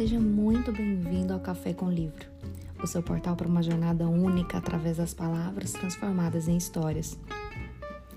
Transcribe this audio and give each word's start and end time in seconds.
Seja 0.00 0.18
muito 0.18 0.72
bem-vindo 0.72 1.34
ao 1.34 1.40
Café 1.40 1.74
com 1.74 1.90
Livro, 1.90 2.26
o 2.82 2.86
seu 2.86 3.02
portal 3.02 3.36
para 3.36 3.46
uma 3.46 3.62
jornada 3.62 4.08
única 4.08 4.56
através 4.56 4.96
das 4.96 5.12
palavras 5.12 5.72
transformadas 5.72 6.48
em 6.48 6.56
histórias. 6.56 7.18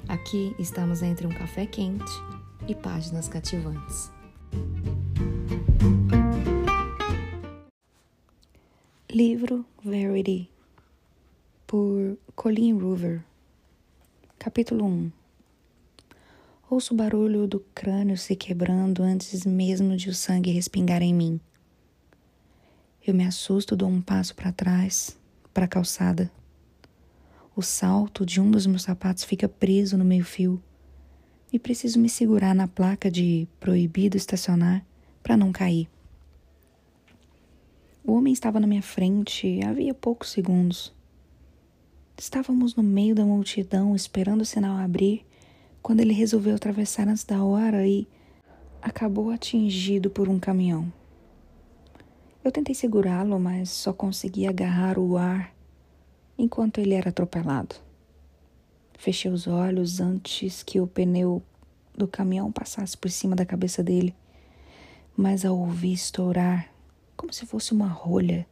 Aqui 0.08 0.56
estamos 0.58 1.02
entre 1.02 1.28
um 1.28 1.30
café 1.30 1.66
quente 1.66 2.10
e 2.70 2.74
páginas 2.74 3.28
cativantes. 3.28 4.10
Livro 9.12 9.66
Verity, 9.84 10.50
por 11.68 12.18
Colleen 12.34 12.82
Hoover, 12.82 13.26
Capítulo 14.40 14.86
1 14.86 15.12
Ouço 16.70 16.94
o 16.94 16.98
barulho 16.98 17.46
do 17.46 17.60
crânio 17.76 18.18
se 18.18 18.38
quebrando 18.38 19.04
antes 19.04 19.46
mesmo 19.46 19.98
de 19.98 20.10
o 20.10 20.14
sangue 20.14 20.50
respingar 20.50 21.02
em 21.02 21.14
mim. 21.14 21.42
Eu 23.06 23.14
me 23.14 23.26
assusto, 23.26 23.76
dou 23.76 23.90
um 23.90 24.02
passo 24.02 24.34
para 24.34 24.54
trás, 24.54 25.20
para 25.54 25.66
a 25.66 25.68
calçada. 25.68 26.32
O 27.54 27.62
salto 27.62 28.26
de 28.26 28.40
um 28.40 28.50
dos 28.50 28.66
meus 28.66 28.84
sapatos 28.84 29.26
fica 29.26 29.50
preso 29.50 29.98
no 29.98 30.06
meio-fio 30.06 30.64
e 31.52 31.60
preciso 31.60 32.00
me 32.00 32.08
segurar 32.08 32.56
na 32.56 32.66
placa 32.66 33.12
de 33.12 33.46
proibido 33.60 34.16
estacionar 34.16 34.86
para 35.22 35.36
não 35.36 35.52
cair. 35.52 35.90
O 38.06 38.14
homem 38.14 38.32
estava 38.32 38.58
na 38.58 38.68
minha 38.68 38.82
frente 38.82 39.62
havia 39.64 39.94
poucos 39.94 40.32
segundos. 40.32 40.94
Estávamos 42.18 42.74
no 42.74 42.84
meio 42.84 43.14
da 43.14 43.26
multidão 43.26 43.94
esperando 43.94 44.44
o 44.44 44.46
sinal 44.46 44.78
abrir 44.78 45.26
quando 45.82 46.00
ele 46.00 46.14
resolveu 46.14 46.56
atravessar 46.56 47.10
antes 47.10 47.26
da 47.26 47.44
hora 47.44 47.86
e 47.86 48.08
acabou 48.82 49.30
atingido 49.30 50.10
por 50.10 50.30
um 50.30 50.40
caminhão. 50.40 51.03
Eu 52.44 52.52
tentei 52.52 52.76
segurá-lo, 52.76 53.40
mas 53.40 53.70
só 53.70 53.94
consegui 53.94 54.48
agarrar 54.48 55.00
o 55.00 55.18
ar 55.18 55.54
enquanto 56.38 56.80
ele 56.80 56.94
era 56.94 57.10
atropelado. 57.10 57.76
Fechei 58.98 59.32
os 59.32 59.48
olhos 59.48 60.00
antes 60.00 60.64
que 60.64 60.80
o 60.80 60.88
pneu 60.88 61.42
do 61.96 62.08
caminhão 62.08 62.52
passasse 62.52 62.98
por 62.98 63.10
cima 63.10 63.36
da 63.36 63.46
cabeça 63.46 63.84
dele, 63.84 64.16
mas 65.16 65.46
ao 65.46 65.58
ouvir 65.58 65.94
estourar, 65.94 66.70
como 67.16 67.32
se 67.32 67.46
fosse 67.46 67.72
uma 67.72 67.88
rolha 67.88 68.48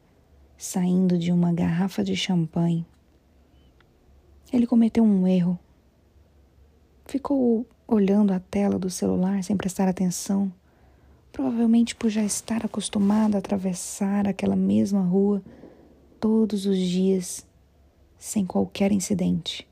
saindo 0.57 1.17
de 1.17 1.31
uma 1.31 1.51
garrafa 1.51 2.03
de 2.03 2.15
champanhe, 2.15 2.85
ele 4.53 4.67
cometeu 4.67 5.03
um 5.03 5.27
erro 5.27 5.59
Ficou 7.11 7.67
olhando 7.85 8.31
a 8.31 8.39
tela 8.39 8.79
do 8.79 8.89
celular 8.89 9.43
sem 9.43 9.57
prestar 9.57 9.89
atenção, 9.89 10.49
provavelmente 11.31 11.95
por 11.95 12.09
já 12.09 12.23
estar 12.23 12.65
acostumado 12.65 13.35
a 13.35 13.39
atravessar 13.39 14.27
aquela 14.27 14.55
mesma 14.55 15.01
rua 15.01 15.41
todos 16.19 16.65
os 16.65 16.77
dias 16.77 17.45
sem 18.17 18.45
qualquer 18.45 18.91
incidente. 18.91 19.67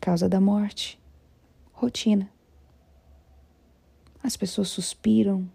Causa 0.00 0.28
da 0.28 0.40
morte, 0.40 0.98
rotina. 1.72 2.30
As 4.22 4.36
pessoas 4.36 4.68
suspiram, 4.68 5.48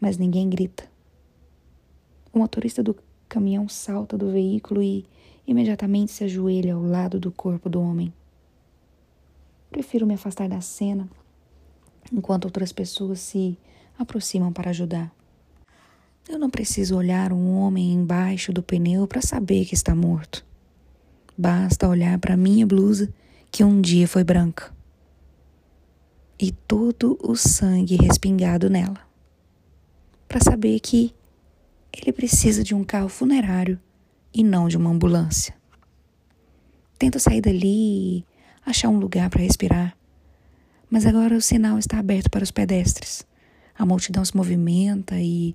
mas 0.00 0.16
ninguém 0.16 0.48
grita. 0.48 0.90
O 2.32 2.38
motorista 2.38 2.82
do 2.82 2.96
caminhão 3.28 3.68
salta 3.68 4.16
do 4.16 4.30
veículo 4.30 4.82
e 4.82 5.04
imediatamente 5.46 6.12
se 6.12 6.24
ajoelha 6.24 6.74
ao 6.74 6.82
lado 6.82 7.18
do 7.18 7.30
corpo 7.30 7.68
do 7.68 7.80
homem. 7.80 8.12
Prefiro 9.70 10.06
me 10.06 10.14
afastar 10.14 10.48
da 10.48 10.60
cena 10.60 11.08
enquanto 12.12 12.46
outras 12.46 12.72
pessoas 12.72 13.20
se 13.20 13.58
aproximam 13.98 14.52
para 14.52 14.70
ajudar. 14.70 15.12
Eu 16.28 16.38
não 16.38 16.48
preciso 16.48 16.96
olhar 16.96 17.32
um 17.32 17.56
homem 17.56 17.92
embaixo 17.92 18.52
do 18.52 18.62
pneu 18.62 19.06
para 19.06 19.20
saber 19.20 19.64
que 19.64 19.74
está 19.74 19.94
morto. 19.94 20.44
Basta 21.36 21.88
olhar 21.88 22.18
para 22.18 22.36
minha 22.36 22.66
blusa 22.66 23.12
que 23.50 23.64
um 23.64 23.80
dia 23.80 24.06
foi 24.06 24.22
branca 24.22 24.72
e 26.38 26.52
todo 26.52 27.18
o 27.20 27.34
sangue 27.34 27.96
respingado 27.96 28.70
nela, 28.70 29.00
para 30.28 30.40
saber 30.40 30.78
que 30.78 31.12
ele 31.92 32.12
precisa 32.12 32.62
de 32.62 32.74
um 32.74 32.84
carro 32.84 33.08
funerário 33.08 33.78
e 34.32 34.44
não 34.44 34.68
de 34.68 34.76
uma 34.76 34.90
ambulância. 34.90 35.54
Tento 36.96 37.18
sair 37.18 37.40
dali 37.40 38.24
achar 38.64 38.88
um 38.88 38.98
lugar 38.98 39.30
para 39.30 39.42
respirar. 39.42 39.96
Mas 40.90 41.06
agora 41.06 41.36
o 41.36 41.40
sinal 41.40 41.78
está 41.78 41.98
aberto 41.98 42.30
para 42.30 42.44
os 42.44 42.50
pedestres. 42.50 43.26
A 43.78 43.86
multidão 43.86 44.24
se 44.24 44.36
movimenta 44.36 45.20
e 45.20 45.54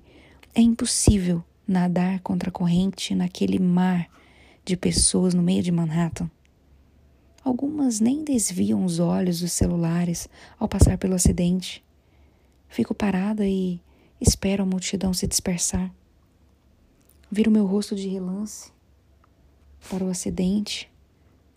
é 0.54 0.60
impossível 0.62 1.44
nadar 1.68 2.20
contra 2.20 2.48
a 2.48 2.52
corrente 2.52 3.14
naquele 3.14 3.58
mar 3.58 4.08
de 4.64 4.78
pessoas 4.78 5.34
no 5.34 5.42
meio 5.42 5.62
de 5.62 5.70
Manhattan. 5.70 6.30
Algumas 7.44 8.00
nem 8.00 8.24
desviam 8.24 8.82
os 8.82 8.98
olhos 8.98 9.40
dos 9.40 9.52
celulares 9.52 10.26
ao 10.58 10.66
passar 10.66 10.96
pelo 10.96 11.14
acidente. 11.14 11.84
Fico 12.66 12.94
parada 12.94 13.46
e 13.46 13.78
espero 14.18 14.62
a 14.62 14.66
multidão 14.66 15.12
se 15.12 15.26
dispersar. 15.26 15.92
Viro 17.30 17.50
meu 17.50 17.66
rosto 17.66 17.94
de 17.94 18.08
relance 18.08 18.72
para 19.90 20.02
o 20.02 20.08
acidente 20.08 20.90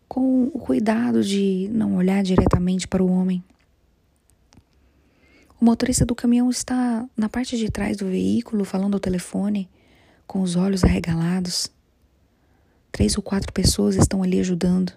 com 0.06 0.44
o 0.54 0.60
cuidado 0.60 1.24
de 1.24 1.70
não 1.72 1.96
olhar 1.96 2.24
diretamente 2.24 2.88
para 2.88 3.02
o 3.02 3.10
homem. 3.10 3.42
O 5.60 5.66
motorista 5.66 6.06
do 6.06 6.16
caminhão 6.16 6.50
está 6.50 7.08
na 7.16 7.28
parte 7.28 7.58
de 7.58 7.70
trás 7.70 7.98
do 7.98 8.06
veículo, 8.06 8.64
falando 8.64 8.94
ao 8.94 9.00
telefone, 9.00 9.70
com 10.26 10.42
os 10.42 10.56
olhos 10.56 10.84
arregalados. 10.84 11.72
Três 12.92 13.18
ou 13.18 13.24
quatro 13.24 13.52
pessoas 13.52 13.96
estão 13.96 14.22
ali 14.22 14.40
ajudando. 14.40 14.94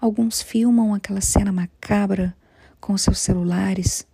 Alguns 0.00 0.42
filmam 0.42 0.94
aquela 0.94 1.20
cena 1.20 1.52
macabra 1.52 2.36
com 2.80 2.98
seus 2.98 3.18
celulares, 3.18 4.06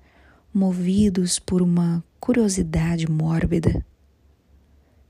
movidos 0.53 1.39
por 1.39 1.63
uma 1.63 2.05
curiosidade 2.21 3.11
mórbida. 3.11 3.85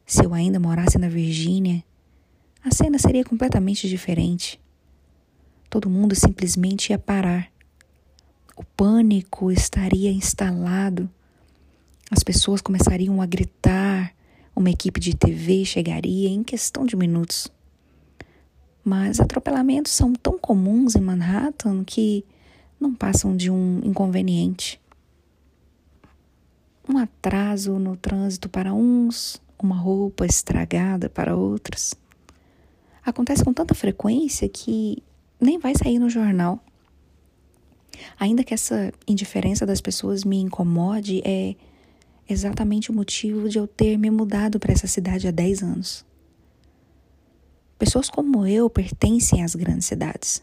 Se 0.07 0.25
eu 0.25 0.33
ainda 0.33 0.61
morasse 0.61 0.99
na 0.99 1.09
Virgínia, 1.09 1.83
a 2.65 2.73
cena 2.73 2.99
seria 2.99 3.25
completamente 3.25 3.89
diferente 3.89 4.63
todo 5.73 5.89
mundo 5.89 6.15
simplesmente 6.15 6.91
ia 6.91 6.99
parar. 6.99 7.51
O 8.63 8.65
pânico 8.77 9.51
estaria 9.51 10.13
instalado. 10.13 11.11
As 12.09 12.23
pessoas 12.23 12.61
começariam 12.61 13.21
a 13.21 13.27
gritar. 13.27 14.15
Uma 14.55 14.71
equipe 14.71 15.01
de 15.01 15.17
TV 15.17 15.65
chegaria 15.65 16.29
em 16.29 16.45
questão 16.45 16.87
de 16.87 16.95
minutos. 16.95 17.49
Mas 18.85 19.19
atropelamentos 19.19 19.91
são 19.91 20.13
tão 20.13 20.39
comuns 20.39 20.95
em 20.95 21.01
Manhattan 21.01 21.83
que 21.83 22.25
não 22.79 22.95
passam 22.95 23.37
de 23.37 23.51
um 23.51 23.81
inconveniente. 23.83 24.81
Um 26.89 26.99
atraso 26.99 27.81
no 27.81 27.97
trânsito 27.97 28.49
para 28.49 28.73
uns, 28.73 29.43
uma 29.61 29.77
roupa 29.77 30.25
estragada 30.25 31.11
para 31.11 31.35
outros. 31.35 31.95
Acontece 33.05 33.45
com 33.45 33.53
tanta 33.53 33.75
frequência 33.75 34.49
que 34.49 35.03
nem 35.41 35.59
vai 35.59 35.75
sair 35.75 35.99
no 35.99 36.09
jornal. 36.09 36.63
Ainda 38.19 38.45
que 38.45 38.55
essa 38.55 38.93
indiferença 39.07 39.67
das 39.67 39.81
pessoas 39.81 40.25
me 40.25 40.41
incomode, 40.41 41.23
é 41.25 41.55
exatamente 42.29 42.91
o 42.91 42.95
motivo 42.95 43.49
de 43.49 43.59
eu 43.59 43.67
ter 43.67 43.97
me 43.97 44.11
mudado 44.11 44.59
para 44.59 44.73
essa 44.73 44.87
cidade 44.87 45.29
há 45.29 45.31
10 45.31 45.63
anos. 45.63 46.05
Pessoas 47.79 48.09
como 48.09 48.47
eu 48.47 48.71
pertencem 48.71 49.43
às 49.43 49.55
grandes 49.55 49.87
cidades. 49.87 50.43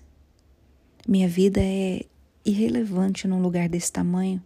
Minha 1.07 1.27
vida 1.27 1.61
é 1.61 2.05
irrelevante 2.45 3.27
num 3.27 3.41
lugar 3.41 3.69
desse 3.69 3.91
tamanho. 3.91 4.43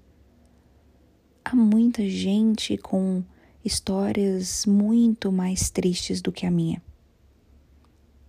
Há 1.43 1.55
muita 1.55 2.07
gente 2.07 2.77
com 2.77 3.23
histórias 3.65 4.65
muito 4.65 5.31
mais 5.31 5.69
tristes 5.69 6.21
do 6.21 6.31
que 6.31 6.45
a 6.45 6.51
minha. 6.51 6.81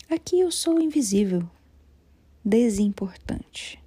Aqui 0.08 0.40
eu 0.40 0.50
sou 0.50 0.80
invisível, 0.80 1.48
desimportante. 2.44 3.83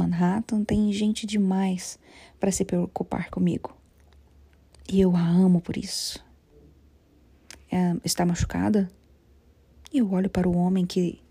Manhattan 0.00 0.64
tem 0.64 0.92
gente 0.92 1.26
demais 1.26 1.98
para 2.38 2.50
se 2.50 2.64
preocupar 2.64 3.30
comigo. 3.30 3.76
E 4.88 5.00
eu 5.00 5.14
a 5.14 5.20
amo 5.20 5.60
por 5.60 5.76
isso. 5.76 6.24
É, 7.70 7.94
está 8.04 8.24
machucada? 8.24 8.90
Eu 9.92 10.10
olho 10.12 10.30
para 10.30 10.48
o 10.48 10.56
homem 10.56 10.86
que 10.86 11.22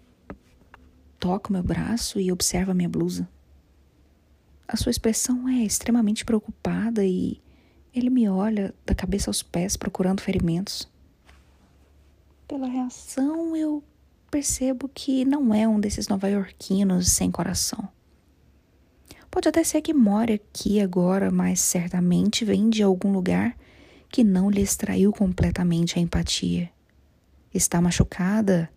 toca 1.20 1.50
o 1.50 1.54
meu 1.54 1.64
braço 1.64 2.20
e 2.20 2.32
observa 2.32 2.74
minha 2.74 2.88
blusa. 2.88 3.28
A 4.68 4.78
sua 4.78 4.92
expressão 4.92 5.50
é 5.50 5.64
extremamente 5.64 6.24
preocupada 6.24 7.04
e 7.04 7.42
ele 7.94 8.10
me 8.10 8.30
olha 8.30 8.74
da 8.86 8.94
cabeça 8.94 9.30
aos 9.30 9.42
pés 9.42 9.76
procurando 9.76 10.22
ferimentos. 10.22 10.88
Pela 12.48 12.68
reação, 12.68 13.56
eu 13.56 13.84
percebo 14.30 14.88
que 14.88 15.26
não 15.26 15.54
é 15.54 15.68
um 15.68 15.80
desses 15.80 16.08
nova-iorquinos 16.08 17.10
sem 17.12 17.32
coração. 17.32 17.90
Pode 19.32 19.48
até 19.48 19.64
ser 19.64 19.82
que 19.82 19.94
more 19.94 20.34
aqui 20.34 20.82
agora, 20.82 21.32
mas 21.32 21.60
certamente 21.60 22.44
vem 22.44 22.70
de 22.70 22.82
algum 22.82 23.12
lugar 23.12 23.56
que 24.10 24.24
não 24.24 24.50
lhe 24.50 24.62
extraiu 24.62 25.12
completamente 25.12 26.00
a 26.00 26.02
empatia. 26.02 26.70
Está 27.54 27.80
machucada? 27.80 28.70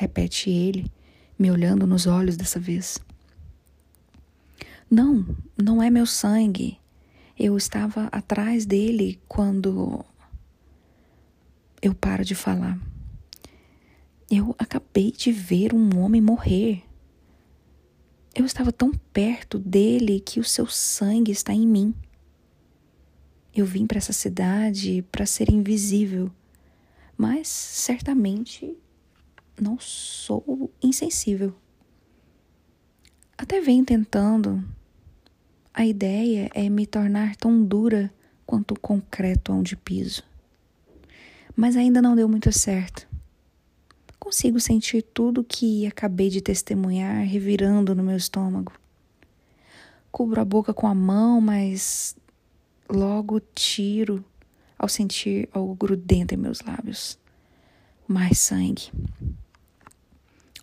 repete 0.00 0.48
ele, 0.48 0.90
me 1.38 1.50
olhando 1.50 1.86
nos 1.86 2.06
olhos 2.06 2.34
dessa 2.34 2.58
vez. 2.58 2.98
Não, 4.90 5.26
não 5.56 5.82
é 5.82 5.90
meu 5.90 6.06
sangue. 6.06 6.78
Eu 7.38 7.56
estava 7.56 8.06
atrás 8.06 8.64
dele 8.64 9.20
quando. 9.28 10.04
Eu 11.82 11.94
paro 11.94 12.24
de 12.24 12.34
falar. 12.34 12.78
Eu 14.30 14.54
acabei 14.58 15.12
de 15.12 15.30
ver 15.30 15.74
um 15.74 15.98
homem 15.98 16.20
morrer. 16.20 16.82
Eu 18.34 18.44
estava 18.44 18.70
tão 18.70 18.92
perto 19.12 19.58
dele 19.58 20.20
que 20.20 20.38
o 20.38 20.44
seu 20.44 20.66
sangue 20.66 21.32
está 21.32 21.52
em 21.52 21.66
mim. 21.66 21.94
Eu 23.54 23.66
vim 23.66 23.86
para 23.86 23.98
essa 23.98 24.12
cidade 24.12 25.04
para 25.10 25.26
ser 25.26 25.50
invisível, 25.50 26.30
mas 27.16 27.48
certamente 27.48 28.76
não 29.60 29.78
sou 29.80 30.72
insensível. 30.80 31.54
Até 33.36 33.60
venho 33.60 33.84
tentando. 33.84 34.62
A 35.74 35.84
ideia 35.84 36.48
é 36.54 36.68
me 36.68 36.86
tornar 36.86 37.34
tão 37.36 37.64
dura 37.64 38.12
quanto 38.46 38.72
o 38.72 38.80
concreto 38.80 39.52
onde 39.52 39.76
piso. 39.76 40.22
Mas 41.56 41.76
ainda 41.76 42.00
não 42.00 42.14
deu 42.14 42.28
muito 42.28 42.52
certo. 42.52 43.09
Consigo 44.20 44.60
sentir 44.60 45.02
tudo 45.02 45.42
que 45.42 45.86
acabei 45.86 46.28
de 46.28 46.42
testemunhar 46.42 47.24
revirando 47.24 47.94
no 47.94 48.02
meu 48.02 48.16
estômago. 48.18 48.70
Cubro 50.12 50.40
a 50.40 50.44
boca 50.44 50.74
com 50.74 50.86
a 50.86 50.94
mão, 50.94 51.40
mas 51.40 52.14
logo 52.88 53.40
tiro 53.54 54.22
ao 54.78 54.88
sentir 54.88 55.48
algo 55.52 55.74
grudento 55.74 56.34
em 56.34 56.36
meus 56.36 56.60
lábios. 56.60 57.18
Mais 58.06 58.38
sangue. 58.38 58.92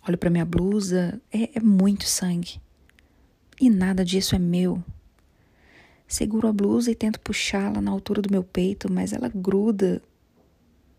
Olho 0.06 0.16
para 0.16 0.30
minha 0.30 0.44
blusa, 0.44 1.20
é, 1.32 1.58
é 1.58 1.60
muito 1.60 2.04
sangue. 2.04 2.60
E 3.60 3.68
nada 3.68 4.04
disso 4.04 4.36
é 4.36 4.38
meu. 4.38 4.82
Seguro 6.06 6.46
a 6.46 6.52
blusa 6.52 6.92
e 6.92 6.94
tento 6.94 7.20
puxá-la 7.20 7.80
na 7.80 7.90
altura 7.90 8.22
do 8.22 8.30
meu 8.30 8.44
peito, 8.44 8.90
mas 8.90 9.12
ela 9.12 9.28
gruda 9.28 10.00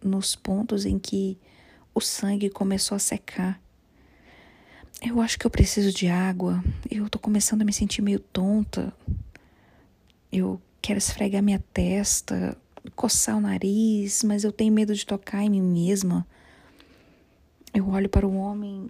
nos 0.04 0.36
pontos 0.36 0.86
em 0.86 1.00
que 1.00 1.38
o 2.00 2.01
sangue 2.01 2.50
começou 2.50 2.96
a 2.96 3.00
secar. 3.00 3.62
Eu 5.01 5.22
acho 5.22 5.38
que 5.38 5.46
eu 5.46 5.51
preciso 5.51 5.92
de 5.92 6.07
água. 6.07 6.63
Eu 6.90 7.10
tô 7.10 7.19
começando 7.19 7.62
a 7.62 7.66
me 7.66 7.74
sentir 7.74 8.01
meio 8.01 8.19
tonta. 8.19 8.94
Eu 10.31 10.62
quero 10.81 10.98
esfregar 10.98 11.44
minha 11.44 11.60
testa, 11.74 12.57
coçar 12.96 13.38
o 13.38 13.42
nariz, 13.42 14.24
mas 14.24 14.46
eu 14.46 14.51
tenho 14.51 14.74
medo 14.74 14.96
de 14.96 15.06
tocar 15.06 15.44
em 15.44 15.50
mim 15.50 15.62
mesma. 15.62 16.25
Eu 17.74 17.90
olho 17.90 18.07
para 18.07 18.25
o 18.25 18.36
homem 18.36 18.90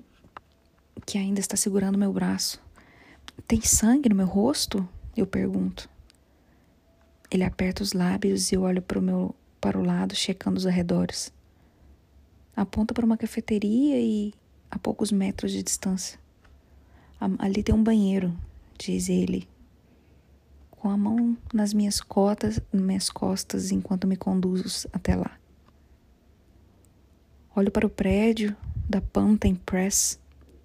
que 1.06 1.18
ainda 1.18 1.40
está 1.40 1.58
segurando 1.58 1.98
meu 1.98 2.14
braço. 2.14 2.62
Tem 3.48 3.62
sangue 3.62 4.10
no 4.10 4.16
meu 4.16 4.28
rosto? 4.28 4.88
Eu 5.18 5.26
pergunto. 5.26 5.90
Ele 7.32 7.44
aperta 7.44 7.82
os 7.82 7.94
lábios 7.94 8.52
e 8.52 8.56
eu 8.56 8.62
olho 8.62 8.82
para 8.84 9.00
o 9.00 9.02
meu 9.02 9.36
para 9.60 9.78
o 9.78 9.84
lado, 9.84 10.16
checando 10.16 10.58
os 10.58 10.66
arredores 10.66 11.34
aponta 12.62 12.94
para 12.94 13.06
uma 13.06 13.18
cafeteria 13.18 14.00
e 14.00 14.34
a 14.70 14.78
poucos 14.78 15.12
metros 15.12 15.52
de 15.52 15.64
distância. 15.64 16.20
Ali 17.38 17.64
tem 17.64 17.74
um 17.74 17.84
banheiro, 17.84 18.38
diz 18.78 19.10
ele, 19.10 19.48
com 20.70 20.90
a 20.90 20.98
mão 20.98 21.38
nas 21.54 21.74
minhas 21.74 22.00
cotas, 22.02 22.60
minhas 22.72 23.10
costas 23.10 23.72
enquanto 23.72 24.08
me 24.08 24.16
conduz 24.16 24.86
até 24.92 25.16
lá. 25.16 25.38
Olho 27.56 27.72
para 27.72 27.86
o 27.86 27.90
prédio 27.90 28.56
da 28.90 29.02
Panther 29.02 29.56
Press 29.66 30.20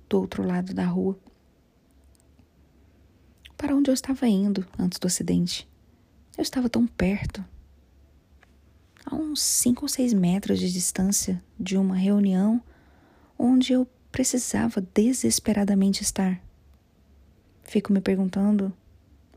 do 0.08 0.20
outro 0.20 0.46
lado 0.46 0.74
da 0.74 0.86
rua. 0.86 1.18
Para 3.56 3.74
onde 3.74 3.90
eu 3.90 3.94
estava 3.94 4.28
indo 4.28 4.66
antes 4.78 4.98
do 4.98 5.06
acidente. 5.06 5.68
Eu 6.36 6.42
estava 6.42 6.68
tão 6.68 6.86
perto 6.86 7.44
a 9.04 9.14
uns 9.14 9.42
cinco 9.42 9.84
ou 9.84 9.88
seis 9.88 10.12
metros 10.12 10.58
de 10.58 10.72
distância 10.72 11.42
de 11.58 11.76
uma 11.76 11.94
reunião 11.94 12.62
onde 13.38 13.72
eu 13.72 13.86
precisava 14.10 14.80
desesperadamente 14.80 16.02
estar. 16.02 16.40
Fico 17.64 17.92
me 17.92 18.00
perguntando 18.00 18.72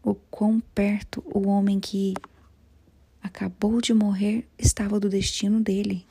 o 0.03 0.13
quão 0.15 0.59
perto 0.59 1.23
o 1.25 1.47
homem 1.47 1.79
que 1.79 2.13
acabou 3.21 3.81
de 3.81 3.93
morrer 3.93 4.47
estava 4.57 4.99
do 4.99 5.09
destino 5.09 5.59
dele. 5.59 6.05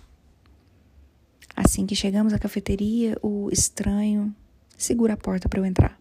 Assim 1.54 1.86
que 1.86 1.94
chegamos 1.94 2.32
à 2.32 2.38
cafeteria, 2.38 3.16
o 3.22 3.48
estranho 3.50 4.34
segura 4.76 5.14
a 5.14 5.16
porta 5.16 5.48
para 5.48 5.60
eu 5.60 5.64
entrar. 5.64 5.98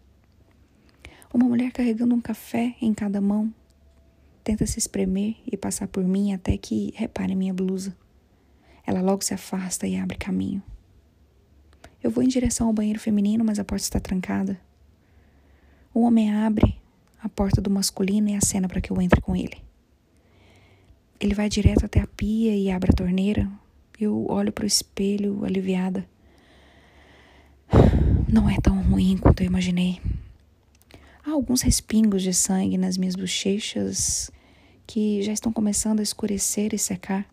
Uma 1.32 1.48
mulher 1.48 1.70
carregando 1.70 2.14
um 2.14 2.20
café 2.20 2.74
em 2.80 2.92
cada 2.92 3.20
mão 3.20 3.52
tenta 4.46 4.64
se 4.64 4.78
espremer 4.78 5.34
e 5.44 5.56
passar 5.56 5.88
por 5.88 6.04
mim 6.04 6.32
até 6.32 6.56
que 6.56 6.92
repare 6.94 7.34
minha 7.34 7.52
blusa. 7.52 7.96
Ela 8.86 9.02
logo 9.02 9.24
se 9.24 9.34
afasta 9.34 9.88
e 9.88 9.96
abre 9.96 10.16
caminho. 10.16 10.62
Eu 12.00 12.12
vou 12.12 12.22
em 12.22 12.28
direção 12.28 12.68
ao 12.68 12.72
banheiro 12.72 13.00
feminino, 13.00 13.44
mas 13.44 13.58
a 13.58 13.64
porta 13.64 13.82
está 13.82 13.98
trancada. 13.98 14.56
O 15.92 16.02
homem 16.02 16.32
abre 16.32 16.78
a 17.20 17.28
porta 17.28 17.60
do 17.60 17.68
masculino 17.68 18.28
e 18.28 18.36
acena 18.36 18.68
para 18.68 18.80
que 18.80 18.92
eu 18.92 19.02
entre 19.02 19.20
com 19.20 19.34
ele. 19.34 19.56
Ele 21.18 21.34
vai 21.34 21.48
direto 21.48 21.84
até 21.84 21.98
a 22.00 22.06
pia 22.06 22.54
e 22.54 22.70
abre 22.70 22.92
a 22.92 22.96
torneira. 22.96 23.50
Eu 23.98 24.26
olho 24.28 24.52
para 24.52 24.62
o 24.62 24.68
espelho, 24.68 25.44
aliviada. 25.44 26.08
Não 28.32 28.48
é 28.48 28.56
tão 28.62 28.80
ruim 28.80 29.18
quanto 29.18 29.40
eu 29.40 29.46
imaginei. 29.46 30.00
Há 31.24 31.32
alguns 31.32 31.62
respingos 31.62 32.22
de 32.22 32.32
sangue 32.32 32.78
nas 32.78 32.96
minhas 32.96 33.16
bochechas 33.16 34.30
que 34.86 35.22
já 35.22 35.32
estão 35.32 35.52
começando 35.52 36.00
a 36.00 36.02
escurecer 36.02 36.72
e 36.72 36.78
secar, 36.78 37.28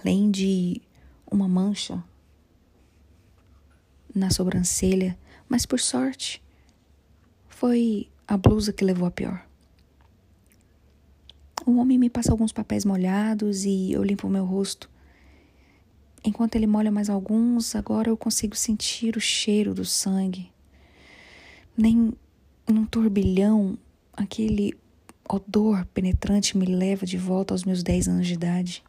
além 0.00 0.30
de 0.30 0.82
uma 1.30 1.48
mancha 1.48 2.02
na 4.14 4.30
sobrancelha, 4.30 5.18
mas 5.48 5.64
por 5.64 5.80
sorte 5.80 6.42
foi 7.48 8.08
a 8.26 8.36
blusa 8.36 8.72
que 8.72 8.84
levou 8.84 9.06
a 9.06 9.10
pior. 9.10 9.46
O 11.64 11.78
homem 11.78 11.98
me 11.98 12.08
passa 12.08 12.30
alguns 12.30 12.52
papéis 12.52 12.84
molhados 12.84 13.64
e 13.64 13.92
eu 13.92 14.04
limpo 14.04 14.28
meu 14.28 14.44
rosto. 14.44 14.88
Enquanto 16.22 16.56
ele 16.56 16.66
molha 16.66 16.92
mais 16.92 17.10
alguns, 17.10 17.74
agora 17.74 18.08
eu 18.08 18.16
consigo 18.16 18.54
sentir 18.54 19.16
o 19.16 19.20
cheiro 19.20 19.74
do 19.74 19.84
sangue. 19.84 20.52
Nem 21.76 22.12
num 22.68 22.84
turbilhão, 22.84 23.78
aquele 24.12 24.76
odor 25.28 25.84
penetrante 25.86 26.56
me 26.56 26.66
leva 26.66 27.04
de 27.04 27.18
volta 27.18 27.52
aos 27.52 27.64
meus 27.64 27.82
10 27.82 28.08
anos 28.08 28.26
de 28.26 28.34
idade. 28.34 28.84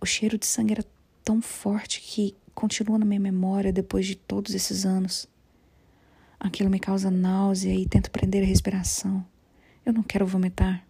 O 0.00 0.06
cheiro 0.06 0.38
de 0.38 0.46
sangue 0.46 0.72
era 0.72 0.84
tão 1.24 1.40
forte 1.40 2.00
que 2.00 2.34
continua 2.54 2.98
na 2.98 3.04
minha 3.04 3.20
memória 3.20 3.72
depois 3.72 4.06
de 4.06 4.14
todos 4.14 4.54
esses 4.54 4.84
anos. 4.84 5.28
Aquilo 6.38 6.68
me 6.68 6.78
causa 6.78 7.10
náusea 7.10 7.74
e 7.74 7.86
tento 7.86 8.10
prender 8.10 8.42
a 8.42 8.46
respiração. 8.46 9.24
Eu 9.84 9.92
não 9.92 10.02
quero 10.02 10.26
vomitar. 10.26 10.86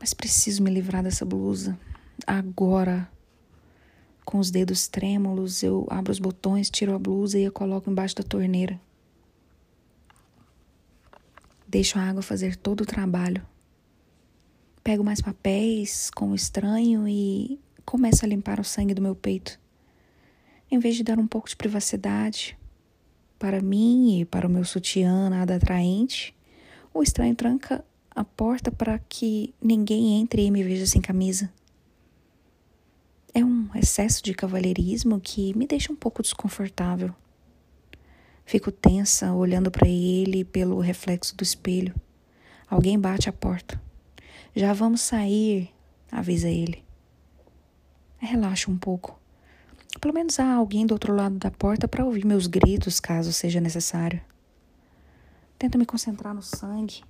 Mas 0.00 0.12
preciso 0.12 0.62
me 0.62 0.70
livrar 0.70 1.02
dessa 1.02 1.24
blusa. 1.24 1.78
Agora. 2.26 3.10
Com 4.24 4.38
os 4.40 4.50
dedos 4.50 4.88
trêmulos, 4.88 5.62
eu 5.62 5.86
abro 5.88 6.10
os 6.10 6.18
botões, 6.18 6.68
tiro 6.68 6.92
a 6.92 6.98
blusa 6.98 7.38
e 7.38 7.46
a 7.46 7.50
coloco 7.50 7.88
embaixo 7.88 8.16
da 8.16 8.24
torneira. 8.24 8.80
Deixo 11.68 11.98
a 11.98 12.02
água 12.02 12.22
fazer 12.22 12.56
todo 12.56 12.82
o 12.82 12.86
trabalho. 12.86 13.44
Pego 14.84 15.02
mais 15.02 15.20
papéis 15.20 16.10
com 16.10 16.30
o 16.30 16.34
estranho 16.34 17.08
e 17.08 17.58
começo 17.84 18.24
a 18.24 18.28
limpar 18.28 18.60
o 18.60 18.64
sangue 18.64 18.94
do 18.94 19.02
meu 19.02 19.16
peito. 19.16 19.58
Em 20.70 20.78
vez 20.78 20.94
de 20.94 21.02
dar 21.02 21.18
um 21.18 21.26
pouco 21.26 21.48
de 21.48 21.56
privacidade 21.56 22.56
para 23.38 23.60
mim 23.60 24.20
e 24.20 24.24
para 24.24 24.46
o 24.46 24.50
meu 24.50 24.64
sutiã 24.64 25.28
nada 25.28 25.56
atraente, 25.56 26.34
o 26.94 27.02
estranho 27.02 27.34
tranca 27.34 27.84
a 28.10 28.24
porta 28.24 28.70
para 28.70 28.98
que 29.00 29.52
ninguém 29.60 30.20
entre 30.20 30.46
e 30.46 30.50
me 30.50 30.62
veja 30.62 30.86
sem 30.86 31.00
camisa. 31.00 31.52
É 33.34 33.44
um 33.44 33.68
excesso 33.74 34.22
de 34.22 34.32
cavalheirismo 34.32 35.20
que 35.20 35.52
me 35.56 35.66
deixa 35.66 35.92
um 35.92 35.96
pouco 35.96 36.22
desconfortável. 36.22 37.14
Fico 38.46 38.70
tensa 38.70 39.32
olhando 39.32 39.72
para 39.72 39.88
ele 39.88 40.44
pelo 40.44 40.78
reflexo 40.78 41.36
do 41.36 41.42
espelho. 41.42 41.92
Alguém 42.70 42.96
bate 42.96 43.28
a 43.28 43.32
porta. 43.32 43.82
Já 44.54 44.72
vamos 44.72 45.00
sair, 45.00 45.68
avisa 46.12 46.48
ele. 46.48 46.84
Relaxa 48.18 48.70
um 48.70 48.78
pouco. 48.78 49.18
Pelo 50.00 50.14
menos 50.14 50.38
há 50.38 50.54
alguém 50.54 50.86
do 50.86 50.92
outro 50.92 51.12
lado 51.12 51.36
da 51.38 51.50
porta 51.50 51.88
para 51.88 52.04
ouvir 52.04 52.24
meus 52.24 52.46
gritos 52.46 53.00
caso 53.00 53.32
seja 53.32 53.60
necessário. 53.60 54.22
Tento 55.58 55.76
me 55.76 55.84
concentrar 55.84 56.32
no 56.32 56.42
sangue, 56.42 57.02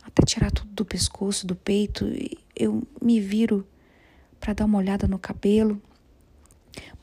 até 0.00 0.22
tirar 0.22 0.52
tudo 0.52 0.70
do 0.72 0.84
pescoço, 0.84 1.44
do 1.44 1.56
peito. 1.56 2.06
eu 2.54 2.86
me 3.02 3.20
viro 3.20 3.66
para 4.38 4.52
dar 4.52 4.64
uma 4.64 4.78
olhada 4.78 5.08
no 5.08 5.18
cabelo, 5.18 5.82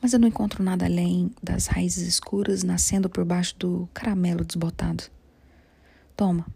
mas 0.00 0.12
eu 0.12 0.18
não 0.18 0.28
encontro 0.28 0.62
nada 0.62 0.86
além 0.86 1.30
das 1.42 1.66
raízes 1.66 2.06
escuras 2.06 2.62
nascendo 2.62 3.08
por 3.08 3.24
baixo 3.24 3.54
do 3.58 3.88
caramelo 3.92 4.44
desbotado. 4.44 5.04
Toma, 6.16 6.46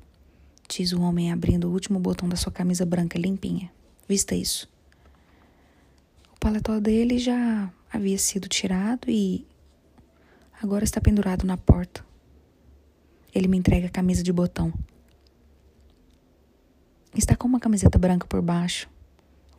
diz 0.69 0.93
o 0.93 1.01
homem 1.01 1.33
abrindo 1.33 1.69
o 1.69 1.73
último 1.73 1.99
botão 1.99 2.29
da 2.29 2.37
sua 2.37 2.53
camisa 2.53 2.85
branca 2.87 3.19
limpinha. 3.19 3.71
Vista 4.09 4.35
isso. 4.35 4.69
O 6.35 6.41
paletó 6.41 6.81
dele 6.81 7.19
já 7.19 7.73
havia 7.93 8.19
sido 8.19 8.49
tirado 8.49 9.09
e 9.09 9.47
agora 10.61 10.85
está 10.85 11.01
pendurado 11.01 11.47
na 11.47 11.57
porta. 11.57 12.05
Ele 13.35 13.49
me 13.49 13.57
entrega 13.57 13.87
a 13.87 13.91
camisa 13.91 14.23
de 14.23 14.33
botão. 14.33 14.73
Está 17.15 17.37
com 17.37 17.47
uma 17.47 17.61
camiseta 17.61 17.99
branca 17.99 18.27
por 18.27 18.43
baixo. 18.43 18.89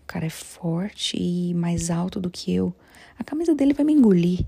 O 0.04 0.06
cara 0.06 0.26
é 0.26 0.30
forte 0.30 1.18
e 1.18 1.54
mais 1.54 1.90
alto 1.90 2.20
do 2.20 2.30
que 2.30 2.54
eu. 2.54 2.76
A 3.18 3.24
camisa 3.24 3.56
dele 3.56 3.74
vai 3.74 3.86
me 3.86 3.94
engolir. 3.94 4.46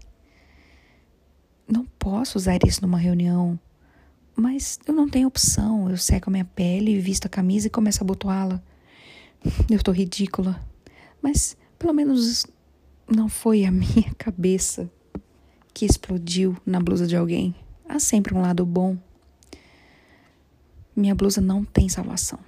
Não 1.66 1.86
posso 1.98 2.38
usar 2.38 2.60
isso 2.68 2.82
numa 2.82 2.98
reunião. 2.98 3.58
Mas 4.36 4.78
eu 4.86 4.94
não 4.94 5.10
tenho 5.10 5.30
opção. 5.30 5.90
Eu 5.90 5.96
seco 5.98 6.30
a 6.30 6.32
minha 6.32 6.44
pele, 6.44 7.00
visto 7.00 7.26
a 7.26 7.30
camisa 7.30 7.68
e 7.68 7.70
começo 7.70 8.02
a 8.02 8.04
abotoá-la. 8.04 8.62
Eu 9.72 9.82
tô 9.82 9.94
ridícula. 9.94 10.62
Mas 11.22 11.56
pelo 11.80 11.94
menos 11.94 12.46
não 13.08 13.30
foi 13.30 13.64
a 13.64 13.72
minha 13.72 14.14
cabeça 14.18 14.92
que 15.74 15.86
explodiu 15.86 16.58
na 16.66 16.82
blusa 16.82 17.08
de 17.08 17.16
alguém. 17.16 17.56
Há 17.88 17.98
sempre 17.98 18.36
um 18.36 18.42
lado 18.42 18.66
bom. 18.66 18.98
Minha 20.94 21.16
blusa 21.16 21.40
não 21.40 21.64
tem 21.64 21.88
salvação 21.88 22.40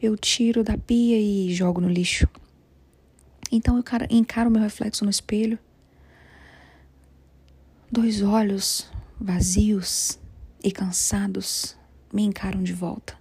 eu 0.00 0.16
tiro 0.16 0.62
da 0.62 0.78
pia 0.78 1.18
e 1.18 1.52
jogo 1.52 1.80
no 1.80 1.88
lixo. 1.88 2.28
Então 3.50 3.76
eu 3.76 3.84
encaro 4.10 4.50
meu 4.50 4.62
reflexo 4.62 5.04
no 5.04 5.10
espelho. 5.10 5.58
Dois 7.90 8.22
olhos 8.22 8.88
vazios 9.20 10.18
e 10.62 10.70
cansados 10.70 11.76
me 12.12 12.22
encaram 12.22 12.62
de 12.62 12.72
volta. 12.72 13.18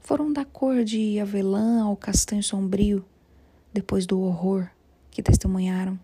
Foram 0.00 0.32
da 0.32 0.44
cor 0.44 0.82
de 0.82 1.20
avelã 1.20 1.82
ao 1.82 1.96
castanho 1.96 2.42
sombrio, 2.42 3.04
depois 3.72 4.06
do 4.06 4.20
horror 4.20 4.68
que 5.10 5.22
testemunharam. 5.22 5.98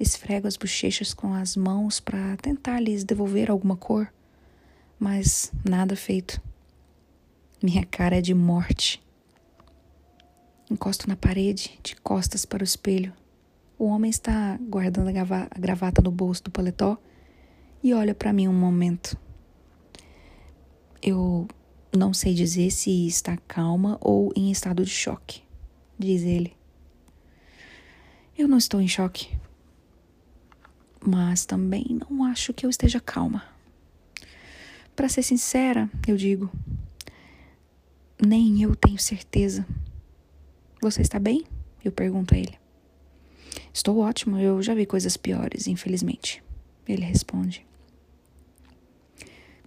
Esfrego 0.00 0.46
as 0.46 0.56
bochechas 0.56 1.12
com 1.12 1.34
as 1.34 1.56
mãos 1.56 2.00
para 2.00 2.36
tentar 2.38 2.80
lhes 2.80 3.04
devolver 3.04 3.50
alguma 3.50 3.76
cor, 3.76 4.12
mas 4.98 5.52
nada 5.68 5.94
feito. 5.94 6.40
Minha 7.60 7.84
cara 7.84 8.18
é 8.18 8.20
de 8.20 8.32
morte. 8.34 9.02
Encosto 10.70 11.08
na 11.08 11.16
parede, 11.16 11.76
de 11.82 11.96
costas 11.96 12.44
para 12.44 12.62
o 12.62 12.64
espelho. 12.64 13.12
O 13.76 13.86
homem 13.86 14.10
está 14.10 14.56
guardando 14.60 15.08
a 15.08 15.58
gravata 15.58 16.00
no 16.00 16.12
bolso 16.12 16.44
do 16.44 16.52
paletó 16.52 16.96
e 17.82 17.92
olha 17.92 18.14
para 18.14 18.32
mim 18.32 18.46
um 18.46 18.52
momento. 18.52 19.18
Eu 21.02 21.48
não 21.92 22.14
sei 22.14 22.32
dizer 22.32 22.70
se 22.70 23.08
está 23.08 23.36
calma 23.36 23.98
ou 24.00 24.32
em 24.36 24.52
estado 24.52 24.84
de 24.84 24.90
choque, 24.90 25.42
diz 25.98 26.22
ele. 26.22 26.56
Eu 28.36 28.46
não 28.46 28.58
estou 28.58 28.80
em 28.80 28.86
choque, 28.86 29.36
mas 31.04 31.44
também 31.44 31.98
não 32.08 32.22
acho 32.22 32.54
que 32.54 32.64
eu 32.64 32.70
esteja 32.70 33.00
calma. 33.00 33.42
Para 34.94 35.08
ser 35.08 35.22
sincera, 35.24 35.90
eu 36.06 36.16
digo, 36.16 36.50
nem 38.24 38.62
eu 38.62 38.74
tenho 38.74 38.98
certeza. 38.98 39.66
Você 40.82 41.02
está 41.02 41.18
bem? 41.18 41.44
Eu 41.84 41.92
pergunto 41.92 42.34
a 42.34 42.38
ele. 42.38 42.58
Estou 43.72 43.98
ótimo, 43.98 44.38
eu 44.38 44.60
já 44.62 44.74
vi 44.74 44.86
coisas 44.86 45.16
piores, 45.16 45.66
infelizmente. 45.66 46.42
Ele 46.86 47.04
responde. 47.04 47.66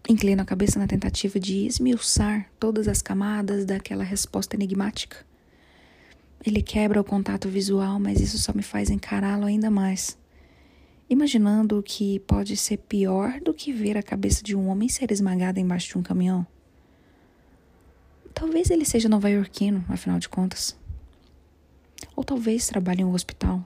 Inclino 0.10 0.42
a 0.42 0.46
cabeça 0.46 0.80
na 0.80 0.88
tentativa 0.88 1.40
de 1.40 1.66
esmiuçar 1.66 2.50
todas 2.60 2.88
as 2.88 3.02
camadas 3.02 3.66
daquela 3.66 4.04
resposta 4.04 4.56
enigmática. 4.56 5.26
Ele 6.46 6.62
quebra 6.62 7.00
o 7.00 7.04
contato 7.04 7.48
visual, 7.48 8.00
mas 8.00 8.20
isso 8.20 8.38
só 8.38 8.52
me 8.54 8.64
faz 8.64 8.90
encará-lo 8.90 9.46
ainda 9.46 9.70
mais. 9.70 10.18
Imaginando 11.10 11.84
que 11.84 12.20
pode 12.22 12.58
ser 12.58 12.78
pior 12.78 13.40
do 13.42 13.54
que 13.54 13.72
ver 13.72 13.98
a 13.98 14.04
cabeça 14.04 14.44
de 14.44 14.56
um 14.56 14.68
homem 14.68 14.90
ser 14.90 15.12
esmagada 15.12 15.60
embaixo 15.60 15.90
de 15.90 15.98
um 15.98 16.02
caminhão. 16.02 16.48
Talvez 18.34 18.70
ele 18.70 18.86
seja 18.86 19.10
nova-iorquino, 19.10 19.84
afinal 19.90 20.20
de 20.20 20.30
contas. 20.30 20.76
Ou 22.16 22.24
talvez 22.24 22.68
trabalhe 22.68 23.02
em 23.02 23.06
um 23.06 23.14
hospital. 23.14 23.64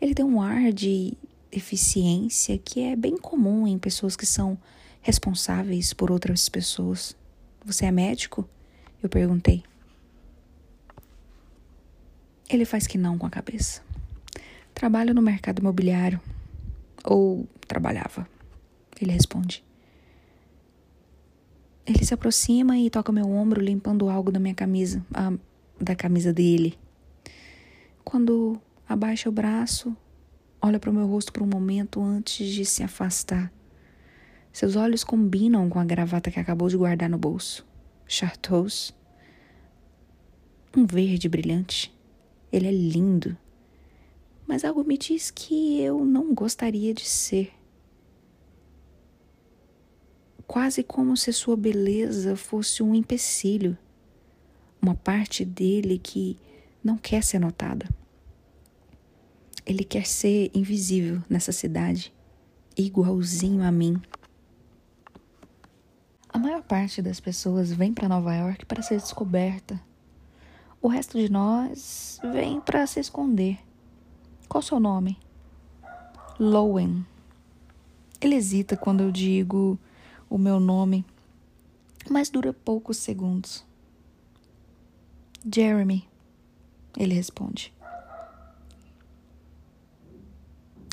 Ele 0.00 0.14
tem 0.14 0.24
um 0.24 0.40
ar 0.40 0.72
de 0.72 1.16
eficiência 1.50 2.58
que 2.58 2.80
é 2.80 2.96
bem 2.96 3.16
comum 3.16 3.66
em 3.66 3.78
pessoas 3.78 4.16
que 4.16 4.26
são 4.26 4.58
responsáveis 5.00 5.92
por 5.92 6.10
outras 6.10 6.48
pessoas. 6.48 7.16
Você 7.64 7.86
é 7.86 7.90
médico? 7.90 8.48
Eu 9.02 9.08
perguntei. 9.08 9.62
Ele 12.48 12.64
faz 12.64 12.86
que 12.86 12.98
não 12.98 13.18
com 13.18 13.26
a 13.26 13.30
cabeça. 13.30 13.82
Trabalho 14.74 15.14
no 15.14 15.22
mercado 15.22 15.60
imobiliário. 15.60 16.20
Ou 17.04 17.46
trabalhava. 17.66 18.28
Ele 19.00 19.12
responde. 19.12 19.65
Ele 21.86 22.04
se 22.04 22.12
aproxima 22.12 22.76
e 22.76 22.90
toca 22.90 23.12
meu 23.12 23.30
ombro, 23.30 23.62
limpando 23.62 24.08
algo 24.08 24.32
da 24.32 24.40
minha 24.40 24.54
camisa, 24.54 25.06
a, 25.14 25.32
da 25.80 25.94
camisa 25.94 26.32
dele. 26.32 26.76
Quando 28.04 28.60
abaixa 28.88 29.28
o 29.28 29.32
braço, 29.32 29.96
olha 30.60 30.80
para 30.80 30.90
o 30.90 30.92
meu 30.92 31.06
rosto 31.06 31.32
por 31.32 31.42
um 31.42 31.46
momento 31.46 32.02
antes 32.02 32.48
de 32.48 32.64
se 32.64 32.82
afastar. 32.82 33.52
Seus 34.52 34.74
olhos 34.74 35.04
combinam 35.04 35.68
com 35.68 35.78
a 35.78 35.84
gravata 35.84 36.30
que 36.30 36.40
acabou 36.40 36.68
de 36.68 36.76
guardar 36.76 37.08
no 37.08 37.18
bolso. 37.18 37.64
Chartreuse. 38.06 38.92
Um 40.76 40.86
verde 40.86 41.28
brilhante. 41.28 41.94
Ele 42.50 42.66
é 42.66 42.72
lindo. 42.72 43.36
Mas 44.46 44.64
algo 44.64 44.82
me 44.82 44.96
diz 44.96 45.30
que 45.30 45.80
eu 45.80 46.04
não 46.04 46.34
gostaria 46.34 46.94
de 46.94 47.04
ser 47.04 47.52
quase 50.46 50.82
como 50.82 51.16
se 51.16 51.32
sua 51.32 51.56
beleza 51.56 52.36
fosse 52.36 52.82
um 52.82 52.94
empecilho, 52.94 53.76
uma 54.80 54.94
parte 54.94 55.44
dele 55.44 55.98
que 55.98 56.38
não 56.82 56.96
quer 56.96 57.22
ser 57.22 57.38
notada. 57.38 57.88
Ele 59.64 59.82
quer 59.82 60.06
ser 60.06 60.50
invisível 60.54 61.20
nessa 61.28 61.50
cidade, 61.50 62.12
igualzinho 62.76 63.64
a 63.64 63.72
mim. 63.72 64.00
A 66.28 66.38
maior 66.38 66.62
parte 66.62 67.02
das 67.02 67.18
pessoas 67.18 67.72
vem 67.72 67.92
para 67.92 68.08
Nova 68.08 68.34
York 68.34 68.64
para 68.66 68.82
ser 68.82 69.00
descoberta. 69.00 69.80
O 70.80 70.86
resto 70.86 71.18
de 71.18 71.28
nós 71.28 72.20
vem 72.32 72.60
para 72.60 72.86
se 72.86 73.00
esconder. 73.00 73.58
Qual 74.48 74.62
seu 74.62 74.78
nome? 74.78 75.18
Lowen. 76.38 77.04
Ele 78.20 78.36
hesita 78.36 78.76
quando 78.76 79.02
eu 79.02 79.10
digo 79.10 79.78
o 80.28 80.38
meu 80.38 80.58
nome, 80.60 81.04
mas 82.10 82.28
dura 82.28 82.52
poucos 82.52 82.96
segundos. 82.96 83.64
Jeremy, 85.52 86.06
ele 86.96 87.14
responde. 87.14 87.72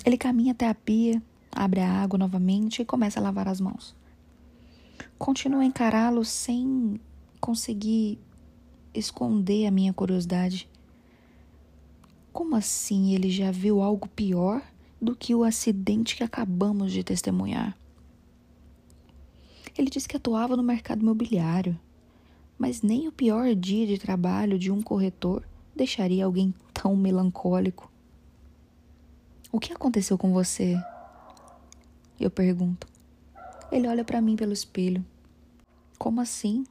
Ele 0.05 0.17
caminha 0.17 0.51
até 0.51 0.67
a 0.67 0.75
pia, 0.75 1.21
abre 1.51 1.79
a 1.79 1.89
água 1.89 2.19
novamente 2.19 2.81
e 2.81 2.85
começa 2.85 3.19
a 3.19 3.23
lavar 3.23 3.47
as 3.47 3.61
mãos. 3.61 3.95
Continuo 5.17 5.61
a 5.61 5.65
encará-lo 5.65 6.25
sem 6.25 6.99
conseguir 7.39 8.19
esconder 8.93 9.65
a 9.65 9.71
minha 9.71 9.93
curiosidade. 9.93 10.69
Como 12.31 12.55
assim 12.55 13.13
ele 13.13 13.29
já 13.29 13.51
viu 13.51 13.81
algo 13.81 14.07
pior 14.09 14.61
do 15.01 15.15
que 15.15 15.33
o 15.33 15.43
acidente 15.43 16.15
que 16.15 16.23
acabamos 16.23 16.91
de 16.91 17.03
testemunhar? 17.03 17.77
Ele 19.77 19.89
disse 19.89 20.07
que 20.07 20.17
atuava 20.17 20.55
no 20.55 20.63
mercado 20.63 21.01
imobiliário, 21.01 21.79
mas 22.57 22.81
nem 22.81 23.07
o 23.07 23.11
pior 23.11 23.55
dia 23.55 23.87
de 23.87 23.97
trabalho 23.97 24.59
de 24.59 24.71
um 24.71 24.81
corretor 24.81 25.43
deixaria 25.75 26.25
alguém 26.25 26.53
tão 26.73 26.95
melancólico. 26.95 27.91
O 29.51 29.59
que 29.59 29.73
aconteceu 29.73 30.17
com 30.17 30.31
você? 30.31 30.77
Eu 32.19 32.29
pergunto. 32.29 32.87
Ele 33.71 33.87
olha 33.87 34.03
para 34.03 34.21
mim 34.21 34.35
pelo 34.35 34.53
espelho. 34.53 35.03
Como 35.97 36.21
assim? 36.21 36.63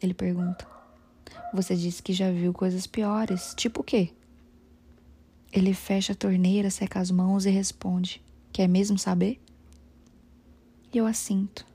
Ele 0.00 0.14
pergunta. 0.14 0.66
Você 1.52 1.76
disse 1.76 2.02
que 2.02 2.12
já 2.12 2.30
viu 2.30 2.52
coisas 2.52 2.86
piores. 2.86 3.54
Tipo 3.56 3.82
o 3.82 3.84
quê? 3.84 4.10
Ele 5.52 5.74
fecha 5.74 6.12
a 6.12 6.16
torneira, 6.16 6.70
seca 6.70 7.00
as 7.00 7.10
mãos 7.10 7.44
e 7.44 7.50
responde: 7.50 8.22
Quer 8.52 8.68
mesmo 8.68 8.98
saber? 8.98 9.40
Eu 10.92 11.06
assinto. 11.06 11.66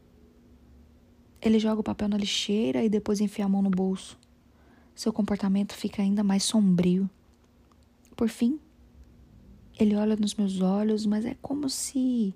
Ele 1.45 1.59
joga 1.59 1.79
o 1.79 1.83
papel 1.83 2.07
na 2.07 2.17
lixeira 2.17 2.83
e 2.83 2.89
depois 2.89 3.21
enfia 3.21 3.45
a 3.45 3.49
mão 3.49 3.61
no 3.61 3.69
bolso. 3.69 4.17
Seu 4.95 5.13
comportamento 5.13 5.75
fica 5.75 6.01
ainda 6.01 6.23
mais 6.23 6.43
sombrio. 6.43 7.07
Por 8.15 8.29
fim, 8.29 8.59
ele 9.77 9.95
olha 9.95 10.15
nos 10.15 10.33
meus 10.33 10.59
olhos, 10.59 11.05
mas 11.05 11.23
é 11.23 11.35
como 11.43 11.69
se 11.69 12.33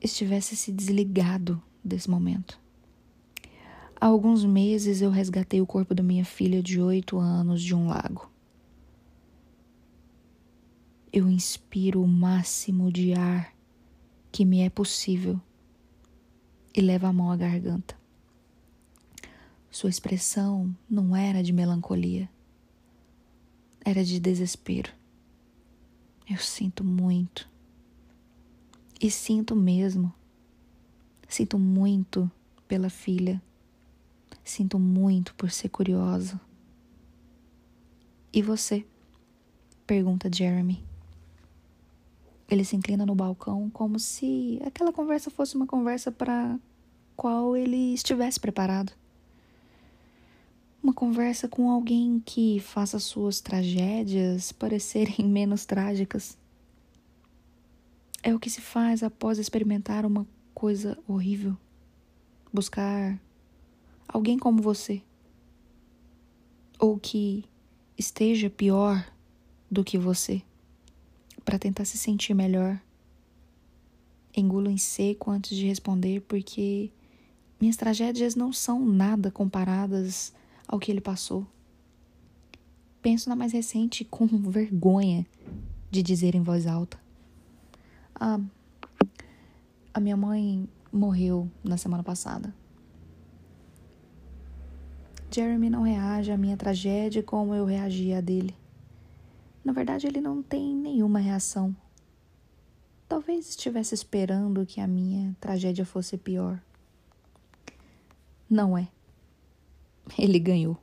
estivesse 0.00 0.56
se 0.56 0.72
desligado 0.72 1.62
desse 1.84 2.08
momento. 2.08 2.58
Há 4.00 4.06
alguns 4.06 4.46
meses 4.46 5.02
eu 5.02 5.10
resgatei 5.10 5.60
o 5.60 5.66
corpo 5.66 5.94
da 5.94 6.02
minha 6.02 6.24
filha 6.24 6.62
de 6.62 6.80
oito 6.80 7.18
anos 7.18 7.62
de 7.62 7.74
um 7.74 7.88
lago. 7.88 8.30
Eu 11.12 11.28
inspiro 11.28 12.02
o 12.02 12.08
máximo 12.08 12.90
de 12.90 13.12
ar 13.12 13.52
que 14.32 14.46
me 14.46 14.60
é 14.60 14.70
possível 14.70 15.38
e 16.74 16.80
levo 16.80 17.06
a 17.06 17.12
mão 17.12 17.30
à 17.30 17.36
garganta. 17.36 17.97
Sua 19.70 19.90
expressão 19.90 20.74
não 20.88 21.14
era 21.14 21.42
de 21.42 21.52
melancolia, 21.52 22.28
era 23.84 24.04
de 24.04 24.18
desespero. 24.18 24.92
Eu 26.28 26.38
sinto 26.38 26.84
muito. 26.84 27.48
E 29.00 29.10
sinto 29.10 29.56
mesmo. 29.56 30.12
Sinto 31.28 31.58
muito 31.58 32.30
pela 32.66 32.90
filha. 32.90 33.40
Sinto 34.44 34.78
muito 34.78 35.34
por 35.34 35.50
ser 35.50 35.68
curiosa. 35.68 36.40
E 38.32 38.42
você? 38.42 38.84
Pergunta 39.86 40.30
Jeremy. 40.32 40.84
Ele 42.50 42.64
se 42.64 42.76
inclina 42.76 43.06
no 43.06 43.14
balcão 43.14 43.70
como 43.70 43.98
se 43.98 44.60
aquela 44.66 44.92
conversa 44.92 45.30
fosse 45.30 45.54
uma 45.54 45.66
conversa 45.66 46.10
para 46.10 46.58
qual 47.16 47.56
ele 47.56 47.94
estivesse 47.94 48.38
preparado. 48.38 48.92
Uma 50.82 50.92
conversa 50.92 51.48
com 51.48 51.70
alguém 51.70 52.22
que 52.24 52.60
faça 52.60 52.98
suas 52.98 53.40
tragédias 53.40 54.52
parecerem 54.52 55.26
menos 55.26 55.64
trágicas. 55.64 56.38
É 58.22 58.34
o 58.34 58.38
que 58.38 58.50
se 58.50 58.60
faz 58.60 59.02
após 59.02 59.38
experimentar 59.38 60.06
uma 60.06 60.26
coisa 60.54 60.98
horrível. 61.06 61.56
Buscar 62.52 63.18
alguém 64.06 64.38
como 64.38 64.62
você. 64.62 65.02
Ou 66.78 66.98
que 66.98 67.44
esteja 67.96 68.48
pior 68.48 69.04
do 69.70 69.84
que 69.84 69.98
você 69.98 70.42
para 71.44 71.58
tentar 71.58 71.84
se 71.84 71.98
sentir 71.98 72.34
melhor. 72.34 72.80
Engulo 74.36 74.70
em 74.70 74.78
seco 74.78 75.30
antes 75.30 75.56
de 75.56 75.66
responder, 75.66 76.20
porque 76.20 76.90
minhas 77.60 77.76
tragédias 77.76 78.34
não 78.34 78.52
são 78.52 78.84
nada 78.84 79.30
comparadas 79.30 80.32
ao 80.68 80.78
que 80.78 80.92
ele 80.92 81.00
passou. 81.00 81.46
Penso 83.00 83.28
na 83.30 83.34
mais 83.34 83.52
recente 83.52 84.04
com 84.04 84.26
vergonha 84.48 85.26
de 85.90 86.02
dizer 86.02 86.34
em 86.34 86.42
voz 86.42 86.66
alta. 86.66 87.00
Ah, 88.14 88.38
a 89.94 89.98
minha 89.98 90.16
mãe 90.16 90.68
morreu 90.92 91.50
na 91.64 91.78
semana 91.78 92.04
passada. 92.04 92.54
Jeremy 95.30 95.70
não 95.70 95.82
reage 95.82 96.30
à 96.30 96.36
minha 96.36 96.56
tragédia 96.56 97.22
como 97.22 97.54
eu 97.54 97.64
reagi 97.64 98.12
à 98.12 98.20
dele. 98.20 98.54
Na 99.64 99.72
verdade, 99.72 100.06
ele 100.06 100.20
não 100.20 100.42
tem 100.42 100.74
nenhuma 100.74 101.18
reação. 101.18 101.76
Talvez 103.08 103.48
estivesse 103.48 103.94
esperando 103.94 104.66
que 104.66 104.80
a 104.80 104.86
minha 104.86 105.36
tragédia 105.40 105.84
fosse 105.84 106.16
pior. 106.16 106.60
Não 108.48 108.76
é. 108.76 108.88
Ele 110.18 110.38
ganhou. 110.38 110.78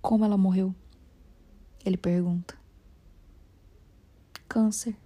Como 0.00 0.24
ela 0.24 0.36
morreu? 0.36 0.74
Ele 1.84 1.96
pergunta. 1.96 2.56
Câncer. 4.48 4.96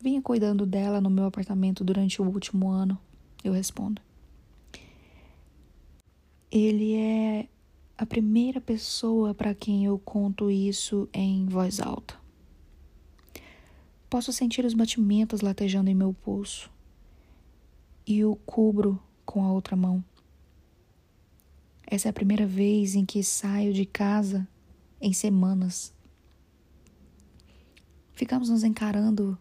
Vinha 0.00 0.20
cuidando 0.20 0.66
dela 0.66 1.00
no 1.00 1.10
meu 1.10 1.24
apartamento 1.24 1.82
durante 1.82 2.20
o 2.20 2.24
último 2.24 2.68
ano, 2.68 2.98
eu 3.42 3.52
respondo. 3.52 4.00
Ele 6.50 6.94
é 6.94 7.48
a 7.98 8.04
primeira 8.04 8.60
pessoa 8.60 9.34
para 9.34 9.54
quem 9.54 9.84
eu 9.84 9.98
conto 9.98 10.50
isso 10.50 11.08
em 11.12 11.46
voz 11.46 11.80
alta. 11.80 12.14
Posso 14.08 14.32
sentir 14.32 14.64
os 14.64 14.74
batimentos 14.74 15.40
latejando 15.40 15.90
em 15.90 15.94
meu 15.94 16.14
pulso 16.14 16.70
e 18.06 18.24
o 18.24 18.36
cubro 18.36 19.00
com 19.24 19.44
a 19.44 19.52
outra 19.52 19.74
mão. 19.74 20.04
Essa 21.86 22.08
é 22.08 22.10
a 22.10 22.12
primeira 22.12 22.46
vez 22.46 22.94
em 22.94 23.04
que 23.04 23.22
saio 23.22 23.72
de 23.72 23.86
casa 23.86 24.46
em 25.00 25.12
semanas. 25.12 25.94
Ficamos 28.12 28.48
nos 28.48 28.64
encarando 28.64 29.38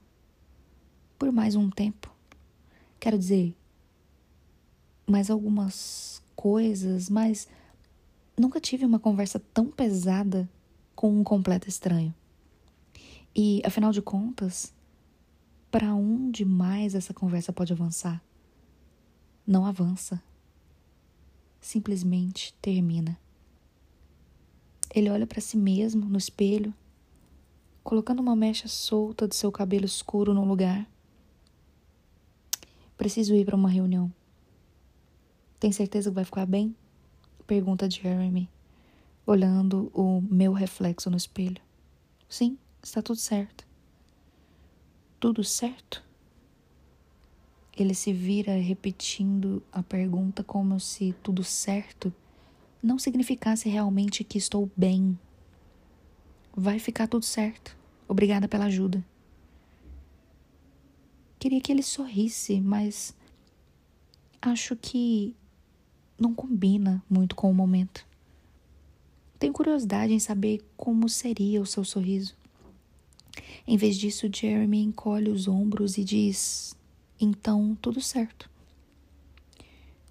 por 1.18 1.32
mais 1.32 1.56
um 1.56 1.70
tempo. 1.70 2.14
Quero 3.00 3.18
dizer, 3.18 3.56
mais 5.08 5.30
algumas 5.30 6.22
coisas, 6.36 7.10
mas 7.10 7.48
Nunca 8.38 8.60
tive 8.60 8.86
uma 8.86 9.00
conversa 9.00 9.40
tão 9.54 9.68
pesada 9.68 10.50
com 10.94 11.10
um 11.10 11.24
completo 11.24 11.70
estranho. 11.70 12.14
E, 13.34 13.62
afinal 13.66 13.94
de 13.94 14.02
contas, 14.02 14.74
para 15.72 15.94
onde 15.94 16.44
mais 16.44 16.96
essa 16.96 17.14
conversa 17.14 17.54
pode 17.54 17.72
avançar? 17.72 18.22
Não 19.48 19.66
avança. 19.66 20.22
Simplesmente 21.66 22.54
termina. 22.62 23.20
Ele 24.94 25.10
olha 25.10 25.26
para 25.26 25.42
si 25.42 25.58
mesmo 25.58 26.06
no 26.06 26.16
espelho, 26.16 26.72
colocando 27.84 28.20
uma 28.20 28.36
mecha 28.36 28.68
solta 28.68 29.28
de 29.28 29.36
seu 29.36 29.52
cabelo 29.52 29.84
escuro 29.84 30.32
no 30.32 30.46
lugar. 30.46 30.88
Preciso 32.96 33.34
ir 33.34 33.46
para 33.46 33.56
uma 33.56 33.68
reunião. 33.68 34.14
Tem 35.60 35.72
certeza 35.72 36.12
que 36.12 36.16
vai 36.16 36.24
ficar 36.24 36.46
bem? 36.46 36.76
Pergunta 37.48 37.90
Jeremy, 37.90 38.48
olhando 39.26 39.92
o 39.92 40.22
meu 40.22 40.54
reflexo 40.54 41.10
no 41.10 41.18
espelho. 41.18 41.64
Sim, 42.30 42.60
está 42.84 43.02
tudo 43.02 43.18
certo. 43.18 43.66
Tudo 45.20 45.44
certo? 45.44 46.05
Ele 47.76 47.94
se 47.94 48.14
vira 48.14 48.54
repetindo 48.54 49.62
a 49.72 49.84
pergunta 49.84 50.44
como 50.44 50.80
se 50.80 51.14
tudo 51.22 51.44
certo 51.44 52.14
não 52.82 53.00
significasse 53.00 53.68
realmente 53.68 54.24
que 54.24 54.38
estou 54.38 54.70
bem. 54.78 55.18
Vai 56.56 56.80
ficar 56.80 57.08
tudo 57.08 57.26
certo. 57.26 57.76
Obrigada 58.08 58.48
pela 58.48 58.66
ajuda. 58.66 59.04
Queria 61.40 61.60
que 61.60 61.72
ele 61.72 61.84
sorrisse, 61.84 62.62
mas 62.62 63.16
acho 64.42 64.76
que 64.76 65.36
não 66.18 66.34
combina 66.34 67.04
muito 67.10 67.36
com 67.36 67.50
o 67.50 67.54
momento. 67.54 68.06
Tenho 69.38 69.52
curiosidade 69.52 70.14
em 70.14 70.20
saber 70.20 70.66
como 70.78 71.10
seria 71.10 71.62
o 71.62 71.66
seu 71.66 71.84
sorriso. 71.84 72.36
Em 73.68 73.78
vez 73.78 73.98
disso, 73.98 74.30
Jeremy 74.32 74.82
encolhe 74.82 75.30
os 75.30 75.48
ombros 75.48 75.98
e 75.98 76.04
diz: 76.04 76.75
Então, 77.20 77.78
tudo 77.82 78.02
certo. 78.02 78.50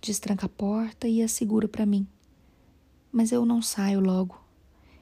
Destranca 0.00 0.46
a 0.46 0.48
porta 0.48 1.08
e 1.08 1.22
a 1.22 1.28
segura 1.28 1.68
para 1.68 1.86
mim. 1.86 2.06
Mas 3.12 3.32
eu 3.32 3.44
não 3.44 3.62
saio 3.62 4.00
logo. 4.00 4.42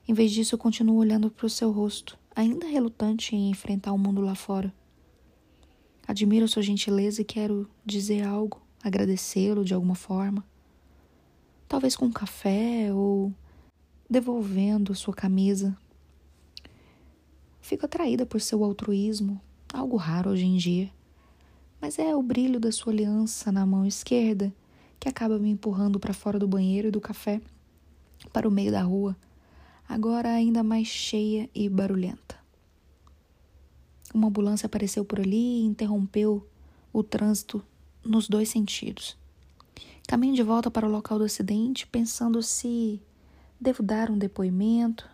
Em 0.07 0.13
vez 0.13 0.31
disso, 0.33 0.55
eu 0.55 0.59
continuo 0.59 0.97
olhando 0.97 1.31
para 1.31 1.47
o 1.47 1.51
seu 1.51 1.71
rosto, 1.71 2.19
ainda 2.35 2.67
relutante 2.67 3.37
em 3.37 3.51
enfrentar 3.51 3.93
o 3.93 3.99
mundo 3.99 4.21
lá 4.21 4.35
fora. 4.35 4.73
Admiro 6.07 6.49
sua 6.49 6.63
gentileza 6.63 7.23
e 7.23 7.25
quero 7.25 7.69
dizer 7.85 8.23
algo, 8.23 8.61
agradecê-lo 8.83 9.65
de 9.65 9.73
alguma 9.73 9.95
forma 9.95 10.45
talvez 11.73 11.97
com 11.97 12.05
um 12.05 12.13
café 12.13 12.93
ou 12.93 13.33
devolvendo 14.09 14.95
sua 14.95 15.15
camisa. 15.15 15.75
Fico 17.63 17.87
atraída 17.87 18.27
por 18.27 18.43
seu 18.43 18.63
altruísmo, 18.63 19.41
algo 19.73 19.97
raro 19.97 20.29
hoje 20.29 20.45
em 20.45 20.59
dia, 20.59 20.91
mas 21.83 21.99
é 21.99 22.15
o 22.15 22.23
brilho 22.23 22.61
da 22.61 22.71
sua 22.71 22.93
aliança 22.93 23.51
na 23.51 23.67
mão 23.67 23.85
esquerda 23.85 24.55
que 25.01 25.09
acaba 25.09 25.37
me 25.37 25.51
empurrando 25.51 25.99
para 25.99 26.15
fora 26.15 26.39
do 26.39 26.47
banheiro 26.47 26.87
e 26.87 26.91
do 26.93 27.01
café, 27.01 27.41
para 28.33 28.47
o 28.47 28.53
meio 28.53 28.71
da 28.71 28.83
rua, 28.83 29.17
agora 29.89 30.29
ainda 30.29 30.63
mais 30.63 30.87
cheia 30.87 31.51
e 31.53 31.69
barulhenta. 31.69 32.37
Uma 34.15 34.29
ambulância 34.29 34.67
apareceu 34.67 35.05
por 35.05 35.19
ali 35.19 35.37
e 35.37 35.65
interrompeu 35.65 36.47
o 36.93 37.03
trânsito 37.03 37.61
nos 38.05 38.29
dois 38.29 38.49
sentidos. 38.49 39.17
Caminho 40.07 40.37
de 40.37 40.43
volta 40.45 40.71
para 40.71 40.87
o 40.87 40.91
local 40.91 41.19
do 41.19 41.25
acidente, 41.25 41.85
pensando 41.89 42.41
se 42.45 43.03
devo 43.61 43.83
dar 43.83 44.09
um 44.09 44.17
depoimento. 44.17 45.11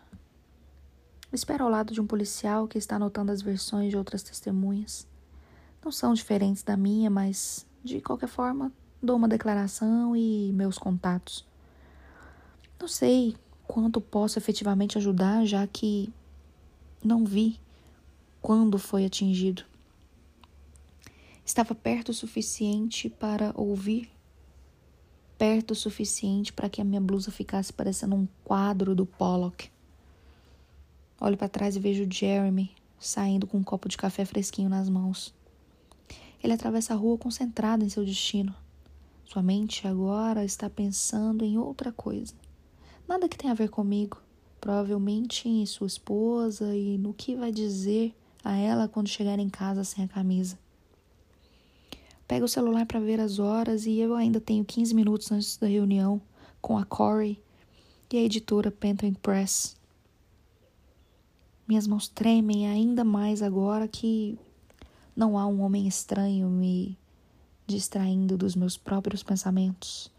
Espero 1.32 1.64
ao 1.64 1.70
lado 1.70 1.94
de 1.94 2.00
um 2.00 2.06
policial 2.06 2.68
que 2.68 2.76
está 2.76 2.96
anotando 2.96 3.32
as 3.32 3.40
versões 3.40 3.88
de 3.88 3.96
outras 3.96 4.22
testemunhas. 4.22 5.06
Não 5.88 5.92
são 5.92 6.12
diferentes 6.12 6.62
da 6.62 6.76
minha, 6.76 7.08
mas 7.08 7.66
de 7.82 7.98
qualquer 8.02 8.28
forma 8.28 8.70
dou 9.02 9.16
uma 9.16 9.26
declaração 9.26 10.14
e 10.14 10.52
meus 10.52 10.76
contatos. 10.76 11.46
Não 12.78 12.86
sei 12.86 13.34
quanto 13.66 13.98
posso 13.98 14.38
efetivamente 14.38 14.98
ajudar, 14.98 15.46
já 15.46 15.66
que 15.66 16.12
não 17.02 17.24
vi 17.24 17.58
quando 18.42 18.78
foi 18.78 19.06
atingido. 19.06 19.64
Estava 21.42 21.74
perto 21.74 22.10
o 22.10 22.14
suficiente 22.14 23.08
para 23.08 23.54
ouvir, 23.54 24.10
perto 25.38 25.70
o 25.70 25.74
suficiente 25.74 26.52
para 26.52 26.68
que 26.68 26.82
a 26.82 26.84
minha 26.84 27.00
blusa 27.00 27.30
ficasse 27.30 27.72
parecendo 27.72 28.14
um 28.14 28.28
quadro 28.44 28.94
do 28.94 29.06
Pollock. 29.06 29.70
Olho 31.18 31.38
para 31.38 31.48
trás 31.48 31.76
e 31.76 31.80
vejo 31.80 32.06
Jeremy 32.06 32.70
saindo 32.98 33.46
com 33.46 33.56
um 33.56 33.64
copo 33.64 33.88
de 33.88 33.96
café 33.96 34.26
fresquinho 34.26 34.68
nas 34.68 34.90
mãos. 34.90 35.37
Ele 36.42 36.52
atravessa 36.52 36.94
a 36.94 36.96
rua 36.96 37.18
concentrado 37.18 37.84
em 37.84 37.88
seu 37.88 38.04
destino. 38.04 38.54
Sua 39.24 39.42
mente 39.42 39.86
agora 39.86 40.44
está 40.44 40.70
pensando 40.70 41.44
em 41.44 41.58
outra 41.58 41.92
coisa. 41.92 42.34
Nada 43.06 43.28
que 43.28 43.36
tenha 43.36 43.52
a 43.52 43.56
ver 43.56 43.68
comigo. 43.68 44.20
Provavelmente 44.60 45.48
em 45.48 45.64
sua 45.66 45.86
esposa 45.86 46.74
e 46.74 46.98
no 46.98 47.12
que 47.12 47.36
vai 47.36 47.52
dizer 47.52 48.14
a 48.42 48.56
ela 48.56 48.88
quando 48.88 49.08
chegar 49.08 49.38
em 49.38 49.48
casa 49.48 49.84
sem 49.84 50.04
a 50.04 50.08
camisa. 50.08 50.58
Pego 52.26 52.44
o 52.44 52.48
celular 52.48 52.84
para 52.86 53.00
ver 53.00 53.20
as 53.20 53.38
horas 53.38 53.86
e 53.86 53.98
eu 53.98 54.14
ainda 54.14 54.40
tenho 54.40 54.64
15 54.64 54.94
minutos 54.94 55.32
antes 55.32 55.56
da 55.56 55.66
reunião 55.66 56.20
com 56.60 56.76
a 56.76 56.84
Corey 56.84 57.42
e 58.12 58.16
a 58.16 58.22
editora 58.22 58.70
Penton 58.70 59.14
Press. 59.14 59.76
Minhas 61.66 61.86
mãos 61.86 62.08
tremem 62.08 62.68
ainda 62.68 63.04
mais 63.04 63.42
agora 63.42 63.86
que 63.86 64.38
não 65.18 65.36
há 65.36 65.44
um 65.48 65.62
homem 65.62 65.88
estranho 65.88 66.48
me 66.48 66.96
distraindo 67.66 68.38
dos 68.38 68.54
meus 68.54 68.76
próprios 68.76 69.20
pensamentos. 69.20 70.12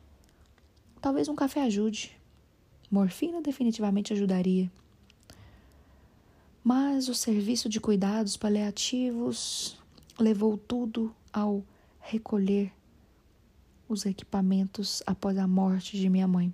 Talvez 0.99 1.29
um 1.29 1.35
café 1.37 1.63
ajude. 1.63 2.19
Morfina 2.91 3.41
definitivamente 3.41 4.11
ajudaria. 4.11 4.69
Mas 6.61 7.07
o 7.07 7.15
serviço 7.15 7.69
de 7.69 7.79
cuidados 7.79 8.35
paliativos 8.35 9.79
levou 10.19 10.57
tudo 10.57 11.15
ao 11.31 11.63
recolher 12.01 12.69
os 13.87 14.05
equipamentos 14.05 15.01
após 15.07 15.37
a 15.37 15.47
morte 15.47 15.97
de 15.97 16.09
minha 16.09 16.27
mãe. 16.27 16.53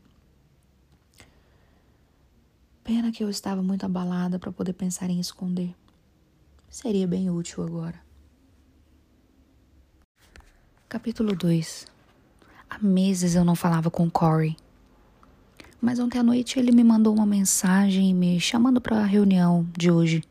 Pena 2.83 3.11
que 3.11 3.23
eu 3.23 3.29
estava 3.31 3.63
muito 3.63 3.87
abalada 3.87 4.37
para 4.37 4.51
poder 4.51 4.73
pensar 4.73 5.09
em 5.09 5.19
esconder. 5.19 5.75
Seria 6.69 7.07
bem 7.07 7.31
útil 7.31 7.63
agora. 7.63 8.04
Capítulo 10.95 11.35
2 11.35 11.87
Há 12.69 12.79
meses 12.79 13.35
eu 13.35 13.43
não 13.43 13.53
falava 13.53 13.91
com 13.91 14.09
Corey. 14.09 14.55
Mas 15.81 15.99
ontem 15.99 16.19
à 16.19 16.23
noite 16.23 16.57
ele 16.57 16.71
me 16.71 16.85
mandou 16.85 17.13
uma 17.13 17.25
mensagem 17.25 18.13
me 18.13 18.39
chamando 18.39 18.79
para 18.79 18.99
a 18.99 19.05
reunião 19.05 19.67
de 19.77 19.91
hoje. 19.91 20.23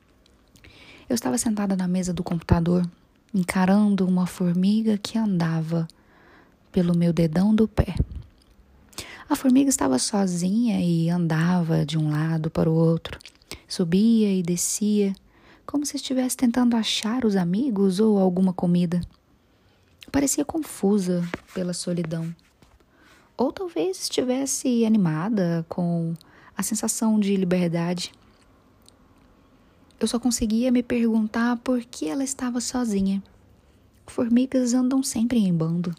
Eu 1.07 1.14
estava 1.14 1.37
sentada 1.37 1.77
na 1.77 1.87
mesa 1.87 2.14
do 2.14 2.24
computador, 2.24 2.83
encarando 3.35 4.09
uma 4.09 4.27
formiga 4.27 4.96
que 4.96 5.18
andava 5.18 5.87
pelo 6.72 6.96
meu 6.96 7.12
dedão 7.12 7.55
do 7.55 7.68
pé. 7.68 7.94
A 9.29 9.37
formiga 9.37 9.68
estava 9.68 9.98
sozinha 9.98 10.81
e 10.81 11.11
andava 11.11 11.85
de 11.85 11.98
um 11.98 12.11
lado 12.11 12.50
para 12.50 12.70
o 12.70 12.74
outro, 12.74 13.18
subia 13.68 14.33
e 14.33 14.42
descia, 14.42 15.14
como 15.66 15.85
se 15.85 15.96
estivesse 15.96 16.38
tentando 16.38 16.74
achar 16.74 17.27
os 17.27 17.37
amigos 17.37 18.00
ou 18.00 18.18
alguma 18.18 18.55
comida. 18.55 19.03
Parecia 20.14 20.44
confusa 20.44 21.29
pela 21.53 21.72
solidão. 21.72 22.33
Ou 23.37 23.50
talvez 23.50 24.00
estivesse 24.00 24.85
animada 24.85 25.66
com 25.68 26.14
a 26.57 26.62
sensação 26.62 27.18
de 27.18 27.35
liberdade. 27.35 28.12
Eu 29.98 30.07
só 30.07 30.20
conseguia 30.20 30.70
me 30.70 30.85
perguntar 30.85 31.57
por 31.57 31.81
que 31.81 32.09
ela 32.09 32.22
estava 32.22 32.61
sozinha. 32.61 33.20
Formigas 34.07 34.72
andam 34.72 35.03
sempre 35.03 35.40
em 35.40 35.53
bando. 35.53 35.92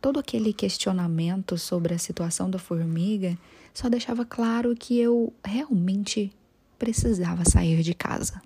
Todo 0.00 0.18
aquele 0.18 0.52
questionamento 0.52 1.56
sobre 1.56 1.94
a 1.94 1.98
situação 2.00 2.50
da 2.50 2.58
formiga 2.58 3.38
só 3.72 3.88
deixava 3.88 4.24
claro 4.24 4.74
que 4.74 4.98
eu 4.98 5.32
realmente 5.44 6.32
precisava 6.80 7.44
sair 7.48 7.80
de 7.80 7.94
casa. 7.94 8.42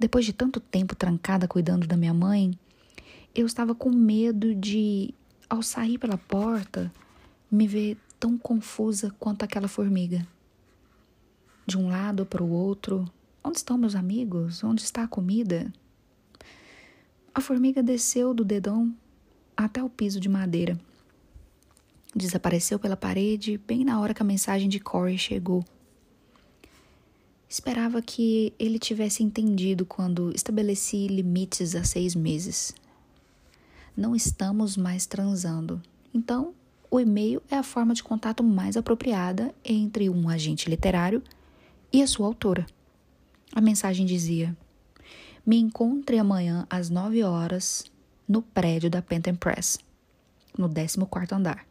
Depois 0.00 0.24
de 0.24 0.32
tanto 0.32 0.60
tempo 0.60 0.96
trancada 0.96 1.46
cuidando 1.46 1.86
da 1.86 1.94
minha 1.94 2.14
mãe, 2.14 2.58
eu 3.34 3.44
estava 3.44 3.74
com 3.74 3.90
medo 3.90 4.54
de, 4.54 5.12
ao 5.46 5.62
sair 5.62 5.98
pela 5.98 6.16
porta, 6.16 6.90
me 7.50 7.66
ver 7.68 7.98
tão 8.18 8.38
confusa 8.38 9.14
quanto 9.20 9.42
aquela 9.42 9.68
formiga. 9.68 10.26
De 11.66 11.76
um 11.76 11.90
lado 11.90 12.24
para 12.24 12.42
o 12.42 12.48
outro, 12.48 13.04
onde 13.44 13.58
estão 13.58 13.76
meus 13.76 13.94
amigos? 13.94 14.64
Onde 14.64 14.80
está 14.80 15.02
a 15.02 15.06
comida? 15.06 15.70
A 17.34 17.42
formiga 17.42 17.82
desceu 17.82 18.32
do 18.32 18.42
dedão 18.42 18.94
até 19.54 19.82
o 19.84 19.90
piso 19.90 20.18
de 20.18 20.30
madeira. 20.30 20.80
Desapareceu 22.16 22.78
pela 22.78 22.96
parede 22.96 23.58
bem 23.58 23.84
na 23.84 24.00
hora 24.00 24.14
que 24.14 24.22
a 24.22 24.24
mensagem 24.24 24.66
de 24.66 24.80
Corey 24.80 25.18
chegou. 25.18 25.62
Esperava 27.50 28.00
que 28.00 28.54
ele 28.60 28.78
tivesse 28.78 29.24
entendido 29.24 29.84
quando 29.84 30.30
estabeleci 30.32 31.08
limites 31.08 31.74
a 31.74 31.82
seis 31.82 32.14
meses. 32.14 32.72
Não 33.96 34.14
estamos 34.14 34.76
mais 34.76 35.04
transando. 35.04 35.82
Então, 36.14 36.54
o 36.88 37.00
e-mail 37.00 37.42
é 37.50 37.56
a 37.56 37.64
forma 37.64 37.92
de 37.92 38.04
contato 38.04 38.44
mais 38.44 38.76
apropriada 38.76 39.52
entre 39.64 40.08
um 40.08 40.28
agente 40.28 40.70
literário 40.70 41.24
e 41.92 42.00
a 42.00 42.06
sua 42.06 42.28
autora. 42.28 42.64
A 43.52 43.60
mensagem 43.60 44.06
dizia: 44.06 44.56
Me 45.44 45.58
encontre 45.58 46.20
amanhã 46.20 46.68
às 46.70 46.88
nove 46.88 47.24
horas 47.24 47.84
no 48.28 48.42
prédio 48.42 48.88
da 48.88 49.02
Penton 49.02 49.34
Press, 49.34 49.76
no 50.56 50.68
14 50.72 51.34
andar. 51.34 51.66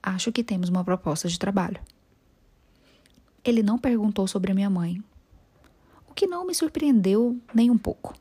Acho 0.00 0.30
que 0.30 0.44
temos 0.44 0.68
uma 0.68 0.84
proposta 0.84 1.26
de 1.26 1.36
trabalho. 1.36 1.80
Ele 3.46 3.62
não 3.62 3.78
perguntou 3.78 4.26
sobre 4.26 4.52
minha 4.52 4.68
mãe, 4.68 5.00
o 6.10 6.12
que 6.12 6.26
não 6.26 6.44
me 6.44 6.54
surpreendeu 6.54 7.40
nem 7.54 7.70
um 7.70 7.78
pouco. 7.78 8.12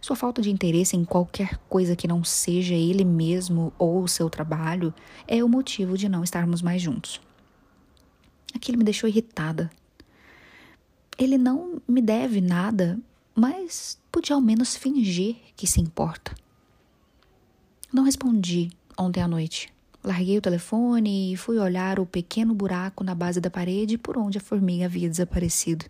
Sua 0.00 0.16
falta 0.16 0.42
de 0.42 0.50
interesse 0.50 0.96
em 0.96 1.04
qualquer 1.04 1.58
coisa 1.68 1.94
que 1.94 2.08
não 2.08 2.24
seja 2.24 2.74
ele 2.74 3.04
mesmo 3.04 3.72
ou 3.78 4.06
seu 4.08 4.28
trabalho 4.28 4.92
é 5.26 5.42
o 5.42 5.48
motivo 5.48 5.96
de 5.96 6.08
não 6.08 6.24
estarmos 6.24 6.62
mais 6.62 6.80
juntos. 6.80 7.20
Aquilo 8.54 8.78
me 8.78 8.84
deixou 8.84 9.08
irritada. 9.08 9.70
Ele 11.18 11.38
não 11.38 11.80
me 11.86 12.00
deve 12.00 12.40
nada, 12.40 12.98
mas 13.34 13.98
podia 14.10 14.36
ao 14.36 14.40
menos 14.40 14.76
fingir 14.76 15.36
que 15.56 15.66
se 15.66 15.80
importa. 15.80 16.34
Não 17.92 18.04
respondi 18.04 18.70
ontem 18.98 19.20
à 19.20 19.28
noite. 19.28 19.73
Larguei 20.04 20.36
o 20.36 20.42
telefone 20.42 21.32
e 21.32 21.36
fui 21.36 21.58
olhar 21.58 21.98
o 21.98 22.04
pequeno 22.04 22.54
buraco 22.54 23.02
na 23.02 23.14
base 23.14 23.40
da 23.40 23.50
parede 23.50 23.96
por 23.96 24.18
onde 24.18 24.36
a 24.36 24.40
formiga 24.40 24.84
havia 24.84 25.08
desaparecido. 25.08 25.86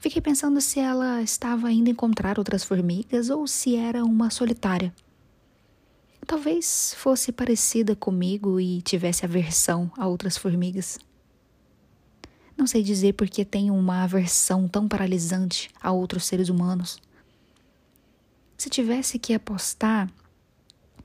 Fiquei 0.00 0.20
pensando 0.20 0.60
se 0.60 0.80
ela 0.80 1.22
estava 1.22 1.70
indo 1.70 1.88
encontrar 1.88 2.40
outras 2.40 2.64
formigas 2.64 3.30
ou 3.30 3.46
se 3.46 3.76
era 3.76 4.04
uma 4.04 4.28
solitária. 4.28 4.92
Talvez 6.26 6.94
fosse 6.98 7.30
parecida 7.30 7.94
comigo 7.94 8.58
e 8.58 8.82
tivesse 8.82 9.24
aversão 9.24 9.88
a 9.96 10.08
outras 10.08 10.36
formigas. 10.36 10.98
Não 12.56 12.66
sei 12.66 12.82
dizer 12.82 13.12
porque 13.12 13.44
tenho 13.44 13.72
uma 13.72 14.02
aversão 14.02 14.66
tão 14.66 14.88
paralisante 14.88 15.70
a 15.80 15.92
outros 15.92 16.24
seres 16.24 16.48
humanos. 16.48 16.98
Se 18.58 18.68
tivesse 18.68 19.18
que 19.20 19.32
apostar, 19.32 20.12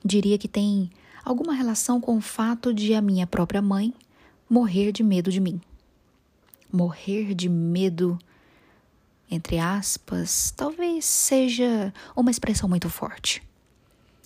diria 0.04 0.40
que 0.40 0.48
tem 0.48 0.90
alguma 1.28 1.54
relação 1.54 2.00
com 2.00 2.18
o 2.18 2.22
fato 2.22 2.74
de 2.74 2.94
a 2.94 3.02
minha 3.02 3.28
própria 3.28 3.62
mãe 3.62 3.94
morrer 4.50 4.94
de 4.94 5.04
medo 5.04 5.30
de 5.30 5.42
mim. 5.42 5.60
Morrer 6.72 7.36
de 7.36 7.50
medo, 7.50 8.18
entre 9.30 9.60
aspas, 9.60 10.54
talvez 10.56 11.04
seja 11.04 11.94
uma 12.16 12.32
expressão 12.32 12.70
muito 12.70 12.90
forte. 12.90 13.44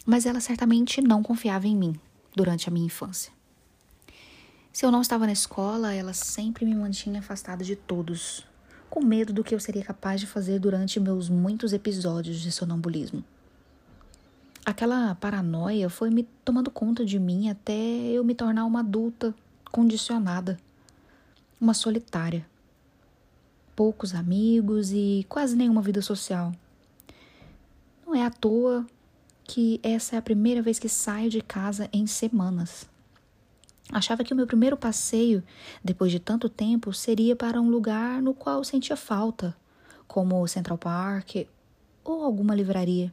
Mas 0.06 0.28
ela 0.28 0.40
certamente 0.40 1.02
não 1.02 1.24
confiava 1.24 1.68
em 1.68 1.76
mim 1.76 2.00
durante 2.36 2.70
a 2.70 2.72
minha 2.72 2.86
infância. 2.86 3.34
Se 4.72 4.86
eu 4.86 4.92
não 4.92 5.02
estava 5.02 5.26
na 5.26 5.34
escola, 5.34 5.94
ela 5.94 6.14
sempre 6.14 6.66
me 6.66 6.76
mantinha 6.76 7.20
afastada 7.20 7.64
de 7.64 7.76
todos, 7.76 8.46
com 8.92 9.04
medo 9.04 9.34
do 9.34 9.44
que 9.44 9.56
eu 9.56 9.60
seria 9.60 9.84
capaz 9.84 10.22
de 10.22 10.28
fazer 10.28 10.60
durante 10.60 11.00
meus 11.00 11.30
muitos 11.30 11.74
episódios 11.74 12.40
de 12.40 12.52
sonambulismo. 12.52 13.24
Aquela 14.64 15.16
paranoia 15.16 15.90
foi 15.90 16.12
me 16.12 16.24
tomando 16.46 16.70
conta 16.70 17.04
de 17.04 17.18
mim 17.18 17.50
até 17.50 17.74
eu 17.74 18.24
me 18.24 18.36
tornar 18.36 18.64
uma 18.66 18.82
adulta 18.82 19.34
condicionada, 19.72 20.60
uma 21.60 21.74
solitária. 21.74 22.46
Poucos 23.76 24.14
amigos 24.14 24.92
e 24.92 25.26
quase 25.28 25.56
nenhuma 25.56 25.82
vida 25.82 26.00
social. 26.02 26.52
Não 28.06 28.14
é 28.14 28.24
à 28.24 28.30
toa 28.30 28.86
que 29.44 29.80
essa 29.82 30.16
é 30.16 30.20
a 30.20 30.22
primeira 30.22 30.62
vez 30.62 30.78
que 30.78 30.88
saio 30.88 31.30
de 31.30 31.42
casa 31.42 31.90
em 31.92 32.06
semanas. 32.06 32.88
Achava 33.92 34.24
que 34.24 34.32
o 34.32 34.36
meu 34.36 34.46
primeiro 34.46 34.78
passeio, 34.78 35.44
depois 35.84 36.12
de 36.12 36.20
tanto 36.20 36.48
tempo, 36.48 36.94
seria 36.94 37.36
para 37.36 37.60
um 37.60 37.70
lugar 37.70 38.22
no 38.22 38.34
qual 38.34 38.64
sentia 38.64 38.96
falta, 38.96 39.58
como 40.08 40.48
Central 40.48 40.78
Park 40.78 41.48
ou 42.04 42.24
alguma 42.24 42.54
livraria. 42.54 43.12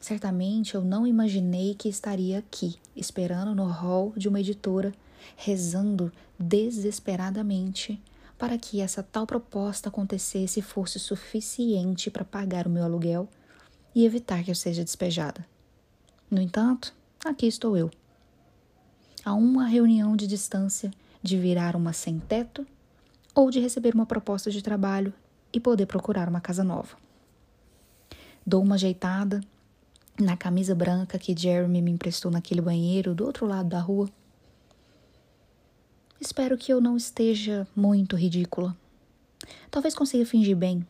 Certamente 0.00 0.74
eu 0.74 0.82
não 0.82 1.06
imaginei 1.06 1.74
que 1.74 1.88
estaria 1.88 2.38
aqui, 2.38 2.76
esperando 2.94 3.54
no 3.54 3.64
hall 3.64 4.12
de 4.16 4.28
uma 4.28 4.40
editora, 4.40 4.94
rezando 5.36 6.12
desesperadamente 6.38 8.00
para 8.38 8.56
que 8.56 8.80
essa 8.80 9.02
tal 9.02 9.26
proposta 9.26 9.88
acontecesse 9.88 10.60
e 10.60 10.62
fosse 10.62 10.98
suficiente 10.98 12.10
para 12.10 12.24
pagar 12.24 12.66
o 12.66 12.70
meu 12.70 12.84
aluguel 12.84 13.28
e 13.94 14.06
evitar 14.06 14.44
que 14.44 14.50
eu 14.50 14.54
seja 14.54 14.84
despejada. 14.84 15.44
No 16.30 16.40
entanto, 16.40 16.94
aqui 17.24 17.46
estou 17.46 17.76
eu. 17.76 17.90
A 19.24 19.34
uma 19.34 19.66
reunião 19.66 20.14
de 20.14 20.26
distância 20.26 20.92
de 21.20 21.36
virar 21.36 21.74
uma 21.74 21.92
sem-teto 21.92 22.64
ou 23.34 23.50
de 23.50 23.58
receber 23.58 23.92
uma 23.94 24.06
proposta 24.06 24.50
de 24.50 24.62
trabalho 24.62 25.12
e 25.52 25.58
poder 25.58 25.86
procurar 25.86 26.28
uma 26.28 26.40
casa 26.40 26.62
nova. 26.62 26.96
Dou 28.46 28.62
uma 28.62 28.76
ajeitada 28.76 29.40
na 30.18 30.36
camisa 30.36 30.74
branca 30.74 31.18
que 31.18 31.36
Jeremy 31.36 31.80
me 31.80 31.90
emprestou 31.90 32.30
naquele 32.30 32.60
banheiro 32.60 33.14
do 33.14 33.24
outro 33.24 33.46
lado 33.46 33.68
da 33.68 33.78
rua. 33.78 34.10
Espero 36.20 36.58
que 36.58 36.72
eu 36.72 36.80
não 36.80 36.96
esteja 36.96 37.66
muito 37.76 38.16
ridícula. 38.16 38.76
Talvez 39.70 39.94
consiga 39.94 40.26
fingir 40.26 40.56
bem, 40.56 40.84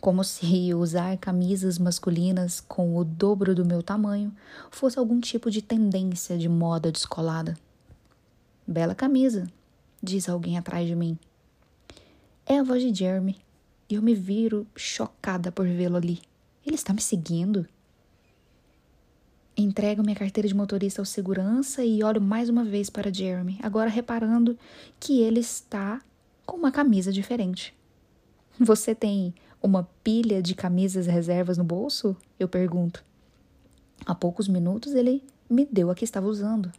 como 0.00 0.24
se 0.24 0.72
usar 0.74 1.16
camisas 1.18 1.78
masculinas 1.78 2.60
com 2.60 2.96
o 2.96 3.04
dobro 3.04 3.54
do 3.54 3.64
meu 3.64 3.82
tamanho 3.82 4.34
fosse 4.70 4.98
algum 4.98 5.20
tipo 5.20 5.50
de 5.50 5.60
tendência 5.60 6.38
de 6.38 6.48
moda 6.48 6.90
descolada. 6.90 7.56
Bela 8.66 8.94
camisa, 8.94 9.46
diz 10.02 10.28
alguém 10.28 10.56
atrás 10.56 10.86
de 10.86 10.94
mim. 10.94 11.18
É 12.46 12.58
a 12.58 12.62
voz 12.62 12.82
de 12.82 12.94
Jeremy 12.94 13.36
e 13.88 13.94
eu 13.94 14.02
me 14.02 14.14
viro 14.14 14.66
chocada 14.74 15.52
por 15.52 15.66
vê-lo 15.66 15.96
ali. 15.96 16.20
Ele 16.66 16.76
está 16.76 16.94
me 16.94 17.00
seguindo? 17.02 17.66
Entrego 19.56 20.02
minha 20.02 20.16
carteira 20.16 20.48
de 20.48 20.54
motorista 20.54 21.00
ao 21.00 21.06
segurança 21.06 21.84
e 21.84 22.02
olho 22.02 22.20
mais 22.20 22.48
uma 22.48 22.64
vez 22.64 22.90
para 22.90 23.12
Jeremy, 23.12 23.58
agora 23.62 23.88
reparando 23.88 24.58
que 24.98 25.20
ele 25.20 25.38
está 25.38 26.02
com 26.44 26.56
uma 26.56 26.72
camisa 26.72 27.12
diferente. 27.12 27.72
Você 28.58 28.94
tem 28.94 29.32
uma 29.62 29.88
pilha 30.02 30.42
de 30.42 30.54
camisas 30.54 31.06
reservas 31.06 31.56
no 31.56 31.64
bolso? 31.64 32.16
Eu 32.38 32.48
pergunto. 32.48 33.04
Há 34.04 34.14
poucos 34.14 34.48
minutos 34.48 34.92
ele 34.92 35.22
me 35.48 35.64
deu 35.64 35.88
a 35.90 35.94
que 35.94 36.04
estava 36.04 36.26
usando. 36.26 36.72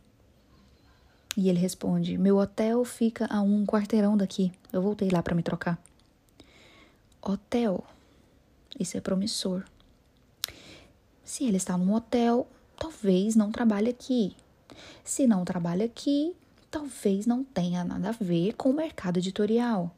E 1.38 1.50
ele 1.50 1.60
responde: 1.60 2.18
Meu 2.18 2.38
hotel 2.38 2.84
fica 2.84 3.26
a 3.30 3.42
um 3.42 3.66
quarteirão 3.66 4.16
daqui. 4.18 4.52
Eu 4.72 4.82
voltei 4.82 5.10
lá 5.10 5.24
para 5.24 5.36
me 5.36 5.44
trocar. 5.44 5.82
Hotel. 7.22 7.84
Isso 8.80 8.98
é 8.98 9.02
promissor. 9.02 9.64
Se 11.24 11.46
ele 11.46 11.58
está 11.58 11.78
num 11.78 11.94
hotel, 11.94 12.48
talvez 12.78 13.36
não 13.36 13.52
trabalhe 13.52 13.90
aqui. 13.90 14.36
Se 15.04 15.28
não 15.28 15.46
trabalha 15.46 15.86
aqui, 15.86 16.36
talvez 16.70 17.26
não 17.26 17.44
tenha 17.44 17.84
nada 17.84 18.10
a 18.10 18.12
ver 18.12 18.54
com 18.54 18.70
o 18.70 18.74
mercado 18.74 19.18
editorial. 19.18 19.96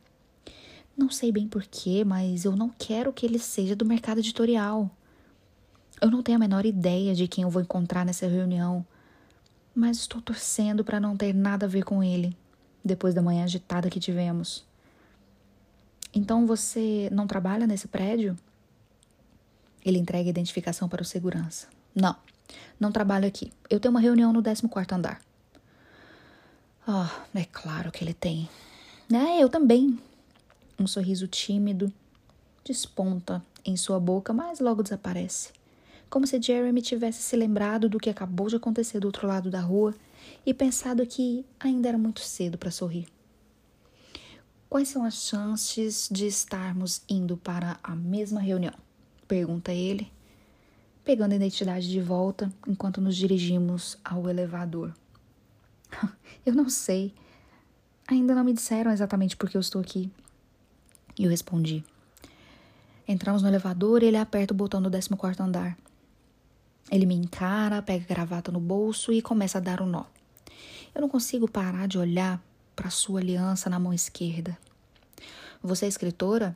Não 0.96 1.10
sei 1.10 1.32
bem 1.32 1.48
porquê, 1.48 2.04
mas 2.04 2.46
eu 2.46 2.56
não 2.56 2.70
quero 2.70 3.14
que 3.14 3.26
ele 3.26 3.40
seja 3.40 3.76
do 3.76 3.86
mercado 3.86 4.20
editorial. 4.20 4.90
Eu 6.02 6.12
não 6.12 6.22
tenho 6.22 6.38
a 6.38 6.40
menor 6.40 6.66
ideia 6.66 7.16
de 7.16 7.28
quem 7.28 7.44
eu 7.44 7.50
vou 7.50 7.62
encontrar 7.62 8.06
nessa 8.06 8.28
reunião, 8.28 8.86
mas 9.74 9.98
estou 9.98 10.22
torcendo 10.22 10.84
para 10.84 11.00
não 11.00 11.16
ter 11.16 11.34
nada 11.34 11.66
a 11.66 11.70
ver 11.70 11.84
com 11.84 12.04
ele, 12.04 12.36
depois 12.84 13.14
da 13.14 13.22
manhã 13.22 13.44
agitada 13.44 13.90
que 13.90 14.00
tivemos. 14.00 14.66
Então 16.14 16.46
você 16.48 17.10
não 17.12 17.28
trabalha 17.28 17.68
nesse 17.68 17.88
prédio? 17.88 18.36
Ele 19.86 20.00
entrega 20.00 20.28
a 20.28 20.32
identificação 20.32 20.90
para 20.90 21.02
o 21.02 21.06
segurança. 21.06 21.68
Não, 21.96 22.16
não 22.80 22.92
trabalho 22.92 23.28
aqui. 23.28 23.52
Eu 23.70 23.80
tenho 23.80 23.92
uma 23.92 24.00
reunião 24.00 24.32
no 24.32 24.42
14 24.42 24.66
andar. 24.92 25.22
Ah, 26.86 27.10
oh, 27.34 27.38
é 27.38 27.46
claro 27.46 27.92
que 27.92 28.04
ele 28.04 28.14
tem. 28.14 28.50
É, 29.12 29.42
eu 29.44 29.50
também. 29.50 30.00
Um 30.80 30.88
sorriso 30.88 31.28
tímido 31.28 31.92
desponta 32.64 33.44
em 33.66 33.76
sua 33.76 34.00
boca, 34.00 34.32
mas 34.32 34.60
logo 34.60 34.84
desaparece. 34.84 35.52
Como 36.10 36.26
se 36.26 36.42
Jeremy 36.42 36.82
tivesse 36.82 37.22
se 37.22 37.36
lembrado 37.36 37.90
do 37.90 38.00
que 38.00 38.10
acabou 38.10 38.48
de 38.48 38.56
acontecer 38.56 39.00
do 39.00 39.08
outro 39.08 39.28
lado 39.28 39.50
da 39.50 39.60
rua 39.60 39.94
e 40.46 40.54
pensado 40.54 41.06
que 41.06 41.46
ainda 41.60 41.90
era 41.90 41.98
muito 41.98 42.22
cedo 42.22 42.58
para 42.58 42.72
sorrir. 42.72 43.08
Quais 44.70 44.90
são 44.90 45.04
as 45.04 45.16
chances 45.16 46.10
de 46.12 46.28
estarmos 46.28 47.02
indo 47.10 47.38
para 47.38 47.80
a 47.82 47.96
mesma 47.96 48.40
reunião? 48.40 48.74
Pergunta 49.28 49.74
ele, 49.74 50.12
pegando 51.08 51.32
a 51.32 51.36
identidade 51.38 51.90
de 51.90 52.02
volta 52.02 52.52
enquanto 52.68 53.00
nos 53.00 53.16
dirigimos 53.16 53.98
ao 54.04 54.30
elevador. 54.30 54.94
eu 56.46 56.54
não 56.54 56.70
sei. 56.70 57.14
Ainda 58.06 58.36
não 58.36 58.44
me 58.44 58.52
disseram 58.52 58.92
exatamente 58.92 59.38
por 59.38 59.50
que 59.50 59.56
eu 59.56 59.62
estou 59.62 59.80
aqui. 59.80 60.12
E 61.18 61.24
eu 61.24 61.30
respondi. 61.30 61.82
Entramos 63.08 63.42
no 63.42 63.48
elevador 63.48 64.04
e 64.04 64.08
ele 64.08 64.18
aperta 64.18 64.54
o 64.54 64.58
botão 64.58 64.82
do 64.82 64.92
14 64.92 65.42
andar. 65.42 65.78
Ele 66.92 67.06
me 67.06 67.16
encara, 67.16 67.82
pega 67.82 68.04
a 68.04 68.08
gravata 68.14 68.52
no 68.52 68.60
bolso 68.60 69.14
e 69.14 69.22
começa 69.22 69.60
a 69.60 69.62
dar 69.62 69.82
um 69.82 69.86
nó. 69.86 70.04
Eu 70.94 71.00
não 71.00 71.08
consigo 71.08 71.50
parar 71.50 71.88
de 71.88 71.98
olhar 71.98 72.44
para 72.76 72.90
sua 72.90 73.22
aliança 73.22 73.70
na 73.70 73.80
mão 73.80 73.94
esquerda. 73.94 74.58
Você 75.64 75.86
é 75.86 75.88
escritora? 75.88 76.54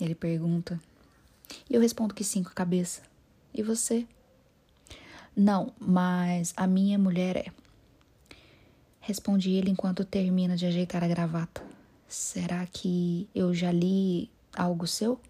Ele 0.00 0.16
pergunta. 0.16 0.80
E 1.70 1.76
eu 1.76 1.80
respondo 1.80 2.12
que 2.12 2.24
sim 2.24 2.42
com 2.42 2.50
a 2.50 2.54
cabeça. 2.54 3.07
E 3.54 3.62
você? 3.62 4.06
Não, 5.34 5.72
mas 5.78 6.52
a 6.56 6.66
minha 6.66 6.98
mulher 6.98 7.36
é. 7.36 7.46
Responde 9.00 9.50
ele 9.50 9.70
enquanto 9.70 10.04
termina 10.04 10.56
de 10.56 10.66
ajeitar 10.66 11.02
a 11.02 11.08
gravata. 11.08 11.62
Será 12.06 12.66
que 12.66 13.28
eu 13.34 13.54
já 13.54 13.70
li 13.70 14.30
algo 14.56 14.86
seu? 14.86 15.20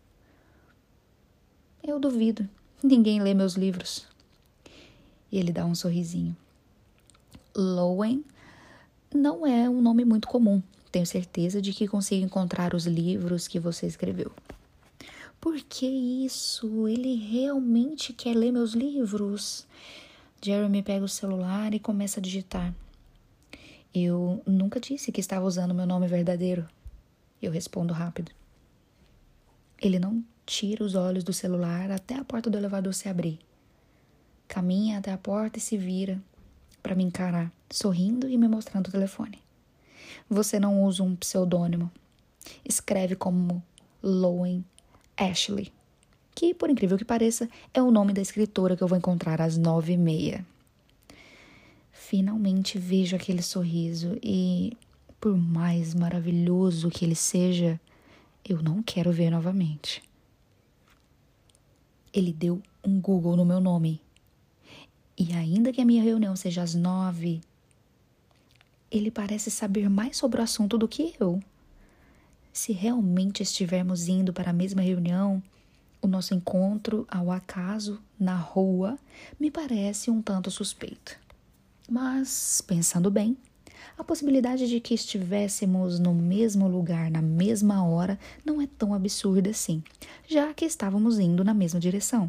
Eu 1.82 1.98
duvido. 2.00 2.48
Ninguém 2.82 3.20
lê 3.22 3.34
meus 3.34 3.54
livros. 3.54 4.06
E 5.30 5.38
ele 5.38 5.52
dá 5.52 5.64
um 5.64 5.74
sorrisinho. 5.74 6.36
Lowen 7.54 8.24
não 9.14 9.46
é 9.46 9.68
um 9.68 9.80
nome 9.80 10.04
muito 10.04 10.28
comum. 10.28 10.62
Tenho 10.90 11.06
certeza 11.06 11.60
de 11.60 11.72
que 11.72 11.86
consigo 11.86 12.24
encontrar 12.24 12.74
os 12.74 12.86
livros 12.86 13.46
que 13.46 13.58
você 13.58 13.86
escreveu. 13.86 14.32
Por 15.40 15.60
que 15.60 15.86
isso? 15.86 16.88
Ele 16.88 17.14
realmente 17.14 18.12
quer 18.12 18.34
ler 18.34 18.52
meus 18.52 18.72
livros? 18.72 19.66
Jeremy 20.42 20.82
pega 20.82 21.04
o 21.04 21.08
celular 21.08 21.72
e 21.74 21.78
começa 21.78 22.18
a 22.18 22.22
digitar. 22.22 22.74
Eu 23.94 24.42
nunca 24.46 24.80
disse 24.80 25.10
que 25.12 25.20
estava 25.20 25.44
usando 25.44 25.74
meu 25.74 25.86
nome 25.86 26.06
verdadeiro. 26.06 26.68
Eu 27.40 27.52
respondo 27.52 27.94
rápido. 27.94 28.32
Ele 29.80 29.98
não 29.98 30.24
tira 30.44 30.82
os 30.82 30.94
olhos 30.94 31.22
do 31.22 31.32
celular 31.32 31.90
até 31.90 32.16
a 32.16 32.24
porta 32.24 32.50
do 32.50 32.58
elevador 32.58 32.92
se 32.92 33.08
abrir. 33.08 33.38
Caminha 34.48 34.98
até 34.98 35.12
a 35.12 35.18
porta 35.18 35.58
e 35.58 35.60
se 35.60 35.76
vira 35.76 36.20
para 36.82 36.94
me 36.94 37.04
encarar, 37.04 37.52
sorrindo 37.70 38.28
e 38.28 38.36
me 38.36 38.48
mostrando 38.48 38.88
o 38.88 38.92
telefone. 38.92 39.40
Você 40.28 40.58
não 40.58 40.82
usa 40.82 41.02
um 41.02 41.14
pseudônimo. 41.14 41.90
Escreve 42.64 43.14
como 43.14 43.62
Lowen 44.02 44.64
Ashley, 45.18 45.72
que, 46.34 46.54
por 46.54 46.70
incrível 46.70 46.96
que 46.96 47.04
pareça, 47.04 47.48
é 47.74 47.82
o 47.82 47.90
nome 47.90 48.12
da 48.12 48.22
escritora 48.22 48.76
que 48.76 48.82
eu 48.82 48.88
vou 48.88 48.96
encontrar 48.96 49.40
às 49.40 49.58
nove 49.58 49.94
e 49.94 49.96
meia. 49.96 50.46
Finalmente 51.90 52.78
vejo 52.78 53.16
aquele 53.16 53.42
sorriso 53.42 54.16
e, 54.22 54.76
por 55.20 55.36
mais 55.36 55.94
maravilhoso 55.94 56.90
que 56.90 57.04
ele 57.04 57.14
seja, 57.14 57.80
eu 58.48 58.62
não 58.62 58.82
quero 58.82 59.10
ver 59.10 59.30
novamente. 59.30 60.02
Ele 62.14 62.32
deu 62.32 62.62
um 62.84 63.00
Google 63.00 63.36
no 63.36 63.44
meu 63.44 63.60
nome 63.60 64.00
e 65.18 65.32
ainda 65.32 65.72
que 65.72 65.80
a 65.80 65.84
minha 65.84 66.02
reunião 66.02 66.36
seja 66.36 66.62
às 66.62 66.74
nove, 66.76 67.40
ele 68.88 69.10
parece 69.10 69.50
saber 69.50 69.90
mais 69.90 70.16
sobre 70.16 70.40
o 70.40 70.44
assunto 70.44 70.78
do 70.78 70.86
que 70.86 71.14
eu. 71.18 71.42
Se 72.58 72.72
realmente 72.72 73.40
estivermos 73.40 74.08
indo 74.08 74.32
para 74.32 74.50
a 74.50 74.52
mesma 74.52 74.82
reunião, 74.82 75.40
o 76.02 76.08
nosso 76.08 76.34
encontro 76.34 77.06
ao 77.08 77.30
acaso 77.30 78.02
na 78.18 78.34
rua 78.34 78.98
me 79.38 79.48
parece 79.48 80.10
um 80.10 80.20
tanto 80.20 80.50
suspeito. 80.50 81.16
Mas, 81.88 82.60
pensando 82.60 83.12
bem, 83.12 83.36
a 83.96 84.02
possibilidade 84.02 84.66
de 84.66 84.80
que 84.80 84.92
estivéssemos 84.92 86.00
no 86.00 86.12
mesmo 86.12 86.66
lugar 86.66 87.12
na 87.12 87.22
mesma 87.22 87.86
hora 87.86 88.18
não 88.44 88.60
é 88.60 88.66
tão 88.66 88.92
absurda 88.92 89.50
assim, 89.50 89.80
já 90.26 90.52
que 90.52 90.64
estávamos 90.64 91.20
indo 91.20 91.44
na 91.44 91.54
mesma 91.54 91.78
direção. 91.78 92.28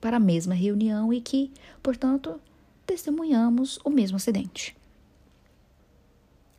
para 0.00 0.16
a 0.16 0.20
mesma 0.20 0.54
reunião 0.54 1.12
e 1.12 1.20
que, 1.20 1.52
portanto, 1.82 2.40
testemunhamos 2.86 3.78
o 3.84 3.90
mesmo 3.90 4.16
acidente. 4.16 4.74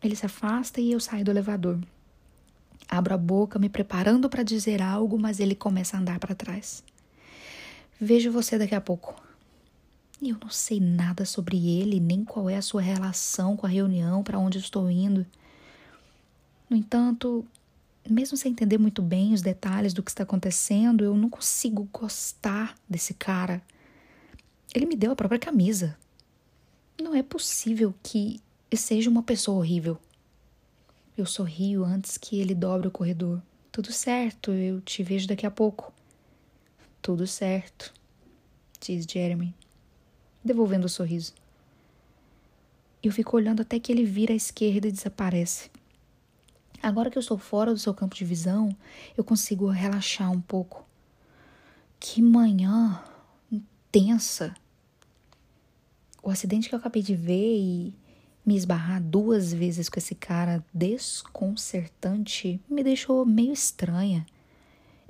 Ele 0.04 0.16
se 0.16 0.28
afasta 0.28 0.80
e 0.80 0.92
eu 0.92 1.00
saio 1.00 1.26
do 1.26 1.32
elevador. 1.32 1.80
Abro 2.88 3.14
a 3.14 3.18
boca, 3.18 3.60
me 3.60 3.70
preparando 3.70 4.30
para 4.30 4.44
dizer 4.44 4.82
algo, 4.82 5.20
mas 5.20 5.40
ele 5.40 5.56
começa 5.56 5.98
a 5.98 6.00
andar 6.00 6.20
para 6.20 6.36
trás. 6.36 6.84
Vejo 8.00 8.32
você 8.32 8.58
daqui 8.58 8.76
a 8.76 8.82
pouco. 8.82 9.16
E 10.22 10.30
eu 10.30 10.38
não 10.42 10.50
sei 10.50 10.80
nada 10.80 11.26
sobre 11.26 11.68
ele, 11.68 12.00
nem 12.00 12.24
qual 12.24 12.50
é 12.50 12.56
a 12.56 12.62
sua 12.62 12.82
relação 12.82 13.58
com 13.58 13.66
a 13.66 13.70
reunião, 13.70 14.24
para 14.24 14.40
onde 14.40 14.58
estou 14.58 14.90
indo. 14.90 15.26
No 16.70 16.76
entanto, 16.76 17.46
mesmo 18.10 18.38
sem 18.38 18.52
entender 18.52 18.78
muito 18.78 19.02
bem 19.02 19.34
os 19.34 19.42
detalhes 19.42 19.94
do 19.94 20.02
que 20.02 20.10
está 20.10 20.24
acontecendo, 20.24 21.04
eu 21.04 21.16
não 21.16 21.30
consigo 21.30 21.88
gostar 21.92 22.76
desse 22.90 23.14
cara. 23.14 23.62
Ele 24.74 24.86
me 24.86 24.96
deu 24.96 25.12
a 25.12 25.16
própria 25.16 25.40
camisa. 25.40 25.98
Não 27.00 27.14
é 27.14 27.22
possível 27.22 27.94
que 28.02 28.42
seja 28.76 29.10
uma 29.10 29.24
pessoa 29.24 29.58
horrível. 29.60 30.00
Eu 31.18 31.26
sorrio 31.26 31.84
antes 31.84 32.16
que 32.16 32.40
ele 32.40 32.54
dobre 32.54 32.88
o 32.88 32.92
corredor. 32.92 33.42
Tudo 33.72 33.92
certo, 33.92 34.52
eu 34.52 34.80
te 34.82 35.02
vejo 35.02 35.28
daqui 35.28 35.48
a 35.48 35.52
pouco. 35.52 35.92
Tudo 37.02 37.26
certo, 37.26 37.92
diz 38.80 39.04
Jeremy, 39.10 39.52
devolvendo 40.44 40.86
o 40.86 40.90
sorriso. 40.90 41.34
Eu 43.02 43.12
fico 43.12 43.36
olhando 43.36 43.62
até 43.64 43.80
que 43.80 43.92
ele 43.92 44.06
vira 44.06 44.32
à 44.32 44.36
esquerda 44.36 44.88
e 44.88 44.92
desaparece. 44.92 45.72
Agora 46.84 47.10
que 47.10 47.18
eu 47.18 47.22
estou 47.22 47.40
fora 47.40 47.74
do 47.74 47.80
seu 47.80 47.96
campo 47.96 48.16
de 48.16 48.24
visão, 48.24 48.76
eu 49.18 49.24
consigo 49.24 49.68
relaxar 49.70 50.32
um 50.32 50.42
pouco. 50.42 50.86
Que 52.00 52.22
manhã 52.22 53.04
intensa! 53.52 54.54
O 56.22 56.30
acidente 56.30 56.70
que 56.70 56.76
eu 56.76 56.80
acabei 56.80 57.02
de 57.02 57.16
ver 57.16 57.58
e 57.58 57.94
me 58.48 58.56
esbarrar 58.56 59.04
duas 59.04 59.52
vezes 59.52 59.90
com 59.90 60.00
esse 60.00 60.16
cara 60.16 60.64
desconcertante 60.74 62.62
me 62.70 62.82
deixou 62.82 63.26
meio 63.26 63.52
estranha. 63.52 64.26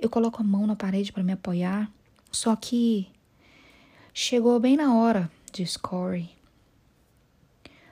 Eu 0.00 0.10
coloco 0.10 0.42
a 0.42 0.44
mão 0.44 0.66
na 0.66 0.74
parede 0.74 1.12
para 1.12 1.22
me 1.22 1.30
apoiar, 1.30 1.88
só 2.32 2.56
que 2.56 3.08
chegou 4.12 4.58
bem 4.58 4.76
na 4.76 4.92
hora, 4.92 5.30
diz 5.52 5.76
Corey. 5.76 6.28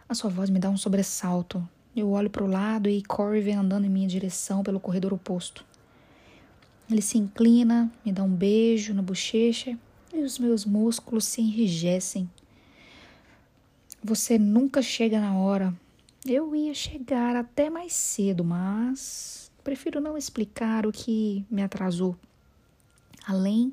A 0.08 0.16
sua 0.16 0.30
voz 0.30 0.50
me 0.50 0.58
dá 0.58 0.68
um 0.68 0.76
sobressalto. 0.76 1.66
Eu 1.94 2.10
olho 2.10 2.28
para 2.28 2.42
o 2.42 2.50
lado 2.50 2.88
e 2.88 3.00
Corey 3.04 3.40
vem 3.40 3.54
andando 3.54 3.84
em 3.84 3.90
minha 3.90 4.08
direção 4.08 4.64
pelo 4.64 4.80
corredor 4.80 5.14
oposto. 5.14 5.64
Ele 6.90 7.02
se 7.02 7.18
inclina, 7.18 7.88
me 8.04 8.10
dá 8.10 8.24
um 8.24 8.34
beijo 8.34 8.92
na 8.92 9.02
bochecha 9.02 9.78
e 10.12 10.18
os 10.18 10.40
meus 10.40 10.64
músculos 10.64 11.24
se 11.24 11.40
enrijecem. 11.40 12.28
Você 14.02 14.38
nunca 14.38 14.82
chega 14.82 15.20
na 15.20 15.36
hora. 15.36 15.74
Eu 16.24 16.54
ia 16.54 16.74
chegar 16.74 17.36
até 17.36 17.70
mais 17.70 17.92
cedo, 17.94 18.44
mas 18.44 19.50
prefiro 19.62 20.00
não 20.00 20.16
explicar 20.16 20.86
o 20.86 20.92
que 20.92 21.44
me 21.50 21.62
atrasou. 21.62 22.16
Além 23.26 23.72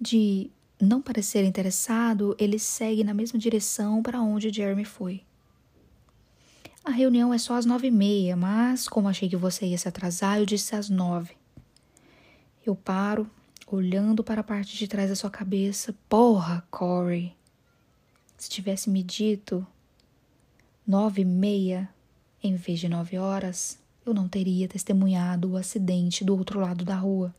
de 0.00 0.50
não 0.80 1.00
parecer 1.00 1.44
interessado, 1.44 2.34
ele 2.38 2.58
segue 2.58 3.04
na 3.04 3.14
mesma 3.14 3.38
direção 3.38 4.02
para 4.02 4.20
onde 4.20 4.52
Jeremy 4.52 4.84
foi. 4.84 5.22
A 6.84 6.90
reunião 6.90 7.32
é 7.32 7.38
só 7.38 7.54
às 7.54 7.66
nove 7.66 7.88
e 7.88 7.90
meia, 7.90 8.34
mas 8.34 8.88
como 8.88 9.08
achei 9.08 9.28
que 9.28 9.36
você 9.36 9.66
ia 9.66 9.78
se 9.78 9.86
atrasar, 9.86 10.38
eu 10.38 10.46
disse 10.46 10.74
às 10.74 10.88
nove. 10.88 11.34
Eu 12.64 12.74
paro, 12.74 13.30
olhando 13.66 14.24
para 14.24 14.40
a 14.40 14.44
parte 14.44 14.76
de 14.76 14.88
trás 14.88 15.10
da 15.10 15.16
sua 15.16 15.30
cabeça. 15.30 15.94
Porra, 16.08 16.66
Corey! 16.70 17.36
Se 18.40 18.48
tivesse 18.48 18.88
me 18.88 19.02
dito 19.02 19.66
nove 20.86 21.20
e 21.20 21.24
meia 21.26 21.90
em 22.42 22.56
vez 22.56 22.80
de 22.80 22.88
nove 22.88 23.18
horas, 23.18 23.78
eu 24.04 24.14
não 24.14 24.26
teria 24.26 24.66
testemunhado 24.66 25.50
o 25.50 25.56
acidente 25.58 26.24
do 26.24 26.34
outro 26.34 26.58
lado 26.58 26.82
da 26.82 26.96
rua. 26.96 27.34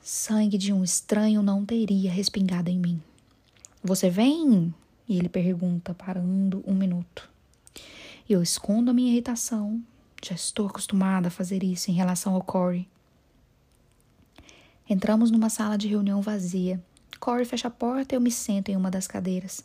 Sangue 0.00 0.58
de 0.58 0.72
um 0.72 0.82
estranho 0.82 1.40
não 1.40 1.64
teria 1.64 2.10
respingado 2.10 2.68
em 2.68 2.80
mim. 2.80 3.00
Você 3.80 4.10
vem? 4.10 4.74
E 5.08 5.16
ele 5.16 5.28
pergunta, 5.28 5.94
parando 5.94 6.60
um 6.66 6.74
minuto. 6.74 7.30
Eu 8.28 8.42
escondo 8.42 8.90
a 8.90 8.92
minha 8.92 9.12
irritação. 9.12 9.80
Já 10.20 10.34
estou 10.34 10.66
acostumada 10.66 11.28
a 11.28 11.30
fazer 11.30 11.62
isso 11.62 11.92
em 11.92 11.94
relação 11.94 12.34
ao 12.34 12.42
Corey. 12.42 12.88
Entramos 14.90 15.30
numa 15.30 15.48
sala 15.48 15.78
de 15.78 15.86
reunião 15.86 16.20
vazia. 16.20 16.82
Corey 17.22 17.44
fecha 17.44 17.68
a 17.68 17.70
porta 17.70 18.12
e 18.12 18.16
eu 18.16 18.20
me 18.20 18.32
sento 18.32 18.70
em 18.70 18.76
uma 18.76 18.90
das 18.90 19.06
cadeiras. 19.06 19.64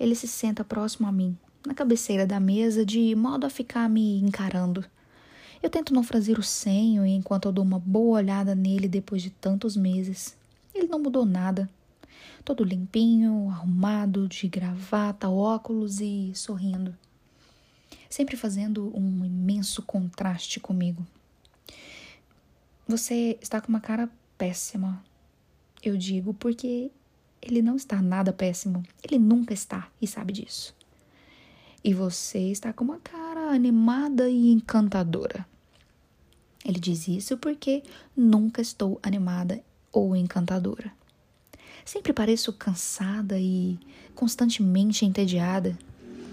Ele 0.00 0.16
se 0.16 0.26
senta 0.26 0.64
próximo 0.64 1.06
a 1.06 1.12
mim, 1.12 1.38
na 1.64 1.72
cabeceira 1.72 2.26
da 2.26 2.40
mesa, 2.40 2.84
de 2.84 3.14
modo 3.14 3.46
a 3.46 3.50
ficar 3.50 3.88
me 3.88 4.18
encarando. 4.18 4.84
Eu 5.62 5.70
tento 5.70 5.94
não 5.94 6.02
franzir 6.02 6.36
o 6.36 6.42
senho 6.42 7.06
enquanto 7.06 7.44
eu 7.46 7.52
dou 7.52 7.64
uma 7.64 7.78
boa 7.78 8.18
olhada 8.18 8.52
nele 8.52 8.88
depois 8.88 9.22
de 9.22 9.30
tantos 9.30 9.76
meses. 9.76 10.36
Ele 10.74 10.88
não 10.88 10.98
mudou 10.98 11.24
nada. 11.24 11.70
Todo 12.44 12.64
limpinho, 12.64 13.48
arrumado, 13.50 14.26
de 14.26 14.48
gravata, 14.48 15.28
óculos 15.28 16.00
e 16.00 16.32
sorrindo. 16.34 16.96
Sempre 18.10 18.36
fazendo 18.36 18.92
um 18.92 19.24
imenso 19.24 19.82
contraste 19.82 20.58
comigo. 20.58 21.06
Você 22.88 23.38
está 23.40 23.60
com 23.60 23.68
uma 23.68 23.80
cara 23.80 24.10
péssima, 24.36 25.00
eu 25.82 25.96
digo 25.96 26.34
porque 26.34 26.90
ele 27.40 27.62
não 27.62 27.76
está 27.76 28.00
nada 28.02 28.32
péssimo. 28.32 28.82
Ele 29.02 29.18
nunca 29.18 29.54
está 29.54 29.88
e 30.00 30.06
sabe 30.06 30.32
disso. 30.32 30.74
E 31.82 31.94
você 31.94 32.50
está 32.50 32.72
com 32.72 32.84
uma 32.84 32.98
cara 32.98 33.50
animada 33.50 34.28
e 34.28 34.50
encantadora. 34.50 35.46
Ele 36.64 36.80
diz 36.80 37.06
isso 37.08 37.36
porque 37.38 37.82
nunca 38.16 38.60
estou 38.60 38.98
animada 39.02 39.62
ou 39.92 40.14
encantadora. 40.16 40.92
Sempre 41.84 42.12
pareço 42.12 42.52
cansada 42.52 43.38
e 43.40 43.78
constantemente 44.14 45.06
entediada. 45.06 45.78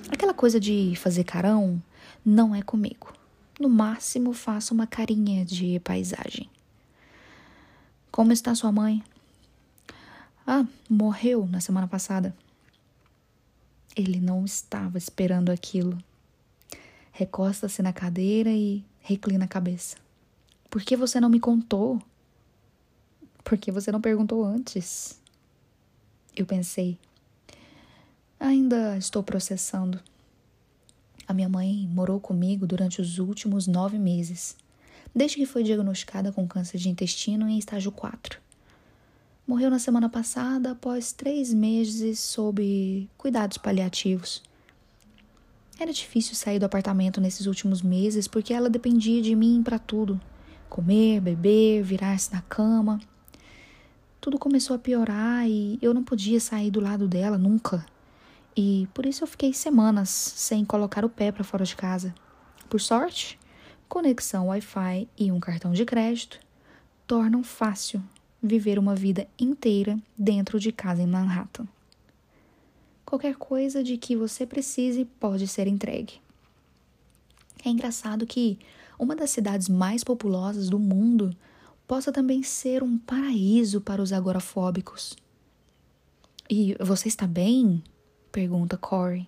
Aquela 0.10 0.34
coisa 0.34 0.60
de 0.60 0.94
fazer 0.98 1.24
carão 1.24 1.82
não 2.26 2.54
é 2.54 2.62
comigo. 2.62 3.14
No 3.60 3.70
máximo 3.70 4.34
faço 4.34 4.74
uma 4.74 4.86
carinha 4.86 5.46
de 5.46 5.80
paisagem. 5.80 6.50
Como 8.12 8.34
está 8.34 8.54
sua 8.54 8.72
mãe? 8.72 9.02
Ah, 10.48 10.64
morreu 10.88 11.48
na 11.48 11.60
semana 11.60 11.88
passada. 11.88 12.36
Ele 13.96 14.20
não 14.20 14.46
estava 14.46 14.96
esperando 14.96 15.50
aquilo. 15.50 15.98
Recosta-se 17.12 17.82
na 17.82 17.92
cadeira 17.92 18.52
e 18.52 18.84
reclina 19.02 19.46
a 19.46 19.48
cabeça. 19.48 19.98
Por 20.70 20.84
que 20.84 20.96
você 20.96 21.20
não 21.20 21.30
me 21.30 21.40
contou? 21.40 22.00
Por 23.44 23.58
que 23.58 23.72
você 23.72 23.92
não 23.92 24.00
perguntou 24.00 24.46
antes? 24.46 25.20
Eu 26.36 26.46
pensei. 26.46 27.00
Ainda 28.40 28.98
estou 28.98 29.24
processando. 29.24 30.00
A 31.28 31.34
minha 31.34 31.50
mãe 31.50 31.88
morou 31.92 32.20
comigo 32.20 32.68
durante 32.68 33.02
os 33.02 33.18
últimos 33.18 33.66
nove 33.66 33.98
meses, 33.98 34.56
desde 35.14 35.38
que 35.38 35.46
foi 35.48 35.64
diagnosticada 35.64 36.32
com 36.32 36.48
câncer 36.48 36.78
de 36.78 36.90
intestino 36.90 37.50
em 37.50 37.58
estágio 37.58 37.92
4. 37.92 38.45
Morreu 39.48 39.70
na 39.70 39.78
semana 39.78 40.10
passada 40.10 40.72
após 40.72 41.12
três 41.12 41.54
meses 41.54 42.20
sob 42.20 43.08
cuidados 43.16 43.60
paliativos. 43.60 44.42
Era 45.80 45.94
difícil 45.94 46.34
sair 46.34 46.58
do 46.58 46.66
apartamento 46.66 47.22
nesses 47.22 47.46
últimos 47.46 47.84
meses 47.84 48.28
porque 48.28 48.52
ela 48.52 48.72
dependia 48.72 49.22
de 49.22 49.36
mim 49.36 49.62
para 49.62 49.78
tudo: 49.78 50.20
comer, 50.68 51.22
beber, 51.22 51.84
virar-se 51.84 52.34
na 52.34 52.42
cama. 52.42 53.00
Tudo 54.20 54.40
começou 54.40 54.76
a 54.76 54.80
piorar 54.80 55.48
e 55.48 55.78
eu 55.80 55.94
não 55.94 56.04
podia 56.04 56.40
sair 56.40 56.72
do 56.72 56.80
lado 56.80 57.08
dela 57.08 57.38
nunca. 57.38 57.86
E 58.58 58.88
por 58.96 59.06
isso 59.06 59.24
eu 59.24 59.28
fiquei 59.28 59.54
semanas 59.54 60.10
sem 60.10 60.66
colocar 60.66 61.06
o 61.06 61.10
pé 61.10 61.32
para 61.32 61.44
fora 61.44 61.66
de 61.66 61.76
casa. 61.76 62.16
Por 62.68 62.82
sorte, 62.82 63.38
conexão 63.88 64.48
Wi-Fi 64.48 65.08
e 65.16 65.32
um 65.32 65.40
cartão 65.40 65.72
de 65.72 65.86
crédito 65.86 66.40
tornam 67.06 67.44
fácil 67.44 68.02
viver 68.46 68.80
uma 68.80 68.96
vida 68.96 69.28
inteira 69.40 69.98
dentro 70.18 70.60
de 70.60 70.72
casa 70.72 71.02
em 71.02 71.08
Manhattan. 71.08 71.68
Qualquer 73.06 73.36
coisa 73.36 73.84
de 73.84 73.98
que 73.98 74.16
você 74.16 74.46
precise 74.46 75.06
pode 75.20 75.48
ser 75.48 75.68
entregue. 75.68 76.14
É 77.64 77.70
engraçado 77.70 78.26
que 78.26 78.58
uma 78.98 79.16
das 79.16 79.30
cidades 79.30 79.70
mais 79.70 80.04
populosas 80.04 80.70
do 80.70 80.80
mundo 80.80 81.36
possa 81.88 82.12
também 82.12 82.42
ser 82.44 82.84
um 82.84 82.98
paraíso 82.98 83.80
para 83.82 84.02
os 84.02 84.12
agorafóbicos. 84.12 85.16
E 86.50 86.76
você 86.80 87.08
está 87.08 87.28
bem? 87.28 87.84
pergunta 88.32 88.78
Corey. 88.78 89.28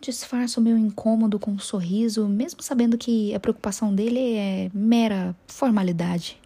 Disfarço 0.00 0.60
meu 0.60 0.76
incômodo 0.76 1.38
com 1.38 1.52
um 1.52 1.58
sorriso, 1.60 2.26
mesmo 2.28 2.60
sabendo 2.60 2.98
que 2.98 3.32
a 3.34 3.38
preocupação 3.38 3.94
dele 3.94 4.34
é 4.34 4.70
mera 4.74 5.36
formalidade. 5.46 6.41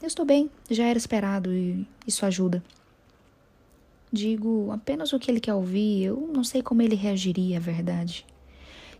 Eu 0.00 0.06
estou 0.06 0.24
bem, 0.24 0.50
já 0.70 0.84
era 0.84 0.98
esperado 0.98 1.52
e 1.52 1.86
isso 2.06 2.26
ajuda. 2.26 2.62
Digo 4.12 4.70
apenas 4.70 5.12
o 5.12 5.18
que 5.18 5.30
ele 5.30 5.40
quer 5.40 5.54
ouvir, 5.54 6.04
eu 6.04 6.30
não 6.32 6.44
sei 6.44 6.62
como 6.62 6.82
ele 6.82 6.94
reagiria 6.94 7.56
à 7.56 7.60
verdade. 7.60 8.26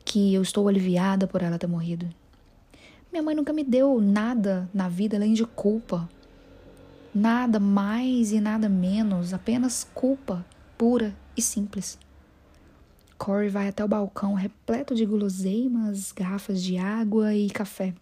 Que 0.05 0.35
eu 0.35 0.43
estou 0.43 0.69
aliviada 0.69 1.27
por 1.27 1.43
ela 1.43 1.59
ter 1.59 1.67
morrido. 1.67 2.09
Minha 3.13 3.23
mãe 3.23 3.35
nunca 3.35 3.53
me 3.53 3.63
deu 3.63 4.01
nada 4.01 4.69
na 4.73 4.89
vida 4.89 5.17
além 5.17 5.33
de 5.33 5.45
culpa. 5.45 6.09
Nada 7.15 7.59
mais 7.59 8.33
e 8.33 8.41
nada 8.41 8.69
menos, 8.69 9.33
apenas 9.33 9.89
culpa 9.95 10.45
pura 10.77 11.15
e 11.37 11.43
simples. 11.43 11.99
Corey 13.19 13.49
vai 13.49 13.69
até 13.69 13.83
o 13.85 13.89
balcão 13.89 14.35
repleto 14.35 14.95
de 14.95 15.07
guloseimas, 15.07 16.13
garrafas 16.13 16.63
de 16.63 16.77
água 16.77 17.35
e 17.35 17.49
café. 17.49 17.95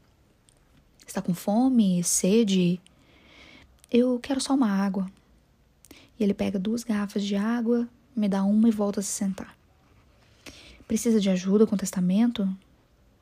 Está 1.14 1.22
com 1.22 1.32
fome, 1.32 2.02
sede? 2.02 2.80
Eu 3.88 4.18
quero 4.20 4.40
só 4.40 4.52
uma 4.52 4.68
água. 4.68 5.08
E 6.18 6.24
ele 6.24 6.34
pega 6.34 6.58
duas 6.58 6.82
garrafas 6.82 7.22
de 7.22 7.36
água, 7.36 7.88
me 8.16 8.28
dá 8.28 8.42
uma 8.42 8.68
e 8.68 8.72
volta 8.72 8.98
a 8.98 9.02
se 9.04 9.10
sentar. 9.10 9.56
Precisa 10.88 11.20
de 11.20 11.30
ajuda 11.30 11.68
com 11.68 11.76
o 11.76 11.78
testamento? 11.78 12.48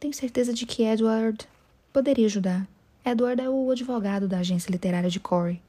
Tenho 0.00 0.14
certeza 0.14 0.54
de 0.54 0.64
que 0.64 0.84
Edward 0.84 1.46
poderia 1.92 2.24
ajudar. 2.24 2.66
Edward 3.04 3.42
é 3.42 3.50
o 3.50 3.70
advogado 3.70 4.26
da 4.26 4.38
agência 4.38 4.70
literária 4.70 5.10
de 5.10 5.20
Corey. 5.20 5.60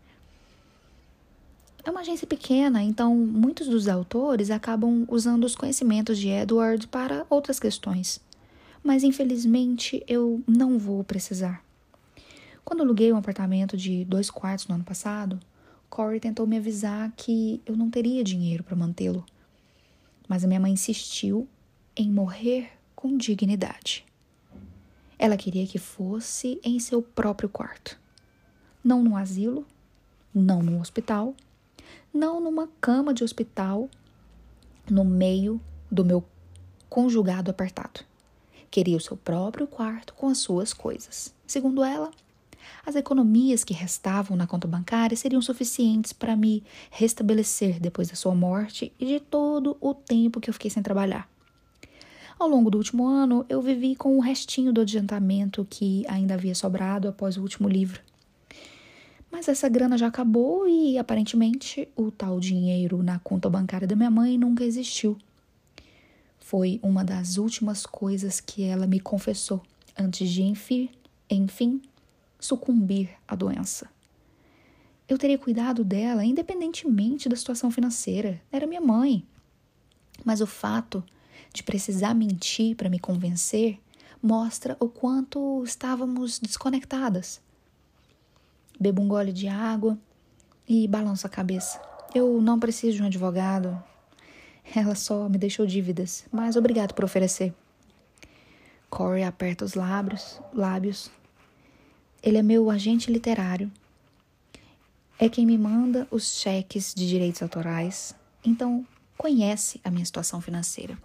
É 1.84 1.92
uma 1.92 2.00
agência 2.00 2.26
pequena, 2.26 2.82
então 2.82 3.14
muitos 3.14 3.68
dos 3.68 3.90
autores 3.90 4.50
acabam 4.50 5.06
usando 5.10 5.44
os 5.44 5.58
conhecimentos 5.58 6.18
de 6.18 6.30
Edward 6.30 6.88
para 6.88 7.26
outras 7.30 7.60
questões. 7.60 8.22
Mas 8.82 9.04
infelizmente 9.04 10.02
eu 10.08 10.42
não 10.48 10.80
vou 10.80 11.04
precisar. 11.04 11.62
Quando 12.64 12.82
aluguei 12.82 13.12
um 13.12 13.18
apartamento 13.18 13.76
de 13.76 14.06
dois 14.06 14.30
quartos 14.30 14.68
no 14.68 14.76
ano 14.76 14.84
passado, 14.84 15.40
Corey 15.90 16.20
tentou 16.20 16.48
me 16.48 16.58
avisar 16.58 17.12
que 17.16 17.62
eu 17.66 17.76
não 17.76 17.90
teria 17.90 18.24
dinheiro 18.24 18.64
para 18.64 18.76
mantê-lo. 18.76 19.26
Mas 20.28 20.44
a 20.44 20.48
minha 20.48 20.60
mãe 20.60 20.72
insistiu 20.72 21.48
em 21.96 22.10
morrer 22.10 22.72
com 22.96 23.18
dignidade. 23.18 24.06
Ela 25.20 25.38
queria 25.38 25.68
que 25.68 25.78
fosse 25.78 26.60
em 26.64 26.80
seu 26.80 27.02
próprio 27.02 27.48
quarto. 27.48 28.00
Não 28.84 29.04
no 29.04 29.16
asilo, 29.16 29.66
não 30.34 30.64
no 30.64 30.80
hospital, 30.80 31.36
não 32.14 32.42
numa 32.42 32.68
cama 32.82 33.14
de 33.14 33.24
hospital, 33.24 33.90
no 34.90 35.06
meio 35.06 35.62
do 35.92 36.04
meu 36.04 36.24
conjugado 36.90 37.52
apertado. 37.52 38.02
Queria 38.72 38.98
o 38.98 39.02
seu 39.02 39.16
próprio 39.16 39.68
quarto 39.68 40.14
com 40.14 40.28
as 40.28 40.40
suas 40.40 40.74
coisas. 40.74 41.34
Segundo 41.46 41.84
ela, 41.84 42.12
as 42.86 42.96
economias 42.96 43.64
que 43.64 43.74
restavam 43.74 44.36
na 44.36 44.46
conta 44.46 44.68
bancária 44.68 45.16
seriam 45.16 45.42
suficientes 45.42 46.14
para 46.14 46.36
me 46.36 46.64
restabelecer 46.92 47.80
depois 47.80 48.10
da 48.10 48.16
sua 48.16 48.36
morte 48.36 48.92
e 49.00 49.06
de 49.06 49.20
todo 49.20 49.78
o 49.80 49.94
tempo 49.94 50.40
que 50.40 50.50
eu 50.50 50.54
fiquei 50.54 50.70
sem 50.70 50.84
trabalhar. 50.84 51.30
Ao 52.38 52.48
longo 52.48 52.70
do 52.70 52.78
último 52.78 53.06
ano, 53.06 53.46
eu 53.48 53.62
vivi 53.62 53.96
com 53.96 54.18
o 54.18 54.22
restinho 54.22 54.74
do 54.74 54.82
adiantamento 54.82 55.66
que 55.70 56.04
ainda 56.08 56.34
havia 56.34 56.56
sobrado 56.56 57.08
após 57.08 57.38
o 57.38 57.42
último 57.42 57.70
livro. 57.70 58.02
Mas 59.32 59.48
essa 59.48 59.70
grana 59.70 59.98
já 59.98 60.08
acabou 60.08 60.68
e 60.68 60.98
aparentemente 60.98 61.88
o 61.96 62.12
tal 62.12 62.40
dinheiro 62.40 63.02
na 63.02 63.18
conta 63.20 63.50
bancária 63.50 63.88
da 63.88 63.96
minha 63.96 64.12
mãe 64.12 64.38
nunca 64.38 64.64
existiu. 64.64 65.18
Foi 66.40 66.80
uma 66.84 67.04
das 67.04 67.38
últimas 67.38 67.86
coisas 67.86 68.40
que 68.42 68.64
ela 68.64 68.86
me 68.86 69.00
confessou 69.00 69.62
antes 69.98 70.30
de, 70.30 70.44
enfim, 70.44 70.90
enfim 71.30 71.82
sucumbir 72.44 73.10
à 73.28 73.36
doença. 73.36 73.90
Eu 75.08 75.18
teria 75.18 75.38
cuidado 75.38 75.84
dela 75.84 76.26
independentemente 76.26 77.30
da 77.30 77.36
situação 77.36 77.72
financeira. 77.72 78.42
Era 78.52 78.68
minha 78.68 78.82
mãe. 78.82 79.26
Mas 80.24 80.42
o 80.42 80.48
fato 80.48 81.04
de 81.54 81.64
precisar 81.64 82.14
mentir 82.14 82.76
para 82.76 82.90
me 82.90 83.00
convencer 83.00 83.80
mostra 84.22 84.76
o 84.80 84.88
quanto 84.88 85.64
estávamos 85.64 86.40
desconectadas. 86.40 87.42
Bebo 88.80 89.02
um 89.02 89.08
gole 89.08 89.32
de 89.32 89.48
água 89.48 89.98
e 90.68 90.88
balanço 90.88 91.28
a 91.28 91.30
cabeça. 91.30 91.82
Eu 92.14 92.42
não 92.42 92.60
preciso 92.60 92.98
de 92.98 93.04
um 93.04 93.08
advogado. 93.08 93.82
Ela 94.76 94.96
só 94.96 95.28
me 95.28 95.38
deixou 95.38 95.66
dívidas, 95.66 96.26
mas 96.32 96.56
obrigado 96.56 96.94
por 96.94 97.04
oferecer. 97.04 97.54
Corey 98.90 99.24
aperta 99.24 99.66
os 99.66 99.74
lábios, 99.74 100.40
lábios 100.54 101.12
ele 102.24 102.38
é 102.38 102.42
meu 102.42 102.70
agente 102.70 103.12
literário. 103.12 103.70
É 105.20 105.28
quem 105.28 105.46
me 105.46 105.58
manda 105.58 106.08
os 106.10 106.40
cheques 106.40 106.94
de 106.96 107.08
direitos 107.08 107.42
autorais. 107.42 108.16
Então, 108.46 108.88
conhece 109.18 109.82
a 109.84 109.92
minha 109.92 110.06
situação 110.06 110.40
financeira. 110.40 110.98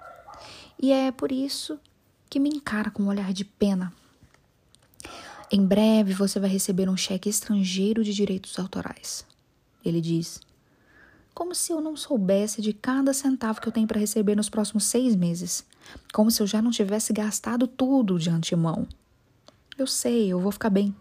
E 0.80 0.92
é 0.92 1.10
por 1.10 1.32
isso 1.32 1.78
que 2.30 2.38
me 2.38 2.48
encara 2.48 2.88
com 2.88 3.02
um 3.02 3.08
olhar 3.08 3.32
de 3.32 3.44
pena. 3.44 3.92
Em 5.50 5.66
breve 5.66 6.12
você 6.14 6.38
vai 6.38 6.48
receber 6.48 6.88
um 6.88 6.96
cheque 6.96 7.28
estrangeiro 7.28 8.04
de 8.04 8.14
direitos 8.14 8.56
autorais. 8.58 9.26
Ele 9.84 10.00
diz. 10.00 10.40
Como 11.34 11.54
se 11.54 11.72
eu 11.72 11.80
não 11.80 11.96
soubesse 11.96 12.62
de 12.62 12.72
cada 12.72 13.12
centavo 13.12 13.60
que 13.60 13.66
eu 13.66 13.72
tenho 13.72 13.86
para 13.86 13.98
receber 13.98 14.36
nos 14.36 14.48
próximos 14.48 14.84
seis 14.84 15.16
meses. 15.16 15.64
Como 16.12 16.30
se 16.30 16.40
eu 16.42 16.46
já 16.46 16.62
não 16.62 16.70
tivesse 16.70 17.12
gastado 17.12 17.66
tudo 17.66 18.18
de 18.18 18.30
antemão. 18.30 18.86
Eu 19.76 19.86
sei, 19.86 20.28
eu 20.28 20.40
vou 20.40 20.52
ficar 20.52 20.70
bem. 20.70 20.94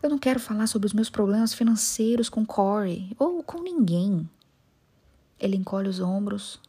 Eu 0.00 0.08
não 0.08 0.18
quero 0.18 0.38
falar 0.38 0.68
sobre 0.68 0.86
os 0.86 0.92
meus 0.92 1.10
problemas 1.10 1.52
financeiros 1.52 2.28
com 2.28 2.46
Corey 2.46 3.16
ou 3.18 3.42
com 3.42 3.60
ninguém. 3.60 4.28
Ele 5.40 5.56
encolhe 5.56 5.88
os 5.88 5.98
ombros, 5.98 6.60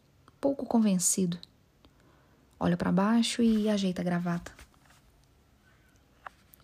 pouco 0.41 0.65
convencido. 0.65 1.37
Olha 2.59 2.75
para 2.75 2.91
baixo 2.91 3.43
e 3.43 3.69
ajeita 3.69 4.01
a 4.01 4.05
gravata. 4.05 4.51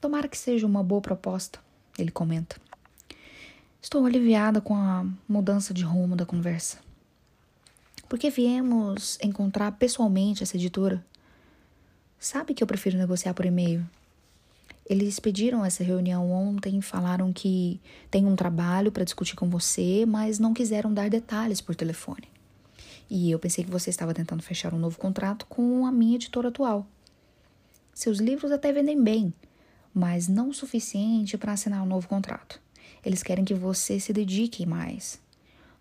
Tomara 0.01 0.27
que 0.27 0.37
seja 0.37 0.65
uma 0.65 0.83
boa 0.83 1.01
proposta, 1.01 1.59
ele 1.99 2.11
comenta. 2.11 2.57
Estou 3.79 4.03
aliviada 4.03 4.59
com 4.59 4.75
a 4.75 5.05
mudança 5.29 5.71
de 5.71 5.83
rumo 5.83 6.15
da 6.15 6.25
conversa. 6.25 6.79
Porque 8.09 8.31
viemos 8.31 9.19
encontrar 9.21 9.71
pessoalmente 9.73 10.41
essa 10.41 10.57
editora? 10.57 11.05
Sabe 12.19 12.55
que 12.55 12.63
eu 12.63 12.67
prefiro 12.67 12.97
negociar 12.97 13.35
por 13.35 13.45
e-mail. 13.45 13.87
Eles 14.87 15.19
pediram 15.19 15.65
essa 15.65 15.83
reunião 15.83 16.31
ontem, 16.31 16.79
falaram 16.79 17.33
que 17.33 17.81
tem 18.11 18.25
um 18.25 18.35
trabalho 18.35 18.91
para 18.91 19.03
discutir 19.03 19.35
com 19.35 19.49
você, 19.49 20.05
mas 20.05 20.37
não 20.37 20.53
quiseram 20.53 20.93
dar 20.93 21.09
detalhes 21.09 21.59
por 21.59 21.75
telefone. 21.75 22.29
E 23.09 23.31
eu 23.31 23.39
pensei 23.39 23.63
que 23.63 23.71
você 23.71 23.89
estava 23.89 24.13
tentando 24.13 24.43
fechar 24.43 24.73
um 24.73 24.79
novo 24.79 24.99
contrato 24.99 25.47
com 25.47 25.85
a 25.85 25.91
minha 25.91 26.15
editora 26.15 26.49
atual. 26.49 26.87
Seus 27.93 28.19
livros 28.19 28.51
até 28.51 28.71
vendem 28.71 29.01
bem, 29.01 29.33
mas 29.93 30.27
não 30.27 30.49
o 30.49 30.53
suficiente 30.53 31.37
para 31.37 31.53
assinar 31.53 31.81
um 31.81 31.87
novo 31.87 32.07
contrato. 32.07 32.61
Eles 33.03 33.23
querem 33.23 33.45
que 33.45 33.53
você 33.53 33.99
se 33.99 34.13
dedique 34.13 34.65
mais. 34.65 35.19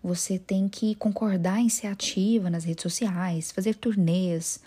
Você 0.01 0.39
tem 0.39 0.69
que 0.69 0.95
concordar 0.95 1.59
em 1.59 1.69
ser 1.69 1.87
ativa 1.87 2.49
nas 2.49 2.63
redes 2.63 2.83
sociais, 2.83 3.51
fazer 3.51 3.75
turnês, 3.75 4.59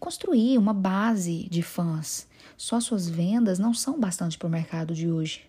construir 0.00 0.58
uma 0.58 0.72
base 0.72 1.48
de 1.50 1.62
fãs 1.62 2.26
só 2.56 2.80
suas 2.80 3.08
vendas 3.08 3.58
não 3.58 3.74
são 3.74 3.98
bastante 4.00 4.38
para 4.38 4.48
o 4.48 4.50
mercado 4.50 4.94
de 4.94 5.10
hoje. 5.10 5.48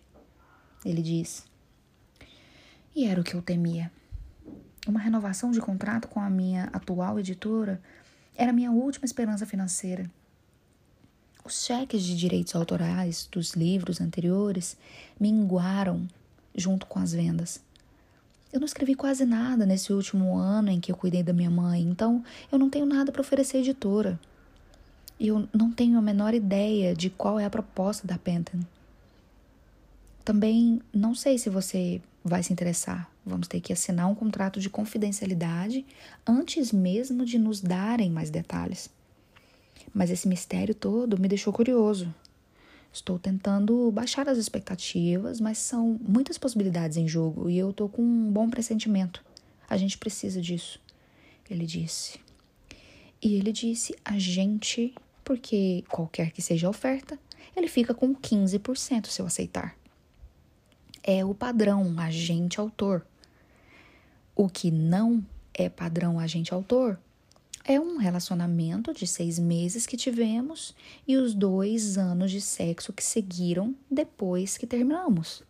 Ele 0.86 1.02
diz. 1.02 1.46
E 2.96 3.06
era 3.06 3.22
o 3.22 3.24
que 3.24 3.36
eu 3.36 3.42
temia. 3.42 3.92
Uma 4.88 5.00
renovação 5.00 5.52
de 5.52 5.60
contrato 5.60 6.08
com 6.08 6.20
a 6.20 6.30
minha 6.30 6.66
atual 6.74 7.20
editora 7.20 7.82
era 8.36 8.54
minha 8.54 8.72
última 8.72 9.06
esperança 9.06 9.46
financeira. 9.46 10.10
Os 11.44 11.66
cheques 11.66 12.04
de 12.04 12.18
direitos 12.18 12.56
autorais 12.56 13.28
dos 13.32 13.54
livros 13.54 14.02
anteriores 14.02 14.78
minguaram 15.20 16.08
junto 16.56 16.86
com 16.86 17.00
as 17.00 17.14
vendas. 17.14 17.62
Eu 18.52 18.60
não 18.60 18.66
escrevi 18.66 18.96
quase 18.96 19.26
nada 19.26 19.66
nesse 19.66 19.94
último 19.94 20.38
ano 20.38 20.70
em 20.70 20.80
que 20.80 20.92
eu 20.92 20.96
cuidei 20.96 21.22
da 21.22 21.34
minha 21.34 21.50
mãe, 21.50 21.82
então 21.82 22.24
eu 22.52 22.58
não 22.58 22.70
tenho 22.70 22.86
nada 22.86 23.12
para 23.12 23.22
oferecer 23.22 23.58
à 23.58 23.60
editora. 23.60 24.20
E 25.20 25.28
eu 25.28 25.48
não 25.54 25.72
tenho 25.72 25.98
a 25.98 26.02
menor 26.02 26.34
ideia 26.34 26.96
de 26.96 27.10
qual 27.10 27.40
é 27.40 27.46
a 27.46 27.50
proposta 27.50 28.06
da 28.06 28.18
Penton. 28.18 28.60
Também 30.24 30.82
não 30.94 31.16
sei 31.16 31.38
se 31.38 31.50
você 31.50 32.02
vai 32.24 32.44
se 32.44 32.54
interessar. 32.54 33.10
Vamos 33.26 33.48
ter 33.48 33.60
que 33.60 33.74
assinar 33.74 34.08
um 34.08 34.16
contrato 34.16 34.60
de 34.60 34.70
confidencialidade 34.70 35.86
antes 36.26 36.72
mesmo 36.72 37.26
de 37.26 37.40
nos 37.40 37.62
darem 37.62 38.10
mais 38.10 38.30
detalhes. 38.30 38.90
Mas 39.94 40.12
esse 40.12 40.28
mistério 40.28 40.76
todo 40.76 41.20
me 41.20 41.28
deixou 41.28 41.52
curioso. 41.52 42.14
Estou 42.92 43.20
tentando 43.20 43.92
baixar 43.92 44.28
as 44.28 44.38
expectativas, 44.38 45.40
mas 45.40 45.58
são 45.58 46.00
muitas 46.02 46.38
possibilidades 46.38 46.98
em 46.98 47.08
jogo 47.08 47.50
e 47.50 47.58
eu 47.58 47.70
estou 47.70 47.90
com 47.90 48.02
um 48.02 48.32
bom 48.32 48.50
pressentimento. 48.50 49.24
A 49.70 49.78
gente 49.78 49.98
precisa 49.98 50.42
disso, 50.42 50.80
ele 51.50 51.66
disse. 51.66 52.20
E 53.22 53.36
ele 53.36 53.52
disse: 53.52 53.96
a 54.04 54.18
gente 54.18 54.94
porque 55.28 55.84
qualquer 55.90 56.32
que 56.32 56.42
seja 56.42 56.68
a 56.68 56.70
oferta, 56.70 57.20
ele 57.54 57.68
fica 57.68 57.94
com 57.94 58.16
15% 58.16 59.08
se 59.08 59.22
eu 59.22 59.26
aceitar. 59.26 59.76
é 61.04 61.26
o 61.26 61.36
padrão 61.36 62.00
agente-autor. 62.00 63.06
O 64.34 64.48
que 64.48 64.72
não 64.72 65.22
é 65.54 65.68
padrão 65.68 66.18
agente-autor 66.18 66.98
é 67.66 67.78
um 67.78 67.98
relacionamento 67.98 68.94
de 68.94 69.06
seis 69.06 69.38
meses 69.38 69.86
que 69.86 69.98
tivemos 69.98 70.74
e 71.06 71.18
os 71.18 71.34
dois 71.34 71.98
anos 71.98 72.32
de 72.32 72.40
sexo 72.40 72.94
que 72.94 73.04
seguiram 73.04 73.76
depois 73.92 74.58
que 74.58 74.66
terminamos. 74.66 75.44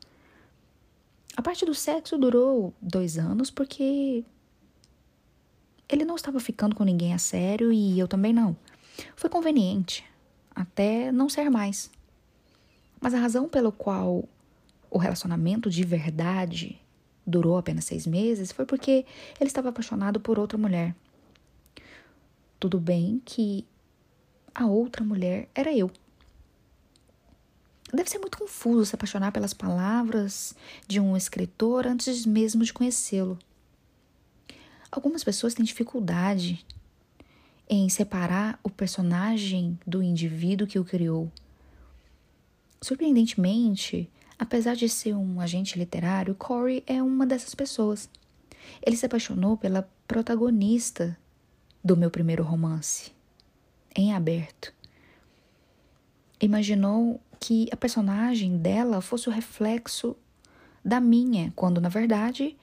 A 1.35 1.41
parte 1.43 1.65
do 1.65 1.75
sexo 1.75 2.17
durou 2.17 2.73
dois 2.81 3.19
anos 3.19 3.51
porque 3.51 4.25
ele 5.87 6.03
não 6.03 6.15
estava 6.15 6.39
ficando 6.39 6.75
com 6.75 6.83
ninguém 6.83 7.13
a 7.13 7.19
sério 7.19 7.71
e 7.71 7.99
eu 7.99 8.07
também 8.07 8.33
não. 8.33 8.57
Foi 9.15 9.29
conveniente, 9.29 10.03
até 10.55 11.11
não 11.11 11.29
ser 11.29 11.49
mais. 11.49 11.91
Mas 12.99 13.13
a 13.13 13.19
razão 13.19 13.47
pelo 13.47 13.71
qual 13.71 14.27
o 14.89 14.97
relacionamento 14.97 15.69
de 15.69 15.83
verdade 15.83 16.81
durou 17.25 17.57
apenas 17.57 17.85
seis 17.85 18.07
meses 18.07 18.51
foi 18.51 18.65
porque 18.65 19.05
ele 19.39 19.49
estava 19.49 19.69
apaixonado 19.69 20.19
por 20.19 20.39
outra 20.39 20.57
mulher. 20.57 20.95
Tudo 22.59 22.79
bem 22.79 23.21
que 23.23 23.65
a 24.55 24.65
outra 24.65 25.03
mulher 25.03 25.47
era 25.53 25.75
eu. 25.75 25.91
Deve 27.93 28.09
ser 28.09 28.19
muito 28.19 28.37
confuso 28.37 28.85
se 28.85 28.95
apaixonar 28.95 29.31
pelas 29.31 29.53
palavras 29.53 30.55
de 30.87 30.99
um 30.99 31.15
escritor 31.15 31.85
antes 31.85 32.25
mesmo 32.25 32.63
de 32.63 32.73
conhecê-lo. 32.73 33.37
Algumas 34.91 35.23
pessoas 35.23 35.53
têm 35.53 35.63
dificuldade 35.63 36.65
em 37.69 37.89
separar 37.89 38.59
o 38.63 38.69
personagem 38.69 39.77
do 39.85 40.01
indivíduo 40.01 40.67
que 40.67 40.79
o 40.79 40.85
criou. 40.85 41.31
Surpreendentemente, 42.81 44.09
apesar 44.37 44.75
de 44.75 44.87
ser 44.87 45.15
um 45.15 45.41
agente 45.41 45.77
literário, 45.77 46.35
Corey 46.35 46.83
é 46.87 47.01
uma 47.01 47.25
dessas 47.25 47.53
pessoas. 47.53 48.09
Ele 48.85 48.95
se 48.95 49.05
apaixonou 49.05 49.57
pela 49.57 49.89
protagonista 50.07 51.17
do 51.83 51.97
meu 51.97 52.09
primeiro 52.09 52.43
romance, 52.43 53.11
em 53.95 54.13
aberto. 54.13 54.73
Imaginou 56.39 57.19
que 57.39 57.67
a 57.71 57.75
personagem 57.75 58.57
dela 58.57 59.01
fosse 59.01 59.27
o 59.27 59.31
reflexo 59.31 60.15
da 60.83 60.99
minha, 60.99 61.51
quando 61.55 61.81
na 61.81 61.89
verdade 61.89 62.55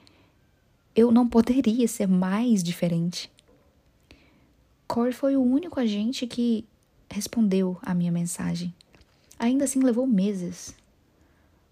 eu 0.95 1.11
não 1.11 1.27
poderia 1.27 1.87
ser 1.87 2.07
mais 2.07 2.63
diferente. 2.63 3.29
Corey 4.87 5.13
foi 5.13 5.35
o 5.35 5.43
único 5.43 5.79
agente 5.79 6.27
que 6.27 6.65
respondeu 7.09 7.77
à 7.81 7.93
minha 7.93 8.11
mensagem. 8.11 8.73
Ainda 9.37 9.65
assim 9.65 9.79
levou 9.79 10.07
meses. 10.07 10.75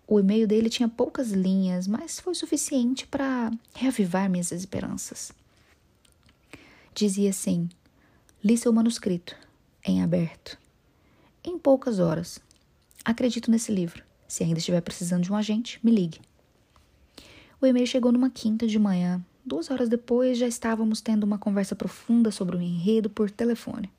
O 0.07 0.19
e-mail 0.19 0.47
dele 0.47 0.69
tinha 0.69 0.89
poucas 0.89 1.31
linhas, 1.31 1.87
mas 1.87 2.19
foi 2.19 2.35
suficiente 2.35 3.07
para 3.07 3.51
reavivar 3.73 4.29
minhas 4.29 4.51
esperanças. 4.51 5.31
Dizia 6.93 7.29
assim: 7.29 7.69
Li 8.43 8.57
seu 8.57 8.73
manuscrito, 8.73 9.35
em 9.85 10.01
aberto. 10.01 10.57
Em 11.43 11.57
poucas 11.57 11.99
horas. 11.99 12.39
Acredito 13.03 13.49
nesse 13.49 13.71
livro. 13.71 14.03
Se 14.27 14.43
ainda 14.43 14.59
estiver 14.59 14.81
precisando 14.81 15.23
de 15.23 15.31
um 15.31 15.35
agente, 15.35 15.79
me 15.83 15.91
ligue. 15.91 16.19
O 17.61 17.65
e-mail 17.65 17.87
chegou 17.87 18.11
numa 18.11 18.29
quinta 18.29 18.67
de 18.67 18.77
manhã. 18.77 19.23
Duas 19.45 19.69
horas 19.69 19.89
depois, 19.89 20.37
já 20.37 20.47
estávamos 20.47 21.01
tendo 21.01 21.25
uma 21.25 21.37
conversa 21.37 21.75
profunda 21.75 22.31
sobre 22.31 22.55
o 22.55 22.61
enredo 22.61 23.09
por 23.09 23.29
telefone. 23.29 23.91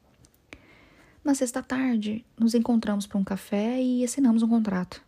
Na 1.22 1.34
sexta 1.34 1.62
tarde, 1.62 2.24
nos 2.38 2.55
encontramos 2.55 3.07
para 3.07 3.18
um 3.18 3.24
café 3.24 3.80
e 3.80 4.03
assinamos 4.03 4.42
um 4.42 4.49
contrato. 4.49 5.03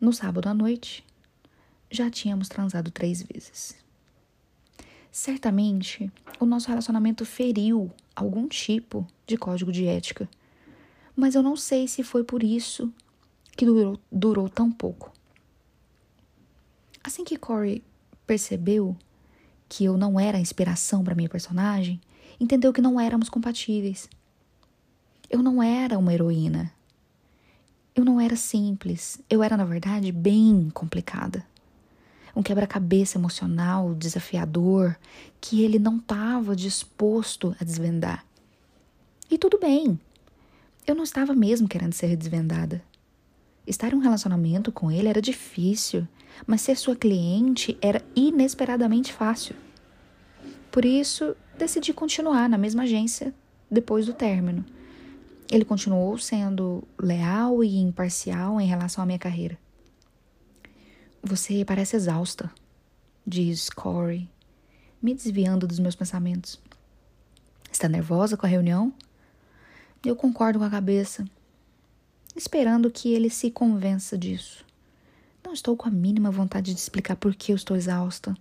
No 0.00 0.10
sábado 0.10 0.48
à 0.48 0.54
noite, 0.54 1.04
já 1.90 2.10
tínhamos 2.10 2.48
transado 2.48 2.90
três 2.90 3.22
vezes. 3.22 3.76
Certamente, 5.12 6.10
o 6.38 6.46
nosso 6.46 6.68
relacionamento 6.68 7.26
feriu 7.26 7.92
algum 8.16 8.48
tipo 8.48 9.06
de 9.26 9.36
código 9.36 9.70
de 9.70 9.86
ética, 9.86 10.26
mas 11.14 11.34
eu 11.34 11.42
não 11.42 11.56
sei 11.56 11.86
se 11.86 12.02
foi 12.02 12.24
por 12.24 12.42
isso 12.42 12.90
que 13.54 13.66
durou, 13.66 14.00
durou 14.10 14.48
tão 14.48 14.72
pouco. 14.72 15.12
Assim 17.04 17.24
que 17.24 17.36
Corey 17.36 17.82
percebeu 18.30 18.96
que 19.68 19.84
eu 19.84 19.98
não 19.98 20.20
era 20.20 20.38
a 20.38 20.40
inspiração 20.40 21.02
para 21.02 21.16
minha 21.16 21.28
personagem, 21.28 22.00
entendeu 22.38 22.72
que 22.72 22.80
não 22.80 23.00
éramos 23.00 23.28
compatíveis. 23.28 24.08
Eu 25.28 25.42
não 25.42 25.60
era 25.60 25.98
uma 25.98 26.14
heroína. 26.14 26.72
Eu 27.92 28.04
não 28.04 28.20
era 28.20 28.36
simples. 28.36 29.20
Eu 29.28 29.42
era, 29.42 29.56
na 29.56 29.64
verdade, 29.64 30.12
bem 30.12 30.70
complicada 30.72 31.44
um 32.36 32.40
quebra-cabeça 32.40 33.18
emocional 33.18 33.92
desafiador 33.96 34.96
que 35.40 35.64
ele 35.64 35.80
não 35.80 35.96
estava 35.96 36.54
disposto 36.54 37.56
a 37.60 37.64
desvendar. 37.64 38.24
E 39.28 39.36
tudo 39.36 39.58
bem, 39.58 39.98
eu 40.86 40.94
não 40.94 41.02
estava 41.02 41.34
mesmo 41.34 41.66
querendo 41.66 41.94
ser 41.94 42.14
desvendada. 42.16 42.80
Estar 43.66 43.92
em 43.92 43.96
um 43.96 44.00
relacionamento 44.00 44.72
com 44.72 44.90
ele 44.90 45.08
era 45.08 45.20
difícil, 45.20 46.06
mas 46.46 46.62
ser 46.62 46.76
sua 46.76 46.96
cliente 46.96 47.76
era 47.80 48.02
inesperadamente 48.16 49.12
fácil. 49.12 49.54
Por 50.70 50.84
isso, 50.84 51.36
decidi 51.58 51.92
continuar 51.92 52.48
na 52.48 52.56
mesma 52.56 52.84
agência 52.84 53.34
depois 53.70 54.06
do 54.06 54.14
término. 54.14 54.64
Ele 55.50 55.64
continuou 55.64 56.16
sendo 56.16 56.82
leal 56.98 57.62
e 57.64 57.76
imparcial 57.76 58.60
em 58.60 58.66
relação 58.66 59.02
à 59.02 59.06
minha 59.06 59.18
carreira. 59.18 59.58
Você 61.22 61.64
parece 61.64 61.96
exausta, 61.96 62.50
diz 63.26 63.68
Corey, 63.68 64.28
me 65.02 65.12
desviando 65.12 65.66
dos 65.66 65.78
meus 65.78 65.94
pensamentos. 65.94 66.60
Está 67.70 67.88
nervosa 67.88 68.36
com 68.36 68.46
a 68.46 68.48
reunião? 68.48 68.92
Eu 70.04 70.16
concordo 70.16 70.58
com 70.58 70.64
a 70.64 70.70
cabeça, 70.70 71.24
esperando 72.36 72.90
que 72.90 73.12
ele 73.12 73.30
se 73.30 73.50
convença 73.50 74.16
disso. 74.16 74.64
Não 75.44 75.52
estou 75.52 75.76
com 75.76 75.88
a 75.88 75.90
mínima 75.90 76.30
vontade 76.30 76.72
de 76.72 76.80
explicar 76.80 77.16
por 77.16 77.34
que 77.34 77.52
eu 77.52 77.56
estou 77.56 77.76
exausta. 77.76 78.36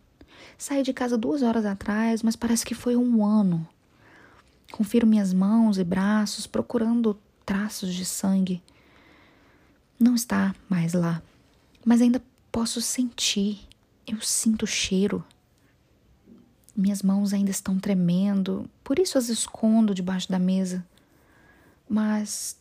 Saí 0.57 0.83
de 0.83 0.93
casa 0.93 1.17
duas 1.17 1.41
horas 1.41 1.65
atrás, 1.65 2.21
mas 2.21 2.35
parece 2.35 2.65
que 2.65 2.75
foi 2.75 2.95
um 2.95 3.25
ano. 3.25 3.67
Confiro 4.71 5.07
minhas 5.07 5.33
mãos 5.33 5.77
e 5.77 5.83
braços 5.83 6.45
procurando 6.45 7.17
traços 7.45 7.93
de 7.93 8.05
sangue. 8.05 8.61
Não 9.99 10.15
está 10.15 10.55
mais 10.69 10.93
lá, 10.93 11.21
mas 11.83 12.01
ainda 12.01 12.21
Posso 12.51 12.81
sentir, 12.81 13.59
eu 14.07 14.19
sinto 14.21 14.63
o 14.63 14.67
cheiro. 14.67 15.23
Minhas 16.75 17.03
mãos 17.03 17.31
ainda 17.31 17.51
estão 17.51 17.77
tremendo, 17.77 18.67
por 18.83 18.97
isso 18.97 19.17
as 19.19 19.29
escondo 19.29 19.93
debaixo 19.93 20.29
da 20.31 20.39
mesa. 20.39 20.85
Mas 21.87 22.57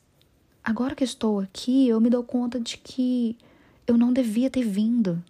agora 0.69 0.95
que 0.95 1.03
estou 1.03 1.41
aqui, 1.41 1.89
eu 1.89 1.99
me 1.99 2.11
dou 2.11 2.23
conta 2.23 2.61
de 2.61 2.77
que 2.77 3.39
eu 3.87 3.97
não 3.97 4.12
devia 4.12 4.51
ter 4.51 4.62
vindo. 4.62 5.25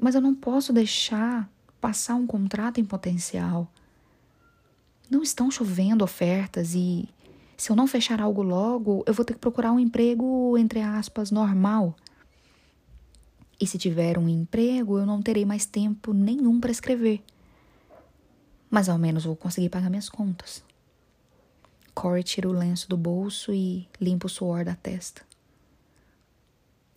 Mas 0.00 0.14
eu 0.14 0.20
não 0.22 0.34
posso 0.34 0.72
deixar 0.72 1.46
passar 1.78 2.14
um 2.14 2.26
contrato 2.26 2.80
em 2.80 2.84
potencial. 2.86 3.70
Não 5.10 5.22
estão 5.22 5.50
chovendo 5.50 6.02
ofertas 6.02 6.74
e 6.74 7.06
se 7.54 7.70
eu 7.70 7.76
não 7.76 7.86
fechar 7.86 8.18
algo 8.18 8.42
logo, 8.42 9.04
eu 9.06 9.12
vou 9.12 9.26
ter 9.26 9.34
que 9.34 9.38
procurar 9.38 9.72
um 9.72 9.78
emprego, 9.78 10.56
entre 10.56 10.80
aspas, 10.80 11.30
normal. 11.30 11.94
E 13.60 13.66
se 13.66 13.76
tiver 13.76 14.16
um 14.16 14.26
emprego, 14.26 14.98
eu 14.98 15.04
não 15.04 15.20
terei 15.20 15.44
mais 15.44 15.66
tempo 15.66 16.14
nenhum 16.14 16.58
para 16.60 16.70
escrever. 16.70 17.22
Mas 18.70 18.88
ao 18.88 18.96
menos 18.96 19.24
vou 19.24 19.36
conseguir 19.36 19.68
pagar 19.68 19.90
minhas 19.90 20.08
contas. 20.08 20.63
Corey 21.94 22.22
tira 22.22 22.48
o 22.48 22.52
lenço 22.52 22.88
do 22.88 22.96
bolso 22.96 23.52
e 23.52 23.88
limpa 24.00 24.26
o 24.26 24.30
suor 24.30 24.64
da 24.64 24.74
testa. 24.74 25.22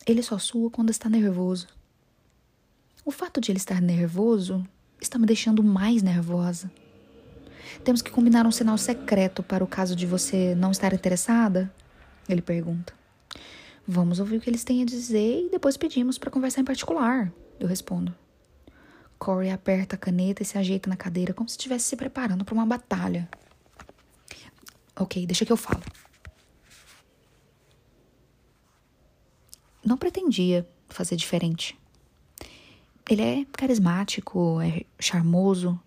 Ele 0.04 0.22
só 0.22 0.38
sua 0.38 0.70
quando 0.70 0.90
está 0.90 1.08
nervoso. 1.08 1.68
O 3.04 3.10
fato 3.10 3.40
de 3.40 3.52
ele 3.52 3.58
estar 3.58 3.80
nervoso 3.80 4.66
está 5.00 5.18
me 5.18 5.26
deixando 5.26 5.62
mais 5.62 6.02
nervosa. 6.02 6.70
Temos 7.84 8.02
que 8.02 8.10
combinar 8.10 8.46
um 8.46 8.50
sinal 8.50 8.76
secreto 8.76 9.42
para 9.42 9.62
o 9.62 9.66
caso 9.66 9.94
de 9.94 10.06
você 10.06 10.54
não 10.54 10.70
estar 10.70 10.92
interessada? 10.92 11.72
Ele 12.28 12.42
pergunta. 12.42 12.92
Vamos 13.86 14.20
ouvir 14.20 14.36
o 14.36 14.40
que 14.40 14.50
eles 14.50 14.64
têm 14.64 14.82
a 14.82 14.86
dizer 14.86 15.46
e 15.46 15.50
depois 15.50 15.76
pedimos 15.76 16.18
para 16.18 16.30
conversar 16.30 16.60
em 16.60 16.64
particular, 16.64 17.32
eu 17.58 17.66
respondo. 17.66 18.14
Corey 19.18 19.50
aperta 19.50 19.96
a 19.96 19.98
caneta 19.98 20.42
e 20.42 20.46
se 20.46 20.58
ajeita 20.58 20.88
na 20.88 20.96
cadeira 20.96 21.32
como 21.32 21.48
se 21.48 21.56
estivesse 21.56 21.86
se 21.86 21.96
preparando 21.96 22.44
para 22.44 22.54
uma 22.54 22.66
batalha. 22.66 23.28
Ok, 24.98 25.24
deixa 25.26 25.46
que 25.46 25.52
eu 25.52 25.56
falo. 25.56 25.82
Não 29.84 29.96
pretendia 29.96 30.68
fazer 30.88 31.14
diferente. 31.14 31.78
Ele 33.08 33.22
é 33.22 33.44
carismático, 33.52 34.60
é 34.60 34.84
charmoso. 34.98 35.80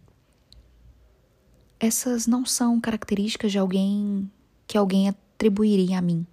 Essas 1.80 2.26
não 2.26 2.46
são 2.46 2.80
características 2.80 3.52
de 3.52 3.60
alguém 3.60 4.32
que 4.66 4.78
alguém 4.78 5.10
atribuiria 5.10 5.98
a 5.98 6.02
mim. 6.02 6.26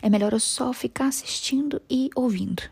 É 0.00 0.08
melhor 0.08 0.32
eu 0.32 0.40
só 0.40 0.72
ficar 0.72 1.08
assistindo 1.08 1.80
e 1.88 2.10
ouvindo. 2.16 2.62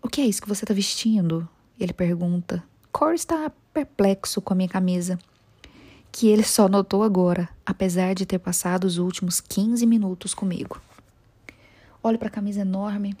O 0.00 0.08
que 0.08 0.20
é 0.20 0.24
isso 0.24 0.40
que 0.40 0.48
você 0.48 0.64
está 0.64 0.72
vestindo? 0.72 1.48
Ele 1.78 1.92
pergunta. 1.92 2.62
Corey 2.92 3.16
está 3.16 3.50
perplexo 3.72 4.40
com 4.40 4.52
a 4.52 4.56
minha 4.56 4.68
camisa, 4.68 5.18
que 6.12 6.28
ele 6.28 6.44
só 6.44 6.68
notou 6.68 7.02
agora, 7.02 7.48
apesar 7.64 8.14
de 8.14 8.26
ter 8.26 8.38
passado 8.38 8.84
os 8.84 8.98
últimos 8.98 9.40
15 9.40 9.86
minutos 9.86 10.34
comigo. 10.34 10.80
Olho 12.02 12.18
para 12.18 12.28
a 12.28 12.30
camisa 12.30 12.60
enorme. 12.60 13.16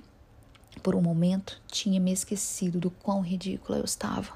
Por 0.82 0.94
um 0.94 1.00
momento, 1.00 1.60
tinha 1.66 1.98
me 1.98 2.12
esquecido 2.12 2.78
do 2.78 2.90
quão 2.90 3.22
ridícula 3.22 3.78
eu 3.78 3.84
estava. 3.84 4.32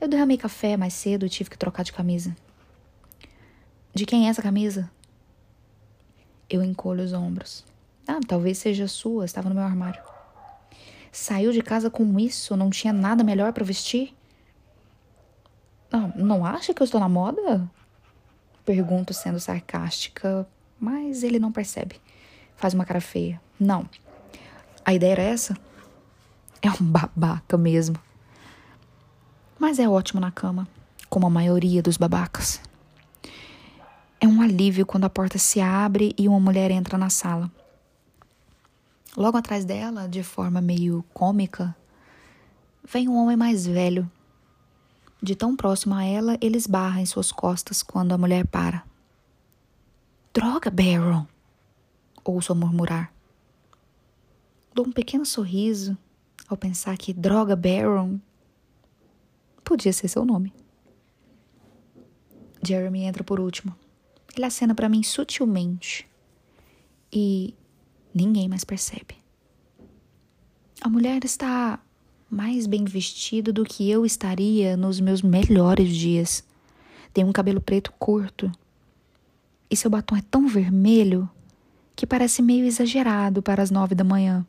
Eu 0.00 0.08
derramei 0.08 0.38
café 0.38 0.76
mais 0.76 0.94
cedo 0.94 1.26
e 1.26 1.28
tive 1.28 1.50
que 1.50 1.58
trocar 1.58 1.82
de 1.82 1.92
camisa. 1.92 2.34
De 3.94 4.06
quem 4.06 4.26
é 4.26 4.30
essa 4.30 4.42
camisa? 4.42 4.90
Eu 6.48 6.62
encolho 6.62 7.04
os 7.04 7.12
ombros. 7.12 7.64
Ah, 8.06 8.20
talvez 8.26 8.58
seja 8.58 8.88
sua, 8.88 9.24
estava 9.24 9.48
no 9.48 9.54
meu 9.54 9.64
armário. 9.64 10.02
Saiu 11.12 11.52
de 11.52 11.62
casa 11.62 11.90
com 11.90 12.18
isso, 12.18 12.56
não 12.56 12.70
tinha 12.70 12.92
nada 12.92 13.22
melhor 13.22 13.52
para 13.52 13.64
vestir? 13.64 14.14
Não, 15.90 16.08
não 16.16 16.46
acha 16.46 16.72
que 16.72 16.82
eu 16.82 16.84
estou 16.84 17.00
na 17.00 17.08
moda? 17.08 17.68
Pergunto 18.64 19.12
sendo 19.12 19.38
sarcástica, 19.38 20.46
mas 20.78 21.22
ele 21.22 21.38
não 21.38 21.52
percebe. 21.52 22.00
Faz 22.56 22.74
uma 22.74 22.84
cara 22.84 23.00
feia. 23.00 23.40
Não. 23.58 23.88
A 24.84 24.92
ideia 24.92 25.12
era 25.12 25.22
essa? 25.22 25.56
É 26.62 26.70
um 26.70 26.84
babaca 26.84 27.56
mesmo. 27.56 27.96
Mas 29.58 29.78
é 29.78 29.88
ótimo 29.88 30.20
na 30.20 30.30
cama, 30.30 30.66
como 31.08 31.26
a 31.26 31.30
maioria 31.30 31.82
dos 31.82 31.96
babacas. 31.96 32.60
É 34.20 34.26
um 34.26 34.40
alívio 34.40 34.86
quando 34.86 35.04
a 35.04 35.10
porta 35.10 35.38
se 35.38 35.60
abre 35.60 36.14
e 36.18 36.26
uma 36.26 36.40
mulher 36.40 36.70
entra 36.70 36.96
na 36.96 37.10
sala. 37.10 37.50
Logo 39.16 39.36
atrás 39.36 39.64
dela, 39.64 40.08
de 40.08 40.22
forma 40.22 40.60
meio 40.60 41.04
cômica, 41.12 41.76
vem 42.82 43.08
um 43.08 43.16
homem 43.16 43.36
mais 43.36 43.66
velho. 43.66 44.10
De 45.24 45.34
tão 45.34 45.56
próximo 45.56 45.94
a 45.94 46.04
ela, 46.04 46.36
ele 46.38 46.58
esbarra 46.58 47.00
em 47.00 47.06
suas 47.06 47.32
costas 47.32 47.82
quando 47.82 48.12
a 48.12 48.18
mulher 48.18 48.46
para. 48.46 48.84
Droga, 50.34 50.70
Baron! 50.70 51.26
Ouço-a 52.22 52.54
murmurar. 52.54 53.10
Dou 54.74 54.86
um 54.86 54.92
pequeno 54.92 55.24
sorriso 55.24 55.96
ao 56.46 56.58
pensar 56.58 56.98
que 56.98 57.14
Droga 57.14 57.56
Baron 57.56 58.20
podia 59.64 59.94
ser 59.94 60.08
seu 60.08 60.26
nome. 60.26 60.52
Jeremy 62.62 63.04
entra 63.04 63.24
por 63.24 63.40
último. 63.40 63.74
Ele 64.36 64.44
acena 64.44 64.74
para 64.74 64.90
mim 64.90 65.02
sutilmente 65.02 66.06
e 67.10 67.54
ninguém 68.14 68.46
mais 68.46 68.62
percebe. 68.62 69.16
A 70.82 70.88
mulher 70.90 71.24
está 71.24 71.80
mais 72.34 72.66
bem 72.66 72.84
vestida 72.84 73.52
do 73.52 73.64
que 73.64 73.88
eu 73.88 74.04
estaria 74.04 74.76
nos 74.76 74.98
meus 74.98 75.22
melhores 75.22 75.94
dias. 75.94 76.42
Tem 77.12 77.24
um 77.24 77.32
cabelo 77.32 77.60
preto 77.60 77.92
curto. 77.92 78.50
E 79.70 79.76
seu 79.76 79.88
batom 79.88 80.16
é 80.16 80.22
tão 80.22 80.48
vermelho 80.48 81.30
que 81.94 82.04
parece 82.04 82.42
meio 82.42 82.66
exagerado 82.66 83.40
para 83.40 83.62
as 83.62 83.70
nove 83.70 83.94
da 83.94 84.02
manhã. 84.02 84.44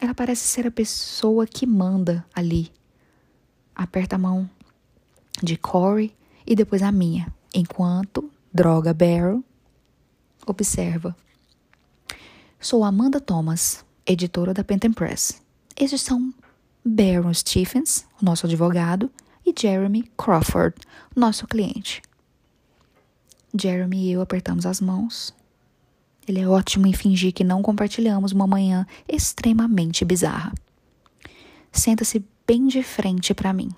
Ela 0.00 0.14
parece 0.14 0.42
ser 0.42 0.66
a 0.66 0.70
pessoa 0.70 1.46
que 1.46 1.64
manda 1.64 2.26
ali. 2.34 2.72
Aperta 3.72 4.16
a 4.16 4.18
mão 4.18 4.50
de 5.40 5.56
Corey 5.56 6.12
e 6.44 6.56
depois 6.56 6.82
a 6.82 6.90
minha 6.90 7.32
enquanto 7.54 8.28
Droga 8.52 8.92
Barrel 8.92 9.44
observa. 10.44 11.14
Sou 12.58 12.82
Amanda 12.82 13.20
Thomas, 13.20 13.84
editora 14.04 14.52
da 14.52 14.64
Penton 14.64 14.92
Press. 15.76 15.84
Estes 15.84 16.02
são 16.02 16.34
Baron 16.84 17.32
Stephens, 17.32 18.06
nosso 18.20 18.46
advogado, 18.46 19.10
e 19.44 19.54
Jeremy 19.56 20.10
Crawford, 20.16 20.74
nosso 21.14 21.46
cliente. 21.46 22.02
Jeremy 23.58 24.08
e 24.08 24.12
eu 24.12 24.20
apertamos 24.20 24.66
as 24.66 24.80
mãos. 24.80 25.32
Ele 26.26 26.40
é 26.40 26.48
ótimo 26.48 26.86
em 26.86 26.92
fingir 26.92 27.32
que 27.32 27.44
não 27.44 27.62
compartilhamos 27.62 28.32
uma 28.32 28.46
manhã 28.46 28.84
extremamente 29.08 30.04
bizarra. 30.04 30.52
Senta-se 31.70 32.24
bem 32.46 32.66
de 32.66 32.82
frente 32.82 33.32
para 33.32 33.52
mim. 33.52 33.70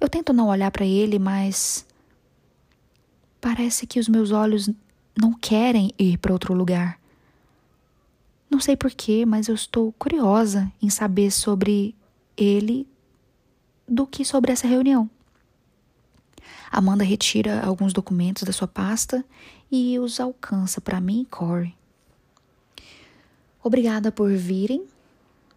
Eu 0.00 0.08
tento 0.08 0.32
não 0.32 0.48
olhar 0.48 0.70
para 0.70 0.84
ele, 0.84 1.18
mas 1.18 1.86
Parece 3.46 3.86
que 3.86 4.00
os 4.00 4.08
meus 4.08 4.32
olhos 4.32 4.68
não 5.16 5.32
querem 5.32 5.92
ir 5.96 6.18
para 6.18 6.32
outro 6.32 6.52
lugar. 6.52 6.98
Não 8.50 8.60
sei 8.60 8.76
porquê, 8.76 9.26
mas 9.26 9.48
eu 9.48 9.54
estou 9.54 9.92
curiosa 9.92 10.70
em 10.80 10.88
saber 10.88 11.30
sobre 11.30 11.94
ele 12.36 12.86
do 13.88 14.06
que 14.06 14.24
sobre 14.24 14.52
essa 14.52 14.66
reunião. 14.66 15.08
Amanda 16.70 17.04
retira 17.04 17.60
alguns 17.64 17.92
documentos 17.92 18.42
da 18.42 18.52
sua 18.52 18.68
pasta 18.68 19.24
e 19.70 19.98
os 19.98 20.20
alcança 20.20 20.80
para 20.80 21.00
mim 21.00 21.22
e 21.22 21.26
Corey. 21.26 21.74
Obrigada 23.62 24.12
por 24.12 24.30
virem 24.32 24.84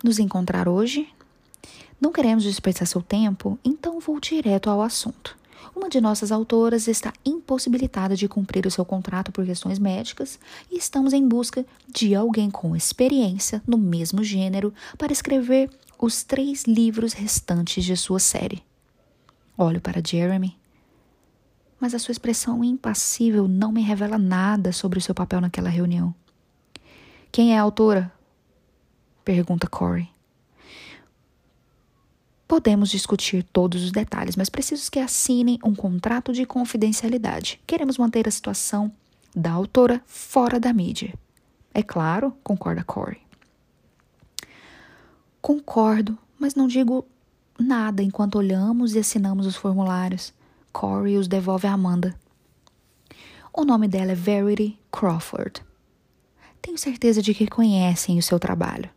nos 0.03 0.17
encontrar 0.17 0.67
hoje. 0.67 1.07
Não 2.01 2.11
queremos 2.11 2.43
desperdiçar 2.43 2.87
seu 2.87 3.01
tempo, 3.01 3.59
então 3.63 3.99
vou 3.99 4.19
direto 4.19 4.69
ao 4.69 4.81
assunto. 4.81 5.38
Uma 5.79 5.87
de 5.87 6.01
nossas 6.01 6.29
autoras 6.29 6.89
está 6.89 7.13
impossibilitada 7.25 8.13
de 8.13 8.27
cumprir 8.27 8.65
o 8.65 8.69
seu 8.69 8.83
contrato 8.83 9.31
por 9.31 9.45
questões 9.45 9.79
médicas 9.79 10.37
e 10.69 10.77
estamos 10.77 11.13
em 11.13 11.25
busca 11.25 11.65
de 11.87 12.13
alguém 12.13 12.51
com 12.51 12.75
experiência 12.75 13.63
no 13.65 13.77
mesmo 13.77 14.21
gênero 14.21 14.73
para 14.97 15.13
escrever 15.13 15.69
os 15.97 16.21
três 16.21 16.65
livros 16.65 17.13
restantes 17.13 17.85
de 17.85 17.95
sua 17.95 18.19
série. 18.19 18.61
Olho 19.57 19.79
para 19.79 20.03
Jeremy, 20.05 20.53
mas 21.79 21.95
a 21.95 21.99
sua 21.99 22.11
expressão 22.11 22.61
impassível 22.61 23.47
não 23.47 23.71
me 23.71 23.81
revela 23.81 24.17
nada 24.17 24.73
sobre 24.73 24.99
o 24.99 25.01
seu 25.01 25.15
papel 25.15 25.39
naquela 25.39 25.69
reunião. 25.69 26.13
Quem 27.31 27.53
é 27.53 27.57
a 27.57 27.61
autora? 27.61 28.11
Pergunta 29.23 29.65
Corey. 29.65 30.09
Podemos 32.49 32.89
discutir 32.89 33.43
todos 33.43 33.83
os 33.83 33.91
detalhes, 33.91 34.35
mas 34.35 34.49
preciso 34.49 34.89
que 34.89 34.97
assinem 34.97 35.59
um 35.63 35.75
contrato 35.75 36.33
de 36.33 36.47
confidencialidade. 36.47 37.61
Queremos 37.67 37.95
manter 37.95 38.27
a 38.27 38.31
situação 38.31 38.91
da 39.35 39.51
autora 39.51 40.01
fora 40.07 40.59
da 40.59 40.73
mídia. 40.73 41.13
É 41.75 41.83
claro, 41.83 42.35
concorda 42.43 42.83
Corey. 42.83 43.21
Concordo, 45.39 46.17
mas 46.39 46.55
não 46.55 46.67
digo 46.67 47.05
nada 47.59 48.01
enquanto 48.01 48.39
olhamos 48.39 48.95
e 48.95 48.97
assinamos 48.97 49.45
os 49.45 49.55
formulários. 49.55 50.33
Corey 50.73 51.17
os 51.17 51.27
devolve 51.27 51.67
a 51.67 51.73
Amanda. 51.73 52.15
O 53.53 53.63
nome 53.63 53.87
dela 53.87 54.13
é 54.13 54.15
Verity 54.15 54.75
Crawford. 54.91 55.63
Tenho 56.59 56.79
certeza 56.79 57.21
de 57.21 57.31
que 57.35 57.45
conhecem 57.45 58.17
o 58.17 58.23
seu 58.23 58.39
trabalho. 58.39 58.89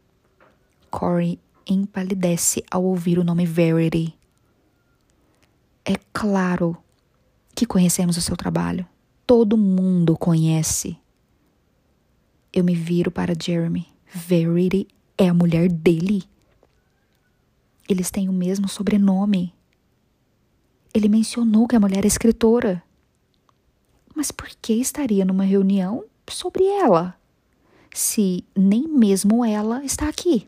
Corey 0.91 1.39
empalidece 1.73 2.65
ao 2.71 2.85
ouvir 2.85 3.19
o 3.19 3.25
nome 3.25 3.47
Verity. 3.47 4.15
É 5.85 5.95
claro 6.13 6.77
que 7.55 7.67
conhecemos 7.67 8.17
o 8.17 8.21
seu 8.21 8.37
trabalho. 8.37 8.87
Todo 9.27 9.57
mundo 9.57 10.17
conhece. 10.17 10.97
Eu 12.53 12.65
me 12.65 12.75
viro 12.75 13.11
para 13.11 13.35
Jeremy. 13.41 13.87
Verity 14.07 14.87
é 15.17 15.29
a 15.29 15.35
mulher 15.35 15.69
dele. 15.69 16.25
Eles 17.89 18.11
têm 18.11 18.29
o 18.29 18.33
mesmo 18.33 18.69
sobrenome. 18.69 19.55
Ele 20.95 21.09
mencionou 21.09 21.67
que 21.67 21.75
a 21.75 21.81
mulher 21.81 22.05
é 22.05 22.07
escritora. 22.07 22.83
Mas 24.15 24.31
por 24.31 24.49
que 24.61 24.75
estaria 24.75 25.25
numa 25.25 25.45
reunião 25.45 26.05
sobre 26.29 26.65
ela? 26.65 27.15
Se 27.95 28.45
nem 28.57 28.87
mesmo 28.87 29.45
ela 29.45 29.85
está 29.85 30.09
aqui. 30.09 30.47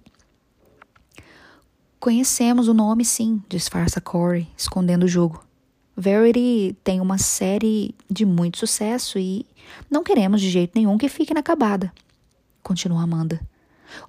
Conhecemos 2.05 2.69
o 2.69 2.75
nome, 2.75 3.03
sim, 3.03 3.43
disfarça 3.49 3.99
Corey, 3.99 4.47
escondendo 4.59 5.05
o 5.05 5.09
jogo. 5.09 5.43
Verity 5.97 6.77
tem 6.85 7.01
uma 7.01 7.17
série 7.17 7.95
de 8.11 8.27
muito 8.27 8.59
sucesso 8.59 9.19
e 9.19 9.47
não 9.91 10.05
queremos 10.05 10.43
de 10.43 10.51
jeito 10.51 10.73
nenhum 10.75 10.99
que 10.99 11.09
fique 11.09 11.33
inacabada. 11.33 11.91
Continua 12.63 13.03
Amanda. 13.03 13.41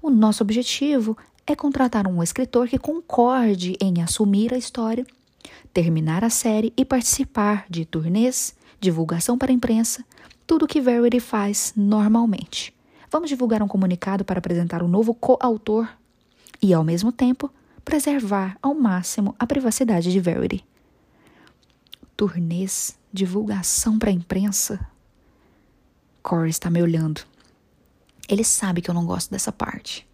O 0.02 0.10
nosso 0.10 0.44
objetivo 0.44 1.18
é 1.48 1.56
contratar 1.56 2.06
um 2.06 2.22
escritor 2.22 2.68
que 2.68 2.78
concorde 2.78 3.78
em 3.80 4.02
assumir 4.02 4.54
a 4.54 4.58
história, 4.58 5.08
terminar 5.74 6.22
a 6.22 6.30
série 6.30 6.74
e 6.76 6.84
participar 6.84 7.66
de 7.70 7.86
turnês, 7.86 8.54
divulgação 8.78 9.38
para 9.38 9.54
a 9.54 9.56
imprensa, 9.56 10.04
tudo 10.46 10.66
o 10.66 10.68
que 10.68 10.82
Verity 10.82 11.22
faz 11.22 11.72
normalmente. 11.78 12.74
Vamos 13.10 13.30
divulgar 13.30 13.64
um 13.64 13.70
comunicado 13.70 14.26
para 14.26 14.40
apresentar 14.40 14.84
o 14.84 14.86
um 14.86 14.90
novo 14.90 15.14
coautor 15.14 15.88
e, 16.62 16.74
ao 16.74 16.84
mesmo 16.84 17.10
tempo, 17.10 17.50
preservar 17.86 18.58
ao 18.62 18.74
máximo 18.74 19.36
a 19.38 19.46
privacidade 19.46 20.12
de 20.12 20.20
Verity. 20.20 20.66
Turnês, 22.18 22.98
divulgação 23.14 24.00
para 24.00 24.10
a 24.10 24.14
imprensa. 24.14 24.86
Corey 26.24 26.50
está 26.50 26.70
me 26.72 26.82
olhando. 26.82 27.22
Ele 28.28 28.44
sabe 28.44 28.82
que 28.82 28.90
eu 28.90 28.94
não 28.96 29.06
gosto 29.06 29.30
dessa 29.30 29.52
parte. 29.52 30.08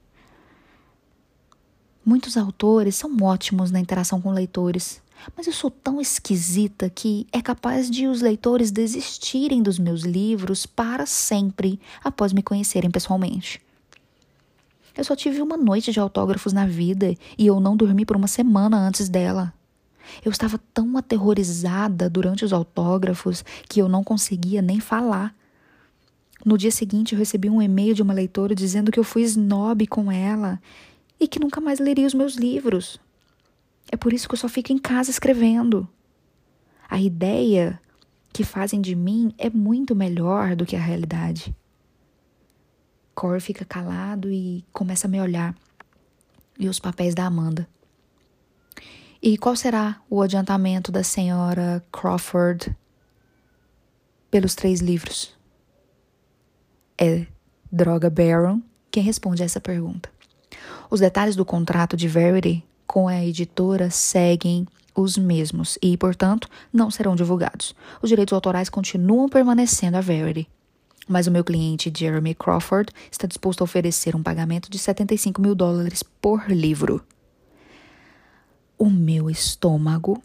Muitos 2.04 2.36
autores 2.36 2.96
são 2.96 3.16
ótimos 3.22 3.72
na 3.72 3.80
interação 3.80 4.20
com 4.20 4.32
leitores, 4.32 5.02
mas 5.38 5.48
eu 5.48 5.54
sou 5.54 5.72
tão 5.72 6.02
esquisita 6.02 6.90
que 6.90 7.26
é 7.32 7.42
capaz 7.42 7.90
de 7.90 8.08
os 8.08 8.22
leitores 8.22 8.72
desistirem 8.72 9.64
dos 9.64 9.80
meus 9.80 10.02
livros 10.02 10.66
para 10.66 11.06
sempre 11.06 11.80
após 12.04 12.34
me 12.34 12.44
conhecerem 12.44 12.92
pessoalmente. 12.92 13.62
Eu 15.02 15.06
só 15.06 15.16
tive 15.16 15.42
uma 15.42 15.58
noite 15.58 15.92
de 15.92 16.00
autógrafos 16.00 16.54
na 16.54 16.68
vida 16.68 17.16
e 17.36 17.48
eu 17.48 17.60
não 17.60 17.76
dormi 17.76 18.06
por 18.06 18.16
uma 18.16 18.28
semana 18.28 18.78
antes 18.78 19.10
dela. 19.10 19.52
Eu 20.24 20.32
estava 20.32 20.60
tão 20.72 20.96
aterrorizada 20.96 22.08
durante 22.08 22.46
os 22.46 22.54
autógrafos 22.54 23.44
que 23.68 23.82
eu 23.82 23.90
não 23.90 24.04
conseguia 24.04 24.62
nem 24.62 24.80
falar. 24.80 25.36
No 26.46 26.56
dia 26.56 26.70
seguinte, 26.70 27.14
eu 27.14 27.18
recebi 27.18 27.50
um 27.50 27.60
e-mail 27.60 27.96
de 27.96 28.04
uma 28.04 28.14
leitora 28.14 28.54
dizendo 28.54 28.92
que 28.92 29.00
eu 29.00 29.04
fui 29.04 29.24
snob 29.24 29.88
com 29.88 30.12
ela 30.12 30.62
e 31.20 31.28
que 31.28 31.40
nunca 31.40 31.60
mais 31.60 31.80
leria 31.80 32.06
os 32.06 32.14
meus 32.14 32.36
livros. 32.36 33.00
É 33.92 33.98
por 33.98 34.14
isso 34.14 34.30
que 34.30 34.36
eu 34.36 34.40
só 34.40 34.48
fico 34.48 34.72
em 34.72 34.78
casa 34.78 35.10
escrevendo. 35.10 35.90
A 36.88 37.02
ideia 37.02 37.82
que 38.32 38.44
fazem 38.44 38.80
de 38.80 38.94
mim 38.94 39.34
é 39.40 39.50
muito 39.50 39.96
melhor 39.96 40.56
do 40.56 40.64
que 40.64 40.76
a 40.76 40.80
realidade. 40.80 41.56
Cor 43.14 43.40
fica 43.40 43.66
calado 43.66 44.32
e 44.32 44.66
começa 44.72 45.08
a 45.08 45.10
me 45.10 45.20
olhar. 45.20 45.56
E 46.60 46.68
os 46.68 46.80
papéis 46.80 47.16
da 47.16 47.26
Amanda. 47.26 47.68
E 49.22 49.38
qual 49.38 49.56
será 49.56 50.02
o 50.10 50.22
adiantamento 50.22 50.92
da 50.92 51.04
senhora 51.04 51.84
Crawford 51.92 52.76
pelos 54.30 54.56
três 54.56 54.80
livros? 54.80 55.36
É 56.98 57.26
Droga 57.72 58.10
Baron 58.10 58.62
quem 58.92 59.02
responde 59.02 59.42
a 59.42 59.46
essa 59.46 59.62
pergunta. 59.62 60.10
Os 60.90 61.00
detalhes 61.00 61.36
do 61.36 61.46
contrato 61.46 61.96
de 61.96 62.08
Verity 62.08 62.64
com 62.86 63.08
a 63.08 63.24
editora 63.24 63.90
seguem 63.90 64.68
os 64.94 65.18
mesmos 65.18 65.78
e, 65.82 65.96
portanto, 65.96 66.50
não 66.74 66.92
serão 66.92 67.16
divulgados. 67.16 67.74
Os 68.02 68.10
direitos 68.10 68.34
autorais 68.34 68.70
continuam 68.70 69.30
permanecendo 69.30 69.96
a 69.96 70.02
Verity. 70.02 70.50
Mas 71.08 71.28
o 71.28 71.32
meu 71.32 71.44
cliente, 71.44 71.92
Jeremy 71.96 72.36
Crawford, 72.36 72.92
está 73.12 73.28
disposto 73.28 73.62
a 73.62 73.64
oferecer 73.66 74.16
um 74.16 74.24
pagamento 74.24 74.70
de 74.70 74.78
75 74.78 75.42
mil 75.42 75.56
dólares 75.56 76.04
por 76.04 76.50
livro 76.50 77.04
o 78.82 78.90
meu 78.90 79.30
estômago 79.30 80.24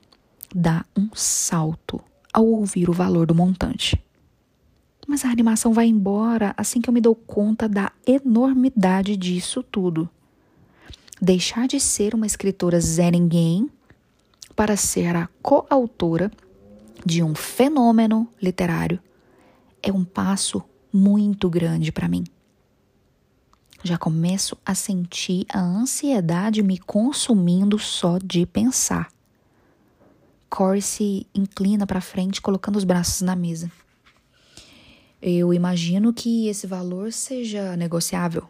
dá 0.54 0.82
um 0.96 1.10
salto 1.12 2.00
ao 2.32 2.46
ouvir 2.46 2.88
o 2.88 2.92
valor 2.94 3.26
do 3.26 3.34
montante. 3.34 4.02
Mas 5.06 5.26
a 5.26 5.30
animação 5.30 5.74
vai 5.74 5.84
embora 5.84 6.54
assim 6.56 6.80
que 6.80 6.88
eu 6.88 6.94
me 6.94 7.02
dou 7.02 7.14
conta 7.14 7.68
da 7.68 7.92
enormidade 8.06 9.14
disso 9.14 9.62
tudo. 9.62 10.08
Deixar 11.20 11.68
de 11.68 11.78
ser 11.78 12.14
uma 12.14 12.24
escritora 12.24 12.80
Zé 12.80 13.10
Ninguém 13.10 13.70
para 14.56 14.74
ser 14.74 15.14
a 15.14 15.28
coautora 15.42 16.32
de 17.04 17.22
um 17.22 17.34
fenômeno 17.34 18.26
literário 18.40 18.98
é 19.90 19.92
um 19.92 20.04
passo 20.04 20.62
muito 20.92 21.48
grande 21.48 21.92
para 21.92 22.08
mim. 22.08 22.24
Já 23.82 23.96
começo 23.96 24.56
a 24.64 24.74
sentir 24.74 25.46
a 25.52 25.60
ansiedade 25.60 26.62
me 26.62 26.78
consumindo 26.78 27.78
só 27.78 28.18
de 28.18 28.44
pensar. 28.44 29.08
Corey 30.50 30.82
se 30.82 31.26
inclina 31.34 31.86
para 31.86 32.00
frente, 32.00 32.40
colocando 32.40 32.76
os 32.76 32.84
braços 32.84 33.22
na 33.22 33.36
mesa. 33.36 33.70
Eu 35.22 35.52
imagino 35.52 36.12
que 36.12 36.48
esse 36.48 36.66
valor 36.66 37.12
seja 37.12 37.76
negociável. 37.76 38.48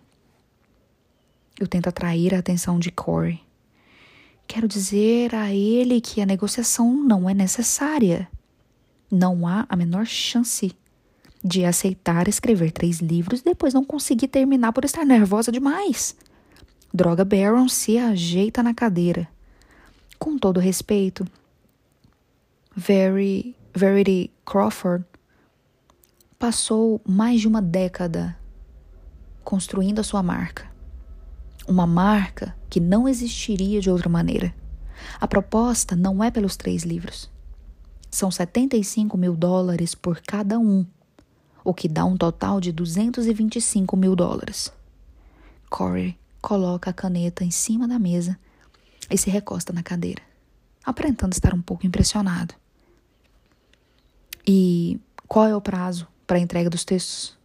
Eu 1.58 1.66
tento 1.66 1.88
atrair 1.88 2.34
a 2.34 2.38
atenção 2.38 2.78
de 2.78 2.90
Corey. 2.90 3.40
Quero 4.46 4.68
dizer 4.68 5.34
a 5.34 5.52
ele 5.52 6.00
que 6.00 6.20
a 6.20 6.26
negociação 6.26 6.94
não 6.94 7.28
é 7.28 7.34
necessária. 7.34 8.28
Não 9.10 9.46
há 9.46 9.66
a 9.68 9.76
menor 9.76 10.06
chance 10.06 10.74
de 11.42 11.64
aceitar 11.64 12.28
escrever 12.28 12.72
três 12.72 12.98
livros 12.98 13.40
e 13.40 13.44
depois 13.44 13.74
não 13.74 13.84
conseguir 13.84 14.28
terminar 14.28 14.72
por 14.72 14.84
estar 14.84 15.04
nervosa 15.04 15.52
demais. 15.52 16.16
Droga 16.92 17.24
Baron 17.24 17.68
se 17.68 17.98
ajeita 17.98 18.62
na 18.62 18.74
cadeira. 18.74 19.28
Com 20.18 20.38
todo 20.38 20.58
respeito, 20.58 21.26
Very, 22.74 23.54
Verity 23.74 24.30
Crawford 24.44 25.04
passou 26.38 27.00
mais 27.06 27.40
de 27.40 27.48
uma 27.48 27.60
década 27.60 28.36
construindo 29.44 30.00
a 30.00 30.04
sua 30.04 30.22
marca. 30.22 30.70
Uma 31.68 31.86
marca 31.86 32.56
que 32.68 32.80
não 32.80 33.08
existiria 33.08 33.80
de 33.80 33.90
outra 33.90 34.08
maneira. 34.08 34.54
A 35.20 35.28
proposta 35.28 35.94
não 35.94 36.22
é 36.22 36.30
pelos 36.30 36.56
três 36.56 36.82
livros. 36.82 37.30
São 38.10 38.30
75 38.30 39.16
mil 39.16 39.36
dólares 39.36 39.94
por 39.94 40.20
cada 40.20 40.58
um 40.58 40.86
o 41.66 41.74
que 41.74 41.88
dá 41.88 42.04
um 42.04 42.16
total 42.16 42.60
de 42.60 42.70
225 42.70 43.96
mil 43.96 44.14
dólares. 44.14 44.72
Corey 45.68 46.16
coloca 46.40 46.90
a 46.90 46.92
caneta 46.92 47.42
em 47.42 47.50
cima 47.50 47.88
da 47.88 47.98
mesa 47.98 48.38
e 49.10 49.18
se 49.18 49.28
recosta 49.28 49.72
na 49.72 49.82
cadeira, 49.82 50.22
aparentando 50.84 51.32
estar 51.32 51.52
um 51.52 51.60
pouco 51.60 51.84
impressionado. 51.84 52.54
E 54.46 55.00
qual 55.26 55.48
é 55.48 55.56
o 55.56 55.60
prazo 55.60 56.06
para 56.24 56.36
a 56.36 56.40
entrega 56.40 56.70
dos 56.70 56.84
textos? 56.84 57.36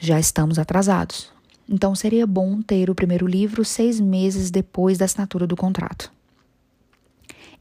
Já 0.00 0.20
estamos 0.20 0.56
atrasados, 0.56 1.32
então 1.68 1.92
seria 1.96 2.24
bom 2.24 2.62
ter 2.62 2.88
o 2.88 2.94
primeiro 2.94 3.26
livro 3.26 3.64
seis 3.64 3.98
meses 3.98 4.48
depois 4.48 4.96
da 4.96 5.06
assinatura 5.06 5.44
do 5.44 5.56
contrato. 5.56 6.12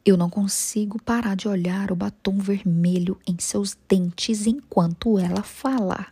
Eu 0.09 0.17
não 0.17 0.27
consigo 0.27 0.99
parar 0.99 1.35
de 1.35 1.47
olhar 1.47 1.91
o 1.91 1.95
batom 1.95 2.39
vermelho 2.39 3.15
em 3.27 3.37
seus 3.37 3.77
dentes 3.87 4.47
enquanto 4.47 5.19
ela 5.19 5.43
fala. 5.43 6.07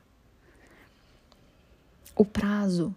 O 2.15 2.23
prazo 2.23 2.93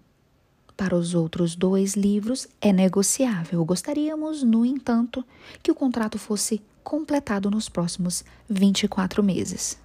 para 0.77 0.95
os 0.95 1.15
outros 1.15 1.57
dois 1.57 1.95
livros 1.95 2.47
é 2.61 2.71
negociável. 2.71 3.65
Gostaríamos, 3.65 4.43
no 4.43 4.63
entanto, 4.63 5.25
que 5.63 5.71
o 5.71 5.75
contrato 5.75 6.19
fosse 6.19 6.61
completado 6.85 7.51
nos 7.51 7.67
próximos 7.67 8.23
24 8.47 9.23
meses. 9.23 9.79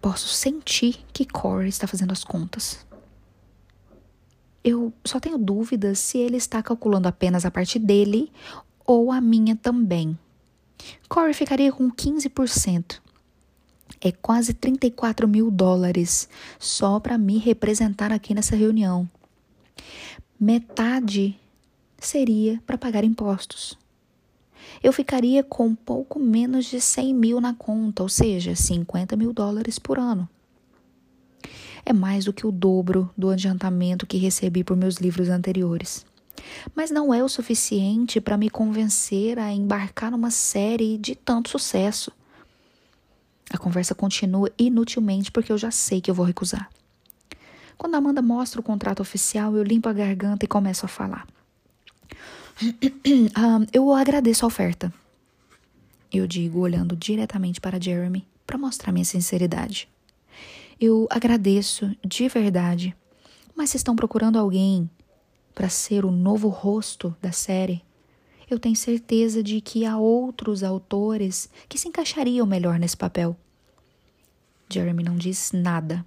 Posso 0.00 0.28
sentir 0.28 1.04
que 1.12 1.26
Corey 1.26 1.68
está 1.68 1.88
fazendo 1.88 2.12
as 2.12 2.22
contas. 2.22 2.86
Eu 4.62 4.92
só 5.04 5.18
tenho 5.18 5.36
dúvidas 5.36 5.98
se 5.98 6.16
ele 6.16 6.36
está 6.36 6.62
calculando 6.62 7.08
apenas 7.08 7.44
a 7.44 7.50
parte 7.50 7.76
dele 7.76 8.30
ou 8.86 9.10
a 9.10 9.20
minha 9.20 9.56
também. 9.56 10.16
Corey 11.08 11.34
ficaria 11.34 11.72
com 11.72 11.90
15%. 11.90 13.00
É 14.00 14.12
quase 14.12 14.54
34 14.54 15.26
mil 15.26 15.50
dólares 15.50 16.28
só 16.58 17.00
para 17.00 17.18
me 17.18 17.38
representar 17.38 18.12
aqui 18.12 18.34
nessa 18.34 18.54
reunião. 18.54 19.08
Metade 20.38 21.38
seria 21.98 22.62
para 22.66 22.78
pagar 22.78 23.04
impostos. 23.04 23.76
Eu 24.82 24.92
ficaria 24.92 25.42
com 25.42 25.74
pouco 25.74 26.18
menos 26.18 26.66
de 26.66 26.80
100 26.80 27.14
mil 27.14 27.40
na 27.40 27.54
conta, 27.54 28.02
ou 28.02 28.08
seja, 28.08 28.54
50 28.54 29.16
mil 29.16 29.32
dólares 29.32 29.78
por 29.78 29.98
ano. 29.98 30.28
É 31.84 31.92
mais 31.92 32.24
do 32.24 32.32
que 32.32 32.46
o 32.46 32.52
dobro 32.52 33.10
do 33.16 33.30
adiantamento 33.30 34.06
que 34.06 34.18
recebi 34.18 34.62
por 34.62 34.76
meus 34.76 34.96
livros 34.96 35.28
anteriores 35.28 36.04
mas 36.74 36.90
não 36.90 37.12
é 37.12 37.22
o 37.22 37.28
suficiente 37.28 38.20
para 38.20 38.36
me 38.36 38.50
convencer 38.50 39.38
a 39.38 39.52
embarcar 39.52 40.10
numa 40.10 40.30
série 40.30 40.98
de 40.98 41.14
tanto 41.14 41.50
sucesso. 41.50 42.12
A 43.50 43.58
conversa 43.58 43.94
continua 43.94 44.50
inutilmente 44.58 45.30
porque 45.30 45.52
eu 45.52 45.58
já 45.58 45.70
sei 45.70 46.00
que 46.00 46.10
eu 46.10 46.14
vou 46.14 46.26
recusar. 46.26 46.70
Quando 47.78 47.94
Amanda 47.94 48.22
mostra 48.22 48.60
o 48.60 48.64
contrato 48.64 49.00
oficial, 49.00 49.54
eu 49.56 49.62
limpo 49.62 49.88
a 49.88 49.92
garganta 49.92 50.44
e 50.44 50.48
começo 50.48 50.86
a 50.86 50.88
falar. 50.88 51.26
ah, 53.34 53.60
eu 53.72 53.92
agradeço 53.92 54.44
a 54.44 54.48
oferta. 54.48 54.92
Eu 56.12 56.26
digo, 56.26 56.60
olhando 56.60 56.96
diretamente 56.96 57.60
para 57.60 57.80
Jeremy 57.80 58.26
para 58.46 58.56
mostrar 58.56 58.92
minha 58.92 59.04
sinceridade. 59.04 59.88
Eu 60.80 61.06
agradeço 61.10 61.94
de 62.04 62.28
verdade, 62.28 62.94
mas 63.54 63.70
se 63.70 63.76
estão 63.76 63.96
procurando 63.96 64.38
alguém 64.38 64.88
para 65.56 65.70
ser 65.70 66.04
o 66.04 66.10
novo 66.10 66.48
rosto 66.48 67.16
da 67.22 67.32
série, 67.32 67.82
eu 68.48 68.58
tenho 68.60 68.76
certeza 68.76 69.42
de 69.42 69.58
que 69.62 69.86
há 69.86 69.96
outros 69.96 70.62
autores 70.62 71.48
que 71.66 71.78
se 71.78 71.88
encaixariam 71.88 72.46
melhor 72.46 72.78
nesse 72.78 72.94
papel. 72.94 73.34
Jeremy 74.68 75.02
não 75.02 75.16
diz 75.16 75.52
nada, 75.52 76.04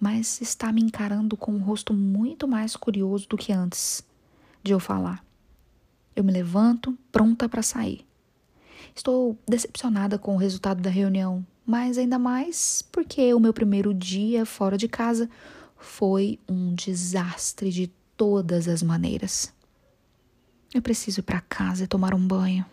mas 0.00 0.40
está 0.40 0.72
me 0.72 0.82
encarando 0.82 1.36
com 1.36 1.52
um 1.52 1.62
rosto 1.62 1.94
muito 1.94 2.48
mais 2.48 2.74
curioso 2.74 3.28
do 3.28 3.38
que 3.38 3.52
antes 3.52 4.02
de 4.60 4.72
eu 4.72 4.80
falar. 4.80 5.24
Eu 6.16 6.24
me 6.24 6.32
levanto, 6.32 6.98
pronta 7.12 7.48
para 7.48 7.62
sair. 7.62 8.04
Estou 8.92 9.38
decepcionada 9.46 10.18
com 10.18 10.34
o 10.34 10.38
resultado 10.38 10.82
da 10.82 10.90
reunião, 10.90 11.46
mas 11.64 11.96
ainda 11.96 12.18
mais 12.18 12.82
porque 12.90 13.32
o 13.32 13.38
meu 13.38 13.52
primeiro 13.52 13.94
dia 13.94 14.44
fora 14.44 14.76
de 14.76 14.88
casa 14.88 15.30
foi 15.76 16.40
um 16.48 16.74
desastre 16.74 17.70
de 17.70 17.97
todas 18.18 18.68
as 18.68 18.82
maneiras. 18.82 19.54
Eu 20.74 20.82
preciso 20.82 21.20
ir 21.20 21.22
para 21.22 21.40
casa 21.40 21.84
e 21.84 21.86
tomar 21.86 22.12
um 22.12 22.26
banho. 22.26 22.66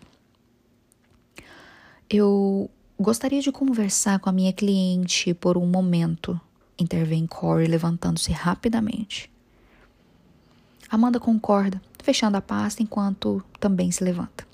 Eu 2.10 2.70
gostaria 3.00 3.42
de 3.42 3.52
conversar 3.52 4.20
com 4.20 4.30
a 4.30 4.34
minha 4.34 4.52
cliente 4.52 5.34
por 5.34 5.58
um 5.58 5.66
momento, 5.66 6.40
intervém 6.78 7.26
Corey 7.26 7.68
levantando-se 7.68 8.32
rapidamente. 8.32 9.32
Amanda 10.90 11.20
concorda, 11.20 11.82
fechando 12.04 12.38
a 12.38 12.42
pasta 12.42 12.84
enquanto 12.84 13.44
também 13.60 13.92
se 13.92 14.04
levanta. 14.04 14.46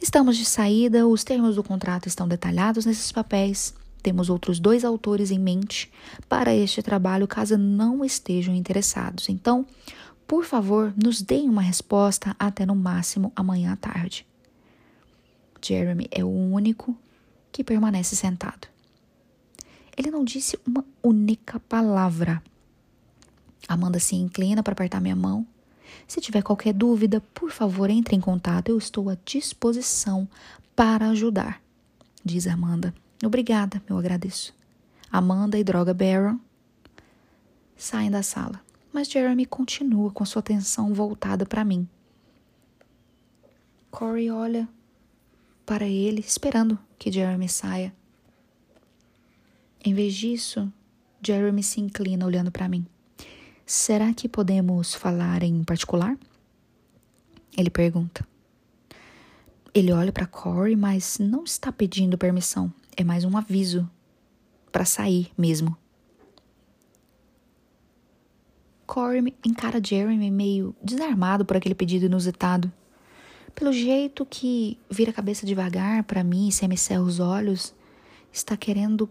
Estamos 0.00 0.36
de 0.36 0.44
saída, 0.44 1.06
os 1.06 1.24
termos 1.24 1.56
do 1.56 1.62
contrato 1.62 2.08
estão 2.08 2.26
detalhados 2.26 2.84
nesses 2.84 3.10
papéis. 3.12 3.74
Temos 4.04 4.28
outros 4.28 4.60
dois 4.60 4.84
autores 4.84 5.30
em 5.30 5.38
mente 5.38 5.90
para 6.28 6.54
este 6.54 6.82
trabalho, 6.82 7.26
caso 7.26 7.56
não 7.56 8.04
estejam 8.04 8.54
interessados. 8.54 9.30
Então, 9.30 9.64
por 10.28 10.44
favor, 10.44 10.92
nos 10.94 11.22
deem 11.22 11.48
uma 11.48 11.62
resposta 11.62 12.36
até 12.38 12.66
no 12.66 12.74
máximo 12.74 13.32
amanhã 13.34 13.72
à 13.72 13.76
tarde. 13.76 14.26
Jeremy 15.64 16.06
é 16.10 16.22
o 16.22 16.28
único 16.28 16.94
que 17.50 17.64
permanece 17.64 18.14
sentado. 18.14 18.68
Ele 19.96 20.10
não 20.10 20.22
disse 20.22 20.58
uma 20.66 20.84
única 21.02 21.58
palavra. 21.60 22.42
Amanda 23.66 23.98
se 23.98 24.16
inclina 24.16 24.62
para 24.62 24.72
apertar 24.72 25.00
minha 25.00 25.16
mão 25.16 25.46
se 26.06 26.20
tiver 26.20 26.42
qualquer 26.42 26.74
dúvida, 26.74 27.22
por 27.32 27.50
favor, 27.50 27.88
entre 27.88 28.14
em 28.14 28.20
contato. 28.20 28.68
Eu 28.68 28.76
estou 28.76 29.08
à 29.08 29.16
disposição 29.24 30.28
para 30.76 31.08
ajudar, 31.08 31.62
diz 32.22 32.46
Amanda. 32.46 32.92
Obrigada, 33.26 33.82
eu 33.88 33.96
agradeço. 33.96 34.54
Amanda 35.10 35.58
e 35.58 35.64
Droga 35.64 35.94
Baron 35.94 36.38
saem 37.76 38.10
da 38.10 38.22
sala, 38.22 38.60
mas 38.92 39.08
Jeremy 39.08 39.46
continua 39.46 40.10
com 40.10 40.24
sua 40.24 40.40
atenção 40.40 40.92
voltada 40.92 41.46
para 41.46 41.64
mim. 41.64 41.88
Corey 43.90 44.30
olha 44.30 44.68
para 45.64 45.86
ele, 45.86 46.20
esperando 46.20 46.78
que 46.98 47.12
Jeremy 47.12 47.48
saia. 47.48 47.94
Em 49.84 49.94
vez 49.94 50.14
disso, 50.14 50.72
Jeremy 51.24 51.62
se 51.62 51.80
inclina 51.80 52.26
olhando 52.26 52.50
para 52.50 52.68
mim. 52.68 52.84
Será 53.64 54.12
que 54.12 54.28
podemos 54.28 54.94
falar 54.94 55.42
em 55.42 55.62
particular? 55.64 56.18
Ele 57.56 57.70
pergunta. 57.70 58.26
Ele 59.72 59.92
olha 59.92 60.12
para 60.12 60.26
Corey, 60.26 60.76
mas 60.76 61.18
não 61.18 61.44
está 61.44 61.72
pedindo 61.72 62.18
permissão. 62.18 62.72
É 62.96 63.02
mais 63.02 63.24
um 63.24 63.36
aviso 63.36 63.90
para 64.70 64.84
sair 64.84 65.32
mesmo. 65.36 65.76
Corey 68.86 69.34
encara 69.44 69.82
Jeremy 69.84 70.30
meio 70.30 70.76
desarmado 70.82 71.44
por 71.44 71.56
aquele 71.56 71.74
pedido 71.74 72.06
inusitado. 72.06 72.72
Pelo 73.54 73.72
jeito 73.72 74.24
que 74.26 74.78
vira 74.90 75.10
a 75.10 75.14
cabeça 75.14 75.46
devagar 75.46 76.04
para 76.04 76.22
mim 76.22 76.48
e 76.48 76.52
semicerra 76.52 77.02
os 77.02 77.18
olhos, 77.18 77.74
está 78.32 78.56
querendo 78.56 79.08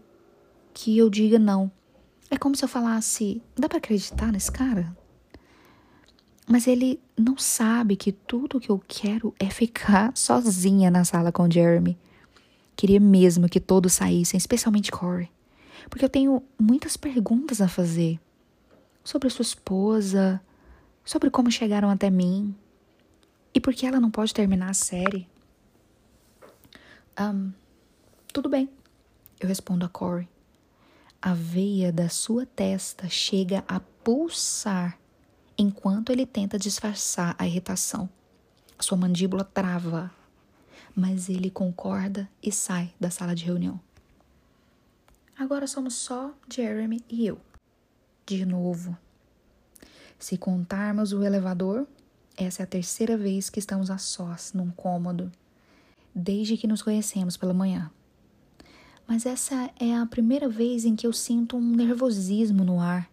que 0.73 0.97
eu 0.97 1.09
diga 1.09 1.39
não. 1.39 1.71
É 2.29 2.37
como 2.37 2.55
se 2.55 2.63
eu 2.63 2.69
falasse: 2.69 3.41
dá 3.57 3.67
para 3.67 3.77
acreditar 3.77 4.31
nesse 4.31 4.51
cara? 4.51 4.95
Mas 6.47 6.67
ele 6.67 6.99
não 7.17 7.37
sabe 7.37 7.95
que 7.95 8.11
tudo 8.11 8.59
que 8.59 8.69
eu 8.69 8.81
quero 8.87 9.33
é 9.39 9.49
ficar 9.49 10.11
sozinha 10.17 10.91
na 10.91 11.03
sala 11.03 11.31
com 11.31 11.49
Jeremy. 11.49 11.97
Queria 12.83 12.99
mesmo 12.99 13.47
que 13.47 13.61
todos 13.61 13.93
saíssem, 13.93 14.37
especialmente 14.37 14.91
Corey. 14.91 15.31
Porque 15.89 16.03
eu 16.03 16.09
tenho 16.09 16.43
muitas 16.59 16.97
perguntas 16.97 17.61
a 17.61 17.69
fazer. 17.69 18.19
Sobre 19.05 19.29
sua 19.29 19.43
esposa, 19.43 20.41
sobre 21.05 21.29
como 21.29 21.49
chegaram 21.49 21.89
até 21.89 22.09
mim. 22.09 22.53
E 23.53 23.61
por 23.61 23.73
que 23.73 23.85
ela 23.85 24.01
não 24.01 24.11
pode 24.11 24.33
terminar 24.33 24.69
a 24.69 24.73
série. 24.73 25.29
Um, 27.17 27.53
tudo 28.33 28.49
bem, 28.49 28.67
eu 29.39 29.47
respondo 29.47 29.85
a 29.85 29.89
Corey 29.89 30.27
a 31.25 31.33
veia 31.33 31.89
da 31.89 32.09
sua 32.09 32.45
testa 32.45 33.07
chega 33.07 33.63
a 33.65 33.79
pulsar 33.79 34.99
enquanto 35.57 36.11
ele 36.11 36.25
tenta 36.25 36.59
disfarçar 36.59 37.33
a 37.39 37.47
irritação. 37.47 38.09
A 38.77 38.83
sua 38.83 38.97
mandíbula 38.97 39.45
trava, 39.45 40.11
mas 40.95 41.29
ele 41.29 41.49
concorda 41.49 42.29
e 42.41 42.51
sai 42.51 42.93
da 42.99 43.09
sala 43.09 43.35
de 43.35 43.45
reunião. 43.45 43.79
Agora 45.37 45.67
somos 45.67 45.95
só 45.95 46.33
Jeremy 46.51 47.03
e 47.09 47.25
eu. 47.25 47.39
De 48.25 48.45
novo. 48.45 48.97
Se 50.19 50.37
contarmos 50.37 51.11
o 51.11 51.23
elevador, 51.23 51.87
essa 52.37 52.61
é 52.61 52.63
a 52.63 52.67
terceira 52.67 53.17
vez 53.17 53.49
que 53.49 53.59
estamos 53.59 53.89
a 53.89 53.97
sós 53.97 54.53
num 54.53 54.69
cômodo, 54.71 55.31
desde 56.13 56.55
que 56.55 56.67
nos 56.67 56.81
conhecemos 56.81 57.35
pela 57.35 57.53
manhã 57.53 57.91
mas 59.07 59.25
essa 59.25 59.69
é 59.79 59.95
a 59.95 60.05
primeira 60.05 60.47
vez 60.47 60.85
em 60.85 60.95
que 60.95 61.05
eu 61.05 61.13
sinto 61.13 61.57
um 61.57 61.75
nervosismo 61.75 62.63
no 62.63 62.79
ar. 62.79 63.09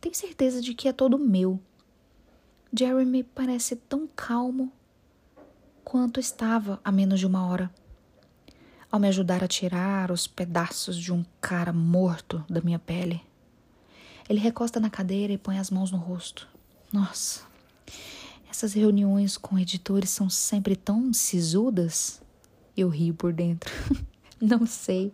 Tenho 0.00 0.14
certeza 0.14 0.60
de 0.60 0.74
que 0.74 0.88
é 0.88 0.92
todo 0.92 1.18
meu. 1.18 1.60
Jeremy 2.76 3.22
parece 3.22 3.76
tão 3.76 4.06
calmo 4.06 4.72
quanto 5.84 6.20
estava 6.20 6.80
há 6.84 6.92
menos 6.92 7.20
de 7.20 7.26
uma 7.26 7.46
hora. 7.46 7.70
Ao 8.90 8.98
me 8.98 9.08
ajudar 9.08 9.44
a 9.44 9.48
tirar 9.48 10.10
os 10.10 10.26
pedaços 10.26 10.98
de 10.98 11.12
um 11.12 11.24
cara 11.40 11.72
morto 11.72 12.44
da 12.48 12.60
minha 12.60 12.78
pele, 12.78 13.20
ele 14.28 14.40
recosta 14.40 14.78
na 14.78 14.90
cadeira 14.90 15.32
e 15.32 15.38
põe 15.38 15.58
as 15.58 15.70
mãos 15.70 15.90
no 15.90 15.98
rosto. 15.98 16.48
Nossa, 16.92 17.42
essas 18.50 18.72
reuniões 18.72 19.36
com 19.36 19.58
editores 19.58 20.10
são 20.10 20.28
sempre 20.28 20.74
tão 20.74 21.12
sisudas. 21.12 22.20
Eu 22.76 22.88
rio 22.88 23.14
por 23.14 23.32
dentro. 23.32 23.72
Não 24.40 24.66
sei. 24.66 25.12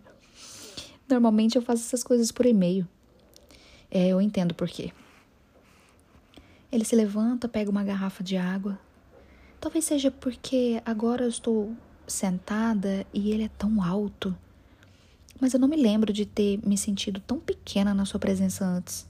Normalmente 1.07 1.55
eu 1.55 1.61
faço 1.61 1.83
essas 1.83 2.03
coisas 2.03 2.31
por 2.31 2.45
e-mail. 2.45 2.87
É, 3.89 4.07
eu 4.07 4.21
entendo 4.21 4.53
por 4.53 4.67
quê. 4.67 4.91
Ele 6.71 6.83
se 6.83 6.95
levanta, 6.95 7.47
pega 7.47 7.71
uma 7.71 7.83
garrafa 7.83 8.23
de 8.23 8.35
água. 8.35 8.79
Talvez 9.59 9.85
seja 9.85 10.11
porque 10.11 10.81
agora 10.85 11.23
eu 11.23 11.29
estou 11.29 11.75
sentada 12.07 13.05
e 13.13 13.31
ele 13.31 13.43
é 13.43 13.49
tão 13.57 13.81
alto. 13.81 14.35
Mas 15.39 15.53
eu 15.53 15.59
não 15.59 15.67
me 15.67 15.75
lembro 15.75 16.13
de 16.13 16.25
ter 16.25 16.59
me 16.65 16.77
sentido 16.77 17.19
tão 17.19 17.39
pequena 17.39 17.93
na 17.93 18.05
sua 18.05 18.19
presença 18.19 18.65
antes. 18.65 19.07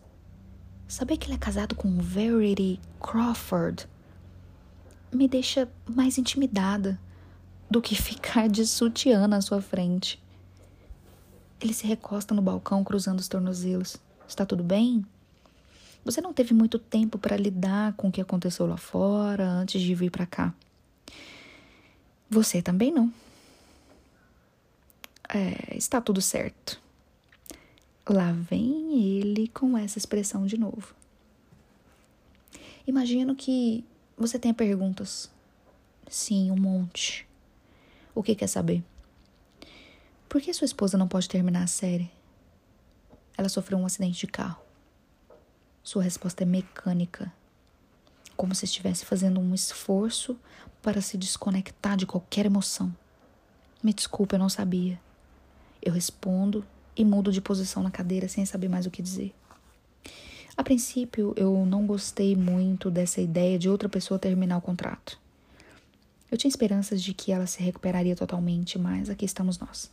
Saber 0.87 1.17
que 1.17 1.27
ele 1.27 1.35
é 1.35 1.37
casado 1.37 1.75
com 1.75 1.99
Verity 1.99 2.79
Crawford 2.99 3.87
me 5.11 5.27
deixa 5.27 5.69
mais 5.85 6.17
intimidada 6.17 6.99
do 7.69 7.81
que 7.81 7.95
ficar 8.01 8.47
de 8.47 8.65
sutiã 8.65 9.27
na 9.27 9.41
sua 9.41 9.61
frente. 9.61 10.21
Ele 11.59 11.73
se 11.73 11.87
recosta 11.87 12.35
no 12.35 12.41
balcão, 12.41 12.83
cruzando 12.83 13.19
os 13.19 13.27
tornozelos. 13.27 13.97
Está 14.27 14.45
tudo 14.45 14.63
bem? 14.63 15.05
Você 16.08 16.22
não 16.22 16.32
teve 16.32 16.53
muito 16.53 16.80
tempo 16.80 17.18
para 17.18 17.36
lidar 17.36 17.91
com 17.97 18.08
o 18.08 18.12
que 18.12 18.22
aconteceu 18.22 18.66
lá 18.66 18.78
fora 18.78 19.45
antes 19.45 19.82
de 19.82 19.93
vir 19.93 20.10
para 20.10 20.26
cá. 20.26 20.53
Você 22.30 22.62
também 22.62 22.93
não. 22.93 23.12
É, 25.28 25.76
está 25.76 25.99
tudo 25.99 26.22
certo. 26.22 26.80
Lá 28.08 28.32
vem 28.32 29.20
ele 29.20 29.49
com 29.49 29.78
essa 29.78 29.97
expressão 29.97 30.45
de 30.45 30.58
novo. 30.58 30.95
Imagino 32.88 33.36
que 33.36 33.84
você 34.18 34.39
tenha 34.39 34.53
perguntas. 34.53 35.30
Sim, 36.10 36.51
um 36.51 36.58
monte. 36.58 37.28
O 38.16 38.24
que 38.24 38.34
quer 38.34 38.47
saber? 38.47 38.82
Por 40.30 40.39
que 40.39 40.53
sua 40.53 40.64
esposa 40.64 40.97
não 40.97 41.10
pode 41.10 41.28
terminar 41.28 41.64
a 41.64 41.68
série? 41.68 42.10
Ela 43.38 43.49
sofreu 43.49 43.78
um 43.78 43.86
acidente 43.86 44.22
de 44.22 44.28
carro. 44.28 44.66
Sua 45.88 46.03
resposta 46.03 46.43
é 46.43 46.45
mecânica, 46.45 47.31
como 48.35 48.53
se 48.53 48.65
estivesse 48.65 49.05
fazendo 49.05 49.39
um 49.39 49.55
esforço 49.55 50.38
para 50.81 50.99
se 50.99 51.17
desconectar 51.17 51.95
de 51.95 52.05
qualquer 52.05 52.45
emoção. 52.45 52.93
Me 53.81 53.93
desculpe, 53.93 54.35
eu 54.35 54.39
não 54.39 54.49
sabia. 54.49 54.99
Eu 55.81 55.93
respondo 55.93 56.65
e 56.93 57.05
mudo 57.05 57.31
de 57.31 57.39
posição 57.39 57.81
na 57.81 57.89
cadeira 57.89 58.27
sem 58.27 58.45
saber 58.45 58.67
mais 58.67 58.85
o 58.85 58.91
que 58.91 59.01
dizer. 59.01 59.33
A 60.57 60.61
princípio, 60.61 61.33
eu 61.38 61.65
não 61.65 61.88
gostei 61.88 62.35
muito 62.35 62.91
dessa 62.91 63.21
ideia 63.21 63.57
de 63.57 63.69
outra 63.69 63.88
pessoa 63.88 64.19
terminar 64.19 64.57
o 64.57 64.61
contrato. 64.61 65.17
Eu 66.29 66.38
tinha 66.38 66.49
esperanças 66.49 67.01
de 67.01 67.13
que 67.13 67.31
ela 67.31 67.47
se 67.47 67.63
recuperaria 67.63 68.13
totalmente, 68.13 68.77
mas 68.77 69.09
aqui 69.09 69.23
estamos 69.23 69.57
nós. 69.57 69.89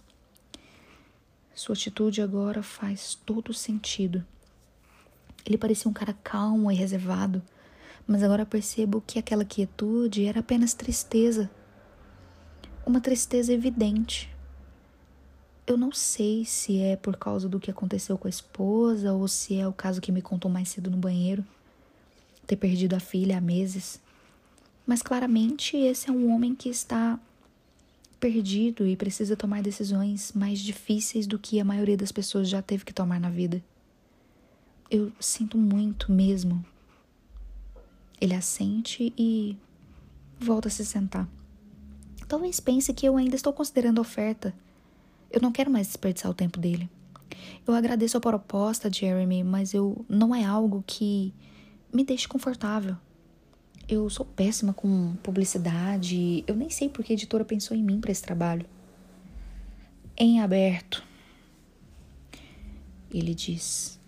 Sua 1.55 1.76
atitude 1.76 2.20
agora 2.20 2.64
faz 2.64 3.14
todo 3.24 3.55
sentido. 3.55 4.26
Ele 5.47 5.59
parecia 5.59 5.90
um 5.90 5.95
cara 5.95 6.14
calmo 6.22 6.70
e 6.70 6.74
reservado, 6.74 7.42
mas 8.07 8.22
agora 8.22 8.47
percebo 8.47 9.03
que 9.07 9.18
aquela 9.18 9.45
quietude 9.45 10.24
era 10.26 10.40
apenas 10.40 10.74
tristeza. 10.74 11.51
Uma 12.86 13.01
tristeza 13.01 13.53
evidente. 13.53 14.30
eu 15.66 15.76
não 15.78 15.92
sei 15.92 16.45
se 16.45 16.78
é 16.78 16.95
por 16.97 17.16
causa 17.16 17.49
do 17.49 17.59
que 17.59 17.70
aconteceu 17.70 18.18
com 18.18 18.28
a 18.28 18.30
esposa 18.30 19.12
ou 19.12 19.26
se 19.26 19.59
é 19.59 19.66
o 19.66 19.72
caso 19.72 20.01
que 20.01 20.12
me 20.12 20.20
contou 20.20 20.51
mais 20.51 20.68
cedo 20.68 20.90
no 20.90 20.97
banheiro, 20.99 21.45
ter 22.47 22.57
perdido 22.57 22.95
a 22.95 23.01
filha 23.01 23.38
há 23.38 23.40
meses. 23.40 23.99
Mas 24.86 25.01
claramente 25.01 25.76
esse 25.76 26.11
é 26.11 26.12
um 26.12 26.30
homem 26.34 26.55
que 26.55 26.68
está 26.68 27.18
perdido 28.20 28.86
e 28.86 28.97
precisa 28.97 29.36
tomar 29.36 29.62
decisões 29.62 30.32
mais 30.34 30.59
difíceis 30.59 31.26
do 31.26 31.38
que 31.38 31.59
a 31.59 31.64
maioria 31.64 31.97
das 31.97 32.12
pessoas 32.12 32.49
já 32.49 32.61
teve 32.61 32.84
que 32.84 32.92
tomar 32.92 33.18
na 33.18 33.30
vida. 33.30 33.62
Eu 34.95 35.11
sinto 35.18 35.59
muito 35.59 36.12
mesmo. 36.12 36.64
Ele 38.20 38.32
assente 38.32 39.12
e 39.18 39.59
volta 40.38 40.68
a 40.68 40.70
se 40.70 40.86
sentar. 40.86 41.28
Talvez 42.28 42.61
pense 42.61 42.95
que 42.95 43.05
eu 43.05 43.16
ainda 43.16 43.34
estou 43.34 43.53
considerando 43.53 43.99
a 43.99 44.03
oferta. 44.03 44.55
Eu 45.32 45.40
não 45.40 45.51
quero 45.51 45.68
mais 45.68 45.88
desperdiçar 45.88 46.30
o 46.30 46.34
tempo 46.34 46.61
dele. 46.61 46.88
Eu 47.66 47.74
agradeço 47.74 48.16
a 48.16 48.20
proposta, 48.20 48.88
Jeremy, 48.88 49.42
mas 49.42 49.74
eu 49.74 50.07
não 50.09 50.32
é 50.32 50.45
algo 50.45 50.84
que 50.86 51.34
me 51.92 52.05
deixe 52.05 52.28
confortável. 52.28 52.97
Eu 53.88 54.09
sou 54.09 54.24
péssima 54.24 54.72
com 54.72 55.16
publicidade. 55.24 56.45
Eu 56.47 56.55
nem 56.55 56.70
sei 56.70 56.88
porque 56.88 57.12
a 57.12 57.16
editora 57.16 57.45
pensou 57.45 57.76
em 57.76 57.82
mim 57.82 58.01
para 58.01 58.12
esse 58.12 58.22
trabalho. 58.22 58.64
Em 60.16 60.40
aberto, 60.40 61.03
ele 63.11 63.34
diz: 63.34 63.99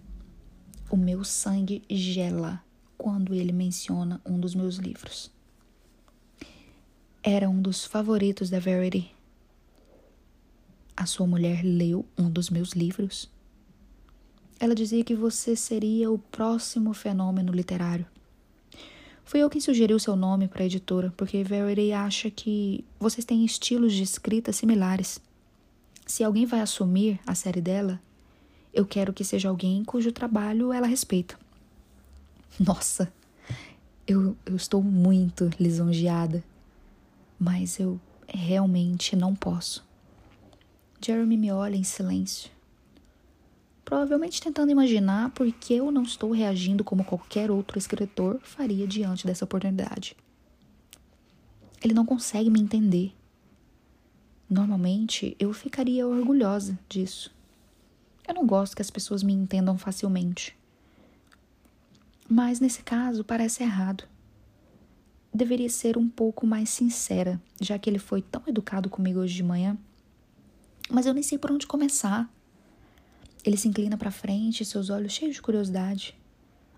O 0.89 0.97
meu 0.97 1.25
sangue 1.25 1.83
gela 1.91 2.63
quando 2.97 3.35
ele 3.35 3.53
menciona 3.53 4.21
um 4.25 4.39
dos 4.39 4.55
meus 4.55 4.77
livros. 4.77 5.31
Era 7.23 7.49
um 7.49 7.61
dos 7.61 7.85
favoritos 7.85 8.49
da 8.51 8.61
Verity. 8.61 9.11
A 10.97 11.05
sua 11.05 11.27
mulher 11.27 11.63
leu 11.65 12.07
um 12.17 12.31
dos 12.31 12.51
meus 12.51 12.71
livros. 12.71 13.29
Ela 14.61 14.75
dizia 14.75 15.03
que 15.03 15.15
você 15.15 15.57
seria 15.57 16.11
o 16.11 16.19
próximo 16.19 16.95
fenômeno 16.95 17.53
literário. 17.53 18.07
Fui 19.25 19.41
eu 19.41 19.51
quem 19.51 19.61
sugeriu 19.61 19.99
seu 19.99 20.15
nome 20.15 20.47
para 20.47 20.63
a 20.63 20.67
editora, 20.67 21.13
porque 21.17 21.43
Verity 21.43 21.93
acha 21.93 22.31
que 22.31 22.85
vocês 22.99 23.25
têm 23.25 23.45
estilos 23.45 23.93
de 23.93 24.05
escrita 24.05 24.53
similares. 24.53 25.19
Se 26.07 26.23
alguém 26.23 26.47
vai 26.47 26.61
assumir 26.61 27.19
a 27.27 27.35
série 27.35 27.61
dela, 27.61 28.01
eu 28.77 28.87
quero 28.87 29.13
que 29.13 29.25
seja 29.25 29.49
alguém 29.49 29.85
cujo 29.85 30.13
trabalho 30.13 30.73
ela 30.73 30.87
respeita. 30.87 31.37
Nossa, 32.59 33.13
eu, 34.07 34.37
eu 34.47 34.55
estou 34.55 34.83
muito 34.83 35.51
lisonjeada, 35.59 36.45
mas 37.39 37.81
eu 37.81 38.01
realmente 38.29 39.17
não 39.17 39.35
posso. 39.35 39.85
Jeremy 41.05 41.37
me 41.37 41.51
olha 41.51 41.77
em 41.77 41.85
silêncio 41.85 42.51
provavelmente 43.87 44.43
tentando 44.43 44.73
imaginar 44.73 45.31
por 45.31 45.51
que 45.53 45.75
eu 45.75 45.93
não 45.93 46.03
estou 46.03 46.33
reagindo 46.33 46.83
como 46.83 47.05
qualquer 47.05 47.53
outro 47.53 47.79
escritor 47.79 48.41
faria 48.43 48.85
diante 48.85 49.25
dessa 49.25 49.45
oportunidade. 49.45 50.17
Ele 51.81 51.95
não 51.95 52.05
consegue 52.05 52.51
me 52.51 52.61
entender. 52.61 53.15
Normalmente 54.51 55.37
eu 55.39 55.53
ficaria 55.53 56.05
orgulhosa 56.05 56.77
disso. 56.89 57.33
Eu 58.27 58.35
não 58.35 58.47
gosto 58.47 58.75
que 58.75 58.83
as 58.83 58.91
pessoas 58.91 59.23
me 59.23 59.33
entendam 59.33 59.79
facilmente. 59.79 60.57
Mas 62.29 62.59
nesse 62.59 62.83
caso 62.83 63.23
parece 63.23 63.63
errado. 63.63 64.05
Deveria 65.33 65.69
ser 65.69 65.97
um 65.97 66.09
pouco 66.09 66.47
mais 66.47 66.71
sincera, 66.71 67.41
já 67.61 67.79
que 67.79 67.89
ele 67.89 67.99
foi 67.99 68.21
tão 68.21 68.43
educado 68.47 68.91
comigo 68.91 69.21
hoje 69.21 69.35
de 69.35 69.43
manhã. 69.45 69.79
Mas 70.91 71.07
eu 71.07 71.15
nem 71.15 71.23
sei 71.23 71.39
por 71.39 71.53
onde 71.53 71.67
começar. 71.67 72.29
Ele 73.45 73.57
se 73.57 73.69
inclina 73.69 73.97
para 73.97 74.11
frente, 74.11 74.65
seus 74.65 74.91
olhos 74.91 75.13
cheios 75.13 75.37
de 75.37 75.43
curiosidade. 75.43 76.17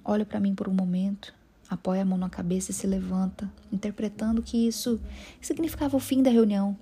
Olha 0.05 0.27
para 0.27 0.41
mim 0.41 0.55
por 0.55 0.69
um 0.69 0.75
momento, 0.75 1.35
apoia 1.69 2.03
a 2.03 2.05
mão 2.05 2.19
na 2.19 2.29
cabeça 2.29 2.71
e 2.71 2.75
se 2.75 2.87
levanta, 2.87 3.51
interpretando 3.73 4.43
que 4.43 4.67
isso 4.67 5.01
significava 5.41 5.97
o 5.97 6.01
fim 6.01 6.23
da 6.23 6.31
reunião. 6.31 6.77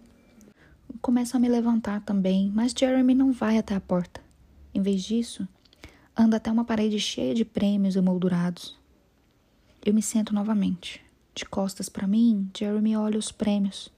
Começo 1.00 1.36
a 1.36 1.40
me 1.40 1.48
levantar 1.48 2.00
também, 2.00 2.50
mas 2.52 2.74
Jeremy 2.76 3.14
não 3.14 3.32
vai 3.32 3.58
até 3.58 3.74
a 3.74 3.80
porta. 3.80 4.25
Em 4.76 4.82
vez 4.82 5.02
disso, 5.04 5.48
anda 6.14 6.36
até 6.36 6.52
uma 6.52 6.62
parede 6.62 7.00
cheia 7.00 7.34
de 7.34 7.46
prêmios 7.46 7.96
emoldurados. 7.96 8.76
Eu 9.82 9.94
me 9.94 10.02
sento 10.02 10.34
novamente. 10.34 11.02
De 11.34 11.46
costas 11.46 11.88
para 11.88 12.06
mim, 12.06 12.50
Jeremy 12.54 12.94
olha 12.94 13.18
os 13.18 13.32
prêmios. 13.32 13.90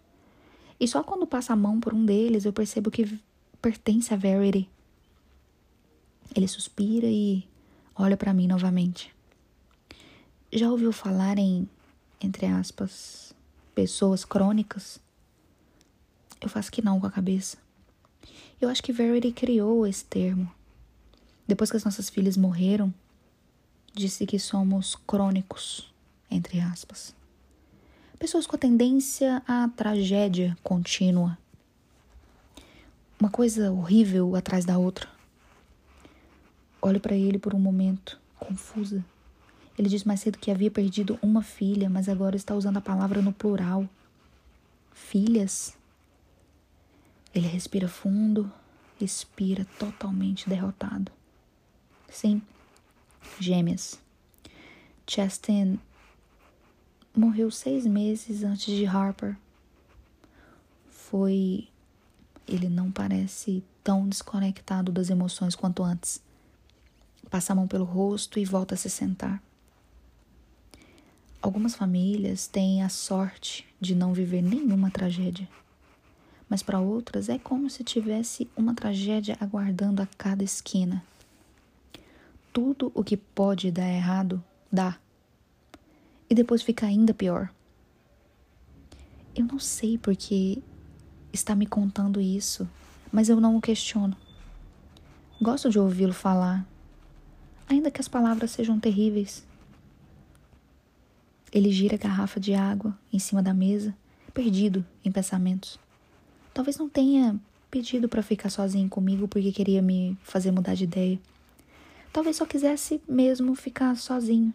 E 0.79 0.87
só 0.87 1.03
quando 1.03 1.27
passa 1.27 1.53
a 1.53 1.57
mão 1.57 1.81
por 1.81 1.93
um 1.93 2.05
deles 2.05 2.45
eu 2.45 2.53
percebo 2.53 2.93
que 2.93 3.19
pertence 3.61 4.15
a 4.15 4.17
Verity. 4.17 4.71
Ele 6.33 6.47
suspira 6.47 7.09
e 7.09 7.43
olha 7.93 8.17
para 8.17 8.33
mim 8.33 8.47
novamente. 8.47 9.13
Já 10.53 10.71
ouviu 10.71 10.93
falar 10.93 11.39
em, 11.39 11.69
entre 12.21 12.47
aspas, 12.47 13.35
pessoas 13.75 14.25
crônicas? 14.25 15.01
Eu 16.41 16.49
faço 16.49 16.71
que 16.71 16.81
não 16.81 17.01
com 17.01 17.07
a 17.09 17.11
cabeça. 17.11 17.59
Eu 18.61 18.69
acho 18.69 18.81
que 18.81 18.93
Verity 18.93 19.33
criou 19.33 19.85
esse 19.85 20.05
termo. 20.05 20.57
Depois 21.49 21.71
que 21.71 21.79
as 21.79 21.85
nossas 21.85 22.11
filhas 22.11 22.37
morreram, 22.37 22.93
disse 23.95 24.27
que 24.27 24.39
somos 24.39 24.95
crônicos, 24.95 25.91
entre 26.31 26.61
aspas. 26.61 27.17
Pessoas 28.19 28.47
com 28.47 28.55
a 28.55 28.59
tendência 28.59 29.43
à 29.49 29.67
tragédia 29.67 30.55
contínua. 30.63 31.39
Uma 33.19 33.31
coisa 33.31 33.73
horrível 33.73 34.37
atrás 34.37 34.67
da 34.67 34.77
outra. 34.77 35.09
Olho 36.83 37.01
para 37.01 37.17
ele 37.17 37.39
por 37.39 37.55
um 37.55 37.59
momento, 37.59 38.21
confusa. 38.39 39.03
Ele 39.79 39.89
disse 39.89 40.07
mais 40.07 40.21
cedo 40.21 40.39
que 40.39 40.51
havia 40.51 40.71
perdido 40.71 41.19
uma 41.23 41.43
filha, 41.43 41.89
mas 41.89 42.11
agora 42.11 42.37
está 42.37 42.55
usando 42.55 42.77
a 42.77 42.83
palavra 42.83 43.23
no 43.23 43.33
plural. 43.33 43.89
Filhas? 44.93 45.77
Ele 47.35 47.47
respira 47.47 47.89
fundo, 47.89 48.53
expira 49.01 49.65
totalmente 49.79 50.49
derrotado. 50.49 51.18
Sim, 52.09 52.43
gêmeas. 53.39 54.01
Chastain 55.07 55.79
morreu 57.15 57.51
seis 57.51 57.87
meses 57.87 58.43
antes 58.45 58.67
de 58.67 58.87
Harper. 58.87 59.37
Foi. 60.89 61.69
Ele 62.47 62.69
não 62.69 62.91
parece 62.91 63.63
tão 63.85 64.09
desconectado 64.09 64.91
das 64.91 65.11
emoções 65.11 65.55
quanto 65.55 65.83
antes. 65.83 66.23
Passa 67.31 67.53
a 67.53 67.57
mão 67.57 67.69
pelo 67.69 67.85
rosto 67.85 68.39
e 68.39 68.45
volta 68.45 68.75
a 68.75 68.79
se 68.79 68.89
sentar. 68.89 69.43
Algumas 71.41 71.75
famílias 71.75 72.47
têm 72.47 72.83
a 72.83 72.89
sorte 72.89 73.67
de 73.81 73.95
não 73.95 74.13
viver 74.13 74.43
nenhuma 74.43 74.91
tragédia, 74.91 75.49
mas 76.49 76.63
para 76.63 76.81
outras 76.81 77.29
é 77.29 77.39
como 77.39 77.71
se 77.71 77.85
tivesse 77.85 78.51
uma 78.57 78.75
tragédia 78.75 79.37
aguardando 79.41 80.03
a 80.03 80.07
cada 80.19 80.43
esquina. 80.43 81.05
Tudo 82.59 82.91
o 82.93 83.05
que 83.05 83.17
pode 83.17 83.71
dar 83.71 83.87
errado, 83.89 84.43
dá. 84.71 84.99
E 86.29 86.35
depois 86.35 86.61
fica 86.61 86.87
ainda 86.87 87.15
pior. 87.15 87.55
Eu 89.33 89.45
não 89.45 89.61
sei 89.61 89.97
porque 89.97 90.61
está 91.33 91.55
me 91.55 91.67
contando 91.67 92.21
isso, 92.21 92.69
mas 93.13 93.29
eu 93.29 93.41
não 93.41 93.57
o 93.57 93.61
questiono. 93.61 94.17
Gosto 95.41 95.71
de 95.71 95.79
ouvi-lo 95.79 96.13
falar 96.13 96.67
ainda 97.69 97.93
que 97.93 98.01
as 98.01 98.09
palavras 98.09 98.51
sejam 98.51 98.81
terríveis. 98.81 99.47
Ele 101.53 101.71
gira 101.71 101.95
a 101.95 101.99
garrafa 101.99 102.41
de 102.41 102.55
água 102.55 102.99
em 103.13 103.21
cima 103.21 103.41
da 103.41 103.55
mesa, 103.55 103.97
perdido 104.35 104.85
em 105.05 105.13
pensamentos. 105.13 105.79
Talvez 106.53 106.77
não 106.77 106.89
tenha 106.89 107.39
pedido 107.71 108.09
para 108.09 108.21
ficar 108.21 108.51
sozinho 108.51 108.89
comigo 108.89 109.29
porque 109.29 109.53
queria 109.53 109.81
me 109.81 110.19
fazer 110.25 110.51
mudar 110.51 110.75
de 110.75 110.83
ideia. 110.83 111.21
Talvez 112.13 112.37
só 112.37 112.47
quisesse 112.47 113.01
mesmo 113.09 113.55
ficar 113.55 113.97
sozinho. 113.97 114.53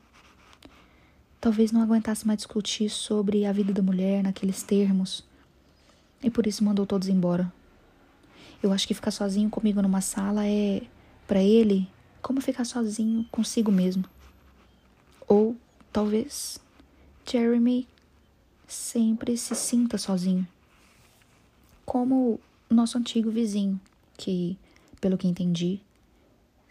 Talvez 1.40 1.72
não 1.72 1.82
aguentasse 1.82 2.26
mais 2.26 2.38
discutir 2.38 2.90
sobre 2.90 3.46
a 3.46 3.52
vida 3.52 3.74
da 3.74 3.82
mulher 3.82 4.24
naqueles 4.24 4.64
termos. 4.64 5.24
E 6.24 6.30
por 6.30 6.48
isso 6.48 6.64
mandou 6.64 6.86
todos 6.86 7.10
embora. 7.10 7.52
Eu 8.62 8.72
acho 8.72 8.88
que 8.88 8.94
ficar 8.94 9.12
sozinho 9.12 9.50
comigo 9.50 9.82
numa 9.82 10.00
sala 10.00 10.48
é, 10.48 10.84
para 11.28 11.44
ele, 11.44 11.88
como 12.22 12.40
ficar 12.40 12.64
sozinho 12.64 13.26
consigo 13.30 13.72
mesmo. 13.72 14.06
Ou 15.28 15.56
talvez 15.92 16.60
Jeremy 17.30 17.88
sempre 18.68 19.36
se 19.38 19.54
sinta 19.54 19.98
sozinho. 19.98 20.48
Como 21.86 22.40
nosso 22.70 22.98
antigo 22.98 23.30
vizinho, 23.30 23.80
que, 24.18 24.58
pelo 25.02 25.18
que 25.18 25.28
entendi, 25.28 25.82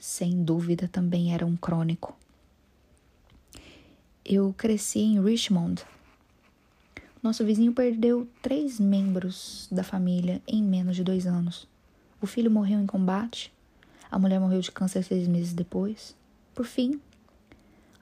sem 0.02 0.42
dúvida 0.42 0.88
também 0.88 1.32
era 1.32 1.46
um 1.46 1.54
crônico. 1.54 2.16
Eu 4.24 4.52
cresci 4.58 4.98
em 4.98 5.22
Richmond. 5.22 5.84
Nosso 7.22 7.44
vizinho 7.44 7.72
perdeu 7.72 8.28
três 8.42 8.80
membros 8.80 9.68
da 9.70 9.84
família 9.84 10.42
em 10.44 10.60
menos 10.60 10.96
de 10.96 11.04
dois 11.04 11.24
anos. 11.24 11.68
O 12.20 12.26
filho 12.26 12.50
morreu 12.50 12.80
em 12.80 12.86
combate. 12.86 13.52
A 14.10 14.18
mulher 14.18 14.40
morreu 14.40 14.60
de 14.60 14.72
câncer 14.72 15.04
seis 15.04 15.28
meses 15.28 15.52
depois. 15.52 16.16
Por 16.52 16.66
fim, 16.66 17.00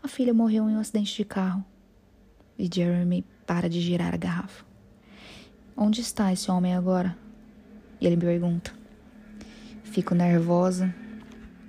a 0.02 0.08
filha 0.08 0.32
morreu 0.32 0.70
em 0.70 0.76
um 0.76 0.80
acidente 0.80 1.14
de 1.14 1.24
carro. 1.26 1.62
E 2.58 2.66
Jeremy 2.74 3.26
para 3.46 3.68
de 3.68 3.78
girar 3.78 4.14
a 4.14 4.16
garrafa. 4.16 4.64
Onde 5.76 6.00
está 6.00 6.32
esse 6.32 6.50
homem 6.50 6.74
agora? 6.74 7.14
E 8.00 8.06
ele 8.06 8.16
me 8.16 8.22
pergunta. 8.22 8.72
Fico 9.84 10.14
nervosa. 10.14 10.94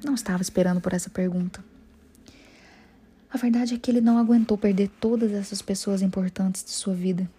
Não 0.03 0.15
estava 0.15 0.41
esperando 0.41 0.81
por 0.81 0.93
essa 0.93 1.09
pergunta. 1.09 1.63
A 3.29 3.37
verdade 3.37 3.75
é 3.75 3.77
que 3.77 3.89
ele 3.89 4.01
não 4.01 4.17
aguentou 4.17 4.57
perder 4.57 4.89
todas 4.99 5.31
essas 5.31 5.61
pessoas 5.61 6.01
importantes 6.01 6.63
de 6.63 6.71
sua 6.71 6.93
vida. 6.93 7.29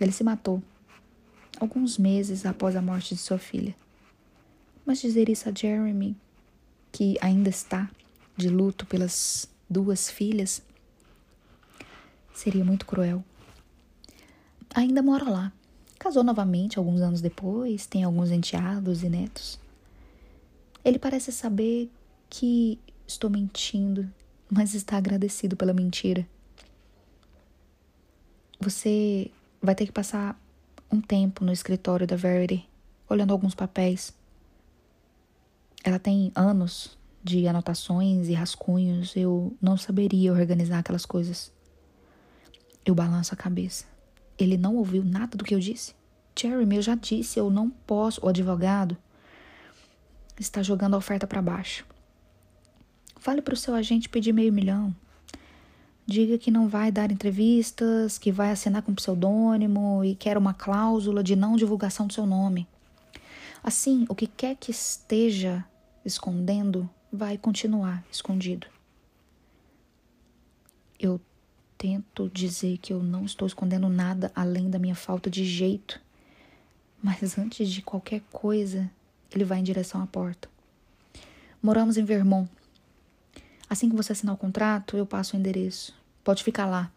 Ele 0.00 0.12
se 0.12 0.22
matou, 0.22 0.62
alguns 1.58 1.96
meses 1.96 2.44
após 2.44 2.76
a 2.76 2.82
morte 2.82 3.14
de 3.14 3.20
sua 3.20 3.38
filha. 3.38 3.74
Mas 4.84 5.00
dizer 5.00 5.28
isso 5.28 5.48
a 5.48 5.52
Jeremy, 5.54 6.16
que 6.92 7.16
ainda 7.20 7.48
está 7.48 7.90
de 8.36 8.48
luto 8.48 8.84
pelas 8.84 9.48
duas 9.68 10.10
filhas, 10.10 10.62
seria 12.34 12.64
muito 12.64 12.84
cruel. 12.84 13.24
Ainda 14.74 15.02
mora 15.02 15.28
lá. 15.28 15.52
Casou 15.98 16.22
novamente 16.22 16.78
alguns 16.78 17.00
anos 17.00 17.20
depois, 17.20 17.86
tem 17.86 18.04
alguns 18.04 18.30
enteados 18.30 19.02
e 19.02 19.08
netos. 19.08 19.58
Ele 20.84 20.98
parece 20.98 21.32
saber 21.32 21.90
que 22.28 22.78
estou 23.06 23.30
mentindo 23.30 24.08
mas 24.50 24.74
está 24.74 24.96
agradecido 24.96 25.56
pela 25.56 25.72
mentira. 25.72 26.26
Você 28.60 29.30
vai 29.62 29.74
ter 29.74 29.86
que 29.86 29.92
passar 29.92 30.40
um 30.90 31.00
tempo 31.00 31.44
no 31.44 31.52
escritório 31.52 32.06
da 32.06 32.16
Verity, 32.16 32.68
olhando 33.08 33.32
alguns 33.32 33.54
papéis. 33.54 34.14
Ela 35.84 35.98
tem 35.98 36.32
anos 36.34 36.96
de 37.22 37.46
anotações 37.46 38.28
e 38.28 38.32
rascunhos, 38.32 39.14
eu 39.14 39.54
não 39.60 39.76
saberia 39.76 40.32
organizar 40.32 40.78
aquelas 40.78 41.04
coisas. 41.04 41.52
Eu 42.84 42.94
balanço 42.94 43.34
a 43.34 43.36
cabeça. 43.36 43.84
Ele 44.38 44.56
não 44.56 44.76
ouviu 44.76 45.04
nada 45.04 45.36
do 45.36 45.44
que 45.44 45.54
eu 45.54 45.60
disse? 45.60 45.94
Jeremy, 46.38 46.76
eu 46.76 46.82
já 46.82 46.94
disse, 46.94 47.38
eu 47.38 47.50
não 47.50 47.68
posso. 47.68 48.24
O 48.24 48.28
advogado 48.28 48.96
está 50.38 50.62
jogando 50.62 50.94
a 50.94 50.98
oferta 50.98 51.26
para 51.26 51.42
baixo. 51.42 51.84
Fale 53.18 53.42
para 53.42 53.54
o 53.54 53.56
seu 53.56 53.74
agente 53.74 54.08
pedir 54.08 54.32
meio 54.32 54.52
milhão. 54.52 54.94
Diga 56.06 56.38
que 56.38 56.50
não 56.50 56.68
vai 56.68 56.90
dar 56.90 57.12
entrevistas, 57.12 58.16
que 58.16 58.32
vai 58.32 58.50
assinar 58.50 58.82
com 58.82 58.94
pseudônimo 58.94 60.02
e 60.02 60.14
quer 60.14 60.38
uma 60.38 60.54
cláusula 60.54 61.22
de 61.22 61.36
não 61.36 61.56
divulgação 61.56 62.06
do 62.06 62.14
seu 62.14 62.24
nome. 62.24 62.66
Assim, 63.62 64.06
o 64.08 64.14
que 64.14 64.26
quer 64.26 64.56
que 64.56 64.70
esteja 64.70 65.64
escondendo 66.04 66.88
vai 67.12 67.36
continuar 67.36 68.02
escondido. 68.10 68.66
Eu 70.98 71.20
tento 71.76 72.30
dizer 72.32 72.78
que 72.78 72.92
eu 72.92 73.02
não 73.02 73.24
estou 73.24 73.46
escondendo 73.46 73.88
nada 73.88 74.32
além 74.34 74.70
da 74.70 74.78
minha 74.78 74.94
falta 74.94 75.28
de 75.28 75.44
jeito, 75.44 76.00
mas 77.02 77.38
antes 77.38 77.68
de 77.68 77.82
qualquer 77.82 78.22
coisa, 78.32 78.90
ele 79.30 79.44
vai 79.44 79.58
em 79.58 79.62
direção 79.62 80.02
à 80.02 80.06
porta. 80.06 80.48
Moramos 81.62 81.96
em 81.96 82.04
Vermont, 82.04 82.50
Assim 83.68 83.90
que 83.90 83.96
você 83.96 84.12
assinar 84.12 84.34
o 84.34 84.38
contrato, 84.38 84.96
eu 84.96 85.04
passo 85.04 85.36
o 85.36 85.38
endereço. 85.38 85.94
Pode 86.24 86.42
ficar 86.42 86.66
lá, 86.66 86.90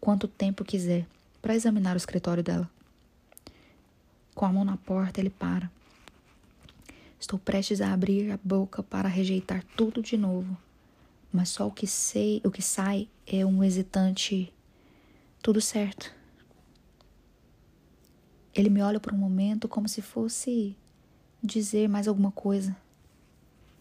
quanto 0.00 0.26
tempo 0.26 0.64
quiser, 0.64 1.06
para 1.42 1.54
examinar 1.54 1.94
o 1.94 1.98
escritório 1.98 2.42
dela. 2.42 2.70
Com 4.34 4.46
a 4.46 4.52
mão 4.52 4.64
na 4.64 4.76
porta, 4.76 5.20
ele 5.20 5.30
para. 5.30 5.70
Estou 7.20 7.38
prestes 7.38 7.80
a 7.80 7.92
abrir 7.92 8.30
a 8.30 8.38
boca 8.42 8.82
para 8.82 9.08
rejeitar 9.08 9.64
tudo 9.76 10.02
de 10.02 10.16
novo, 10.16 10.56
mas 11.32 11.48
só 11.48 11.66
o 11.66 11.72
que 11.72 11.86
sei, 11.86 12.40
o 12.44 12.50
que 12.50 12.62
sai 12.62 13.08
é 13.26 13.44
um 13.44 13.62
hesitante 13.64 14.52
tudo 15.42 15.60
certo. 15.60 16.12
Ele 18.54 18.70
me 18.70 18.82
olha 18.82 18.98
por 18.98 19.12
um 19.12 19.18
momento 19.18 19.68
como 19.68 19.88
se 19.88 20.00
fosse 20.00 20.76
dizer 21.42 21.88
mais 21.88 22.08
alguma 22.08 22.30
coisa, 22.32 22.76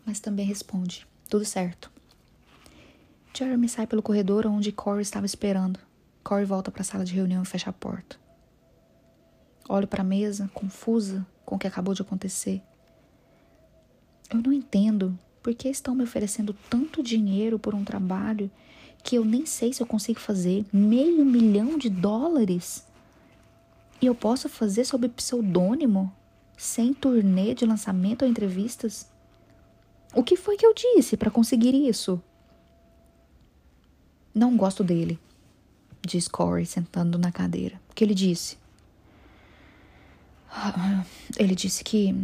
mas 0.05 0.19
também 0.19 0.45
responde. 0.45 1.07
Tudo 1.29 1.45
certo. 1.45 1.91
Jeremy 3.33 3.67
sai 3.67 3.87
pelo 3.87 4.01
corredor 4.01 4.45
onde 4.47 4.71
Corey 4.71 5.01
estava 5.01 5.25
esperando. 5.25 5.79
Corey 6.23 6.45
volta 6.45 6.71
para 6.71 6.81
a 6.81 6.85
sala 6.85 7.03
de 7.03 7.13
reunião 7.13 7.43
e 7.43 7.45
fecha 7.45 7.69
a 7.69 7.73
porta. 7.73 8.17
Olho 9.67 9.87
para 9.87 10.01
a 10.01 10.05
mesa, 10.05 10.49
confusa 10.53 11.25
com 11.43 11.55
o 11.55 11.59
que 11.59 11.67
acabou 11.67 11.93
de 11.93 12.01
acontecer. 12.01 12.61
Eu 14.31 14.41
não 14.41 14.53
entendo 14.53 15.17
por 15.41 15.53
que 15.53 15.67
estão 15.67 15.95
me 15.95 16.03
oferecendo 16.03 16.55
tanto 16.69 17.03
dinheiro 17.03 17.59
por 17.59 17.75
um 17.75 17.83
trabalho 17.83 18.49
que 19.03 19.15
eu 19.15 19.25
nem 19.25 19.45
sei 19.45 19.73
se 19.73 19.81
eu 19.81 19.87
consigo 19.87 20.19
fazer. 20.19 20.65
Meio 20.71 21.23
milhão 21.25 21.77
de 21.77 21.89
dólares? 21.89 22.85
E 24.01 24.05
eu 24.05 24.15
posso 24.15 24.49
fazer 24.49 24.85
sob 24.85 25.07
pseudônimo? 25.09 26.11
Sem 26.57 26.93
turnê 26.93 27.53
de 27.53 27.65
lançamento 27.65 28.23
ou 28.23 28.27
entrevistas? 28.27 29.07
O 30.15 30.23
que 30.23 30.37
foi 30.37 30.55
que 30.55 30.65
eu 30.65 30.73
disse 30.73 31.17
para 31.17 31.29
conseguir 31.29 31.75
isso? 31.75 32.21
Não 34.33 34.55
gosto 34.55 34.81
dele, 34.81 35.19
diz 36.01 36.29
Corey 36.29 36.65
sentando 36.65 37.17
na 37.17 37.33
cadeira. 37.33 37.81
O 37.91 37.93
que 37.93 38.01
ele 38.01 38.15
disse? 38.15 38.57
Ele 41.37 41.53
disse 41.53 41.83
que 41.83 42.15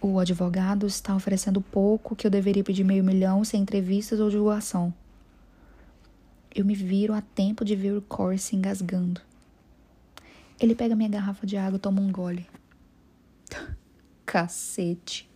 o 0.00 0.18
advogado 0.18 0.84
está 0.84 1.14
oferecendo 1.14 1.60
pouco, 1.60 2.16
que 2.16 2.26
eu 2.26 2.30
deveria 2.30 2.64
pedir 2.64 2.82
meio 2.82 3.04
milhão 3.04 3.44
sem 3.44 3.62
entrevistas 3.62 4.18
ou 4.18 4.28
divulgação. 4.28 4.92
Eu 6.52 6.64
me 6.64 6.74
viro 6.74 7.14
a 7.14 7.20
tempo 7.20 7.64
de 7.64 7.76
ver 7.76 7.96
o 7.96 8.02
Corey 8.02 8.38
se 8.38 8.56
engasgando. 8.56 9.20
Ele 10.58 10.74
pega 10.74 10.96
minha 10.96 11.08
garrafa 11.08 11.46
de 11.46 11.56
água 11.56 11.76
e 11.76 11.80
toma 11.80 12.00
um 12.00 12.10
gole. 12.10 12.48
Cacete. 14.26 15.27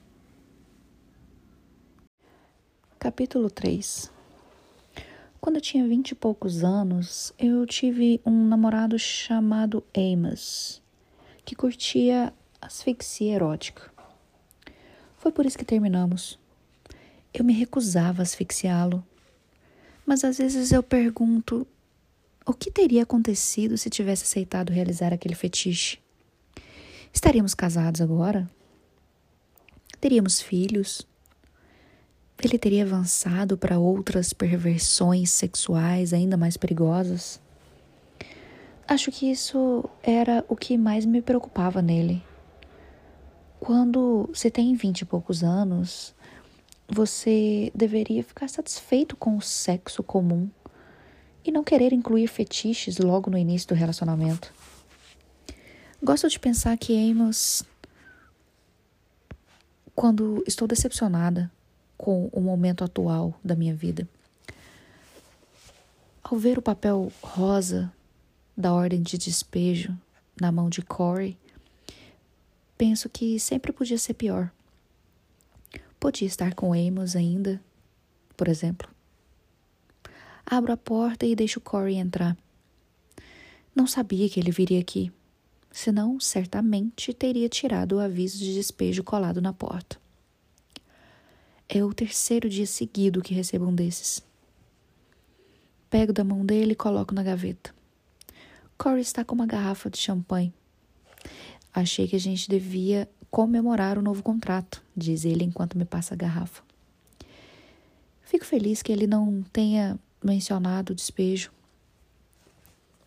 Capítulo 3.02 3.50
3 3.50 4.12
Quando 5.40 5.56
eu 5.56 5.60
tinha 5.60 5.88
vinte 5.88 6.12
e 6.12 6.14
poucos 6.14 6.62
anos, 6.62 7.32
eu 7.36 7.66
tive 7.66 8.20
um 8.24 8.46
namorado 8.46 8.96
chamado 8.96 9.82
Amos, 9.92 10.80
que 11.44 11.56
curtia 11.56 12.32
asfixia 12.60 13.34
erótica. 13.34 13.90
Foi 15.18 15.32
por 15.32 15.44
isso 15.44 15.58
que 15.58 15.64
terminamos. 15.64 16.38
Eu 17.34 17.42
me 17.42 17.52
recusava 17.52 18.22
a 18.22 18.22
asfixiá-lo, 18.22 19.04
mas 20.06 20.22
às 20.22 20.38
vezes 20.38 20.70
eu 20.70 20.80
pergunto 20.80 21.66
o 22.46 22.54
que 22.54 22.70
teria 22.70 23.02
acontecido 23.02 23.76
se 23.76 23.90
tivesse 23.90 24.22
aceitado 24.22 24.70
realizar 24.70 25.12
aquele 25.12 25.34
fetiche. 25.34 25.98
Estaríamos 27.12 27.52
casados 27.52 28.00
agora? 28.00 28.48
Teríamos 30.00 30.40
filhos? 30.40 31.04
Ele 32.46 32.58
teria 32.58 32.84
avançado 32.84 33.56
para 33.56 33.78
outras 33.78 34.32
perversões 34.32 35.30
sexuais 35.30 36.12
ainda 36.12 36.36
mais 36.36 36.56
perigosas? 36.56 37.40
Acho 38.86 39.10
que 39.10 39.30
isso 39.30 39.84
era 40.02 40.44
o 40.48 40.56
que 40.56 40.76
mais 40.76 41.04
me 41.04 41.22
preocupava 41.22 41.80
nele. 41.80 42.22
Quando 43.60 44.28
você 44.34 44.50
tem 44.50 44.74
vinte 44.74 45.02
e 45.02 45.04
poucos 45.04 45.44
anos, 45.44 46.14
você 46.88 47.70
deveria 47.74 48.22
ficar 48.24 48.48
satisfeito 48.48 49.16
com 49.16 49.36
o 49.36 49.40
sexo 49.40 50.02
comum 50.02 50.50
e 51.44 51.50
não 51.50 51.64
querer 51.64 51.92
incluir 51.92 52.26
fetiches 52.26 52.98
logo 52.98 53.30
no 53.30 53.38
início 53.38 53.68
do 53.68 53.74
relacionamento. 53.74 54.52
Gosto 56.02 56.28
de 56.28 56.38
pensar 56.38 56.76
que 56.76 57.10
Amos, 57.10 57.64
quando 59.94 60.42
estou 60.46 60.66
decepcionada, 60.66 61.50
com 62.02 62.28
o 62.32 62.40
momento 62.40 62.82
atual 62.82 63.32
da 63.44 63.54
minha 63.54 63.72
vida. 63.72 64.08
Ao 66.20 66.36
ver 66.36 66.58
o 66.58 66.62
papel 66.62 67.12
rosa 67.22 67.92
da 68.56 68.72
ordem 68.74 69.00
de 69.00 69.16
despejo 69.16 69.96
na 70.40 70.50
mão 70.50 70.68
de 70.68 70.82
Corey, 70.82 71.38
penso 72.76 73.08
que 73.08 73.38
sempre 73.38 73.72
podia 73.72 73.96
ser 73.98 74.14
pior. 74.14 74.50
Podia 76.00 76.26
estar 76.26 76.54
com 76.54 76.72
Amos 76.72 77.14
ainda, 77.14 77.62
por 78.36 78.48
exemplo. 78.48 78.88
Abro 80.44 80.72
a 80.72 80.76
porta 80.76 81.24
e 81.24 81.36
deixo 81.36 81.60
Corey 81.60 81.98
entrar. 81.98 82.36
Não 83.76 83.86
sabia 83.86 84.28
que 84.28 84.40
ele 84.40 84.50
viria 84.50 84.80
aqui, 84.80 85.12
senão 85.70 86.18
certamente 86.18 87.14
teria 87.14 87.48
tirado 87.48 87.92
o 87.92 88.00
aviso 88.00 88.38
de 88.38 88.52
despejo 88.54 89.04
colado 89.04 89.40
na 89.40 89.52
porta. 89.52 90.02
É 91.74 91.82
o 91.82 91.94
terceiro 91.94 92.50
dia 92.50 92.66
seguido 92.66 93.22
que 93.22 93.32
recebo 93.32 93.66
um 93.66 93.74
desses. 93.74 94.22
Pego 95.88 96.12
da 96.12 96.22
mão 96.22 96.44
dele 96.44 96.72
e 96.72 96.76
coloco 96.76 97.14
na 97.14 97.22
gaveta. 97.22 97.74
Corey 98.76 99.00
está 99.00 99.24
com 99.24 99.34
uma 99.34 99.46
garrafa 99.46 99.88
de 99.88 99.96
champanhe. 99.96 100.52
Achei 101.72 102.06
que 102.06 102.14
a 102.14 102.20
gente 102.20 102.46
devia 102.46 103.08
comemorar 103.30 103.96
o 103.96 104.02
novo 104.02 104.22
contrato, 104.22 104.82
diz 104.94 105.24
ele 105.24 105.44
enquanto 105.44 105.78
me 105.78 105.86
passa 105.86 106.12
a 106.12 106.16
garrafa. 106.16 106.62
Fico 108.20 108.44
feliz 108.44 108.82
que 108.82 108.92
ele 108.92 109.06
não 109.06 109.42
tenha 109.50 109.98
mencionado 110.22 110.92
o 110.92 110.94
despejo. 110.94 111.50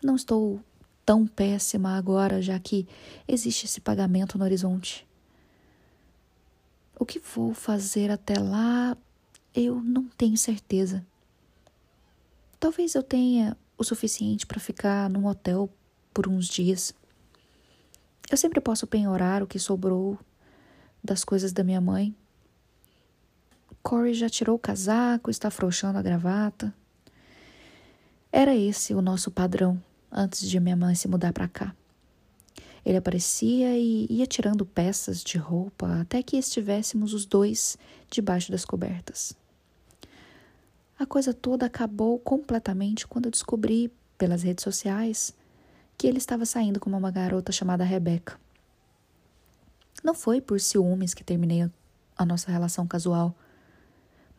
Não 0.02 0.16
estou 0.16 0.60
tão 1.04 1.24
péssima 1.24 1.96
agora, 1.96 2.42
já 2.42 2.58
que 2.58 2.84
existe 3.28 3.66
esse 3.66 3.80
pagamento 3.80 4.36
no 4.36 4.42
horizonte. 4.44 5.05
O 6.98 7.04
que 7.04 7.18
vou 7.18 7.52
fazer 7.52 8.10
até 8.10 8.38
lá, 8.38 8.96
eu 9.54 9.82
não 9.82 10.08
tenho 10.16 10.36
certeza. 10.36 11.06
Talvez 12.58 12.94
eu 12.94 13.02
tenha 13.02 13.56
o 13.76 13.84
suficiente 13.84 14.46
para 14.46 14.58
ficar 14.58 15.10
num 15.10 15.26
hotel 15.26 15.68
por 16.14 16.26
uns 16.26 16.48
dias. 16.48 16.94
Eu 18.30 18.36
sempre 18.36 18.60
posso 18.60 18.86
penhorar 18.86 19.42
o 19.42 19.46
que 19.46 19.58
sobrou 19.58 20.18
das 21.04 21.22
coisas 21.22 21.52
da 21.52 21.62
minha 21.62 21.80
mãe. 21.80 22.14
Corey 23.82 24.14
já 24.14 24.28
tirou 24.28 24.56
o 24.56 24.58
casaco, 24.58 25.30
está 25.30 25.48
afrouxando 25.48 25.98
a 25.98 26.02
gravata. 26.02 26.74
Era 28.32 28.56
esse 28.56 28.94
o 28.94 29.02
nosso 29.02 29.30
padrão 29.30 29.80
antes 30.10 30.48
de 30.48 30.58
minha 30.58 30.74
mãe 30.74 30.94
se 30.94 31.06
mudar 31.06 31.32
para 31.32 31.46
cá. 31.46 31.76
Ele 32.86 32.98
aparecia 32.98 33.76
e 33.76 34.06
ia 34.08 34.28
tirando 34.28 34.64
peças 34.64 35.20
de 35.20 35.36
roupa 35.38 36.02
até 36.02 36.22
que 36.22 36.36
estivéssemos 36.36 37.12
os 37.12 37.26
dois 37.26 37.76
debaixo 38.08 38.52
das 38.52 38.64
cobertas. 38.64 39.34
A 40.96 41.04
coisa 41.04 41.34
toda 41.34 41.66
acabou 41.66 42.16
completamente 42.20 43.04
quando 43.04 43.24
eu 43.24 43.32
descobri, 43.32 43.92
pelas 44.16 44.44
redes 44.44 44.62
sociais, 44.62 45.34
que 45.98 46.06
ele 46.06 46.18
estava 46.18 46.46
saindo 46.46 46.78
com 46.78 46.88
uma 46.88 47.10
garota 47.10 47.50
chamada 47.50 47.82
Rebecca. 47.82 48.38
Não 50.04 50.14
foi 50.14 50.40
por 50.40 50.60
ciúmes 50.60 51.12
que 51.12 51.24
terminei 51.24 51.68
a 52.16 52.24
nossa 52.24 52.52
relação 52.52 52.86
casual, 52.86 53.34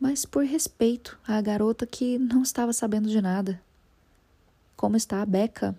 mas 0.00 0.24
por 0.24 0.42
respeito 0.42 1.18
à 1.28 1.38
garota 1.42 1.86
que 1.86 2.18
não 2.18 2.42
estava 2.42 2.72
sabendo 2.72 3.10
de 3.10 3.20
nada. 3.20 3.60
Como 4.74 4.96
está 4.96 5.20
a 5.20 5.26
Becca? 5.26 5.76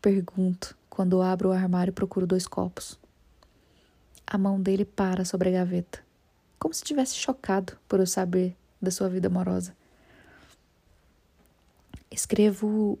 Pergunto 0.00 0.80
quando 0.92 1.22
abro 1.22 1.48
o 1.48 1.52
armário 1.52 1.90
e 1.90 1.94
procuro 1.94 2.26
dois 2.26 2.46
copos. 2.46 3.00
A 4.26 4.36
mão 4.36 4.60
dele 4.60 4.84
para 4.84 5.24
sobre 5.24 5.48
a 5.48 5.52
gaveta, 5.52 6.04
como 6.58 6.74
se 6.74 6.82
estivesse 6.82 7.14
chocado 7.14 7.78
por 7.88 7.98
eu 7.98 8.06
saber 8.06 8.54
da 8.80 8.90
sua 8.90 9.08
vida 9.08 9.26
amorosa. 9.26 9.74
Escrevo 12.10 12.98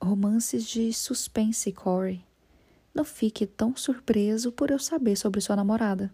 romances 0.00 0.64
de 0.64 0.90
suspense, 0.90 1.70
Corey. 1.70 2.24
Não 2.94 3.04
fique 3.04 3.46
tão 3.46 3.76
surpreso 3.76 4.50
por 4.50 4.70
eu 4.70 4.78
saber 4.78 5.16
sobre 5.16 5.42
sua 5.42 5.54
namorada. 5.54 6.10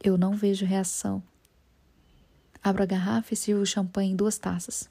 Eu 0.00 0.16
não 0.16 0.36
vejo 0.36 0.64
reação. 0.64 1.20
Abro 2.62 2.84
a 2.84 2.86
garrafa 2.86 3.34
e 3.34 3.36
sirvo 3.36 3.62
o 3.62 3.66
champanhe 3.66 4.12
em 4.12 4.16
duas 4.16 4.38
taças. 4.38 4.88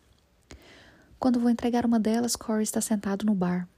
Quando 1.17 1.39
vou 1.39 1.49
entregar 1.49 1.85
uma 1.85 1.97
delas, 1.97 2.35
Corey 2.35 2.63
está 2.63 2.81
sentado 2.81 3.25
no 3.25 3.33
bar. 3.33 3.69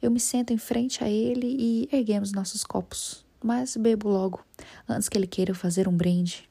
Eu 0.00 0.10
me 0.10 0.20
sento 0.20 0.52
em 0.52 0.58
frente 0.58 1.02
a 1.02 1.08
ele 1.08 1.46
e 1.58 1.88
erguemos 1.92 2.32
nossos 2.32 2.62
copos, 2.64 3.24
mas 3.42 3.76
bebo 3.76 4.08
logo, 4.08 4.44
antes 4.88 5.08
que 5.08 5.16
ele 5.16 5.26
queira 5.26 5.54
fazer 5.54 5.88
um 5.88 5.96
brinde. 5.96 6.48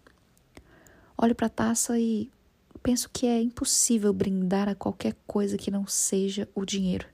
Olho 1.17 1.35
para 1.35 1.47
a 1.47 1.49
taça 1.49 1.97
e 1.99 2.30
penso 2.81 3.09
que 3.11 3.26
é 3.26 3.41
impossível 3.41 4.11
brindar 4.13 4.67
a 4.67 4.76
qualquer 4.76 5.15
coisa 5.26 5.57
que 5.57 5.72
não 5.72 5.88
seja 5.88 6.47
o 6.53 6.65
dinheiro. 6.65 7.07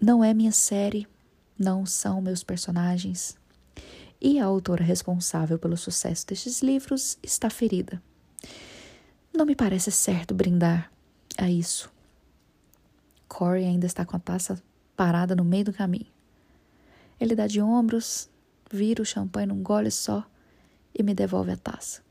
Não 0.00 0.22
é 0.22 0.34
minha 0.34 0.52
série, 0.52 1.06
não 1.58 1.86
são 1.86 2.20
meus 2.20 2.42
personagens. 2.42 3.36
E 4.20 4.38
a 4.38 4.44
autora 4.44 4.84
responsável 4.84 5.58
pelo 5.58 5.76
sucesso 5.76 6.26
destes 6.26 6.62
livros 6.62 7.18
está 7.22 7.48
ferida. 7.50 8.02
Não 9.32 9.46
me 9.46 9.54
parece 9.54 9.90
certo 9.90 10.34
brindar 10.34 10.90
a 11.38 11.50
isso. 11.50 11.91
Corey 13.32 13.64
ainda 13.64 13.86
está 13.86 14.04
com 14.04 14.14
a 14.14 14.20
taça 14.20 14.62
parada 14.94 15.34
no 15.34 15.42
meio 15.42 15.64
do 15.64 15.72
caminho. 15.72 16.06
Ele 17.18 17.34
dá 17.34 17.46
de 17.46 17.62
ombros, 17.62 18.28
vira 18.70 19.00
o 19.00 19.06
champanhe 19.06 19.46
num 19.46 19.62
gole 19.62 19.90
só 19.90 20.22
e 20.94 21.02
me 21.02 21.14
devolve 21.14 21.50
a 21.50 21.56
taça. 21.56 22.02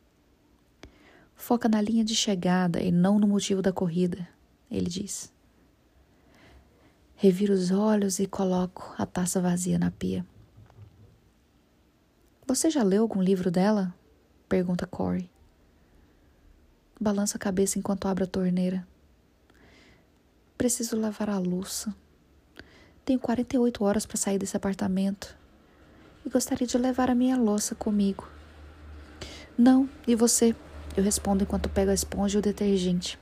Foca 1.35 1.69
na 1.69 1.79
linha 1.79 2.03
de 2.03 2.15
chegada 2.15 2.81
e 2.81 2.91
não 2.91 3.19
no 3.19 3.27
motivo 3.27 3.61
da 3.61 3.71
corrida, 3.71 4.27
ele 4.69 4.89
diz. 4.89 5.31
Reviro 7.15 7.53
os 7.53 7.69
olhos 7.69 8.17
e 8.17 8.25
coloco 8.25 8.95
a 8.97 9.05
taça 9.05 9.39
vazia 9.39 9.77
na 9.77 9.91
pia. 9.91 10.25
Você 12.47 12.71
já 12.71 12.81
leu 12.81 13.03
algum 13.03 13.21
livro 13.21 13.51
dela? 13.51 13.93
pergunta 14.49 14.87
Corey. 14.87 15.29
Balança 16.99 17.37
a 17.37 17.39
cabeça 17.39 17.77
enquanto 17.77 18.07
abre 18.07 18.23
a 18.23 18.27
torneira. 18.27 18.87
Preciso 20.61 20.95
lavar 20.95 21.27
a 21.27 21.39
louça. 21.39 21.91
Tenho 23.03 23.19
48 23.19 23.83
horas 23.83 24.05
para 24.05 24.15
sair 24.15 24.37
desse 24.37 24.55
apartamento 24.55 25.35
e 26.23 26.29
gostaria 26.29 26.67
de 26.67 26.77
levar 26.77 27.09
a 27.09 27.15
minha 27.15 27.35
louça 27.35 27.73
comigo. 27.73 28.29
Não, 29.57 29.89
e 30.07 30.13
você? 30.13 30.55
Eu 30.95 31.03
respondo 31.03 31.43
enquanto 31.43 31.67
pego 31.67 31.89
a 31.89 31.95
esponja 31.95 32.37
e 32.37 32.39
o 32.39 32.43
detergente. 32.43 33.17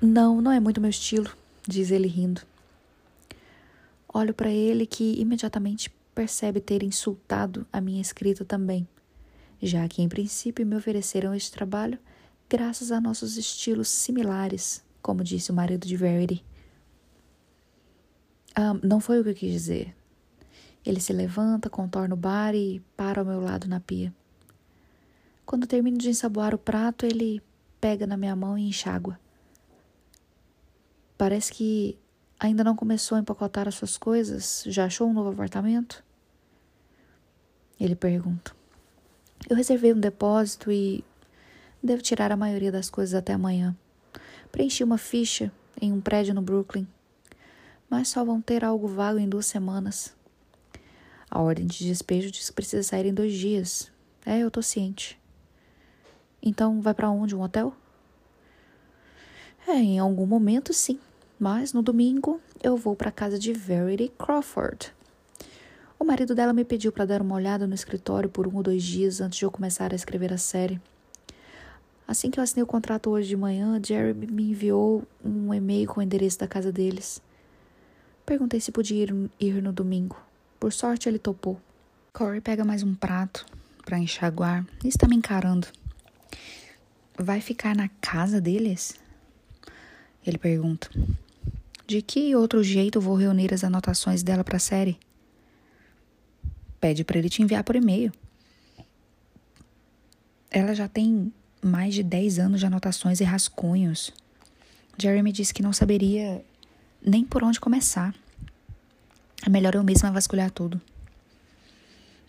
Não, 0.00 0.40
não 0.40 0.50
é 0.50 0.58
muito 0.58 0.80
meu 0.80 0.90
estilo, 0.90 1.30
diz 1.64 1.92
ele 1.92 2.08
rindo. 2.08 2.40
Olho 4.12 4.34
para 4.34 4.50
ele 4.50 4.84
que 4.84 5.14
imediatamente 5.20 5.94
percebe 6.12 6.58
ter 6.58 6.82
insultado 6.82 7.64
a 7.72 7.80
minha 7.80 8.02
escrita 8.02 8.44
também, 8.44 8.84
já 9.62 9.86
que 9.86 10.02
em 10.02 10.08
princípio 10.08 10.66
me 10.66 10.74
ofereceram 10.74 11.32
este 11.32 11.52
trabalho 11.52 12.00
graças 12.48 12.90
a 12.90 13.00
nossos 13.00 13.36
estilos 13.36 13.86
similares, 13.86 14.82
como 15.02 15.24
disse 15.24 15.50
o 15.50 15.54
marido 15.54 15.86
de 15.86 15.96
Verity. 15.96 16.44
Ah, 18.54 18.74
não 18.82 19.00
foi 19.00 19.20
o 19.20 19.24
que 19.24 19.30
eu 19.30 19.34
quis 19.34 19.52
dizer. 19.52 19.94
Ele 20.84 21.00
se 21.00 21.12
levanta, 21.12 21.68
contorna 21.68 22.14
o 22.14 22.18
bar 22.18 22.54
e 22.54 22.80
para 22.96 23.20
ao 23.20 23.26
meu 23.26 23.40
lado 23.40 23.68
na 23.68 23.80
pia. 23.80 24.12
Quando 25.44 25.66
termino 25.66 25.98
de 25.98 26.08
ensaboar 26.08 26.54
o 26.54 26.58
prato, 26.58 27.04
ele 27.04 27.42
pega 27.80 28.06
na 28.06 28.16
minha 28.16 28.34
mão 28.34 28.56
e 28.56 28.68
enxágua. 28.68 29.18
Parece 31.18 31.52
que 31.52 31.98
ainda 32.38 32.64
não 32.64 32.74
começou 32.74 33.16
a 33.16 33.20
empacotar 33.20 33.68
as 33.68 33.74
suas 33.74 33.96
coisas. 33.96 34.64
Já 34.66 34.86
achou 34.86 35.08
um 35.08 35.12
novo 35.12 35.30
apartamento? 35.30 36.02
Ele 37.78 37.94
pergunta. 37.94 38.54
Eu 39.48 39.56
reservei 39.56 39.92
um 39.92 40.00
depósito 40.00 40.70
e 40.70 41.04
devo 41.82 42.02
tirar 42.02 42.30
a 42.32 42.36
maioria 42.36 42.70
das 42.70 42.88
coisas 42.88 43.14
até 43.14 43.32
amanhã. 43.32 43.76
Preenchi 44.52 44.84
uma 44.84 44.98
ficha 44.98 45.50
em 45.80 45.90
um 45.92 46.00
prédio 46.00 46.34
no 46.34 46.42
Brooklyn, 46.42 46.86
mas 47.88 48.08
só 48.08 48.22
vão 48.22 48.38
ter 48.38 48.62
algo 48.62 48.86
vago 48.86 49.18
em 49.18 49.26
duas 49.26 49.46
semanas. 49.46 50.14
A 51.30 51.40
ordem 51.40 51.66
de 51.66 51.86
despejo 51.86 52.30
diz 52.30 52.50
que 52.50 52.54
precisa 52.54 52.82
sair 52.82 53.06
em 53.06 53.14
dois 53.14 53.32
dias. 53.32 53.90
É, 54.26 54.38
eu 54.40 54.50
tô 54.50 54.60
ciente. 54.60 55.18
Então, 56.42 56.82
vai 56.82 56.92
para 56.92 57.10
onde? 57.10 57.34
Um 57.34 57.40
hotel? 57.40 57.74
É, 59.66 59.72
em 59.72 59.98
algum 59.98 60.26
momento 60.26 60.74
sim. 60.74 61.00
Mas 61.40 61.72
no 61.72 61.82
domingo 61.82 62.38
eu 62.62 62.76
vou 62.76 62.94
para 62.94 63.10
casa 63.10 63.38
de 63.38 63.54
Verity 63.54 64.12
Crawford. 64.18 64.92
O 65.98 66.04
marido 66.04 66.34
dela 66.34 66.52
me 66.52 66.64
pediu 66.64 66.92
para 66.92 67.06
dar 67.06 67.22
uma 67.22 67.36
olhada 67.36 67.66
no 67.66 67.74
escritório 67.74 68.28
por 68.28 68.46
um 68.46 68.56
ou 68.56 68.62
dois 68.62 68.82
dias 68.82 69.20
antes 69.20 69.38
de 69.38 69.46
eu 69.46 69.50
começar 69.50 69.92
a 69.92 69.96
escrever 69.96 70.32
a 70.32 70.38
série. 70.38 70.78
Assim 72.12 72.30
que 72.30 72.38
eu 72.38 72.44
assinei 72.44 72.62
o 72.62 72.66
contrato 72.66 73.08
hoje 73.08 73.28
de 73.28 73.36
manhã, 73.38 73.80
Jerry 73.82 74.12
me 74.12 74.50
enviou 74.50 75.02
um 75.24 75.54
e-mail 75.54 75.88
com 75.88 75.98
o 75.98 76.02
endereço 76.02 76.38
da 76.38 76.46
casa 76.46 76.70
deles. 76.70 77.22
Perguntei 78.26 78.60
se 78.60 78.70
podia 78.70 79.04
ir, 79.04 79.30
ir 79.40 79.62
no 79.62 79.72
domingo. 79.72 80.22
Por 80.60 80.74
sorte, 80.74 81.08
ele 81.08 81.18
topou. 81.18 81.58
Corey 82.12 82.42
pega 82.42 82.66
mais 82.66 82.82
um 82.82 82.94
prato 82.94 83.46
para 83.82 83.98
enxaguar 83.98 84.66
e 84.84 84.88
está 84.88 85.08
me 85.08 85.16
encarando. 85.16 85.66
Vai 87.16 87.40
ficar 87.40 87.74
na 87.74 87.88
casa 87.88 88.42
deles? 88.42 88.94
Ele 90.26 90.36
pergunta. 90.36 90.90
De 91.86 92.02
que 92.02 92.36
outro 92.36 92.62
jeito 92.62 93.00
vou 93.00 93.14
reunir 93.14 93.54
as 93.54 93.64
anotações 93.64 94.22
dela 94.22 94.44
para 94.44 94.58
a 94.58 94.60
série? 94.60 95.00
Pede 96.78 97.04
para 97.04 97.16
ele 97.18 97.30
te 97.30 97.40
enviar 97.42 97.64
por 97.64 97.74
e-mail. 97.74 98.12
Ela 100.50 100.74
já 100.74 100.86
tem 100.86 101.32
mais 101.62 101.94
de 101.94 102.02
10 102.02 102.40
anos 102.40 102.60
de 102.60 102.66
anotações 102.66 103.20
e 103.20 103.24
rascunhos. 103.24 104.12
Jeremy 104.98 105.32
disse 105.32 105.54
que 105.54 105.62
não 105.62 105.72
saberia 105.72 106.44
nem 107.00 107.24
por 107.24 107.44
onde 107.44 107.60
começar. 107.60 108.14
É 109.44 109.48
melhor 109.48 109.74
eu 109.74 109.84
mesma 109.84 110.10
vasculhar 110.10 110.50
tudo. 110.50 110.80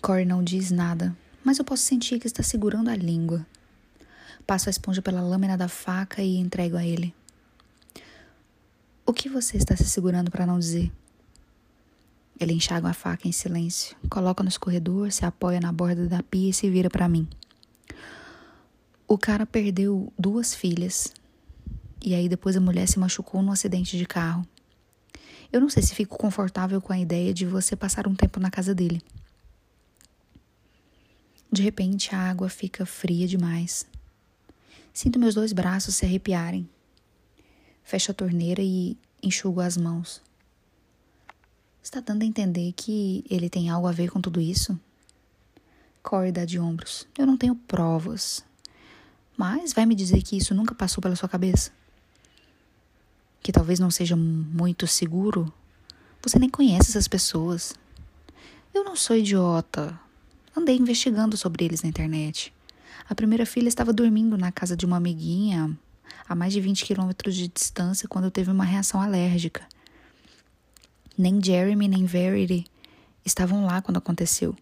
Corey 0.01 0.25
não 0.25 0.43
diz 0.43 0.69
nada, 0.69 1.15
mas 1.43 1.57
eu 1.57 1.65
posso 1.65 1.83
sentir 1.83 2.19
que 2.19 2.27
está 2.27 2.43
segurando 2.43 2.89
a 2.89 2.95
língua. 2.95 3.45
Passo 4.45 4.69
a 4.69 4.71
esponja 4.71 5.01
pela 5.01 5.21
lâmina 5.21 5.57
da 5.57 5.67
faca 5.67 6.21
e 6.21 6.37
entrego 6.37 6.77
a 6.77 6.85
ele. 6.85 7.13
O 9.05 9.13
que 9.13 9.29
você 9.29 9.57
está 9.57 9.75
se 9.75 9.85
segurando 9.85 10.29
para 10.29 10.45
não 10.45 10.59
dizer? 10.59 10.91
Ele 12.39 12.53
enxaga 12.53 12.89
a 12.89 12.93
faca 12.93 13.27
em 13.27 13.31
silêncio, 13.31 13.95
coloca 14.09 14.43
no 14.43 14.49
escorredor, 14.49 15.11
se 15.11 15.23
apoia 15.25 15.59
na 15.59 15.71
borda 15.71 16.07
da 16.07 16.21
pia 16.23 16.49
e 16.49 16.53
se 16.53 16.69
vira 16.69 16.89
para 16.89 17.07
mim. 17.07 17.27
O 19.13 19.17
cara 19.19 19.45
perdeu 19.45 20.11
duas 20.17 20.55
filhas. 20.55 21.13
E 22.03 22.15
aí 22.15 22.27
depois 22.27 22.57
a 22.57 22.59
mulher 22.59 22.87
se 22.87 22.97
machucou 22.97 23.43
num 23.43 23.51
acidente 23.51 23.95
de 23.95 24.07
carro. 24.07 24.43
Eu 25.51 25.61
não 25.61 25.69
sei 25.69 25.83
se 25.83 25.93
fico 25.93 26.17
confortável 26.17 26.81
com 26.81 26.91
a 26.91 26.97
ideia 26.97 27.31
de 27.31 27.45
você 27.45 27.75
passar 27.75 28.07
um 28.07 28.15
tempo 28.15 28.39
na 28.39 28.49
casa 28.49 28.73
dele. 28.73 29.03
De 31.51 31.61
repente 31.61 32.15
a 32.15 32.17
água 32.27 32.49
fica 32.49 32.87
fria 32.87 33.27
demais. 33.27 33.85
Sinto 34.91 35.19
meus 35.19 35.35
dois 35.35 35.53
braços 35.53 35.93
se 35.93 36.05
arrepiarem. 36.05 36.67
Fecho 37.83 38.09
a 38.09 38.15
torneira 38.15 38.63
e 38.63 38.97
enxugo 39.21 39.61
as 39.61 39.77
mãos. 39.77 40.23
Está 41.83 41.99
dando 41.99 42.23
a 42.23 42.25
entender 42.25 42.73
que 42.75 43.23
ele 43.29 43.47
tem 43.47 43.69
algo 43.69 43.85
a 43.85 43.91
ver 43.91 44.09
com 44.09 44.19
tudo 44.19 44.41
isso? 44.41 44.75
Corey 46.01 46.31
dá 46.31 46.45
de 46.45 46.57
ombros. 46.57 47.05
Eu 47.15 47.27
não 47.27 47.37
tenho 47.37 47.53
provas. 47.53 48.43
Mas 49.37 49.73
vai 49.73 49.85
me 49.85 49.95
dizer 49.95 50.21
que 50.21 50.37
isso 50.37 50.53
nunca 50.53 50.75
passou 50.75 51.01
pela 51.01 51.15
sua 51.15 51.29
cabeça? 51.29 51.71
Que 53.41 53.51
talvez 53.51 53.79
não 53.79 53.91
seja 53.91 54.15
muito 54.15 54.87
seguro? 54.87 55.51
Você 56.21 56.39
nem 56.39 56.49
conhece 56.49 56.91
essas 56.91 57.07
pessoas. 57.07 57.73
Eu 58.73 58.83
não 58.83 58.95
sou 58.95 59.15
idiota. 59.15 59.99
Andei 60.55 60.77
investigando 60.77 61.35
sobre 61.35 61.65
eles 61.65 61.81
na 61.81 61.89
internet. 61.89 62.53
A 63.09 63.15
primeira 63.15 63.45
filha 63.45 63.67
estava 63.67 63.91
dormindo 63.91 64.37
na 64.37 64.51
casa 64.51 64.77
de 64.77 64.85
uma 64.85 64.97
amiguinha 64.97 65.77
a 66.27 66.35
mais 66.35 66.53
de 66.53 66.61
20 66.61 66.85
quilômetros 66.85 67.35
de 67.35 67.47
distância 67.47 68.07
quando 68.07 68.31
teve 68.31 68.51
uma 68.51 68.63
reação 68.63 69.01
alérgica. 69.01 69.67
Nem 71.17 71.43
Jeremy 71.43 71.87
nem 71.87 72.05
Verity 72.05 72.65
estavam 73.25 73.65
lá 73.65 73.81
quando 73.81 73.97
aconteceu. 73.97 74.55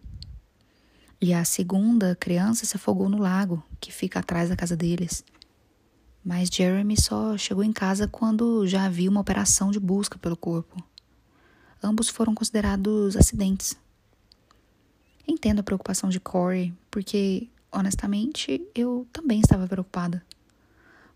E 1.22 1.32
a 1.32 1.44
segunda 1.44 2.16
criança 2.16 2.66
se 2.66 2.74
afogou 2.74 3.08
no 3.08 3.16
lago, 3.16 3.62
que 3.80 3.92
fica 3.92 4.18
atrás 4.18 4.48
da 4.48 4.56
casa 4.56 4.76
deles. 4.76 5.24
Mas 6.24 6.48
Jeremy 6.52 7.00
só 7.00 7.38
chegou 7.38 7.62
em 7.62 7.72
casa 7.72 8.08
quando 8.08 8.66
já 8.66 8.86
havia 8.86 9.08
uma 9.08 9.20
operação 9.20 9.70
de 9.70 9.78
busca 9.78 10.18
pelo 10.18 10.36
corpo. 10.36 10.82
Ambos 11.80 12.08
foram 12.08 12.34
considerados 12.34 13.16
acidentes. 13.16 13.76
Entendo 15.24 15.60
a 15.60 15.62
preocupação 15.62 16.10
de 16.10 16.18
Corey, 16.18 16.74
porque, 16.90 17.48
honestamente, 17.70 18.60
eu 18.74 19.06
também 19.12 19.38
estava 19.38 19.68
preocupada. 19.68 20.26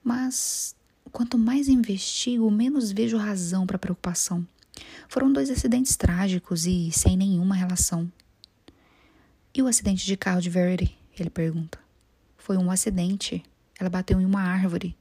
Mas, 0.04 0.76
quanto 1.10 1.36
mais 1.36 1.66
investigo, 1.66 2.48
menos 2.48 2.92
vejo 2.92 3.16
razão 3.16 3.66
para 3.66 3.76
preocupação. 3.76 4.46
Foram 5.08 5.32
dois 5.32 5.50
acidentes 5.50 5.96
trágicos 5.96 6.64
e 6.64 6.92
sem 6.92 7.16
nenhuma 7.16 7.56
relação. 7.56 8.08
E 9.56 9.62
o 9.62 9.66
acidente 9.66 10.04
de 10.04 10.18
carro 10.18 10.42
de 10.42 10.50
Verity? 10.50 10.94
Ele 11.18 11.30
pergunta. 11.30 11.78
Foi 12.36 12.58
um 12.58 12.70
acidente. 12.70 13.42
Ela 13.80 13.88
bateu 13.88 14.20
em 14.20 14.24
uma 14.26 14.42
árvore. 14.42 14.94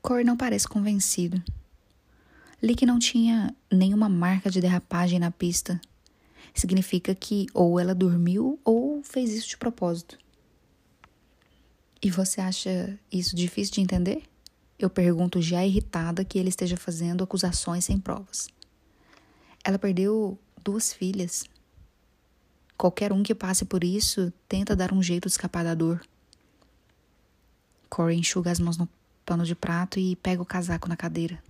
Corey 0.00 0.24
não 0.24 0.34
parece 0.34 0.66
convencido. 0.66 1.42
Li 2.62 2.74
que 2.74 2.86
não 2.86 2.98
tinha 2.98 3.54
nenhuma 3.70 4.08
marca 4.08 4.50
de 4.50 4.62
derrapagem 4.62 5.18
na 5.18 5.30
pista. 5.30 5.78
Significa 6.54 7.14
que 7.14 7.48
ou 7.52 7.78
ela 7.78 7.94
dormiu 7.94 8.58
ou 8.64 9.02
fez 9.02 9.30
isso 9.34 9.50
de 9.50 9.58
propósito. 9.58 10.18
E 12.00 12.10
você 12.10 12.40
acha 12.40 12.98
isso 13.12 13.36
difícil 13.36 13.74
de 13.74 13.82
entender? 13.82 14.22
Eu 14.78 14.88
pergunto 14.88 15.42
já 15.42 15.62
irritada 15.62 16.24
que 16.24 16.38
ele 16.38 16.48
esteja 16.48 16.78
fazendo 16.78 17.22
acusações 17.22 17.84
sem 17.84 17.98
provas. 17.98 18.48
Ela 19.62 19.78
perdeu 19.78 20.38
duas 20.62 20.90
filhas. 20.90 21.44
Qualquer 22.76 23.12
um 23.12 23.22
que 23.22 23.34
passe 23.34 23.64
por 23.64 23.84
isso 23.84 24.32
tenta 24.48 24.74
dar 24.74 24.92
um 24.92 25.02
jeito 25.02 25.28
de 25.28 25.32
escapar 25.32 25.64
da 25.64 25.74
dor. 25.74 26.00
Corey 27.88 28.18
enxuga 28.18 28.50
as 28.50 28.58
mãos 28.58 28.76
no 28.76 28.88
pano 29.24 29.44
de 29.44 29.54
prato 29.54 29.98
e 29.98 30.16
pega 30.16 30.42
o 30.42 30.46
casaco 30.46 30.88
na 30.88 30.96
cadeira. 30.96 31.42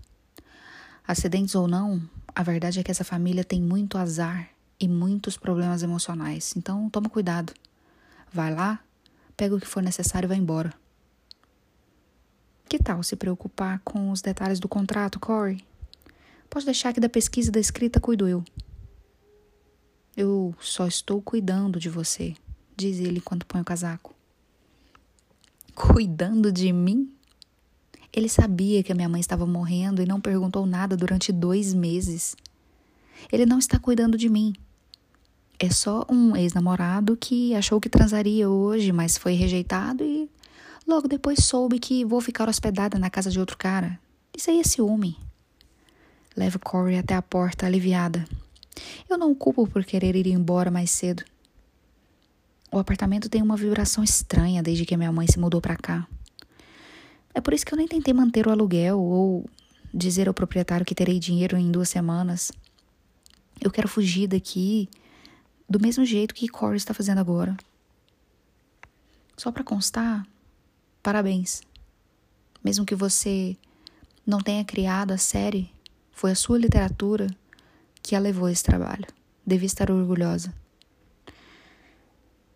Acidentes 1.07 1.55
ou 1.55 1.67
não, 1.67 2.03
a 2.35 2.43
verdade 2.43 2.81
é 2.81 2.83
que 2.83 2.91
essa 2.91 3.05
família 3.05 3.45
tem 3.45 3.61
muito 3.61 3.97
azar 3.99 4.51
e 4.79 4.87
muitos 4.87 5.37
problemas 5.37 5.83
emocionais. 5.83 6.55
Então 6.57 6.91
toma 6.91 7.09
cuidado. 7.09 7.53
Vai 8.33 8.55
lá, 8.55 8.81
pega 9.37 9.55
o 9.55 9.61
que 9.61 9.67
for 9.67 9.83
necessário 9.83 10.27
e 10.27 10.29
vai 10.29 10.37
embora. 10.37 10.73
Que 12.69 12.79
tal 12.79 13.03
se 13.03 13.17
preocupar 13.17 13.81
com 13.85 14.11
os 14.11 14.21
detalhes 14.21 14.59
do 14.59 14.69
contrato, 14.69 15.21
Corey? 15.21 15.65
Pode 16.51 16.65
deixar 16.65 16.93
que 16.93 17.01
da 17.01 17.09
pesquisa 17.09 17.51
da 17.51 17.61
escrita 17.61 18.01
cuido 18.01 18.29
eu. 18.29 18.45
Eu 20.16 20.55
só 20.61 20.86
estou 20.86 21.20
cuidando 21.20 21.78
de 21.81 21.89
você, 21.89 22.35
diz 22.77 22.99
ele 22.99 23.19
enquanto 23.19 23.47
põe 23.47 23.61
o 23.61 23.65
casaco. 23.65 24.15
Cuidando 25.74 26.53
de 26.53 26.73
mim? 26.73 27.11
Ele 28.12 28.28
sabia 28.28 28.82
que 28.82 28.93
a 28.93 28.95
minha 28.95 29.09
mãe 29.09 29.20
estava 29.20 29.45
morrendo 29.45 30.01
e 30.01 30.07
não 30.07 30.20
perguntou 30.20 30.65
nada 30.66 30.97
durante 30.97 31.32
dois 31.32 31.74
meses. 31.74 32.36
Ele 33.32 33.45
não 33.45 33.59
está 33.59 33.78
cuidando 33.78 34.16
de 34.16 34.28
mim. 34.28 34.55
É 35.59 35.70
só 35.70 36.05
um 36.09 36.36
ex-namorado 36.36 37.16
que 37.16 37.55
achou 37.55 37.81
que 37.81 37.89
transaria 37.89 38.49
hoje, 38.49 38.93
mas 38.93 39.16
foi 39.16 39.35
rejeitado 39.35 40.05
e 40.05 40.31
Logo 40.86 41.09
depois 41.09 41.43
soube 41.43 41.78
que 41.78 42.05
vou 42.05 42.20
ficar 42.20 42.47
hospedada 42.47 42.99
na 42.99 43.09
casa 43.09 43.31
de 43.31 43.41
outro 43.41 43.57
cara. 43.57 43.99
Isso 44.36 44.51
aí 44.51 44.61
é 44.61 44.65
ciúme. 44.65 45.16
Levo 46.36 46.59
Corey 46.59 46.99
até 46.99 47.15
a 47.15 47.23
porta, 47.23 47.65
aliviada. 47.65 48.27
Eu 49.09 49.19
não 49.19 49.35
culpo 49.35 49.67
por 49.67 49.85
querer 49.85 50.17
ir 50.17 50.27
embora 50.27 50.71
mais 50.71 50.91
cedo. 50.91 51.25
O 52.71 52.79
apartamento 52.79 53.29
tem 53.29 53.43
uma 53.43 53.57
vibração 53.57 54.03
estranha 54.03 54.63
desde 54.63 54.85
que 54.85 54.97
minha 54.97 55.13
mãe 55.13 55.27
se 55.27 55.39
mudou 55.39 55.61
para 55.61 55.77
cá. 55.77 56.07
É 57.33 57.41
por 57.41 57.55
isso 57.55 57.65
que 57.65 57.73
eu 57.73 57.79
nem 57.79 57.89
tentei 57.89 58.13
manter 58.13 58.47
o 58.47 58.51
aluguel 58.51 59.01
ou 59.01 59.49
dizer 59.93 60.29
ao 60.29 60.35
proprietário 60.35 60.87
que 60.87 60.95
terei 60.95 61.19
dinheiro 61.19 61.57
em 61.57 61.71
duas 61.71 61.89
semanas. 61.89 62.51
Eu 63.61 63.71
quero 63.71 63.89
fugir 63.89 64.27
daqui 64.27 64.89
do 65.69 65.81
mesmo 65.81 66.05
jeito 66.05 66.35
que 66.35 66.49
Corey 66.49 66.77
está 66.77 66.93
fazendo 66.93 67.19
agora. 67.19 67.57
Só 69.37 69.51
para 69.51 69.65
constar, 69.65 70.27
Parabéns. 71.05 71.61
Mesmo 72.65 72.87
que 72.87 72.95
você 72.95 73.59
não 74.27 74.41
tenha 74.41 74.65
criado 74.65 75.11
a 75.11 75.19
série, 75.19 75.71
foi 76.11 76.31
a 76.31 76.35
sua 76.35 76.57
literatura 76.57 77.27
que 78.05 78.14
a 78.14 78.18
levou 78.18 78.44
a 78.44 78.52
esse 78.52 78.62
trabalho. 78.62 79.06
Devia 79.47 79.64
estar 79.64 79.90
orgulhosa. 79.90 80.55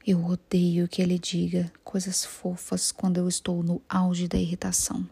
Eu 0.07 0.23
odeio 0.23 0.87
que 0.87 1.01
ele 1.01 1.19
diga 1.19 1.73
coisas 1.83 2.23
fofas 2.23 2.93
quando 2.93 3.17
eu 3.17 3.27
estou 3.27 3.63
no 3.63 3.81
auge 3.89 4.29
da 4.29 4.37
irritação. 4.37 5.09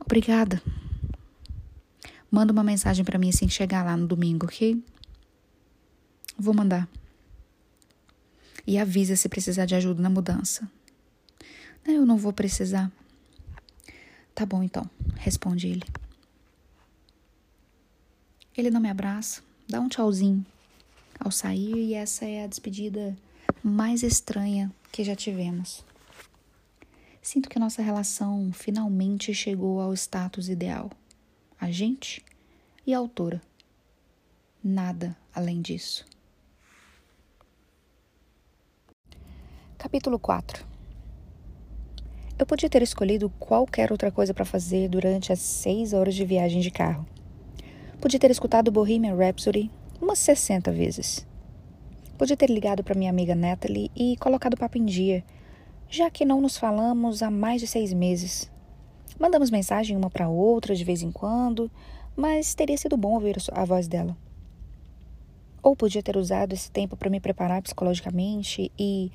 Obrigada. 0.00 0.60
Manda 2.28 2.52
uma 2.52 2.64
mensagem 2.64 3.04
para 3.04 3.18
mim 3.18 3.28
assim 3.28 3.46
que 3.46 3.52
chegar 3.52 3.84
lá 3.84 3.96
no 3.96 4.06
domingo, 4.08 4.46
ok? 4.46 4.82
Vou 6.36 6.52
mandar. 6.52 6.88
E 8.66 8.78
avisa 8.78 9.14
se 9.14 9.28
precisar 9.28 9.66
de 9.66 9.76
ajuda 9.76 10.02
na 10.02 10.10
mudança. 10.10 10.68
Eu 11.86 12.04
não 12.04 12.16
vou 12.16 12.32
precisar. 12.32 12.90
Tá 14.34 14.44
bom 14.44 14.60
então, 14.60 14.88
responde 15.18 15.68
ele. 15.68 15.84
Ele 18.56 18.70
não 18.70 18.80
me 18.80 18.90
abraça, 18.90 19.42
dá 19.68 19.80
um 19.80 19.88
tchauzinho 19.88 20.44
ao 21.18 21.30
sair 21.30 21.74
e 21.74 21.94
essa 21.94 22.24
é 22.24 22.44
a 22.44 22.46
despedida 22.46 23.16
mais 23.62 24.02
estranha 24.02 24.72
que 24.90 25.04
já 25.04 25.14
tivemos. 25.14 25.84
Sinto 27.22 27.48
que 27.48 27.58
nossa 27.58 27.82
relação 27.82 28.50
finalmente 28.52 29.34
chegou 29.34 29.80
ao 29.80 29.94
status 29.94 30.48
ideal. 30.48 30.90
A 31.60 31.70
gente 31.70 32.24
e 32.86 32.94
a 32.94 32.98
autora. 32.98 33.40
Nada 34.62 35.16
além 35.34 35.60
disso. 35.60 36.04
Capítulo 39.78 40.18
4 40.18 40.70
eu 42.40 42.46
podia 42.46 42.70
ter 42.70 42.80
escolhido 42.80 43.28
qualquer 43.38 43.92
outra 43.92 44.10
coisa 44.10 44.32
para 44.32 44.46
fazer 44.46 44.88
durante 44.88 45.30
as 45.30 45.40
seis 45.40 45.92
horas 45.92 46.14
de 46.14 46.24
viagem 46.24 46.62
de 46.62 46.70
carro. 46.70 47.06
Podia 48.00 48.18
ter 48.18 48.30
escutado 48.30 48.72
Bohemian 48.72 49.14
Rhapsody 49.14 49.70
umas 50.00 50.18
60 50.20 50.72
vezes. 50.72 51.26
Podia 52.16 52.34
ter 52.34 52.48
ligado 52.48 52.82
para 52.82 52.98
minha 52.98 53.10
amiga 53.10 53.34
Natalie 53.34 53.90
e 53.94 54.16
colocado 54.16 54.54
o 54.54 54.56
papo 54.56 54.78
em 54.78 54.86
dia, 54.86 55.22
já 55.86 56.08
que 56.08 56.24
não 56.24 56.40
nos 56.40 56.56
falamos 56.56 57.22
há 57.22 57.30
mais 57.30 57.60
de 57.60 57.66
seis 57.66 57.92
meses. 57.92 58.50
Mandamos 59.18 59.50
mensagem 59.50 59.98
uma 59.98 60.08
para 60.08 60.30
outra 60.30 60.74
de 60.74 60.82
vez 60.82 61.02
em 61.02 61.12
quando, 61.12 61.70
mas 62.16 62.54
teria 62.54 62.78
sido 62.78 62.96
bom 62.96 63.12
ouvir 63.12 63.36
a 63.52 63.66
voz 63.66 63.86
dela. 63.86 64.16
Ou 65.62 65.76
podia 65.76 66.02
ter 66.02 66.16
usado 66.16 66.54
esse 66.54 66.70
tempo 66.70 66.96
para 66.96 67.10
me 67.10 67.20
preparar 67.20 67.60
psicologicamente 67.60 68.72
e 68.78 69.12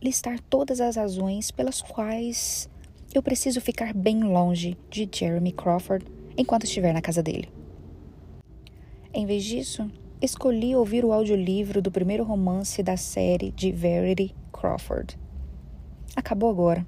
listar 0.00 0.38
todas 0.48 0.80
as 0.80 0.94
razões 0.94 1.50
pelas 1.50 1.82
quais 1.82 2.70
eu 3.12 3.20
preciso 3.20 3.60
ficar 3.60 3.92
bem 3.92 4.22
longe 4.22 4.78
de 4.88 5.08
Jeremy 5.12 5.50
Crawford 5.50 6.06
enquanto 6.36 6.62
estiver 6.62 6.94
na 6.94 7.02
casa 7.02 7.20
dele. 7.20 7.57
Em 9.12 9.24
vez 9.24 9.44
disso, 9.44 9.90
escolhi 10.20 10.76
ouvir 10.76 11.04
o 11.04 11.12
audiolivro 11.12 11.80
do 11.80 11.90
primeiro 11.90 12.24
romance 12.24 12.82
da 12.82 12.96
série 12.96 13.50
de 13.50 13.72
Verity 13.72 14.34
Crawford. 14.52 15.18
Acabou 16.14 16.50
agora. 16.50 16.86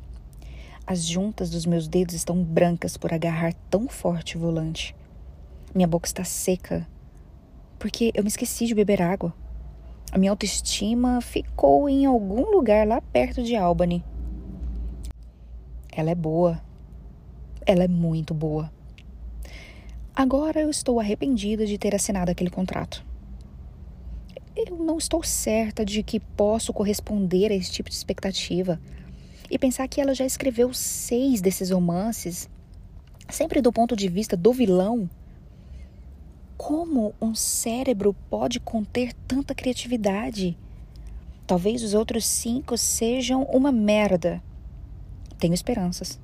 As 0.87 1.05
juntas 1.05 1.51
dos 1.51 1.65
meus 1.65 1.89
dedos 1.89 2.15
estão 2.15 2.43
brancas 2.43 2.97
por 2.97 3.13
agarrar 3.13 3.55
tão 3.71 3.89
forte 3.89 4.37
o 4.37 4.41
volante. 4.41 4.95
Minha 5.75 5.87
boca 5.87 6.07
está 6.07 6.25
seca 6.25 6.87
porque 7.81 8.13
eu 8.15 8.23
me 8.23 8.29
esqueci 8.29 8.67
de 8.67 8.75
beber 8.75 9.01
água. 9.01 9.33
A 10.13 10.19
minha 10.19 10.31
autoestima 10.31 11.23
ficou 11.23 11.89
em 11.89 12.05
algum 12.05 12.51
lugar 12.51 12.87
lá 12.87 13.01
perto 13.01 13.43
de 13.43 13.57
Albany. 13.57 14.05
Ela 15.91 16.11
é 16.11 16.15
boa. 16.15 16.61
Ela 17.65 17.85
é 17.85 17.89
muito 17.89 18.35
boa. 18.35 18.71
Agora 20.15 20.61
eu 20.61 20.69
estou 20.69 20.99
arrependida 20.99 21.65
de 21.65 21.79
ter 21.79 21.95
assinado 21.95 22.31
aquele 22.31 22.51
contrato. 22.51 23.05
Eu 24.57 24.77
não 24.77 24.99
estou 24.99 25.23
certa 25.23 25.85
de 25.85 26.03
que 26.03 26.19
posso 26.19 26.73
corresponder 26.73 27.53
a 27.53 27.55
esse 27.55 27.71
tipo 27.71 27.89
de 27.89 27.95
expectativa. 27.95 28.81
E 29.49 29.59
pensar 29.59 29.87
que 29.89 30.01
ela 30.01 30.15
já 30.15 30.25
escreveu 30.25 30.75
seis 30.75 31.41
desses 31.41 31.71
romances, 31.71 32.49
sempre 33.29 33.63
do 33.63 33.73
ponto 33.73 33.97
de 33.97 34.09
vista 34.09 34.37
do 34.37 34.53
vilão. 34.53 35.09
Como 36.57 37.15
um 37.21 37.35
cérebro 37.35 38.15
pode 38.29 38.61
conter 38.61 39.13
tanta 39.27 39.55
criatividade? 39.55 40.59
Talvez 41.47 41.83
os 41.83 41.95
outros 41.95 42.27
cinco 42.27 42.77
sejam 42.77 43.45
uma 43.45 43.73
merda. 43.73 44.43
Tenho 45.39 45.55
esperanças. 45.55 46.21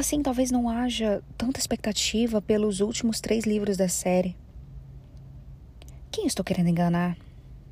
Assim, 0.00 0.22
talvez 0.22 0.50
não 0.50 0.66
haja 0.66 1.22
tanta 1.36 1.60
expectativa 1.60 2.40
pelos 2.40 2.80
últimos 2.80 3.20
três 3.20 3.44
livros 3.44 3.76
da 3.76 3.86
série. 3.86 4.34
Quem 6.10 6.26
estou 6.26 6.42
querendo 6.42 6.70
enganar? 6.70 7.18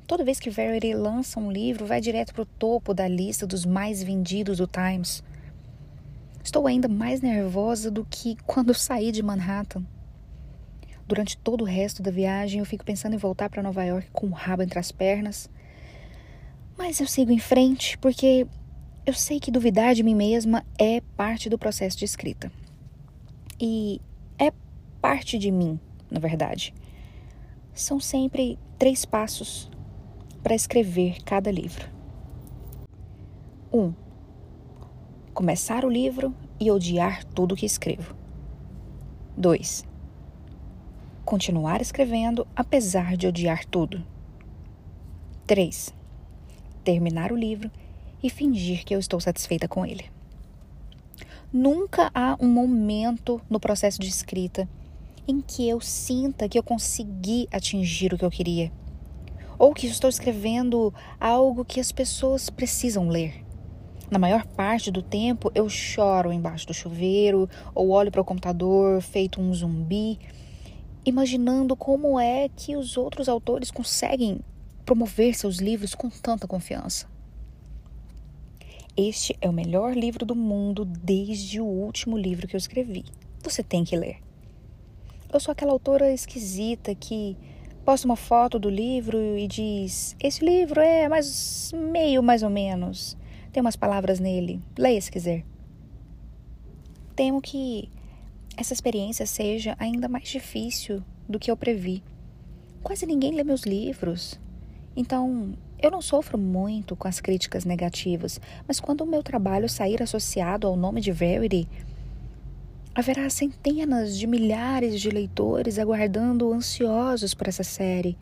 Toda 0.05 0.23
vez 0.23 0.39
que 0.39 0.51
Verity 0.51 0.93
lança 0.93 1.39
um 1.39 1.51
livro, 1.51 1.87
vai 1.87 1.99
direto 1.99 2.31
para 2.31 2.43
o 2.43 2.45
topo 2.45 2.93
da 2.93 3.07
lista 3.07 3.47
dos 3.47 3.65
mais 3.65 4.03
vendidos 4.03 4.59
do 4.59 4.67
Times. 4.67 5.23
Estou 6.43 6.67
ainda 6.67 6.87
mais 6.87 7.19
nervosa 7.19 7.89
do 7.89 8.05
que 8.05 8.37
quando 8.45 8.75
saí 8.75 9.11
de 9.11 9.23
Manhattan. 9.23 9.83
Durante 11.07 11.35
todo 11.35 11.61
o 11.61 11.65
resto 11.65 12.03
da 12.03 12.11
viagem, 12.11 12.59
eu 12.59 12.65
fico 12.65 12.85
pensando 12.85 13.15
em 13.15 13.17
voltar 13.17 13.49
para 13.49 13.63
Nova 13.63 13.83
York 13.83 14.07
com 14.11 14.27
o 14.27 14.33
rabo 14.33 14.61
entre 14.61 14.77
as 14.77 14.91
pernas. 14.91 15.49
Mas 16.77 16.99
eu 16.99 17.07
sigo 17.07 17.31
em 17.31 17.39
frente 17.39 17.97
porque 17.97 18.45
eu 19.05 19.13
sei 19.13 19.39
que 19.39 19.51
duvidar 19.51 19.93
de 19.93 20.03
mim 20.03 20.15
mesma 20.15 20.65
é 20.77 21.01
parte 21.15 21.49
do 21.49 21.57
processo 21.57 21.97
de 21.97 22.05
escrita. 22.05 22.51
E 23.59 24.01
é 24.37 24.51
parte 25.01 25.37
de 25.37 25.51
mim, 25.51 25.79
na 26.09 26.19
verdade. 26.19 26.73
São 27.73 27.99
sempre 27.99 28.57
três 28.77 29.05
passos 29.05 29.69
para 30.43 30.55
escrever 30.55 31.21
cada 31.23 31.51
livro. 31.51 31.89
1. 33.71 33.79
Um, 33.79 33.93
começar 35.33 35.85
o 35.85 35.89
livro 35.89 36.33
e 36.59 36.71
odiar 36.71 37.23
tudo 37.23 37.55
que 37.55 37.65
escrevo. 37.65 38.15
2 39.37 39.89
continuar 41.29 41.79
escrevendo 41.79 42.47
apesar 42.55 43.15
de 43.15 43.27
odiar 43.27 43.63
tudo. 43.63 44.03
3. 45.45 45.93
Terminar 46.83 47.31
o 47.31 47.35
livro 47.35 47.69
e 48.21 48.29
fingir 48.29 48.83
que 48.83 48.93
eu 48.93 48.99
estou 48.99 49.19
satisfeita 49.19 49.67
com 49.67 49.85
ele. 49.85 50.05
Nunca 51.51 52.11
há 52.13 52.37
um 52.39 52.47
momento 52.47 53.41
no 53.49 53.59
processo 53.59 53.99
de 53.99 54.07
escrita 54.07 54.67
em 55.27 55.41
que 55.41 55.67
eu 55.67 55.79
sinta 55.79 56.49
que 56.49 56.57
eu 56.57 56.63
consegui 56.63 57.47
atingir 57.51 58.13
o 58.13 58.17
que 58.17 58.25
eu 58.25 58.31
queria, 58.31 58.71
ou 59.57 59.73
que 59.73 59.87
estou 59.87 60.09
escrevendo 60.09 60.93
algo 61.19 61.65
que 61.65 61.79
as 61.79 61.91
pessoas 61.91 62.49
precisam 62.49 63.09
ler. 63.09 63.45
Na 64.09 64.17
maior 64.17 64.45
parte 64.45 64.89
do 64.89 65.03
tempo 65.03 65.51
eu 65.53 65.69
choro 65.69 66.33
embaixo 66.33 66.65
do 66.65 66.73
chuveiro 66.73 67.47
ou 67.75 67.89
olho 67.89 68.11
para 68.11 68.21
o 68.21 68.25
computador 68.25 69.01
feito 69.01 69.39
um 69.39 69.53
zumbi 69.53 70.17
imaginando 71.05 71.75
como 71.75 72.19
é 72.19 72.49
que 72.49 72.75
os 72.75 72.97
outros 72.97 73.29
autores 73.29 73.71
conseguem 73.71 74.39
promover 74.85 75.35
seus 75.35 75.57
livros 75.57 75.93
com 75.93 76.09
tanta 76.09 76.47
confiança. 76.47 77.07
Este 79.01 79.33
é 79.39 79.47
o 79.47 79.53
melhor 79.53 79.95
livro 79.95 80.25
do 80.25 80.35
mundo 80.35 80.83
desde 80.83 81.61
o 81.61 81.65
último 81.65 82.17
livro 82.17 82.45
que 82.45 82.53
eu 82.53 82.57
escrevi. 82.57 83.05
Você 83.41 83.63
tem 83.63 83.85
que 83.85 83.95
ler. 83.95 84.17
Eu 85.31 85.39
sou 85.39 85.53
aquela 85.53 85.71
autora 85.71 86.11
esquisita 86.11 86.93
que 86.93 87.37
posta 87.85 88.05
uma 88.05 88.17
foto 88.17 88.59
do 88.59 88.69
livro 88.69 89.17
e 89.37 89.47
diz: 89.47 90.17
Esse 90.21 90.43
livro 90.43 90.81
é 90.81 91.07
mais 91.07 91.71
meio 91.73 92.21
mais 92.21 92.43
ou 92.43 92.49
menos. 92.49 93.17
Tem 93.53 93.61
umas 93.61 93.77
palavras 93.77 94.19
nele. 94.19 94.61
Leia 94.77 94.99
se 94.99 95.09
quiser. 95.09 95.45
Temo 97.15 97.41
que 97.41 97.89
essa 98.57 98.73
experiência 98.73 99.25
seja 99.25 99.77
ainda 99.79 100.09
mais 100.09 100.27
difícil 100.27 101.01
do 101.25 101.39
que 101.39 101.49
eu 101.49 101.55
previ. 101.55 102.03
Quase 102.83 103.05
ninguém 103.05 103.31
lê 103.31 103.45
meus 103.45 103.61
livros. 103.61 104.37
Então, 104.93 105.53
eu 105.81 105.89
não 105.89 106.01
sofro 106.01 106.37
muito 106.37 106.95
com 106.95 107.07
as 107.07 107.21
críticas 107.21 107.63
negativas, 107.63 108.39
mas 108.67 108.79
quando 108.79 109.01
o 109.01 109.07
meu 109.07 109.23
trabalho 109.23 109.69
sair 109.69 110.03
associado 110.03 110.67
ao 110.67 110.75
nome 110.75 110.99
de 110.99 111.11
Verity, 111.11 111.67
haverá 112.93 113.29
centenas 113.29 114.17
de 114.17 114.27
milhares 114.27 114.99
de 114.99 115.09
leitores 115.09 115.79
aguardando 115.79 116.51
ansiosos 116.51 117.33
por 117.33 117.47
essa 117.47 117.63
série. 117.63 118.17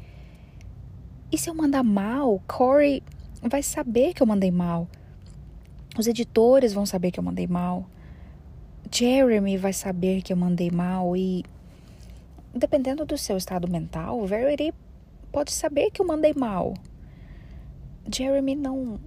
E 1.32 1.38
se 1.38 1.50
eu 1.50 1.56
mandar 1.56 1.84
mal, 1.84 2.42
Corey 2.48 3.02
vai 3.42 3.64
saber 3.64 4.14
que 4.14 4.22
eu 4.22 4.28
mandei 4.28 4.52
mal. 4.52 4.88
Os 5.98 6.06
editores 6.06 6.74
vão 6.74 6.86
saber 6.86 7.10
que 7.10 7.20
eu 7.20 7.24
mandei 7.24 7.48
mal. 7.48 7.90
Jeremy 8.92 9.58
vai 9.58 9.74
saber 9.74 10.22
que 10.22 10.32
eu 10.32 10.38
mandei 10.38 10.70
mal 10.70 11.18
e, 11.18 11.44
dependendo 12.54 13.04
do 13.04 13.18
seu 13.18 13.36
estado 13.36 13.68
mental, 13.68 14.26
Verity 14.28 14.74
pode 15.32 15.52
saber 15.52 15.90
que 15.90 16.02
eu 16.02 16.06
mandei 16.06 16.34
mal. 16.36 16.76
Jeremy 18.14 18.56
não 18.56 19.00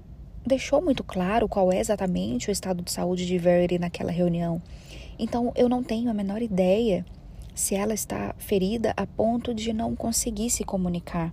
deixou 0.47 0.83
muito 0.83 1.03
claro 1.03 1.49
qual 1.49 1.73
é 1.73 1.79
exatamente 1.79 2.49
o 2.49 2.53
estado 2.53 2.83
de 2.83 2.91
saúde 2.91 3.27
de 3.27 3.39
Verity 3.39 3.79
naquela 3.79 4.11
reunião. 4.11 4.61
Então 5.19 5.53
eu 5.55 5.69
não 5.69 5.83
tenho 5.83 6.11
a 6.11 6.15
menor 6.15 6.43
ideia 6.43 7.05
se 7.55 7.75
ela 7.75 7.95
está 7.95 8.35
ferida 8.39 8.93
a 8.97 9.07
ponto 9.07 9.55
de 9.55 9.73
não 9.73 9.95
conseguir 9.95 10.51
se 10.51 10.65
comunicar. 10.65 11.33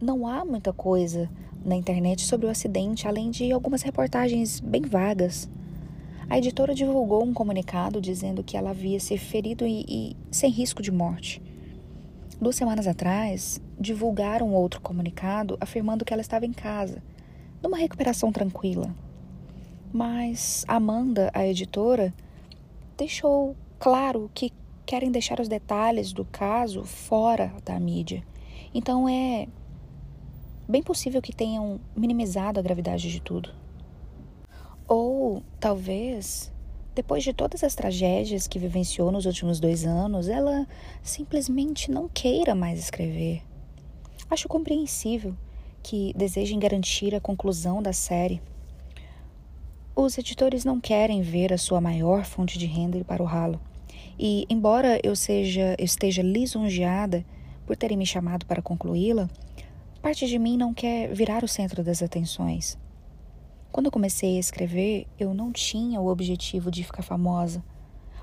Não 0.00 0.26
há 0.26 0.44
muita 0.44 0.72
coisa 0.72 1.28
na 1.64 1.74
internet 1.74 2.24
sobre 2.24 2.46
o 2.46 2.50
acidente, 2.50 3.08
além 3.08 3.30
de 3.30 3.50
algumas 3.50 3.82
reportagens 3.82 4.60
bem 4.60 4.82
vagas. 4.82 5.48
A 6.30 6.38
editora 6.38 6.74
divulgou 6.74 7.24
um 7.24 7.32
comunicado 7.32 8.00
dizendo 8.00 8.44
que 8.44 8.56
ela 8.56 8.70
havia 8.70 9.00
se 9.00 9.16
ferido 9.18 9.66
e, 9.66 9.84
e 9.88 10.16
sem 10.30 10.50
risco 10.50 10.82
de 10.82 10.92
morte. 10.92 11.42
Duas 12.40 12.54
semanas 12.54 12.86
atrás, 12.86 13.60
divulgaram 13.80 14.54
outro 14.54 14.80
comunicado 14.80 15.58
afirmando 15.60 16.04
que 16.04 16.12
ela 16.12 16.22
estava 16.22 16.46
em 16.46 16.52
casa, 16.52 17.02
numa 17.60 17.76
recuperação 17.76 18.30
tranquila. 18.30 18.94
Mas 19.92 20.64
Amanda, 20.68 21.32
a 21.34 21.44
editora, 21.44 22.14
deixou 22.96 23.56
claro 23.80 24.30
que 24.32 24.52
querem 24.86 25.10
deixar 25.10 25.40
os 25.40 25.48
detalhes 25.48 26.12
do 26.12 26.24
caso 26.24 26.84
fora 26.84 27.52
da 27.64 27.78
mídia. 27.80 28.22
Então 28.72 29.08
é 29.08 29.48
bem 30.68 30.82
possível 30.82 31.20
que 31.20 31.34
tenham 31.34 31.80
minimizado 31.96 32.60
a 32.60 32.62
gravidade 32.62 33.10
de 33.10 33.20
tudo. 33.20 33.52
Ou 34.86 35.42
talvez, 35.58 36.52
depois 36.98 37.22
de 37.22 37.32
todas 37.32 37.62
as 37.62 37.76
tragédias 37.76 38.48
que 38.48 38.58
vivenciou 38.58 39.12
nos 39.12 39.24
últimos 39.24 39.60
dois 39.60 39.84
anos, 39.84 40.28
ela 40.28 40.66
simplesmente 41.00 41.92
não 41.92 42.08
queira 42.08 42.56
mais 42.56 42.76
escrever. 42.76 43.40
Acho 44.28 44.48
compreensível 44.48 45.32
que 45.80 46.12
desejem 46.16 46.58
garantir 46.58 47.14
a 47.14 47.20
conclusão 47.20 47.80
da 47.80 47.92
série. 47.92 48.42
Os 49.94 50.18
editores 50.18 50.64
não 50.64 50.80
querem 50.80 51.22
ver 51.22 51.52
a 51.52 51.56
sua 51.56 51.80
maior 51.80 52.24
fonte 52.24 52.58
de 52.58 52.66
renda 52.66 52.98
ir 52.98 53.04
para 53.04 53.22
o 53.22 53.26
ralo. 53.26 53.60
E, 54.18 54.44
embora 54.50 54.98
eu, 55.04 55.14
seja, 55.14 55.76
eu 55.78 55.84
esteja 55.84 56.20
lisonjeada 56.20 57.24
por 57.64 57.76
terem 57.76 57.96
me 57.96 58.06
chamado 58.06 58.44
para 58.44 58.60
concluí-la, 58.60 59.30
parte 60.02 60.26
de 60.26 60.36
mim 60.36 60.56
não 60.56 60.74
quer 60.74 61.14
virar 61.14 61.44
o 61.44 61.48
centro 61.48 61.84
das 61.84 62.02
atenções. 62.02 62.76
Quando 63.78 63.86
eu 63.86 63.92
comecei 63.92 64.36
a 64.36 64.40
escrever, 64.40 65.06
eu 65.20 65.32
não 65.32 65.52
tinha 65.52 66.00
o 66.00 66.08
objetivo 66.08 66.68
de 66.68 66.82
ficar 66.82 67.04
famosa. 67.04 67.62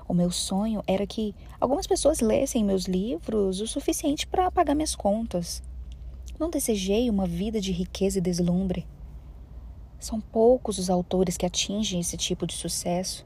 O 0.06 0.12
meu 0.12 0.30
sonho 0.30 0.82
era 0.86 1.06
que 1.06 1.34
algumas 1.58 1.86
pessoas 1.86 2.20
lessem 2.20 2.62
meus 2.62 2.84
livros 2.84 3.62
o 3.62 3.66
suficiente 3.66 4.26
para 4.26 4.50
pagar 4.50 4.74
minhas 4.74 4.94
contas. 4.94 5.62
Não 6.38 6.50
desejei 6.50 7.08
uma 7.08 7.26
vida 7.26 7.58
de 7.58 7.72
riqueza 7.72 8.18
e 8.18 8.20
deslumbre. 8.20 8.86
São 9.98 10.20
poucos 10.20 10.76
os 10.76 10.90
autores 10.90 11.38
que 11.38 11.46
atingem 11.46 12.00
esse 12.00 12.18
tipo 12.18 12.46
de 12.46 12.52
sucesso. 12.52 13.24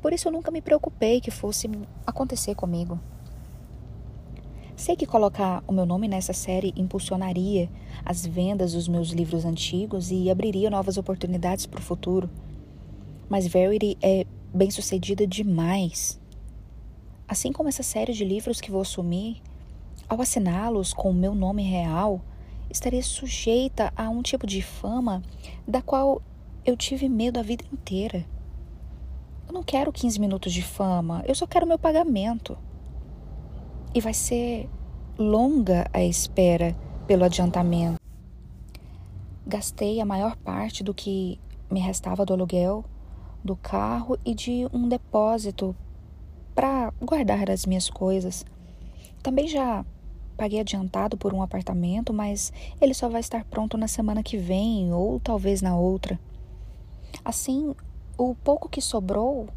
Por 0.00 0.14
isso 0.14 0.26
eu 0.26 0.32
nunca 0.32 0.50
me 0.50 0.62
preocupei 0.62 1.20
que 1.20 1.30
fosse 1.30 1.68
acontecer 2.06 2.54
comigo. 2.54 2.98
Sei 4.78 4.94
que 4.94 5.06
colocar 5.06 5.64
o 5.66 5.72
meu 5.72 5.84
nome 5.84 6.06
nessa 6.06 6.32
série 6.32 6.72
impulsionaria 6.76 7.68
as 8.04 8.24
vendas 8.24 8.74
dos 8.74 8.86
meus 8.86 9.08
livros 9.08 9.44
antigos 9.44 10.12
e 10.12 10.30
abriria 10.30 10.70
novas 10.70 10.96
oportunidades 10.96 11.66
para 11.66 11.80
o 11.80 11.82
futuro. 11.82 12.30
Mas 13.28 13.44
Verity 13.44 13.98
é 14.00 14.24
bem 14.54 14.70
sucedida 14.70 15.26
demais. 15.26 16.20
Assim 17.26 17.52
como 17.52 17.68
essa 17.68 17.82
série 17.82 18.12
de 18.12 18.24
livros 18.24 18.60
que 18.60 18.70
vou 18.70 18.80
assumir, 18.80 19.42
ao 20.08 20.20
assiná-los 20.20 20.94
com 20.94 21.10
o 21.10 21.14
meu 21.14 21.34
nome 21.34 21.64
real, 21.64 22.20
estarei 22.70 23.02
sujeita 23.02 23.92
a 23.96 24.08
um 24.08 24.22
tipo 24.22 24.46
de 24.46 24.62
fama 24.62 25.24
da 25.66 25.82
qual 25.82 26.22
eu 26.64 26.76
tive 26.76 27.08
medo 27.08 27.40
a 27.40 27.42
vida 27.42 27.64
inteira. 27.72 28.24
Eu 29.48 29.52
não 29.52 29.64
quero 29.64 29.92
15 29.92 30.20
minutos 30.20 30.52
de 30.52 30.62
fama, 30.62 31.24
eu 31.26 31.34
só 31.34 31.48
quero 31.48 31.66
meu 31.66 31.80
pagamento. 31.80 32.56
E 33.94 34.00
vai 34.00 34.14
ser 34.14 34.68
longa 35.18 35.88
a 35.92 36.02
espera 36.02 36.76
pelo 37.06 37.24
adiantamento. 37.24 37.98
Gastei 39.46 40.00
a 40.00 40.04
maior 40.04 40.36
parte 40.36 40.84
do 40.84 40.92
que 40.92 41.40
me 41.70 41.80
restava 41.80 42.24
do 42.24 42.32
aluguel 42.32 42.84
do 43.42 43.56
carro 43.56 44.18
e 44.24 44.34
de 44.34 44.66
um 44.72 44.88
depósito 44.88 45.74
para 46.54 46.92
guardar 47.00 47.50
as 47.50 47.64
minhas 47.66 47.88
coisas. 47.88 48.44
Também 49.22 49.48
já 49.48 49.84
paguei 50.36 50.60
adiantado 50.60 51.16
por 51.16 51.32
um 51.32 51.42
apartamento, 51.42 52.12
mas 52.12 52.52
ele 52.80 52.94
só 52.94 53.08
vai 53.08 53.20
estar 53.20 53.44
pronto 53.44 53.76
na 53.76 53.88
semana 53.88 54.22
que 54.22 54.36
vem 54.36 54.92
ou 54.92 55.18
talvez 55.20 55.62
na 55.62 55.76
outra. 55.76 56.18
Assim, 57.24 57.74
o 58.16 58.34
pouco 58.34 58.68
que 58.68 58.80
sobrou 58.80 59.48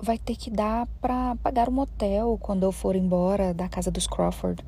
vai 0.00 0.18
ter 0.18 0.34
que 0.34 0.50
dar 0.50 0.86
para 1.00 1.36
pagar 1.36 1.68
um 1.68 1.72
motel 1.72 2.38
quando 2.40 2.62
eu 2.62 2.72
for 2.72 2.96
embora 2.96 3.52
da 3.52 3.68
casa 3.68 3.90
dos 3.90 4.06
Crawford. 4.06 4.64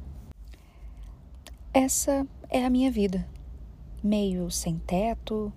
Essa 1.72 2.26
é 2.50 2.64
a 2.64 2.70
minha 2.70 2.90
vida. 2.90 3.26
Meio 4.02 4.50
sem 4.50 4.78
teto, 4.78 5.50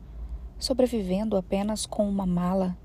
sobrevivendo 0.58 1.36
apenas 1.36 1.86
com 1.86 2.08
uma 2.08 2.26
mala. 2.26 2.78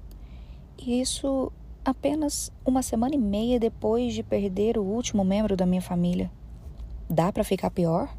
E 0.76 1.00
isso 1.00 1.52
apenas 1.84 2.50
uma 2.64 2.82
semana 2.82 3.14
e 3.14 3.18
meia 3.18 3.60
depois 3.60 4.12
de 4.12 4.22
perder 4.22 4.76
o 4.76 4.82
último 4.82 5.24
membro 5.24 5.56
da 5.56 5.66
minha 5.66 5.82
família. 5.82 6.30
Dá 7.08 7.32
para 7.32 7.44
ficar 7.44 7.70
pior? 7.70 8.12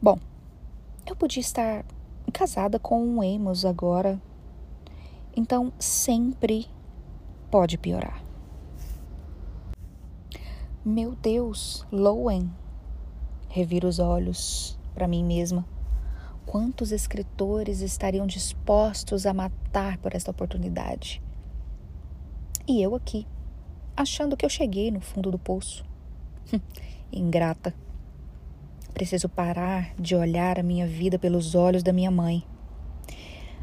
Bom, 0.00 0.18
eu 1.06 1.16
podia 1.16 1.40
estar 1.40 1.84
casada 2.32 2.78
com 2.78 3.02
um 3.02 3.22
Amos 3.22 3.64
agora. 3.64 4.20
Então 5.34 5.72
sempre 5.78 6.68
pode 7.52 7.78
piorar. 7.78 8.20
Meu 10.84 11.14
Deus, 11.14 11.86
Lowen, 11.92 12.50
Reviro 13.54 13.86
os 13.86 13.98
olhos 13.98 14.78
para 14.94 15.06
mim 15.06 15.22
mesma. 15.22 15.66
Quantos 16.46 16.90
escritores 16.90 17.82
estariam 17.82 18.26
dispostos 18.26 19.26
a 19.26 19.34
matar 19.34 19.98
por 19.98 20.14
esta 20.14 20.30
oportunidade? 20.30 21.22
E 22.66 22.80
eu 22.80 22.94
aqui, 22.94 23.26
achando 23.94 24.38
que 24.38 24.46
eu 24.46 24.48
cheguei 24.48 24.90
no 24.90 25.02
fundo 25.02 25.30
do 25.30 25.38
poço. 25.38 25.84
Ingrata. 27.12 27.74
Preciso 28.94 29.28
parar 29.28 29.94
de 29.98 30.16
olhar 30.16 30.58
a 30.58 30.62
minha 30.62 30.86
vida 30.86 31.18
pelos 31.18 31.54
olhos 31.54 31.82
da 31.82 31.92
minha 31.92 32.10
mãe. 32.10 32.42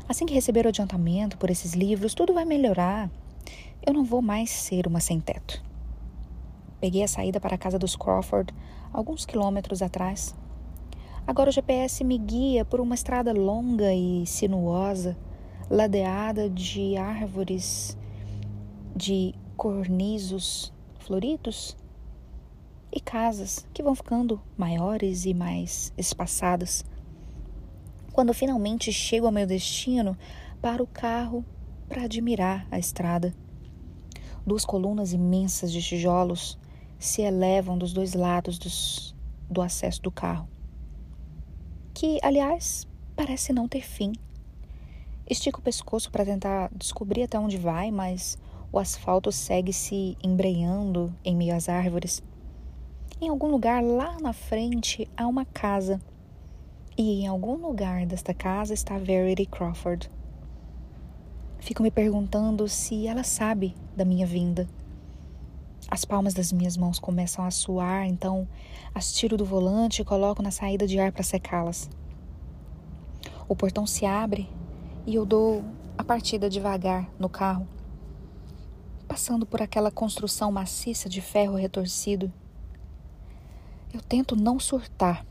Assim 0.08 0.28
que 0.28 0.36
receber 0.36 0.68
o 0.68 0.70
adiantamento 0.70 1.36
por 1.36 1.50
esses 1.50 1.74
livros, 1.74 2.14
tudo 2.14 2.32
vai 2.32 2.46
melhorar. 2.46 3.10
Eu 3.90 3.94
não 3.96 4.04
vou 4.04 4.22
mais 4.22 4.52
ser 4.52 4.86
uma 4.86 5.00
sem-teto. 5.00 5.64
Peguei 6.80 7.02
a 7.02 7.08
saída 7.08 7.40
para 7.40 7.56
a 7.56 7.58
casa 7.58 7.80
dos 7.80 7.96
Crawford 7.96 8.54
alguns 8.94 9.26
quilômetros 9.26 9.82
atrás. 9.82 10.36
Agora 11.26 11.50
o 11.50 11.52
GPS 11.52 12.04
me 12.04 12.16
guia 12.20 12.64
por 12.64 12.80
uma 12.80 12.94
estrada 12.94 13.34
longa 13.34 13.92
e 13.92 14.28
sinuosa, 14.28 15.18
ladeada 15.72 16.48
de 16.48 16.98
árvores, 16.98 17.98
de 18.96 19.34
cornizos 19.58 20.72
floridos 21.00 21.76
e 22.92 23.00
casas 23.00 23.66
que 23.74 23.82
vão 23.82 23.96
ficando 23.96 24.40
maiores 24.56 25.26
e 25.26 25.34
mais 25.34 25.92
espaçadas. 25.98 26.86
Quando 28.14 28.36
finalmente 28.36 28.94
chego 28.94 29.26
ao 29.26 29.32
meu 29.32 29.48
destino, 29.48 30.16
paro 30.62 30.84
o 30.84 30.88
carro 30.88 31.44
para 31.88 32.04
admirar 32.04 32.68
a 32.70 32.78
estrada. 32.78 33.34
Duas 34.46 34.66
colunas 34.66 35.14
imensas 35.14 35.72
de 35.72 35.82
tijolos 35.82 36.58
se 36.98 37.22
elevam 37.22 37.78
dos 37.78 37.94
dois 37.94 38.14
lados 38.14 38.58
dos, 38.58 39.16
do 39.50 39.62
acesso 39.62 40.02
do 40.02 40.12
carro, 40.12 40.48
que, 41.94 42.20
aliás, 42.22 42.88
parece 43.16 43.54
não 43.54 43.68
ter 43.68 43.82
fim. 43.82 44.14
Estico 45.30 45.60
o 45.60 45.64
pescoço 45.64 46.12
para 46.12 46.26
tentar 46.26 46.70
descobrir 46.76 47.24
até 47.24 47.38
onde 47.38 47.58
vai, 47.58 47.92
mas 47.92 48.38
o 48.72 48.80
asfalto 48.80 49.32
segue 49.32 49.72
se 49.72 50.18
embreando 50.24 51.14
em 51.24 51.36
meio 51.36 51.56
às 51.56 51.70
árvores. 51.70 52.24
Em 53.22 53.30
algum 53.30 53.48
lugar 53.48 53.84
lá 53.84 54.18
na 54.20 54.34
frente 54.34 55.10
há 55.16 55.28
uma 55.28 55.46
casa, 55.46 56.00
e 56.98 57.22
em 57.22 57.28
algum 57.28 57.56
lugar 57.56 58.06
desta 58.06 58.34
casa 58.34 58.74
está 58.74 58.98
Verity 58.98 59.46
Crawford. 59.46 60.10
Fico 61.60 61.84
me 61.84 61.92
perguntando 61.92 62.68
se 62.68 63.06
ela 63.06 63.24
sabe 63.24 63.76
da 63.96 64.06
minha 64.06 64.26
vinda. 64.26 64.68
As 65.92 66.06
palmas 66.06 66.34
das 66.34 66.52
minhas 66.52 66.78
mãos 66.78 67.00
começam 67.00 67.44
a 67.44 67.52
suar, 67.52 68.06
então 68.06 68.48
as 68.94 69.12
tiro 69.12 69.36
do 69.36 69.46
volante 69.46 70.02
e 70.02 70.06
coloco 70.06 70.42
na 70.42 70.52
saída 70.52 70.88
de 70.88 71.00
ar 71.00 71.12
para 71.12 71.24
secá-las. 71.24 71.90
O 73.48 73.56
portão 73.56 73.86
se 73.86 74.06
abre 74.06 74.50
e 75.06 75.16
eu 75.16 75.26
dou 75.26 75.64
a 75.98 76.04
partida 76.04 76.50
devagar 76.50 77.10
no 77.20 77.28
carro, 77.28 77.68
passando 79.08 79.46
por 79.46 79.62
aquela 79.62 79.92
construção 79.92 80.52
maciça 80.52 81.10
de 81.10 81.20
ferro 81.20 81.56
retorcido. 81.56 82.32
Eu 83.94 84.02
tento 84.02 84.36
não 84.36 84.60
surtar, 84.60 85.26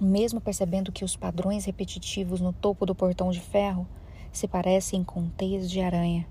mesmo 0.00 0.40
percebendo 0.40 0.90
que 0.90 1.04
os 1.04 1.14
padrões 1.14 1.66
repetitivos 1.66 2.40
no 2.40 2.52
topo 2.52 2.86
do 2.86 2.94
portão 2.94 3.30
de 3.30 3.40
ferro 3.40 3.86
se 4.32 4.48
parecem 4.48 5.02
com 5.04 5.28
teias 5.30 5.70
de 5.70 5.80
aranha. 5.80 6.26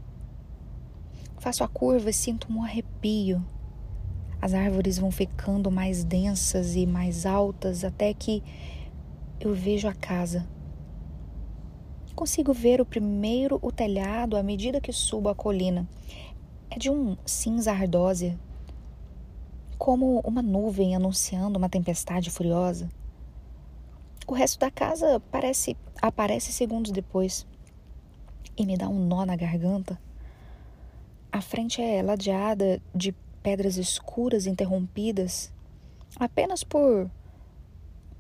Faço 1.40 1.64
a 1.64 1.68
curva 1.68 2.10
e 2.10 2.14
sinto 2.14 2.52
um 2.52 2.64
arrepio 2.64 3.44
as 4.42 4.54
árvores 4.54 5.00
vão 5.00 5.10
ficando 5.10 5.72
mais 5.72 6.04
densas 6.04 6.76
e 6.76 6.86
mais 6.86 7.26
altas 7.26 7.84
até 7.84 8.14
que 8.14 8.44
eu 9.40 9.54
vejo 9.54 9.88
a 9.88 9.94
casa. 9.94 10.48
Consigo 12.16 12.54
ver 12.54 12.80
o 12.80 12.86
primeiro 12.86 13.60
o 13.62 13.72
telhado 13.72 14.38
à 14.38 14.44
medida 14.44 14.82
que 14.82 14.92
subo 14.92 15.30
a 15.30 15.36
colina. 15.36 15.88
É 16.70 16.78
de 16.78 16.90
um 16.90 17.18
cinza 17.26 17.72
ardósia, 17.72 18.40
como 19.78 20.20
uma 20.20 20.42
nuvem 20.42 20.96
anunciando 20.96 21.58
uma 21.58 21.70
tempestade 21.70 22.30
furiosa. 22.30 22.90
O 24.28 24.34
resto 24.34 24.60
da 24.60 24.70
casa 24.70 25.20
parece 25.32 25.76
aparece 26.02 26.52
segundos 26.52 26.92
depois 26.92 27.48
e 28.58 28.66
me 28.66 28.76
dá 28.76 28.90
um 28.90 29.06
nó 29.06 29.26
na 29.26 29.36
garganta. 29.36 30.00
A 31.32 31.42
frente 31.42 31.82
é 31.82 32.02
ladeada 32.02 32.82
de 32.94 33.14
pedras 33.44 33.78
escuras 33.78 34.48
interrompidas 34.48 35.54
apenas 36.20 36.64
por 36.64 37.10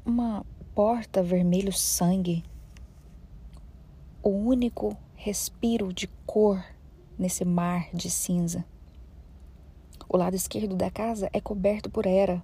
uma 0.06 0.46
porta 0.76 1.24
vermelho 1.24 1.74
sangue. 1.74 2.44
O 4.22 4.30
único 4.30 4.96
respiro 5.16 5.92
de 5.92 6.08
cor 6.26 6.64
nesse 7.18 7.44
mar 7.44 7.90
de 7.94 8.10
cinza. 8.10 8.64
O 10.08 10.16
lado 10.16 10.36
esquerdo 10.36 10.76
da 10.76 10.92
casa 10.92 11.30
é 11.34 11.42
coberto 11.42 11.90
por 11.90 12.06
era, 12.06 12.42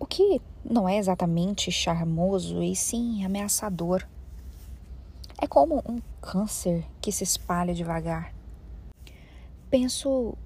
o 0.00 0.06
que 0.06 0.40
não 0.64 0.88
é 0.88 0.96
exatamente 0.96 1.70
charmoso 1.70 2.62
e 2.62 2.74
sim 2.74 3.22
ameaçador. 3.22 4.08
É 5.42 5.46
como 5.46 5.82
um 5.88 5.98
câncer 6.20 6.84
que 7.00 7.10
se 7.10 7.24
espalha 7.24 7.72
devagar. 7.72 8.34
Penso 9.70 10.36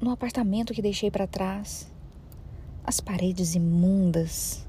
no 0.00 0.10
apartamento 0.10 0.74
que 0.74 0.82
deixei 0.82 1.08
para 1.08 1.24
trás, 1.24 1.88
as 2.82 3.00
paredes 3.00 3.54
imundas, 3.54 4.66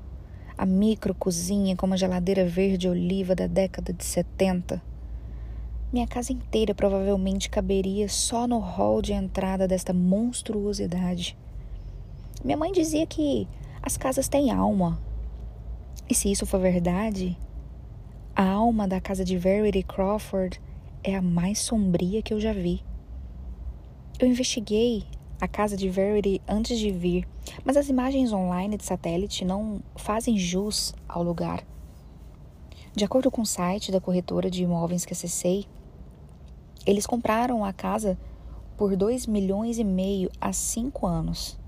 a 0.56 0.68
micro 0.68 1.16
cozinha 1.16 1.76
com 1.76 1.88
uma 1.88 1.98
geladeira 1.98 2.46
verde 2.46 2.88
oliva 2.88 3.34
da 3.34 3.48
década 3.48 3.92
de 3.92 4.04
70. 4.04 4.80
Minha 5.92 6.06
casa 6.06 6.32
inteira 6.32 6.76
provavelmente 6.76 7.50
caberia 7.50 8.08
só 8.08 8.46
no 8.46 8.60
hall 8.60 9.02
de 9.02 9.14
entrada 9.14 9.68
desta 9.68 9.92
monstruosidade. 9.92 11.36
Minha 12.46 12.56
mãe 12.56 12.72
dizia 12.72 13.08
que 13.08 13.48
as 13.82 13.98
casas 13.98 14.28
têm 14.28 14.52
alma. 14.52 15.02
E 16.08 16.14
se 16.14 16.32
isso 16.32 16.46
for 16.46 16.60
verdade, 16.60 17.36
A 18.42 18.50
alma 18.50 18.88
da 18.88 19.00
casa 19.00 19.24
de 19.24 19.38
Verity 19.38 19.84
Crawford 19.84 20.60
é 21.04 21.16
a 21.16 21.22
mais 21.22 21.60
sombria 21.60 22.24
que 22.24 22.34
eu 22.34 22.40
já 22.40 22.52
vi. 22.52 22.84
Eu 24.18 24.28
investiguei 24.28 25.04
a 25.40 25.48
casa 25.48 25.78
de 25.78 25.88
Verity 25.88 26.42
antes 26.48 26.80
de 26.80 26.90
vir, 26.90 27.28
mas 27.64 27.78
as 27.78 27.88
imagens 27.88 28.34
online 28.34 28.78
de 28.78 28.84
satélite 28.84 29.46
não 29.46 29.80
fazem 29.96 30.40
jus 30.40 30.92
ao 31.08 31.22
lugar. 31.22 31.64
De 32.96 33.06
acordo 33.06 33.30
com 33.30 33.44
o 33.44 33.46
site 33.46 33.92
da 33.92 34.02
corretora 34.02 34.50
de 34.50 34.64
imóveis 34.64 35.06
que 35.06 35.14
acessei, 35.14 35.68
eles 36.84 37.06
compraram 37.06 37.64
a 37.64 37.72
casa 37.72 38.18
por 38.76 38.96
2 38.96 39.28
milhões 39.28 39.78
e 39.78 39.84
meio 39.84 40.32
há 40.42 40.52
cinco 40.52 41.06
anos. 41.06 41.60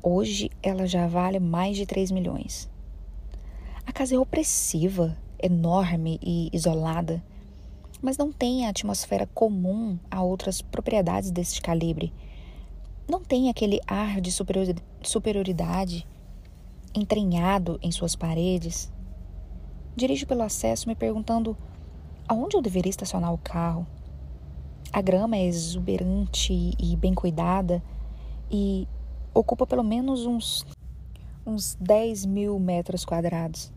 Hoje 0.00 0.52
ela 0.62 0.86
já 0.86 1.08
vale 1.08 1.40
mais 1.40 1.76
de 1.76 1.84
3 1.84 2.12
milhões. 2.12 2.70
A 3.84 3.92
casa 3.92 4.14
é 4.14 4.18
opressiva, 4.20 5.18
enorme 5.42 6.18
e 6.22 6.48
isolada, 6.52 7.22
mas 8.00 8.16
não 8.16 8.32
tem 8.32 8.66
a 8.66 8.70
atmosfera 8.70 9.26
comum 9.34 9.98
a 10.10 10.22
outras 10.22 10.62
propriedades 10.62 11.30
desse 11.30 11.60
calibre. 11.60 12.12
Não 13.08 13.20
tem 13.20 13.48
aquele 13.48 13.80
ar 13.86 14.20
de 14.20 14.30
superioridade 15.02 16.06
entranhado 16.94 17.78
em 17.82 17.90
suas 17.90 18.14
paredes. 18.14 18.92
Dirijo 19.96 20.26
pelo 20.26 20.42
acesso 20.42 20.88
me 20.88 20.94
perguntando 20.94 21.56
aonde 22.28 22.56
eu 22.56 22.62
deveria 22.62 22.90
estacionar 22.90 23.32
o 23.32 23.38
carro. 23.38 23.86
A 24.92 25.00
grama 25.00 25.36
é 25.36 25.44
exuberante 25.44 26.74
e 26.78 26.96
bem 26.96 27.14
cuidada 27.14 27.82
e 28.50 28.86
ocupa 29.34 29.66
pelo 29.66 29.82
menos 29.82 30.26
uns, 30.26 30.66
uns 31.46 31.76
10 31.80 32.26
mil 32.26 32.58
metros 32.58 33.04
quadrados. 33.04 33.72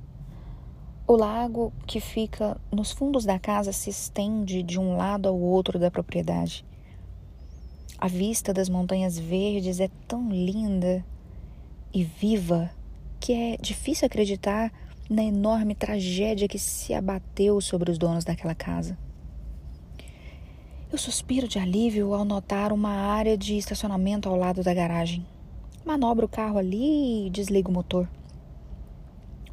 O 1.08 1.16
lago 1.16 1.74
que 1.86 2.00
fica 2.00 2.60
nos 2.72 2.92
fundos 2.92 3.26
da 3.26 3.38
casa 3.38 3.74
se 3.74 3.90
estende 3.90 4.64
de 4.64 4.80
um 4.80 4.96
lado 4.96 5.28
ao 5.28 5.38
outro 5.38 5.78
da 5.78 5.92
propriedade. 5.92 6.64
A 7.98 8.08
vista 8.08 8.54
das 8.54 8.70
montanhas 8.70 9.18
verdes 9.18 9.80
é 9.80 9.90
tão 10.08 10.30
linda 10.30 11.06
e 11.94 12.04
viva 12.04 12.72
que 13.20 13.34
é 13.34 13.58
difícil 13.58 14.06
acreditar 14.06 14.72
na 15.10 15.24
enorme 15.24 15.76
tragédia 15.76 16.48
que 16.48 16.58
se 16.58 16.94
abateu 16.94 17.60
sobre 17.60 17.92
os 17.92 17.98
donos 17.98 18.24
daquela 18.24 18.56
casa. 18.56 18.98
Eu 20.92 20.98
suspiro 20.98 21.48
de 21.48 21.60
alívio 21.60 22.14
ao 22.14 22.24
notar 22.24 22.72
uma 22.72 22.92
área 22.92 23.38
de 23.38 23.58
estacionamento 23.58 24.30
ao 24.30 24.36
lado 24.36 24.64
da 24.64 24.74
garagem. 24.74 25.26
Manobro 25.86 26.26
o 26.26 26.30
carro 26.30 26.58
ali 26.58 27.28
e 27.28 27.30
desligo 27.30 27.70
o 27.70 27.74
motor. 27.74 28.08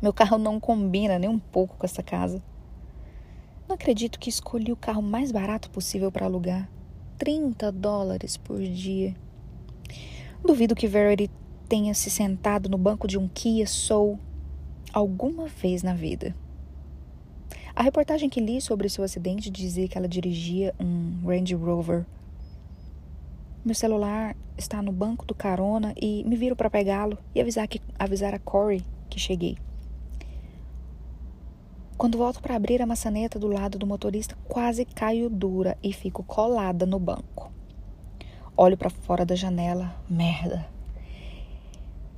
Meu 0.01 0.13
carro 0.13 0.39
não 0.39 0.61
combina 0.61 1.19
nem 1.19 1.29
um 1.29 1.41
pouco 1.41 1.77
com 1.77 1.85
essa 1.85 2.03
casa. 2.03 2.41
Não 3.69 3.75
acredito 3.75 4.19
que 4.19 4.31
escolhi 4.31 4.71
o 4.71 4.77
carro 4.77 5.03
mais 5.03 5.33
barato 5.33 5.69
possível 5.71 6.13
para 6.13 6.25
alugar. 6.25 6.71
30 7.19 7.73
dólares 7.73 8.37
por 8.37 8.61
dia. 8.61 9.17
Duvido 10.45 10.77
que 10.77 10.87
Verity 10.87 11.29
tenha 11.69 11.93
se 11.95 12.11
sentado 12.11 12.69
no 12.69 12.79
banco 12.79 13.09
de 13.09 13.19
um 13.19 13.27
Kia 13.27 13.67
Soul 13.67 14.21
alguma 14.93 15.49
vez 15.49 15.83
na 15.83 15.95
vida. 15.95 16.35
A 17.75 17.83
reportagem 17.83 18.29
que 18.29 18.41
li 18.41 18.61
sobre 18.61 18.89
seu 18.89 19.03
acidente 19.03 19.51
dizia 19.51 19.89
que 19.89 19.99
ela 19.99 20.09
dirigia 20.09 20.75
um 20.81 21.27
Range 21.27 21.55
Rover. 21.55 22.07
Meu 23.65 23.75
celular 23.75 24.37
está 24.57 24.81
no 24.81 24.93
banco 24.93 25.27
do 25.27 25.35
carona 25.35 25.93
e 26.01 26.25
me 26.25 26.37
viro 26.37 26.55
para 26.55 26.71
pegá-lo 26.71 27.19
e 27.35 27.41
avisar, 27.41 27.67
que, 27.67 27.81
avisar 27.99 28.33
a 28.33 28.39
Corey 28.39 28.83
que 29.11 29.19
cheguei. 29.19 29.59
Quando 31.99 32.17
volto 32.17 32.41
para 32.41 32.55
abrir 32.55 32.81
a 32.81 32.87
maçaneta 32.87 33.41
do 33.41 33.49
lado 33.49 33.77
do 33.77 33.85
motorista, 33.85 34.39
quase 34.49 34.85
caio 34.85 35.29
dura 35.29 35.77
e 35.83 35.93
fico 35.93 36.23
colada 36.23 36.87
no 36.87 36.97
banco. 36.97 37.51
Olho 38.57 38.77
para 38.77 38.89
fora 38.89 39.27
da 39.27 39.35
janela. 39.35 39.97
Merda. 40.09 40.65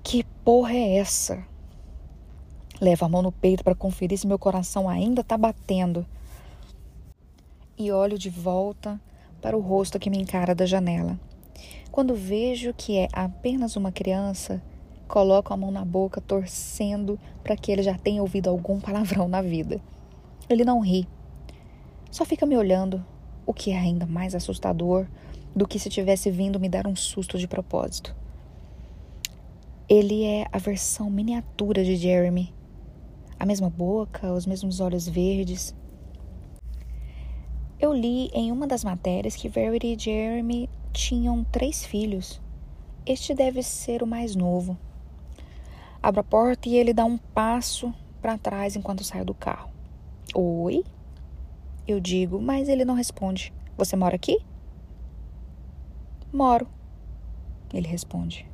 Que 0.02 0.22
porra 0.44 0.74
é 0.74 0.98
essa? 0.98 1.42
Levo 2.78 3.06
a 3.06 3.08
mão 3.08 3.22
no 3.22 3.32
peito 3.32 3.64
para 3.64 3.74
conferir 3.74 4.18
se 4.18 4.26
meu 4.26 4.38
coração 4.38 4.86
ainda 4.86 5.22
está 5.22 5.38
batendo. 5.38 6.04
E 7.78 7.90
olho 7.90 8.18
de 8.18 8.28
volta 8.28 9.00
para 9.40 9.56
o 9.56 9.60
rosto 9.62 9.98
que 9.98 10.10
me 10.10 10.18
encara 10.18 10.54
da 10.54 10.66
janela. 10.66 11.18
Quando 11.90 12.14
vejo 12.14 12.74
que 12.74 12.98
é 12.98 13.08
apenas 13.14 13.76
uma 13.76 13.90
criança, 13.90 14.62
coloco 15.10 15.52
a 15.52 15.56
mão 15.56 15.70
na 15.70 15.84
boca, 15.84 16.20
torcendo 16.20 17.18
para 17.42 17.56
que 17.56 17.72
ele 17.72 17.82
já 17.82 17.98
tenha 17.98 18.22
ouvido 18.22 18.48
algum 18.48 18.78
palavrão 18.80 19.28
na 19.28 19.42
vida. 19.42 19.80
Ele 20.48 20.64
não 20.64 20.80
ri, 20.80 21.06
só 22.10 22.24
fica 22.24 22.46
me 22.46 22.56
olhando, 22.56 23.04
o 23.44 23.52
que 23.52 23.72
é 23.72 23.78
ainda 23.78 24.06
mais 24.06 24.34
assustador 24.34 25.06
do 25.54 25.66
que 25.66 25.78
se 25.78 25.90
tivesse 25.90 26.30
vindo 26.30 26.60
me 26.60 26.68
dar 26.68 26.86
um 26.86 26.96
susto 26.96 27.36
de 27.38 27.46
propósito. 27.46 28.14
Ele 29.88 30.24
é 30.24 30.46
a 30.52 30.58
versão 30.58 31.10
miniatura 31.10 31.84
de 31.84 31.96
Jeremy 31.96 32.54
a 33.40 33.46
mesma 33.46 33.70
boca, 33.70 34.30
os 34.34 34.44
mesmos 34.44 34.80
olhos 34.80 35.08
verdes. 35.08 35.74
Eu 37.80 37.90
li 37.94 38.28
em 38.34 38.52
uma 38.52 38.66
das 38.66 38.84
matérias 38.84 39.34
que 39.34 39.48
Verity 39.48 39.94
e 39.94 39.98
Jeremy 39.98 40.68
tinham 40.92 41.42
três 41.44 41.82
filhos. 41.82 42.38
Este 43.06 43.32
deve 43.32 43.62
ser 43.62 44.02
o 44.02 44.06
mais 44.06 44.36
novo. 44.36 44.76
Abro 46.02 46.20
a 46.20 46.24
porta 46.24 46.68
e 46.68 46.76
ele 46.76 46.94
dá 46.94 47.04
um 47.04 47.18
passo 47.18 47.92
para 48.22 48.38
trás 48.38 48.76
enquanto 48.76 49.04
saio 49.04 49.24
do 49.24 49.34
carro. 49.34 49.70
Oi? 50.34 50.84
Eu 51.86 52.00
digo, 52.00 52.40
mas 52.40 52.68
ele 52.68 52.84
não 52.84 52.94
responde. 52.94 53.52
Você 53.76 53.96
mora 53.96 54.16
aqui? 54.16 54.38
Moro. 56.32 56.66
Ele 57.72 57.88
responde. 57.88 58.46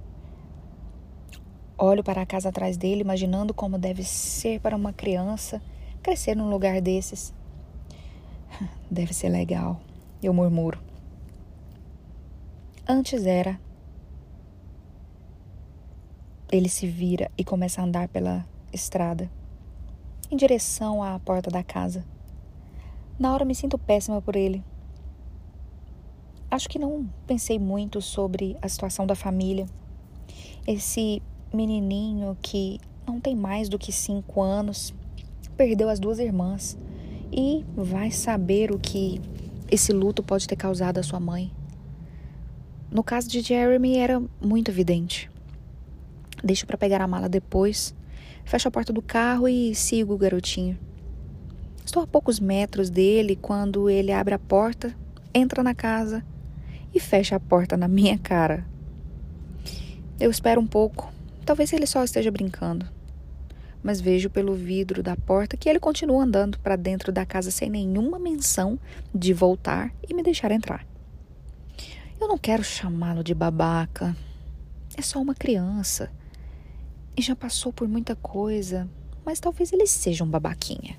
Olho 1.78 2.02
para 2.02 2.22
a 2.22 2.26
casa 2.26 2.48
atrás 2.48 2.76
dele, 2.76 3.02
imaginando 3.02 3.52
como 3.52 3.78
deve 3.78 4.02
ser 4.02 4.60
para 4.60 4.74
uma 4.74 4.92
criança 4.92 5.60
crescer 6.02 6.34
num 6.34 6.48
lugar 6.48 6.80
desses. 6.80 7.34
Deve 8.90 9.12
ser 9.12 9.28
legal, 9.28 9.80
eu 10.22 10.32
murmuro. 10.32 10.80
Antes 12.88 13.26
era. 13.26 13.60
Ele 16.50 16.68
se 16.68 16.86
vira 16.86 17.30
e 17.36 17.44
começa 17.44 17.80
a 17.80 17.84
andar 17.84 18.08
pela 18.08 18.46
estrada, 18.72 19.30
em 20.30 20.36
direção 20.36 21.02
à 21.02 21.18
porta 21.18 21.50
da 21.50 21.62
casa. 21.62 22.04
Na 23.18 23.32
hora 23.32 23.44
me 23.44 23.54
sinto 23.54 23.78
péssima 23.78 24.20
por 24.22 24.36
ele. 24.36 24.62
Acho 26.50 26.68
que 26.68 26.78
não 26.78 27.08
pensei 27.26 27.58
muito 27.58 28.00
sobre 28.00 28.56
a 28.62 28.68
situação 28.68 29.06
da 29.06 29.14
família. 29.14 29.66
Esse 30.66 31.22
menininho 31.52 32.36
que 32.40 32.78
não 33.06 33.20
tem 33.20 33.34
mais 33.34 33.68
do 33.68 33.78
que 33.78 33.92
cinco 33.92 34.42
anos, 34.42 34.94
perdeu 35.56 35.88
as 35.88 35.98
duas 35.98 36.18
irmãs 36.18 36.76
e 37.32 37.64
vai 37.74 38.10
saber 38.10 38.70
o 38.70 38.78
que 38.78 39.20
esse 39.70 39.92
luto 39.92 40.22
pode 40.22 40.46
ter 40.46 40.56
causado 40.56 40.98
à 40.98 41.02
sua 41.02 41.18
mãe. 41.18 41.50
No 42.90 43.02
caso 43.02 43.28
de 43.28 43.40
Jeremy 43.40 43.96
era 43.96 44.22
muito 44.40 44.70
evidente. 44.70 45.30
Deixo 46.42 46.66
para 46.66 46.76
pegar 46.76 47.00
a 47.00 47.06
mala 47.06 47.28
depois, 47.28 47.94
fecho 48.44 48.68
a 48.68 48.70
porta 48.70 48.92
do 48.92 49.02
carro 49.02 49.48
e 49.48 49.74
sigo 49.74 50.14
o 50.14 50.18
garotinho. 50.18 50.78
Estou 51.84 52.02
a 52.02 52.06
poucos 52.06 52.40
metros 52.40 52.90
dele 52.90 53.36
quando 53.36 53.88
ele 53.88 54.12
abre 54.12 54.34
a 54.34 54.38
porta, 54.38 54.94
entra 55.34 55.62
na 55.62 55.74
casa 55.74 56.24
e 56.94 57.00
fecha 57.00 57.36
a 57.36 57.40
porta 57.40 57.76
na 57.76 57.88
minha 57.88 58.18
cara. 58.18 58.64
Eu 60.18 60.30
espero 60.30 60.60
um 60.60 60.66
pouco 60.66 61.14
Talvez 61.46 61.72
ele 61.72 61.86
só 61.86 62.02
esteja 62.02 62.28
brincando. 62.32 62.84
Mas 63.80 64.00
vejo 64.00 64.28
pelo 64.28 64.52
vidro 64.52 65.00
da 65.00 65.16
porta 65.16 65.56
que 65.56 65.68
ele 65.68 65.78
continua 65.78 66.24
andando 66.24 66.58
para 66.58 66.74
dentro 66.74 67.12
da 67.12 67.24
casa 67.24 67.52
sem 67.52 67.70
nenhuma 67.70 68.18
menção 68.18 68.76
de 69.14 69.32
voltar 69.32 69.94
e 70.08 70.12
me 70.12 70.24
deixar 70.24 70.50
entrar. 70.50 70.84
Eu 72.20 72.26
não 72.26 72.36
quero 72.36 72.64
chamá-lo 72.64 73.22
de 73.22 73.32
babaca. 73.32 74.16
É 74.96 75.02
só 75.02 75.22
uma 75.22 75.36
criança. 75.36 76.10
E 77.16 77.22
já 77.22 77.34
passou 77.34 77.72
por 77.72 77.88
muita 77.88 78.14
coisa, 78.14 78.88
mas 79.24 79.40
talvez 79.40 79.72
ele 79.72 79.86
seja 79.86 80.22
um 80.22 80.28
babaquinha. 80.28 80.98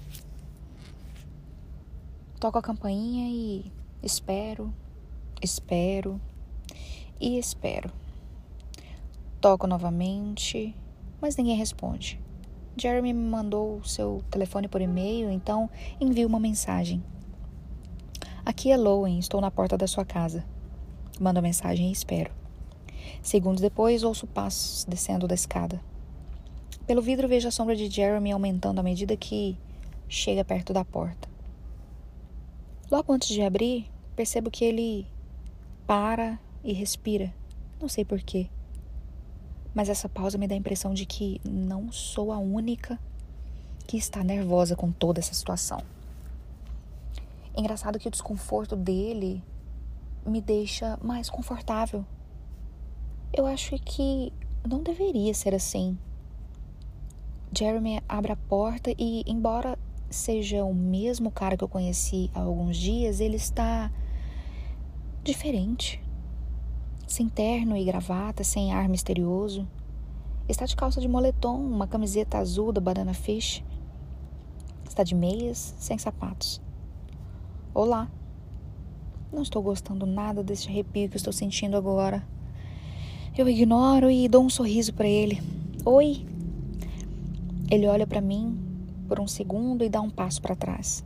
Toco 2.39 2.57
a 2.57 2.61
campainha 2.61 3.29
e 3.29 3.71
espero, 4.01 4.73
espero 5.41 6.19
e 7.21 7.37
espero. 7.37 7.91
Toco 9.39 9.67
novamente, 9.67 10.75
mas 11.21 11.37
ninguém 11.37 11.55
responde. 11.55 12.19
Jeremy 12.75 13.13
me 13.13 13.29
mandou 13.29 13.83
seu 13.83 14.23
telefone 14.31 14.67
por 14.67 14.81
e-mail, 14.81 15.29
então 15.29 15.69
envio 16.01 16.27
uma 16.27 16.39
mensagem. 16.39 17.03
Aqui 18.43 18.71
é 18.71 18.77
Lowen, 18.77 19.19
estou 19.19 19.39
na 19.39 19.51
porta 19.51 19.77
da 19.77 19.87
sua 19.87 20.05
casa. 20.05 20.43
Mando 21.19 21.39
a 21.39 21.41
mensagem 21.41 21.89
e 21.89 21.91
espero. 21.91 22.31
Segundos 23.21 23.61
depois, 23.61 24.03
ouço 24.03 24.25
passos 24.25 24.83
descendo 24.85 25.27
da 25.27 25.35
escada. 25.35 25.79
Pelo 26.87 27.01
vidro 27.01 27.27
vejo 27.27 27.49
a 27.49 27.51
sombra 27.51 27.75
de 27.75 27.89
Jeremy 27.89 28.31
aumentando 28.31 28.79
à 28.79 28.83
medida 28.83 29.17
que 29.17 29.57
chega 30.07 30.45
perto 30.45 30.71
da 30.71 30.85
porta. 30.85 31.27
Logo 32.89 33.11
antes 33.11 33.27
de 33.27 33.41
abrir, 33.41 33.91
percebo 34.15 34.49
que 34.49 34.63
ele 34.63 35.05
para 35.85 36.39
e 36.63 36.71
respira. 36.71 37.33
Não 37.81 37.89
sei 37.89 38.05
porquê. 38.05 38.49
Mas 39.75 39.89
essa 39.89 40.07
pausa 40.07 40.37
me 40.37 40.47
dá 40.47 40.55
a 40.55 40.57
impressão 40.57 40.93
de 40.93 41.05
que 41.05 41.41
não 41.43 41.91
sou 41.91 42.31
a 42.31 42.37
única 42.37 42.97
que 43.85 43.97
está 43.97 44.23
nervosa 44.23 44.73
com 44.73 44.89
toda 44.89 45.19
essa 45.19 45.33
situação. 45.33 45.81
Engraçado 47.55 47.99
que 47.99 48.07
o 48.07 48.11
desconforto 48.11 48.77
dele 48.77 49.43
me 50.25 50.39
deixa 50.39 50.97
mais 51.03 51.29
confortável. 51.29 52.05
Eu 53.33 53.45
acho 53.45 53.77
que 53.79 54.31
não 54.65 54.81
deveria 54.81 55.33
ser 55.33 55.53
assim. 55.53 55.97
Jeremy 57.57 57.99
abre 58.07 58.31
a 58.31 58.35
porta 58.35 58.93
e, 58.99 59.23
embora 59.25 59.79
seja 60.11 60.63
o 60.63 60.75
mesmo 60.75 61.31
cara 61.31 61.57
que 61.57 61.63
eu 61.63 61.67
conheci 61.67 62.29
há 62.35 62.41
alguns 62.41 62.77
dias, 62.77 63.19
ele 63.19 63.35
está 63.35 63.91
diferente. 65.23 65.99
Sem 67.07 67.27
terno 67.27 67.75
e 67.75 67.83
gravata, 67.83 68.43
sem 68.43 68.71
ar 68.71 68.87
misterioso. 68.87 69.67
Está 70.47 70.65
de 70.65 70.75
calça 70.75 71.01
de 71.01 71.07
moletom, 71.07 71.59
uma 71.59 71.87
camiseta 71.87 72.37
azul 72.37 72.71
da 72.71 72.79
Banana 72.79 73.15
Fish. 73.15 73.63
Está 74.87 75.01
de 75.01 75.15
meias, 75.15 75.73
sem 75.79 75.97
sapatos. 75.97 76.61
Olá. 77.73 78.07
Não 79.33 79.41
estou 79.41 79.63
gostando 79.63 80.05
nada 80.05 80.43
desse 80.43 80.69
arrepio 80.69 81.09
que 81.09 81.17
estou 81.17 81.33
sentindo 81.33 81.75
agora. 81.75 82.23
Eu 83.35 83.49
ignoro 83.49 84.11
e 84.11 84.29
dou 84.29 84.43
um 84.43 84.49
sorriso 84.49 84.93
para 84.93 85.07
ele. 85.07 85.41
Oi. 85.83 86.36
Ele 87.69 87.85
olha 87.85 88.07
para 88.07 88.21
mim 88.21 88.57
por 89.09 89.19
um 89.19 89.27
segundo 89.27 89.83
e 89.83 89.89
dá 89.89 89.99
um 89.99 90.09
passo 90.09 90.41
para 90.41 90.55
trás, 90.55 91.03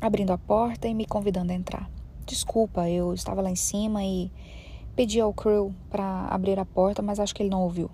abrindo 0.00 0.32
a 0.32 0.38
porta 0.38 0.88
e 0.88 0.94
me 0.94 1.06
convidando 1.06 1.52
a 1.52 1.54
entrar. 1.54 1.88
Desculpa, 2.26 2.88
eu 2.90 3.14
estava 3.14 3.40
lá 3.40 3.48
em 3.48 3.54
cima 3.54 4.04
e 4.04 4.28
pedi 4.96 5.20
ao 5.20 5.32
crew 5.32 5.72
para 5.88 6.26
abrir 6.26 6.58
a 6.58 6.64
porta, 6.64 7.00
mas 7.00 7.20
acho 7.20 7.32
que 7.32 7.44
ele 7.44 7.50
não 7.50 7.62
ouviu. 7.62 7.88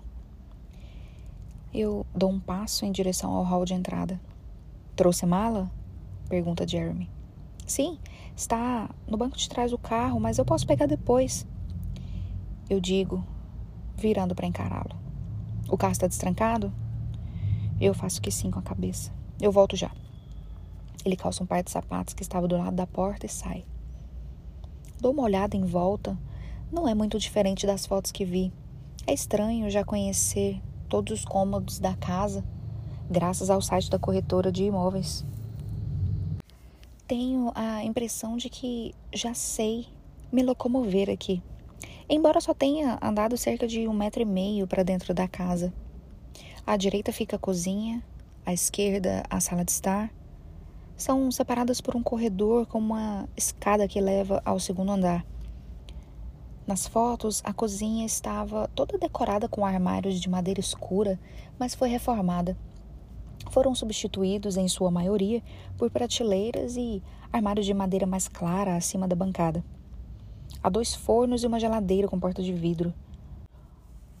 Eu 1.71 2.07
dou 2.15 2.31
um 2.31 2.39
passo 2.39 2.85
em 2.85 2.91
direção 2.91 3.31
ao 3.33 3.43
hall 3.43 3.65
de 3.65 3.75
entrada. 3.75 4.19
Trouxe 4.95 5.27
mala? 5.27 5.69
Pergunta 6.27 6.67
Jeremy. 6.67 7.07
Sim, 7.67 7.99
está 8.35 8.89
no 9.07 9.15
banco 9.15 9.37
de 9.37 9.47
trás 9.47 9.69
do 9.69 9.77
carro, 9.77 10.19
mas 10.19 10.39
eu 10.39 10.45
posso 10.45 10.65
pegar 10.65 10.87
depois. 10.87 11.45
Eu 12.67 12.79
digo, 12.79 13.23
virando 13.95 14.33
para 14.33 14.47
encará-lo. 14.47 14.95
O 15.69 15.77
carro 15.77 15.91
está 15.91 16.07
destrancado? 16.07 16.73
Eu 17.79 17.93
faço 17.93 18.21
que 18.21 18.29
sim 18.29 18.51
com 18.51 18.59
a 18.59 18.63
cabeça. 18.63 19.11
Eu 19.39 19.51
volto 19.51 19.75
já. 19.75 19.91
Ele 21.05 21.15
calça 21.15 21.41
um 21.41 21.45
par 21.47 21.63
de 21.63 21.71
sapatos 21.71 22.13
que 22.13 22.21
estava 22.21 22.47
do 22.47 22.57
lado 22.57 22.75
da 22.75 22.85
porta 22.85 23.25
e 23.25 23.29
sai. 23.29 23.63
Dou 24.99 25.13
uma 25.13 25.23
olhada 25.23 25.55
em 25.55 25.63
volta. 25.63 26.17
Não 26.69 26.87
é 26.87 26.93
muito 26.93 27.17
diferente 27.17 27.65
das 27.65 27.85
fotos 27.85 28.11
que 28.11 28.25
vi. 28.25 28.51
É 29.07 29.13
estranho 29.13 29.69
já 29.69 29.83
conhecer 29.83 30.61
todos 30.89 31.19
os 31.19 31.25
cômodos 31.25 31.79
da 31.79 31.95
casa, 31.95 32.43
graças 33.09 33.49
ao 33.49 33.61
site 33.61 33.89
da 33.89 33.97
corretora 33.97 34.51
de 34.51 34.65
imóveis. 34.65 35.25
Tenho 37.07 37.51
a 37.55 37.83
impressão 37.83 38.35
de 38.35 38.49
que 38.49 38.93
já 39.13 39.33
sei 39.33 39.87
me 40.31 40.43
locomover 40.43 41.09
aqui, 41.09 41.41
embora 42.09 42.41
só 42.41 42.53
tenha 42.53 42.99
andado 43.01 43.37
cerca 43.37 43.67
de 43.67 43.87
um 43.87 43.93
metro 43.93 44.21
e 44.21 44.25
meio 44.25 44.67
para 44.67 44.83
dentro 44.83 45.13
da 45.13 45.27
casa. 45.27 45.73
À 46.65 46.77
direita 46.77 47.11
fica 47.11 47.35
a 47.35 47.39
cozinha, 47.39 48.03
à 48.45 48.53
esquerda 48.53 49.23
a 49.29 49.39
sala 49.39 49.65
de 49.65 49.71
estar. 49.71 50.11
São 50.95 51.31
separadas 51.31 51.81
por 51.81 51.95
um 51.95 52.03
corredor 52.03 52.65
com 52.65 52.77
uma 52.77 53.27
escada 53.35 53.87
que 53.87 54.01
leva 54.01 54.41
ao 54.45 54.59
segundo 54.59 54.91
andar. 54.91 55.25
Nas 56.67 56.85
fotos, 56.85 57.41
a 57.43 57.51
cozinha 57.51 58.05
estava 58.05 58.69
toda 58.75 58.97
decorada 58.97 59.47
com 59.47 59.65
armários 59.65 60.19
de 60.19 60.29
madeira 60.29 60.59
escura, 60.59 61.19
mas 61.57 61.73
foi 61.73 61.89
reformada. 61.89 62.55
Foram 63.49 63.73
substituídos, 63.73 64.57
em 64.57 64.67
sua 64.67 64.91
maioria, 64.91 65.41
por 65.77 65.89
prateleiras 65.89 66.77
e 66.77 67.01
armários 67.33 67.65
de 67.65 67.73
madeira 67.73 68.05
mais 68.05 68.27
clara 68.27 68.75
acima 68.75 69.07
da 69.07 69.15
bancada. 69.15 69.63
Há 70.61 70.69
dois 70.69 70.93
fornos 70.93 71.43
e 71.43 71.47
uma 71.47 71.59
geladeira 71.59 72.07
com 72.07 72.19
porta 72.19 72.43
de 72.43 72.53
vidro. 72.53 72.93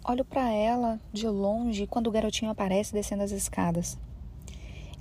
Olho 0.03 0.23
para 0.23 0.51
ela 0.51 0.99
de 1.11 1.27
longe 1.27 1.85
quando 1.85 2.07
o 2.07 2.11
garotinho 2.11 2.49
aparece 2.49 2.93
descendo 2.93 3.23
as 3.23 3.31
escadas. 3.31 3.97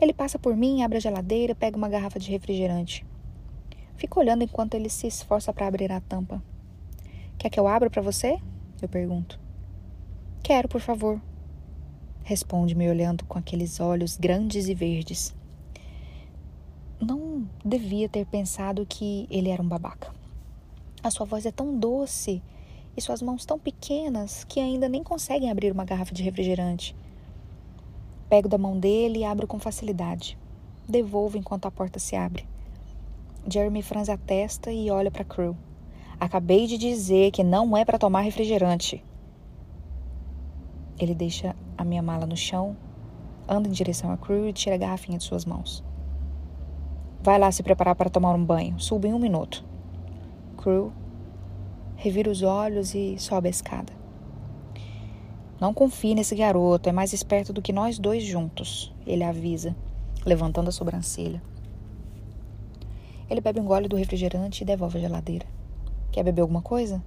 Ele 0.01 0.13
passa 0.13 0.39
por 0.39 0.57
mim, 0.57 0.83
abre 0.83 0.99
a 0.99 1.01
geladeira 1.01 1.55
pega 1.55 1.77
uma 1.77 1.89
garrafa 1.89 2.19
de 2.19 2.31
refrigerante. 2.31 3.05
Fico 3.97 4.21
olhando 4.21 4.45
enquanto 4.45 4.75
ele 4.75 4.89
se 4.89 5.07
esforça 5.07 5.53
para 5.53 5.67
abrir 5.67 5.91
a 5.91 6.01
tampa. 6.01 6.43
Quer 7.37 7.51
que 7.51 7.59
eu 7.59 7.67
abra 7.67 7.91
para 7.91 8.03
você? 8.03 8.39
Eu 8.81 8.89
pergunto. 8.89 9.41
Quero, 10.43 10.69
por 10.69 10.81
favor. 10.81 11.21
Responde 12.23 12.75
me 12.75 12.89
olhando 12.89 13.25
com 13.25 13.39
aqueles 13.39 13.81
olhos 13.81 14.17
grandes 14.17 14.69
e 14.69 14.75
verdes. 14.75 15.35
Não 17.01 17.49
devia 17.65 18.09
ter 18.09 18.27
pensado 18.27 18.85
que 18.87 19.27
ele 19.31 19.49
era 19.49 19.63
um 19.63 19.69
babaca. 19.69 20.13
A 21.03 21.11
sua 21.11 21.27
voz 21.27 21.47
é 21.47 21.51
tão 21.53 21.77
doce 21.77 22.43
e 22.99 23.01
suas 23.01 23.23
mãos 23.23 23.47
tão 23.47 23.59
pequenas 23.59 24.43
que 24.45 24.59
ainda 24.59 24.89
nem 24.89 25.05
conseguem 25.05 25.51
abrir 25.51 25.73
uma 25.73 25.85
garrafa 25.85 26.13
de 26.13 26.23
refrigerante. 26.23 26.97
Pego 28.29 28.49
da 28.49 28.59
mão 28.59 28.79
dele 28.79 29.21
e 29.21 29.25
abro 29.25 29.47
com 29.47 29.59
facilidade. 29.59 30.37
Devolvo 30.87 31.39
enquanto 31.39 31.67
a 31.67 31.71
porta 31.71 32.01
se 32.01 32.17
abre. 32.17 32.45
Jeremy 33.49 33.83
franze 33.83 34.11
a 34.11 34.19
testa 34.19 34.73
e 34.73 34.91
olha 34.91 35.13
para 35.13 35.25
Crew. 35.25 35.57
Acabei 36.19 36.67
de 36.67 36.77
dizer 36.77 37.31
que 37.31 37.45
não 37.45 37.77
é 37.77 37.85
para 37.85 37.99
tomar 37.99 38.23
refrigerante. 38.23 39.03
Ele 40.99 41.15
deixa 41.15 41.55
a 41.77 41.85
minha 41.85 42.03
mala 42.03 42.27
no 42.27 42.37
chão, 42.37 42.77
anda 43.49 43.69
em 43.69 43.73
direção 43.73 44.11
a 44.11 44.17
Crew 44.17 44.49
e 44.49 44.53
tira 44.53 44.75
a 44.75 44.79
garrafinha 44.79 45.19
de 45.19 45.25
suas 45.25 45.45
mãos. 45.45 45.85
Vai 47.23 47.39
lá 47.39 47.53
se 47.53 47.63
preparar 47.63 47.95
para 47.95 48.11
tomar 48.11 48.35
um 48.35 48.45
banho. 48.45 48.79
Suba 48.81 49.07
em 49.07 49.15
um 49.15 49.21
minuto. 49.21 49.65
Crew 50.57 50.93
revira 51.99 52.31
os 52.31 52.43
olhos 52.43 52.95
e 52.95 53.19
sobe 53.19 53.49
a 53.49 53.51
escada. 53.51 53.93
Não 55.61 55.75
confie 55.75 56.15
nesse 56.15 56.37
garoto, 56.37 56.89
é 56.89 56.93
mais 56.93 57.13
esperto 57.13 57.53
do 57.53 57.61
que 57.61 57.73
nós 57.73 57.99
dois 57.99 58.23
juntos, 58.23 58.95
ele 59.05 59.25
avisa, 59.25 59.75
levantando 60.25 60.69
a 60.69 60.73
sobrancelha. 60.73 61.43
Ele 63.29 63.41
bebe 63.41 63.59
um 63.59 63.65
gole 63.65 63.89
do 63.89 63.97
refrigerante 63.97 64.63
e 64.63 64.65
devolve 64.65 64.97
a 64.99 65.01
geladeira. 65.01 65.45
Quer 66.13 66.23
beber 66.23 66.43
alguma 66.43 66.63
coisa? 66.63 67.03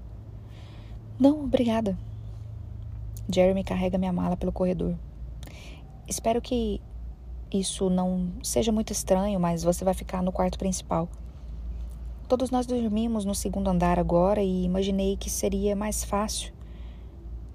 Não, 1.18 1.46
obrigada. 1.46 1.98
Jeremy 3.34 3.64
carrega 3.64 3.98
minha 3.98 4.12
mala 4.12 4.36
pelo 4.36 4.52
corredor. 4.52 4.96
Espero 6.06 6.42
que 6.42 6.82
isso 7.50 7.90
não 7.90 8.30
seja 8.44 8.74
muito 8.74 8.92
estranho, 8.92 9.40
mas 9.40 9.64
você 9.64 9.86
vai 9.86 9.94
ficar 9.94 10.22
no 10.22 10.34
quarto 10.34 10.60
principal. 10.60 11.08
Todos 12.32 12.50
nós 12.50 12.66
dormimos 12.66 13.26
no 13.26 13.36
segundo 13.36 13.70
andar 13.70 14.00
agora 14.00 14.42
e 14.42 14.64
imaginei 14.64 15.18
que 15.18 15.30
seria 15.30 15.76
mais 15.76 16.06
fácil, 16.06 16.54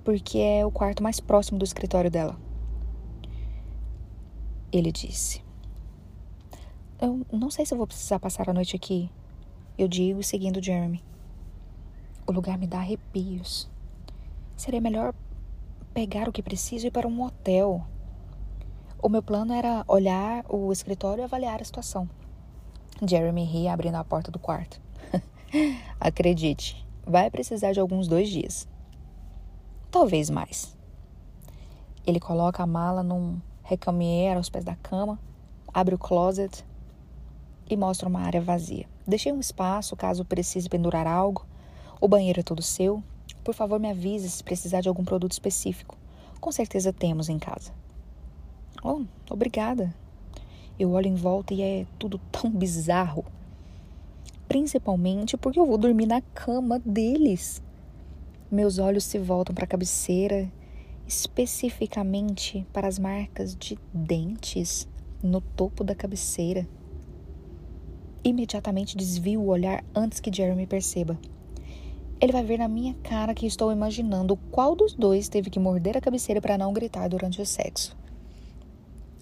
porque 0.04 0.36
é 0.36 0.66
o 0.66 0.70
quarto 0.70 1.02
mais 1.02 1.18
próximo 1.18 1.58
do 1.58 1.64
escritório 1.64 2.10
dela. 2.10 2.38
Ele 4.70 4.92
disse: 4.92 5.42
Eu 7.00 7.26
não 7.32 7.48
sei 7.48 7.64
se 7.64 7.72
eu 7.72 7.78
vou 7.78 7.86
precisar 7.86 8.18
passar 8.18 8.50
a 8.50 8.52
noite 8.52 8.76
aqui. 8.76 9.10
Eu 9.78 9.88
digo, 9.88 10.22
seguindo 10.22 10.62
Jeremy. 10.62 11.02
O 12.26 12.32
lugar 12.32 12.58
me 12.58 12.66
dá 12.66 12.80
arrepios. 12.80 13.70
Seria 14.58 14.82
melhor 14.82 15.14
pegar 15.94 16.28
o 16.28 16.32
que 16.32 16.42
preciso 16.42 16.84
e 16.84 16.88
ir 16.88 16.90
para 16.90 17.08
um 17.08 17.22
hotel. 17.22 17.82
O 19.02 19.08
meu 19.08 19.22
plano 19.22 19.54
era 19.54 19.86
olhar 19.88 20.44
o 20.50 20.70
escritório 20.70 21.22
e 21.22 21.24
avaliar 21.24 21.62
a 21.62 21.64
situação. 21.64 22.06
Jeremy 23.04 23.44
ri 23.44 23.68
abrindo 23.68 23.96
a 23.96 24.04
porta 24.04 24.30
do 24.30 24.38
quarto. 24.38 24.80
Acredite, 26.00 26.86
vai 27.04 27.30
precisar 27.30 27.72
de 27.72 27.80
alguns 27.80 28.08
dois 28.08 28.28
dias. 28.28 28.66
Talvez 29.90 30.30
mais. 30.30 30.76
Ele 32.06 32.20
coloca 32.20 32.62
a 32.62 32.66
mala 32.66 33.02
num 33.02 33.40
recamier 33.62 34.36
aos 34.36 34.48
pés 34.48 34.64
da 34.64 34.76
cama, 34.76 35.18
abre 35.74 35.94
o 35.94 35.98
closet 35.98 36.64
e 37.68 37.76
mostra 37.76 38.08
uma 38.08 38.20
área 38.20 38.40
vazia. 38.40 38.88
Deixei 39.06 39.32
um 39.32 39.40
espaço 39.40 39.96
caso 39.96 40.24
precise 40.24 40.68
pendurar 40.68 41.06
algo. 41.06 41.44
O 42.00 42.08
banheiro 42.08 42.40
é 42.40 42.42
todo 42.42 42.62
seu. 42.62 43.02
Por 43.44 43.54
favor, 43.54 43.78
me 43.78 43.90
avise 43.90 44.30
se 44.30 44.42
precisar 44.42 44.80
de 44.80 44.88
algum 44.88 45.04
produto 45.04 45.32
específico. 45.32 45.96
Com 46.40 46.52
certeza 46.52 46.92
temos 46.92 47.28
em 47.28 47.38
casa. 47.38 47.72
Oh, 48.82 49.02
obrigada. 49.30 49.94
Eu 50.78 50.90
olho 50.90 51.06
em 51.06 51.14
volta 51.14 51.54
e 51.54 51.62
é 51.62 51.86
tudo 51.98 52.18
tão 52.30 52.50
bizarro. 52.50 53.24
Principalmente 54.48 55.36
porque 55.36 55.58
eu 55.58 55.66
vou 55.66 55.78
dormir 55.78 56.06
na 56.06 56.20
cama 56.20 56.78
deles. 56.78 57.62
Meus 58.50 58.78
olhos 58.78 59.04
se 59.04 59.18
voltam 59.18 59.54
para 59.54 59.64
a 59.64 59.68
cabeceira, 59.68 60.50
especificamente 61.06 62.66
para 62.72 62.86
as 62.86 62.98
marcas 62.98 63.56
de 63.56 63.78
dentes 63.92 64.86
no 65.22 65.40
topo 65.40 65.82
da 65.82 65.94
cabeceira. 65.94 66.66
Imediatamente 68.22 68.96
desvio 68.96 69.40
o 69.40 69.48
olhar 69.48 69.84
antes 69.94 70.20
que 70.20 70.32
Jeremy 70.32 70.66
perceba. 70.66 71.18
Ele 72.20 72.32
vai 72.32 72.42
ver 72.44 72.58
na 72.58 72.68
minha 72.68 72.94
cara 73.02 73.34
que 73.34 73.46
estou 73.46 73.70
imaginando 73.70 74.36
qual 74.50 74.74
dos 74.74 74.94
dois 74.94 75.28
teve 75.28 75.50
que 75.50 75.58
morder 75.58 75.96
a 75.96 76.00
cabeceira 76.00 76.40
para 76.40 76.56
não 76.56 76.72
gritar 76.72 77.08
durante 77.08 77.40
o 77.40 77.46
sexo. 77.46 77.96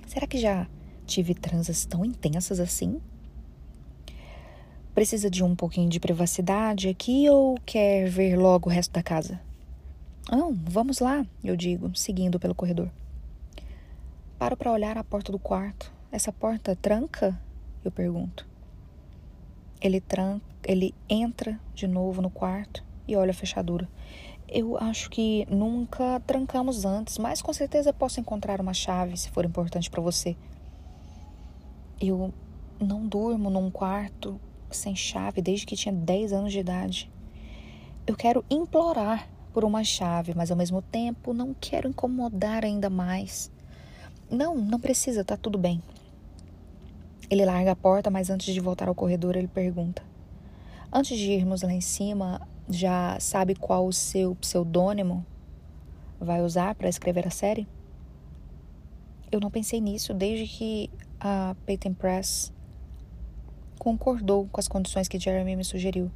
Será 0.06 0.26
que 0.26 0.39
já 0.39 0.68
tive 1.06 1.35
transas 1.35 1.85
tão 1.85 2.05
intensas 2.05 2.60
assim? 2.60 3.01
Precisa 4.94 5.28
de 5.28 5.43
um 5.43 5.56
pouquinho 5.56 5.89
de 5.89 5.98
privacidade 5.98 6.89
aqui 6.89 7.28
ou 7.28 7.59
quer 7.66 8.09
ver 8.09 8.36
logo 8.36 8.68
o 8.68 8.72
resto 8.72 8.93
da 8.93 9.02
casa? 9.02 9.40
Não, 10.31 10.55
vamos 10.55 11.01
lá, 11.01 11.26
eu 11.43 11.56
digo, 11.56 11.94
seguindo 11.97 12.39
pelo 12.39 12.55
corredor. 12.55 12.90
Paro 14.39 14.56
para 14.56 14.72
olhar 14.72 14.97
a 14.97 15.05
porta 15.05 15.31
do 15.31 15.39
quarto. 15.39 15.93
Essa 16.10 16.32
porta 16.32 16.76
tranca? 16.76 17.39
Eu 17.85 17.90
pergunto. 17.90 18.47
Ele 19.81 20.01
tranca, 20.01 20.44
ele 20.64 20.94
entra 21.09 21.59
de 21.74 21.86
novo 21.86 22.22
no 22.22 22.31
quarto 22.31 22.85
e 23.06 23.16
olha 23.16 23.32
a 23.32 23.35
fechadura. 23.35 23.89
Eu 24.48 24.78
acho 24.78 25.10
que 25.10 25.47
nunca 25.51 26.20
trancamos 26.20 26.85
antes, 26.85 27.18
mas 27.18 27.43
com 27.43 27.52
certeza 27.52 27.93
posso 27.93 28.20
encontrar 28.20 28.60
uma 28.60 28.72
chave 28.72 29.16
se 29.16 29.31
for 29.31 29.44
importante 29.44 29.90
para 29.90 30.01
você. 30.01 30.36
Eu 32.01 32.33
não 32.81 33.07
durmo 33.07 33.51
num 33.51 33.71
quarto 33.71 34.41
sem 34.71 34.95
chave 34.97 35.41
desde 35.41 35.66
que 35.66 35.77
tinha 35.77 35.93
10 35.93 36.33
anos 36.33 36.53
de 36.53 36.59
idade. 36.59 37.11
Eu 38.07 38.16
quero 38.16 38.45
implorar 38.51 39.29
por 39.53 39.65
uma 39.65 39.85
chave, 39.85 40.35
mas 40.35 40.51
ao 40.51 40.57
mesmo 40.57 40.83
tempo 40.83 41.33
não 41.33 41.55
quero 41.55 41.89
incomodar 41.89 42.65
ainda 42.65 42.91
mais. 42.91 43.51
Não, 44.31 44.57
não 44.57 44.81
precisa, 44.81 45.25
tá 45.25 45.37
tudo 45.37 45.57
bem. 45.57 45.81
Ele 47.31 47.45
larga 47.45 47.73
a 47.73 47.77
porta, 47.77 48.11
mas 48.11 48.31
antes 48.31 48.53
de 48.53 48.61
voltar 48.61 48.89
ao 48.89 48.95
corredor, 48.95 49.37
ele 49.37 49.49
pergunta: 49.49 50.03
Antes 50.93 51.19
de 51.19 51.31
irmos 51.31 51.62
lá 51.62 51.73
em 51.73 51.81
cima, 51.81 52.47
já 52.69 53.19
sabe 53.21 53.55
qual 53.55 53.87
o 53.87 53.93
seu 53.93 54.35
pseudônimo 54.37 55.25
vai 56.21 56.43
usar 56.43 56.75
para 56.75 56.89
escrever 56.89 57.27
a 57.27 57.31
série? 57.31 57.66
Eu 59.31 59.41
não 59.41 59.51
pensei 59.51 59.81
nisso 59.81 60.12
desde 60.15 60.47
que 60.47 60.91
a 61.27 61.57
Peyton 61.65 61.95
Press 61.95 62.53
concordou 63.79 64.47
com 64.53 64.61
as 64.61 64.69
condições 64.69 65.09
que 65.09 65.19
Jeremy 65.19 65.57
me 65.57 65.65
sugeriu. 65.65 66.11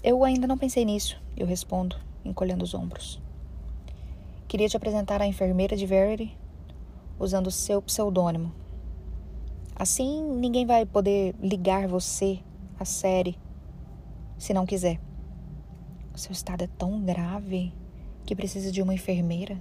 Eu 0.00 0.22
ainda 0.22 0.46
não 0.46 0.56
pensei 0.56 0.84
nisso, 0.84 1.20
eu 1.36 1.44
respondo, 1.44 1.96
encolhendo 2.24 2.62
os 2.62 2.72
ombros. 2.72 3.20
Queria 4.46 4.68
te 4.68 4.76
apresentar 4.76 5.20
a 5.20 5.26
enfermeira 5.26 5.76
de 5.76 5.84
Verity 5.86 6.38
usando 7.18 7.50
seu 7.50 7.82
pseudônimo. 7.82 8.54
Assim, 9.74 10.22
ninguém 10.22 10.64
vai 10.64 10.86
poder 10.86 11.34
ligar 11.40 11.88
você 11.88 12.38
à 12.78 12.84
série 12.84 13.36
se 14.38 14.54
não 14.54 14.64
quiser. 14.64 15.00
O 16.14 16.18
seu 16.18 16.30
estado 16.30 16.62
é 16.62 16.68
tão 16.78 17.02
grave 17.02 17.72
que 18.24 18.36
precisa 18.36 18.70
de 18.70 18.80
uma 18.80 18.94
enfermeira. 18.94 19.60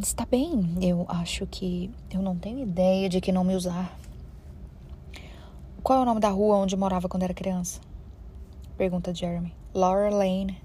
Está 0.00 0.24
bem, 0.24 0.74
eu 0.80 1.04
acho 1.06 1.46
que 1.46 1.90
eu 2.10 2.22
não 2.22 2.34
tenho 2.34 2.60
ideia 2.60 3.10
de 3.10 3.20
que 3.20 3.30
não 3.30 3.44
me 3.44 3.54
usar. 3.54 3.94
Qual 5.82 5.98
é 5.98 6.02
o 6.02 6.06
nome 6.06 6.18
da 6.18 6.30
rua 6.30 6.56
onde 6.56 6.74
morava 6.74 7.10
quando 7.10 7.24
era 7.24 7.34
criança? 7.34 7.78
Pergunta 8.78 9.14
Jeremy. 9.14 9.54
Laura 9.74 10.08
Lane. 10.08 10.58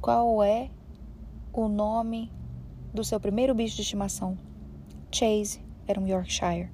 Qual 0.00 0.44
é 0.44 0.70
o 1.52 1.66
nome 1.66 2.30
do 2.94 3.02
seu 3.02 3.18
primeiro 3.18 3.52
bicho 3.52 3.74
de 3.74 3.82
estimação? 3.82 4.38
Chase. 5.10 5.60
Era 5.84 5.98
um 5.98 6.06
Yorkshire. 6.06 6.70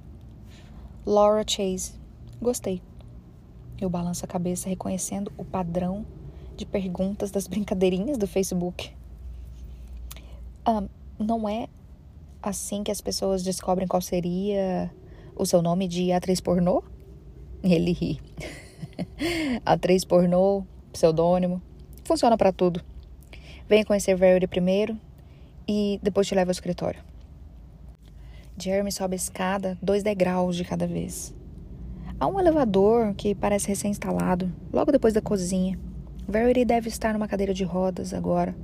Laura 1.07 1.43
Chase. 1.45 1.93
Gostei. 2.39 2.83
Eu 3.81 3.89
balanço 3.89 4.23
a 4.25 4.27
cabeça 4.27 4.69
reconhecendo 4.69 5.31
o 5.39 5.43
padrão 5.43 6.05
de 6.55 6.67
perguntas 6.67 7.31
das 7.31 7.47
brincadeirinhas 7.47 8.15
do 8.15 8.27
Facebook. 8.27 8.91
Ah, 10.63 10.83
não 11.19 11.47
é 11.47 11.67
assim 12.41 12.83
que 12.83 12.91
as 12.91 13.01
pessoas 13.01 13.43
descobrem 13.43 13.87
qual 13.87 14.01
seria 14.01 14.91
o 15.35 15.45
seu 15.45 15.61
nome 15.61 15.87
de 15.87 16.11
atriz 16.11 16.39
pornô? 16.39 16.83
Ele 17.61 17.91
ri. 17.91 18.21
atriz 19.65 20.05
pornô, 20.05 20.63
pseudônimo, 20.93 21.61
funciona 22.03 22.37
para 22.37 22.51
tudo. 22.51 22.81
Venha 23.67 23.85
conhecer 23.85 24.15
Verity 24.15 24.47
primeiro 24.47 24.97
e 25.67 25.99
depois 26.01 26.25
te 26.27 26.33
leva 26.33 26.49
ao 26.49 26.53
escritório. 26.53 27.01
Jeremy 28.57 28.91
sobe 28.91 29.13
a 29.13 29.15
escada 29.15 29.77
dois 29.81 30.03
degraus 30.03 30.55
de 30.55 30.65
cada 30.65 30.87
vez. 30.87 31.33
Há 32.19 32.27
um 32.27 32.39
elevador 32.39 33.13
que 33.13 33.33
parece 33.33 33.67
recém-instalado, 33.69 34.51
logo 34.73 34.91
depois 34.91 35.13
da 35.13 35.21
cozinha. 35.21 35.79
Verity 36.27 36.65
deve 36.65 36.89
estar 36.89 37.13
numa 37.13 37.27
cadeira 37.27 37.53
de 37.53 37.63
rodas 37.63 38.13
agora. 38.13 38.55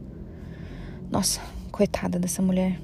Nossa, 1.09 1.39
coitada 1.75 2.17
dessa 2.17 2.41
mulher. 2.41 2.79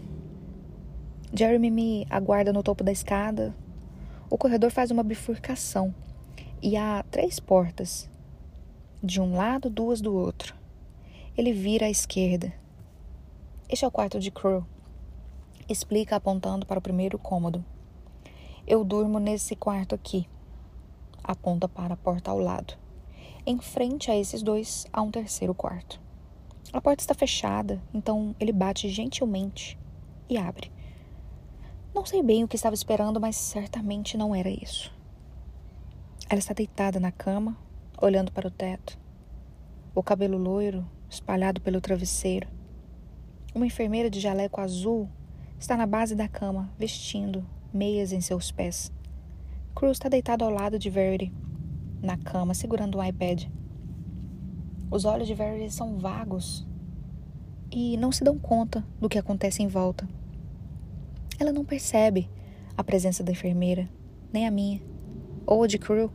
Jeremy 1.33 1.71
me 1.71 2.05
aguarda 2.09 2.51
no 2.51 2.61
topo 2.61 2.83
da 2.83 2.91
escada, 2.91 3.55
o 4.29 4.37
corredor 4.37 4.69
faz 4.69 4.91
uma 4.91 5.01
bifurcação 5.01 5.95
e 6.61 6.75
há 6.75 7.01
três 7.09 7.39
portas. 7.39 8.09
De 9.01 9.21
um 9.21 9.33
lado, 9.33 9.69
duas 9.69 10.01
do 10.01 10.13
outro. 10.13 10.53
Ele 11.37 11.53
vira 11.53 11.85
à 11.85 11.89
esquerda. 11.89 12.51
Este 13.69 13.85
é 13.85 13.87
o 13.87 13.91
quarto 13.91 14.19
de 14.19 14.29
Crow. 14.29 14.65
Explica 15.69 16.17
apontando 16.17 16.65
para 16.65 16.79
o 16.79 16.81
primeiro 16.81 17.17
cômodo. 17.17 17.63
Eu 18.67 18.83
durmo 18.83 19.19
nesse 19.19 19.55
quarto 19.55 19.95
aqui. 19.95 20.27
Aponta 21.23 21.65
para 21.69 21.93
a 21.93 21.97
porta 21.97 22.29
ao 22.29 22.39
lado. 22.39 22.73
Em 23.45 23.57
frente 23.57 24.11
a 24.11 24.17
esses 24.17 24.43
dois 24.43 24.85
há 24.91 25.01
um 25.01 25.09
terceiro 25.09 25.55
quarto. 25.55 26.10
A 26.73 26.79
porta 26.79 27.03
está 27.03 27.13
fechada, 27.13 27.81
então 27.93 28.33
ele 28.39 28.53
bate 28.53 28.87
gentilmente 28.87 29.77
e 30.29 30.37
abre. 30.37 30.71
Não 31.93 32.05
sei 32.05 32.23
bem 32.23 32.45
o 32.45 32.47
que 32.47 32.55
estava 32.55 32.73
esperando, 32.73 33.19
mas 33.19 33.35
certamente 33.35 34.17
não 34.17 34.33
era 34.33 34.49
isso. 34.49 34.89
Ela 36.29 36.39
está 36.39 36.53
deitada 36.53 36.97
na 36.97 37.11
cama, 37.11 37.57
olhando 38.01 38.31
para 38.31 38.47
o 38.47 38.51
teto. 38.51 38.97
O 39.93 40.01
cabelo 40.01 40.37
loiro 40.37 40.89
espalhado 41.09 41.59
pelo 41.59 41.81
travesseiro. 41.81 42.47
Uma 43.53 43.65
enfermeira 43.65 44.09
de 44.09 44.21
jaleco 44.21 44.61
azul 44.61 45.09
está 45.59 45.75
na 45.75 45.85
base 45.85 46.15
da 46.15 46.29
cama, 46.29 46.73
vestindo 46.79 47.45
meias 47.73 48.13
em 48.13 48.21
seus 48.21 48.49
pés. 48.49 48.89
Cruz 49.75 49.97
está 49.97 50.07
deitado 50.07 50.45
ao 50.45 50.49
lado 50.49 50.79
de 50.79 50.89
Verity, 50.89 51.33
na 52.01 52.17
cama, 52.17 52.53
segurando 52.53 52.97
um 52.97 53.03
iPad. 53.03 53.43
Os 54.91 55.05
olhos 55.05 55.25
de 55.25 55.33
Verity 55.33 55.73
são 55.73 55.97
vagos 55.97 56.67
e 57.71 57.95
não 57.95 58.11
se 58.11 58.25
dão 58.25 58.37
conta 58.37 58.85
do 58.99 59.07
que 59.07 59.17
acontece 59.17 59.63
em 59.63 59.67
volta. 59.67 60.05
Ela 61.39 61.53
não 61.53 61.63
percebe 61.63 62.29
a 62.75 62.83
presença 62.83 63.23
da 63.23 63.31
enfermeira, 63.31 63.89
nem 64.33 64.45
a 64.45 64.51
minha, 64.51 64.81
ou 65.45 65.63
a 65.63 65.67
de 65.67 65.77
Crew, 65.77 66.11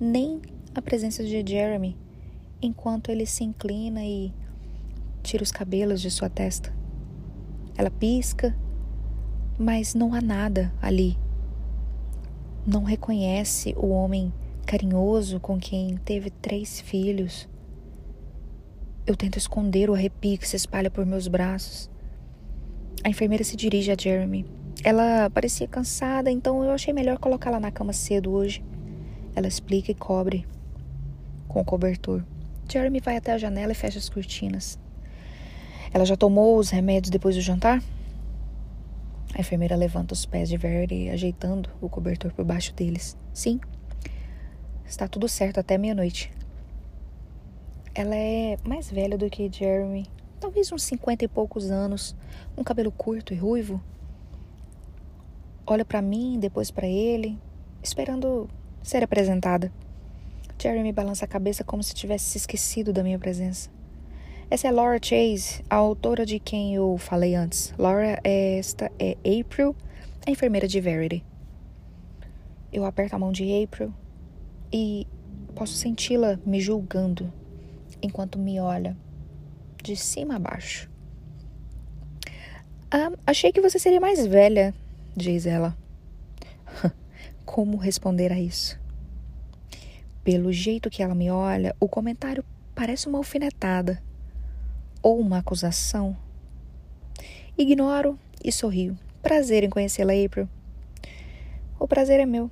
nem 0.00 0.42
a 0.74 0.82
presença 0.82 1.22
de 1.22 1.44
Jeremy, 1.46 1.96
enquanto 2.60 3.08
ele 3.08 3.24
se 3.24 3.44
inclina 3.44 4.04
e 4.04 4.34
tira 5.22 5.44
os 5.44 5.52
cabelos 5.52 6.00
de 6.00 6.10
sua 6.10 6.28
testa. 6.28 6.74
Ela 7.76 7.90
pisca, 7.90 8.58
mas 9.56 9.94
não 9.94 10.12
há 10.12 10.20
nada 10.20 10.74
ali. 10.82 11.16
Não 12.66 12.82
reconhece 12.82 13.76
o 13.78 13.90
homem 13.90 14.34
carinhoso 14.66 15.38
com 15.38 15.56
quem 15.56 15.96
teve 15.98 16.30
três 16.30 16.80
filhos. 16.80 17.48
Eu 19.08 19.16
tento 19.16 19.38
esconder 19.38 19.88
o 19.88 19.94
arrepio 19.94 20.36
que 20.36 20.46
se 20.46 20.54
espalha 20.54 20.90
por 20.90 21.06
meus 21.06 21.28
braços. 21.28 21.90
A 23.02 23.08
enfermeira 23.08 23.42
se 23.42 23.56
dirige 23.56 23.90
a 23.90 23.96
Jeremy. 23.98 24.44
Ela 24.84 25.30
parecia 25.30 25.66
cansada, 25.66 26.30
então 26.30 26.62
eu 26.62 26.70
achei 26.72 26.92
melhor 26.92 27.16
colocá-la 27.16 27.58
na 27.58 27.70
cama 27.70 27.94
cedo 27.94 28.30
hoje. 28.30 28.62
Ela 29.34 29.48
explica 29.48 29.90
e 29.90 29.94
cobre 29.94 30.46
com 31.48 31.58
o 31.58 31.64
cobertor. 31.64 32.22
Jeremy 32.70 33.00
vai 33.00 33.16
até 33.16 33.32
a 33.32 33.38
janela 33.38 33.72
e 33.72 33.74
fecha 33.74 33.98
as 33.98 34.10
cortinas. 34.10 34.78
Ela 35.90 36.04
já 36.04 36.14
tomou 36.14 36.58
os 36.58 36.68
remédios 36.68 37.08
depois 37.08 37.34
do 37.34 37.40
jantar? 37.40 37.82
A 39.34 39.40
enfermeira 39.40 39.74
levanta 39.74 40.12
os 40.12 40.26
pés 40.26 40.50
de 40.50 40.58
Verity, 40.58 41.08
ajeitando 41.08 41.70
o 41.80 41.88
cobertor 41.88 42.30
por 42.34 42.44
baixo 42.44 42.74
deles. 42.74 43.16
Sim. 43.32 43.58
Está 44.84 45.08
tudo 45.08 45.26
certo 45.26 45.60
até 45.60 45.78
meia-noite. 45.78 46.30
Ela 47.98 48.14
é 48.14 48.56
mais 48.62 48.88
velha 48.88 49.18
do 49.18 49.28
que 49.28 49.50
Jeremy, 49.50 50.06
talvez 50.38 50.70
uns 50.70 50.84
cinquenta 50.84 51.24
e 51.24 51.28
poucos 51.28 51.68
anos, 51.68 52.14
um 52.56 52.62
cabelo 52.62 52.92
curto 52.92 53.34
e 53.34 53.36
ruivo, 53.36 53.82
olha 55.66 55.84
para 55.84 56.00
mim, 56.00 56.38
depois 56.38 56.70
para 56.70 56.86
ele, 56.86 57.36
esperando 57.82 58.48
ser 58.84 59.02
apresentada. 59.02 59.72
Jeremy 60.56 60.92
balança 60.92 61.24
a 61.24 61.28
cabeça 61.28 61.64
como 61.64 61.82
se 61.82 61.92
tivesse 61.92 62.26
se 62.26 62.38
esquecido 62.38 62.92
da 62.92 63.02
minha 63.02 63.18
presença. 63.18 63.68
Essa 64.48 64.68
é 64.68 64.70
Laura 64.70 65.00
Chase, 65.02 65.64
a 65.68 65.74
autora 65.74 66.24
de 66.24 66.38
quem 66.38 66.76
eu 66.76 66.96
falei 66.98 67.34
antes. 67.34 67.74
Laura, 67.76 68.20
esta 68.22 68.92
é 68.96 69.16
April, 69.40 69.74
a 70.24 70.30
enfermeira 70.30 70.68
de 70.68 70.80
Verity. 70.80 71.24
Eu 72.72 72.84
aperto 72.84 73.16
a 73.16 73.18
mão 73.18 73.32
de 73.32 73.60
April 73.60 73.92
e 74.72 75.04
posso 75.56 75.72
senti-la 75.72 76.38
me 76.46 76.60
julgando 76.60 77.32
enquanto 78.02 78.38
me 78.38 78.60
olha 78.60 78.96
de 79.82 79.96
cima 79.96 80.36
a 80.36 80.38
baixo. 80.38 80.90
Ah, 82.90 83.12
achei 83.26 83.52
que 83.52 83.60
você 83.60 83.78
seria 83.78 84.00
mais 84.00 84.26
velha, 84.26 84.74
diz 85.16 85.46
ela. 85.46 85.76
Como 87.44 87.76
responder 87.76 88.32
a 88.32 88.40
isso? 88.40 88.78
Pelo 90.24 90.52
jeito 90.52 90.90
que 90.90 91.02
ela 91.02 91.14
me 91.14 91.30
olha, 91.30 91.74
o 91.80 91.88
comentário 91.88 92.44
parece 92.74 93.08
uma 93.08 93.18
alfinetada 93.18 94.02
ou 95.02 95.18
uma 95.18 95.38
acusação. 95.38 96.16
Ignoro 97.56 98.18
e 98.44 98.52
sorrio. 98.52 98.96
Prazer 99.22 99.64
em 99.64 99.70
conhecê-la, 99.70 100.12
April. 100.12 100.48
O 101.78 101.88
prazer 101.88 102.20
é 102.20 102.26
meu. 102.26 102.50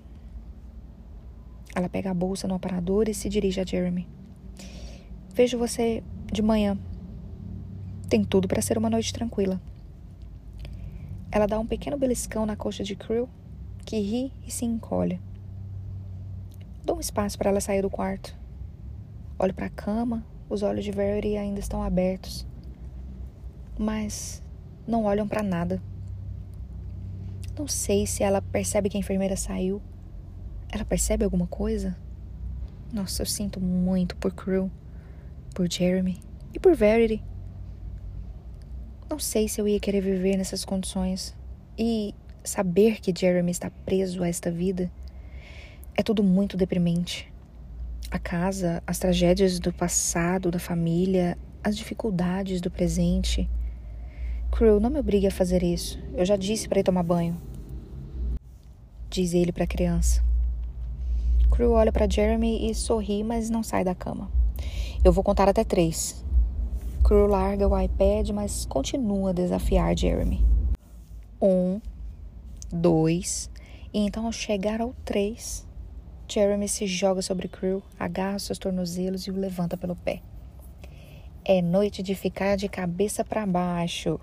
Ela 1.75 1.89
pega 1.89 2.11
a 2.11 2.15
bolsa 2.15 2.49
no 2.49 2.55
aparador 2.55 3.09
e 3.09 3.15
se 3.15 3.29
dirige 3.29 3.61
a 3.61 3.65
Jeremy. 3.65 4.16
Vejo 5.37 5.59
você 5.59 6.03
de 6.33 6.41
manhã. 6.41 6.79
Tem 8.09 8.25
tudo 8.25 8.49
para 8.49 8.63
ser 8.63 8.79
uma 8.79 8.89
noite 8.89 9.13
tranquila. 9.13 9.61
Ela 11.31 11.47
dá 11.47 11.59
um 11.59 11.67
pequeno 11.67 11.99
beliscão 11.99 12.47
na 12.47 12.57
coxa 12.57 12.83
de 12.83 12.97
Crew, 12.97 13.29
que 13.85 14.01
ri 14.01 14.33
e 14.47 14.51
se 14.51 14.65
encolhe. 14.65 15.21
Dou 16.83 16.97
um 16.97 17.01
espaço 17.01 17.37
para 17.37 17.51
ela 17.51 17.61
sair 17.61 17.83
do 17.83 17.91
quarto. 17.91 18.35
Olho 19.39 19.53
para 19.53 19.67
a 19.67 19.69
cama, 19.69 20.25
os 20.49 20.63
olhos 20.63 20.87
de 20.87 20.91
Verity 20.91 21.37
ainda 21.37 21.61
estão 21.61 21.83
abertos. 21.83 22.47
Mas 23.79 24.43
não 24.87 25.05
olham 25.05 25.29
para 25.29 25.43
nada. 25.43 25.83
Não 27.59 27.69
sei 27.69 28.07
se 28.07 28.23
ela 28.23 28.41
percebe 28.41 28.89
que 28.89 28.97
a 28.97 29.01
enfermeira 29.01 29.37
saiu. 29.37 29.83
Ela 30.71 30.87
percebe 30.87 31.27
alguma 31.27 31.47
coisa? 31.47 31.95
Nossa, 32.91 33.21
eu 33.21 33.27
sinto 33.27 33.61
muito 33.61 34.17
por 34.17 34.33
Crew, 34.33 34.71
por 35.57 35.73
Jeremy 35.73 36.21
e 36.53 36.61
por 36.61 36.77
Verity. 36.77 37.25
Não 39.09 39.19
sei 39.19 39.49
se 39.49 39.59
eu 39.59 39.67
ia 39.67 39.81
querer 39.81 40.03
viver 40.03 40.37
nessas 40.37 40.67
condições. 40.67 41.35
E 41.79 42.15
saber 42.45 43.01
que 43.01 43.11
Jeremy 43.19 43.53
está 43.53 43.71
preso 43.71 44.23
a 44.23 44.29
esta 44.29 44.51
vida 44.51 44.91
é 45.97 46.03
tudo 46.03 46.23
muito 46.23 46.59
deprimente. 46.59 47.33
A 48.11 48.19
casa, 48.19 48.83
as 48.87 48.99
tragédias 48.99 49.59
do 49.59 49.73
passado, 49.73 50.51
da 50.51 50.59
família, 50.59 51.39
as 51.65 51.75
dificuldades 51.75 52.61
do 52.61 52.71
presente. 52.71 53.49
Crew, 54.53 54.79
não 54.79 54.91
me 54.91 54.99
obrigue 54.99 55.27
a 55.27 55.31
fazer 55.31 55.63
isso. 55.63 55.99
Eu 56.13 56.27
já 56.27 56.37
disse 56.37 56.69
para 56.69 56.81
ir 56.81 56.85
tomar 56.85 57.03
banho. 57.03 57.41
Diz 59.09 59.33
ele 59.33 59.53
para 59.53 59.65
a 59.65 59.67
criança. 59.67 60.23
Crew 61.51 61.71
olha 61.71 61.91
para 61.91 62.11
Jeremy 62.11 62.71
e 62.71 62.75
sorri, 62.75 63.25
mas 63.25 63.49
não 63.49 63.63
sai 63.63 63.83
da 63.83 63.95
cama. 63.95 64.31
Eu 65.07 65.13
vou 65.13 65.23
contar 65.23 65.49
até 65.49 65.63
três. 65.63 66.25
Crew 67.05 67.29
larga 67.29 67.69
o 67.69 67.81
iPad, 67.81 68.31
mas 68.31 68.67
continua 68.67 69.31
a 69.31 69.33
desafiar 69.33 69.97
Jeremy. 69.97 70.45
Um, 71.41 71.81
dois, 72.73 73.49
e 73.95 74.01
então 74.01 74.27
ao 74.27 74.33
chegar 74.33 74.81
ao 74.81 74.93
três, 75.05 75.65
Jeremy 76.27 76.69
se 76.69 76.89
joga 76.89 77.23
sobre 77.23 77.47
Crew, 77.47 77.85
agarra 77.97 78.41
seus 78.41 78.59
tornozelos 78.59 79.29
e 79.29 79.31
o 79.31 79.37
levanta 79.37 79.77
pelo 79.77 79.95
pé. 79.95 80.23
É 81.45 81.63
noite 81.63 82.03
de 82.03 82.17
ficar 82.17 82.57
de 82.57 82.69
cabeça 82.69 83.25
para 83.25 83.47
baixo. 83.47 84.19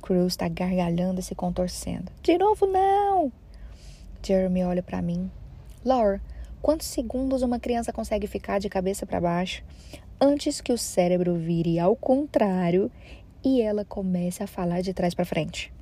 Crew 0.00 0.28
está 0.28 0.46
gargalhando 0.46 1.18
e 1.18 1.24
se 1.24 1.34
contorcendo. 1.34 2.12
De 2.22 2.38
novo, 2.38 2.64
não! 2.64 3.32
Jeremy 4.22 4.62
olha 4.62 4.84
para 4.84 5.02
mim. 5.02 5.28
Laura, 5.84 6.22
quantos 6.60 6.86
segundos 6.86 7.42
uma 7.42 7.58
criança 7.58 7.92
consegue 7.92 8.28
ficar 8.28 8.60
de 8.60 8.68
cabeça 8.68 9.04
para 9.04 9.20
baixo 9.20 9.64
antes 10.22 10.60
que 10.60 10.72
o 10.72 10.78
cérebro 10.78 11.34
vire 11.34 11.80
ao 11.80 11.96
contrário 11.96 12.88
e 13.44 13.60
ela 13.60 13.84
comece 13.84 14.40
a 14.40 14.46
falar 14.46 14.80
de 14.80 14.94
trás 14.94 15.14
para 15.14 15.24
frente. 15.24 15.72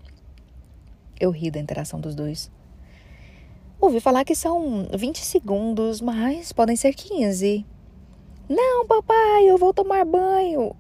Eu 1.21 1.31
ri 1.31 1.51
da 1.51 1.61
interação 1.61 2.01
dos 2.01 2.15
dois. 2.15 2.51
Ouvi 3.79 4.01
falar 4.01 4.25
que 4.25 4.35
são 4.35 4.89
20 4.97 5.19
segundos, 5.19 6.01
mas 6.01 6.53
podem 6.53 6.75
ser 6.75 6.95
15. 6.95 7.67
Não, 8.49 8.87
papai, 8.87 9.45
eu 9.45 9.59
vou 9.59 9.75
tomar 9.75 10.07
banho. 10.07 10.75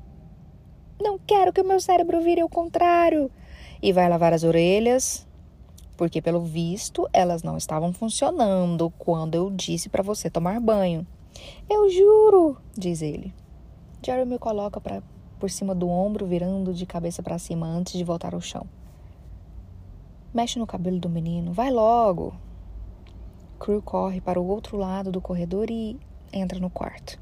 Não 0.98 1.18
quero 1.18 1.52
que 1.52 1.60
o 1.60 1.64
meu 1.64 1.80
cérebro 1.80 2.22
vire 2.22 2.40
ao 2.40 2.48
contrário. 2.48 3.30
E 3.82 3.92
vai 3.92 4.08
lavar 4.08 4.32
as 4.32 4.42
orelhas, 4.42 5.26
porque 5.98 6.22
pelo 6.22 6.40
visto 6.40 7.06
elas 7.12 7.42
não 7.42 7.58
estavam 7.58 7.92
funcionando 7.92 8.90
quando 8.98 9.34
eu 9.34 9.50
disse 9.50 9.90
para 9.90 10.02
você 10.02 10.30
tomar 10.30 10.58
banho. 10.60 11.06
Eu 11.68 11.90
juro, 11.90 12.56
diz 12.76 13.02
ele. 13.02 13.34
Jerry 14.02 14.24
me 14.24 14.38
coloca 14.38 14.80
pra, 14.80 15.02
por 15.38 15.50
cima 15.50 15.74
do 15.74 15.88
ombro, 15.88 16.26
virando 16.26 16.72
de 16.72 16.86
cabeça 16.86 17.22
para 17.22 17.38
cima 17.38 17.66
antes 17.66 17.92
de 17.92 18.04
voltar 18.04 18.34
ao 18.34 18.40
chão. 18.40 18.66
Mexe 20.32 20.58
no 20.58 20.66
cabelo 20.66 20.98
do 20.98 21.08
menino, 21.08 21.52
vai 21.52 21.70
logo. 21.70 22.34
Crew 23.58 23.82
corre 23.82 24.20
para 24.20 24.40
o 24.40 24.46
outro 24.46 24.78
lado 24.78 25.12
do 25.12 25.20
corredor 25.20 25.70
e 25.70 25.98
entra 26.32 26.58
no 26.58 26.70
quarto. 26.70 27.20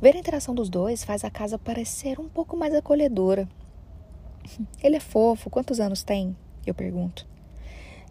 Ver 0.00 0.16
a 0.16 0.18
interação 0.18 0.54
dos 0.54 0.70
dois 0.70 1.04
faz 1.04 1.24
a 1.24 1.30
casa 1.30 1.58
parecer 1.58 2.18
um 2.18 2.28
pouco 2.28 2.56
mais 2.56 2.74
acolhedora. 2.74 3.46
Ele 4.82 4.96
é 4.96 5.00
fofo, 5.00 5.50
quantos 5.50 5.78
anos 5.78 6.02
tem? 6.02 6.34
Eu 6.66 6.74
pergunto. 6.74 7.26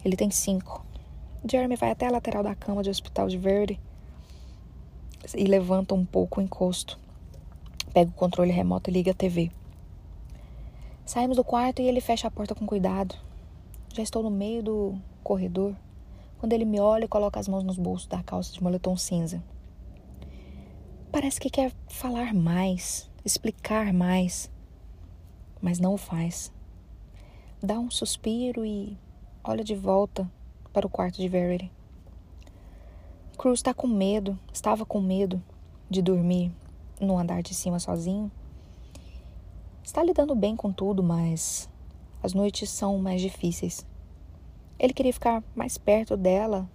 Ele 0.04 0.16
tem 0.16 0.30
cinco. 0.30 0.86
Jeremy 1.50 1.74
vai 1.74 1.90
até 1.90 2.06
a 2.06 2.12
lateral 2.12 2.44
da 2.44 2.54
cama 2.54 2.82
de 2.82 2.90
hospital 2.90 3.26
de 3.26 3.38
Verde 3.38 3.80
e 5.34 5.44
levanta 5.44 5.94
um 5.94 6.04
pouco 6.04 6.38
o 6.38 6.42
encosto. 6.42 6.98
Pega 7.92 8.10
o 8.10 8.14
controle 8.14 8.52
remoto 8.52 8.88
e 8.88 8.92
liga 8.92 9.10
a 9.10 9.14
TV. 9.14 9.50
Saímos 11.04 11.36
do 11.36 11.42
quarto 11.42 11.82
e 11.82 11.88
ele 11.88 12.00
fecha 12.00 12.28
a 12.28 12.30
porta 12.30 12.54
com 12.54 12.64
cuidado. 12.64 13.16
Já 13.92 14.02
estou 14.02 14.22
no 14.22 14.30
meio 14.30 14.62
do 14.62 14.98
corredor 15.24 15.74
quando 16.38 16.52
ele 16.52 16.64
me 16.64 16.78
olha 16.78 17.06
e 17.06 17.08
coloca 17.08 17.40
as 17.40 17.48
mãos 17.48 17.64
nos 17.64 17.76
bolsos 17.76 18.06
da 18.06 18.22
calça 18.22 18.52
de 18.52 18.62
moletom 18.62 18.96
cinza. 18.96 19.42
Parece 21.10 21.40
que 21.40 21.50
quer 21.50 21.72
falar 21.88 22.32
mais, 22.32 23.10
explicar 23.24 23.92
mais, 23.92 24.48
mas 25.60 25.80
não 25.80 25.94
o 25.94 25.98
faz. 25.98 26.52
Dá 27.60 27.76
um 27.76 27.90
suspiro 27.90 28.64
e 28.64 28.96
olha 29.42 29.64
de 29.64 29.74
volta 29.74 30.30
para 30.72 30.86
o 30.86 30.90
quarto 30.90 31.16
de 31.16 31.28
Verity. 31.28 31.72
Cruz 33.36 33.58
está 33.58 33.74
com 33.74 33.88
medo, 33.88 34.38
estava 34.52 34.86
com 34.86 35.00
medo 35.00 35.42
de 35.90 36.00
dormir 36.00 36.52
no 37.00 37.18
andar 37.18 37.42
de 37.42 37.54
cima 37.54 37.78
sozinho. 37.78 38.30
Está 39.82 40.02
lidando 40.02 40.34
bem 40.34 40.54
com 40.54 40.72
tudo, 40.72 41.02
mas 41.02 41.68
as 42.22 42.34
noites 42.34 42.68
são 42.70 42.98
mais 42.98 43.20
difíceis. 43.20 43.86
Ele 44.78 44.92
queria 44.92 45.12
ficar 45.12 45.42
mais 45.54 45.78
perto 45.78 46.16
dela, 46.16 46.68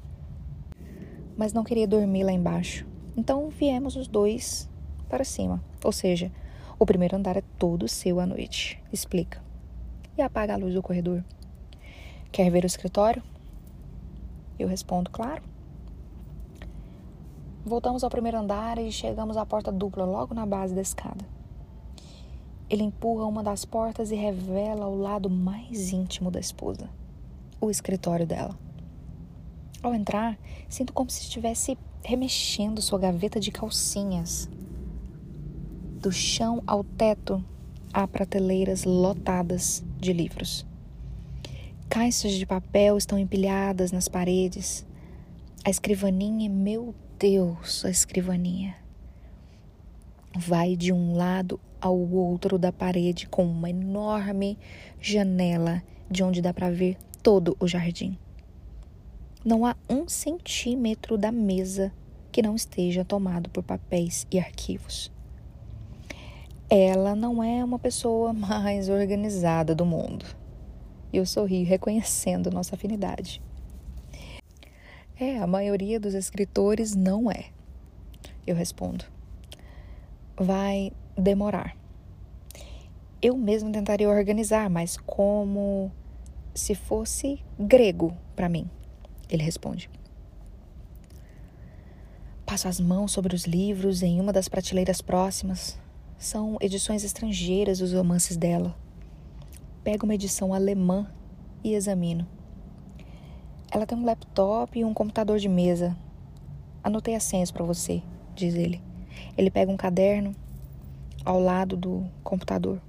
mas 1.38 1.53
não 1.53 1.64
queria 1.64 1.88
dormir 1.88 2.23
lá 2.23 2.31
embaixo. 2.31 2.85
Então 3.15 3.49
viemos 3.49 3.95
os 3.95 4.07
dois 4.07 4.69
para 5.07 5.23
cima. 5.23 5.64
Ou 5.84 5.91
seja, 5.91 6.31
o 6.77 6.85
primeiro 6.85 7.15
andar 7.15 7.38
é 7.38 7.43
todo 7.57 7.88
seu 7.88 8.19
à 8.19 8.26
noite. 8.26 8.81
Explica. 8.91 9.41
E 10.18 10.22
apaga 10.22 10.53
a 10.53 10.57
luz 10.57 10.73
do 10.73 10.81
corredor. 10.81 11.23
Quer 12.31 12.49
ver 12.49 12.64
o 12.64 12.68
escritório? 12.68 13.23
Eu 14.57 14.68
respondo, 14.68 15.10
claro. 15.10 15.41
Voltamos 17.66 18.04
ao 18.04 18.10
primeiro 18.10 18.38
andar 18.38 18.78
e 18.78 18.92
chegamos 18.92 19.36
à 19.38 19.46
porta 19.46 19.72
dupla 19.72 20.06
logo 20.06 20.34
na 20.34 20.46
base 20.46 20.76
da 20.76 20.82
escada. 20.82 21.26
Ele 22.70 22.84
empurra 22.84 23.26
uma 23.26 23.44
das 23.44 23.66
portas 23.66 24.12
e 24.12 24.16
revela 24.16 24.88
o 24.88 25.00
lado 25.00 25.30
mais 25.30 25.92
íntimo 25.92 26.30
da 26.30 26.40
esposa 26.40 26.90
o 27.66 27.72
escritório 27.72 28.26
dela. 28.26 28.58
Ao 29.82 29.94
entrar, 29.94 30.38
sinto 30.70 30.94
como 30.94 31.10
se 31.10 31.22
estivesse 31.22 31.78
remexendo 32.04 32.82
sua 32.82 33.00
gaveta 33.00 33.40
de 33.40 33.52
calcinhas. 33.52 34.50
Do 36.00 36.12
chão 36.12 36.62
ao 36.66 36.84
teto, 36.84 37.44
há 37.94 38.08
prateleiras 38.08 38.84
lotadas 38.84 39.84
de 40.00 40.14
livros. 40.14 40.66
Caixas 41.90 42.34
de 42.34 42.46
papel 42.46 42.98
estão 42.98 43.18
empilhadas 43.18 43.92
nas 43.92 44.08
paredes. 44.08 44.86
A 45.64 45.70
escrivaninha, 45.70 46.50
meu 46.50 46.94
Deus, 47.18 47.86
a 47.86 47.90
escrivaninha. 47.90 48.76
Vai 50.36 50.76
de 50.76 50.92
um 50.92 51.16
lado 51.16 51.62
ao 51.80 51.98
outro 51.98 52.58
da 52.58 52.74
parede 52.74 53.26
com 53.30 53.46
uma 53.46 53.70
enorme 53.70 54.60
janela 55.00 55.82
de 56.12 56.24
onde 56.24 56.42
dá 56.42 56.54
para 56.54 56.70
ver 56.70 56.98
todo 57.24 57.56
o 57.58 57.68
jardim. 57.68 58.18
Não 59.46 59.66
há 59.66 59.78
um 59.90 60.10
centímetro 60.10 61.18
da 61.18 61.32
mesa 61.32 61.94
que 62.34 62.42
não 62.42 62.54
esteja 62.54 63.06
tomado 63.06 63.50
por 63.50 63.64
papéis 63.64 64.28
e 64.30 64.38
arquivos. 64.38 65.10
Ela 66.70 67.16
não 67.16 67.42
é 67.42 67.64
uma 67.64 67.80
pessoa 67.80 68.34
mais 68.36 68.90
organizada 68.90 69.74
do 69.74 69.86
mundo. 69.86 70.26
E 71.14 71.18
eu 71.18 71.26
sorri, 71.26 71.64
reconhecendo 71.64 72.52
nossa 72.52 72.76
afinidade. 72.76 73.42
É, 75.18 75.38
a 75.38 75.48
maioria 75.48 76.00
dos 76.00 76.14
escritores 76.14 76.94
não 76.94 77.32
é. 77.32 77.46
Eu 78.46 78.56
respondo. 78.56 79.06
Vai 80.38 80.92
demorar. 81.18 81.76
Eu 83.22 83.38
mesmo 83.38 83.72
tentaria 83.72 84.10
organizar, 84.10 84.70
mas 84.70 84.98
como 84.98 85.90
se 86.54 86.76
fosse 86.76 87.40
grego 87.58 88.16
para 88.36 88.50
mim. 88.50 88.70
Ele 89.30 89.42
responde. 89.42 89.90
Passo 92.46 92.68
as 92.68 92.80
mãos 92.80 93.12
sobre 93.12 93.36
os 93.36 93.46
livros 93.46 94.04
em 94.04 94.20
uma 94.20 94.34
das 94.34 94.48
prateleiras 94.48 95.02
próximas. 95.02 95.80
São 96.18 96.58
edições 96.62 97.04
estrangeiras 97.04 97.80
dos 97.80 97.94
romances 97.94 98.38
dela. 98.38 98.76
Pego 99.84 100.06
uma 100.06 100.16
edição 100.16 100.54
alemã 100.54 101.10
e 101.64 101.74
examino. 101.74 102.28
Ela 103.76 103.85
tem 103.85 103.97
um 103.97 104.06
laptop 104.06 104.80
e 104.80 104.85
um 104.85 104.93
computador 104.93 105.38
de 105.38 105.49
mesa. 105.49 105.97
Anotei 106.81 107.14
as 107.14 107.26
senhas 107.26 107.52
para 107.52 107.65
você, 107.65 108.02
diz 108.34 108.56
ele. 108.56 108.81
Ele 109.38 109.52
pega 109.52 109.69
um 109.69 109.76
caderno 109.76 110.34
ao 111.26 111.41
lado 111.41 111.76
do 111.76 112.06
computador. 112.23 112.81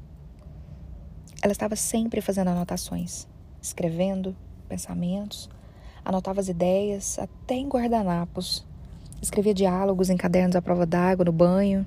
Ela 1.43 1.51
estava 1.51 1.75
sempre 1.75 2.21
fazendo 2.21 2.51
anotações, 2.51 3.27
escrevendo 3.61 4.37
pensamentos, 4.69 5.51
anotava 6.05 6.39
as 6.39 6.47
ideias, 6.47 7.19
até 7.19 7.55
em 7.55 7.67
guardanapos. 7.67 8.65
Escrevia 9.21 9.53
diálogos 9.53 10.09
em 10.09 10.17
cadernos 10.17 10.55
à 10.55 10.63
prova 10.63 10.87
d'água, 10.87 11.25
no 11.25 11.33
banho. 11.33 11.85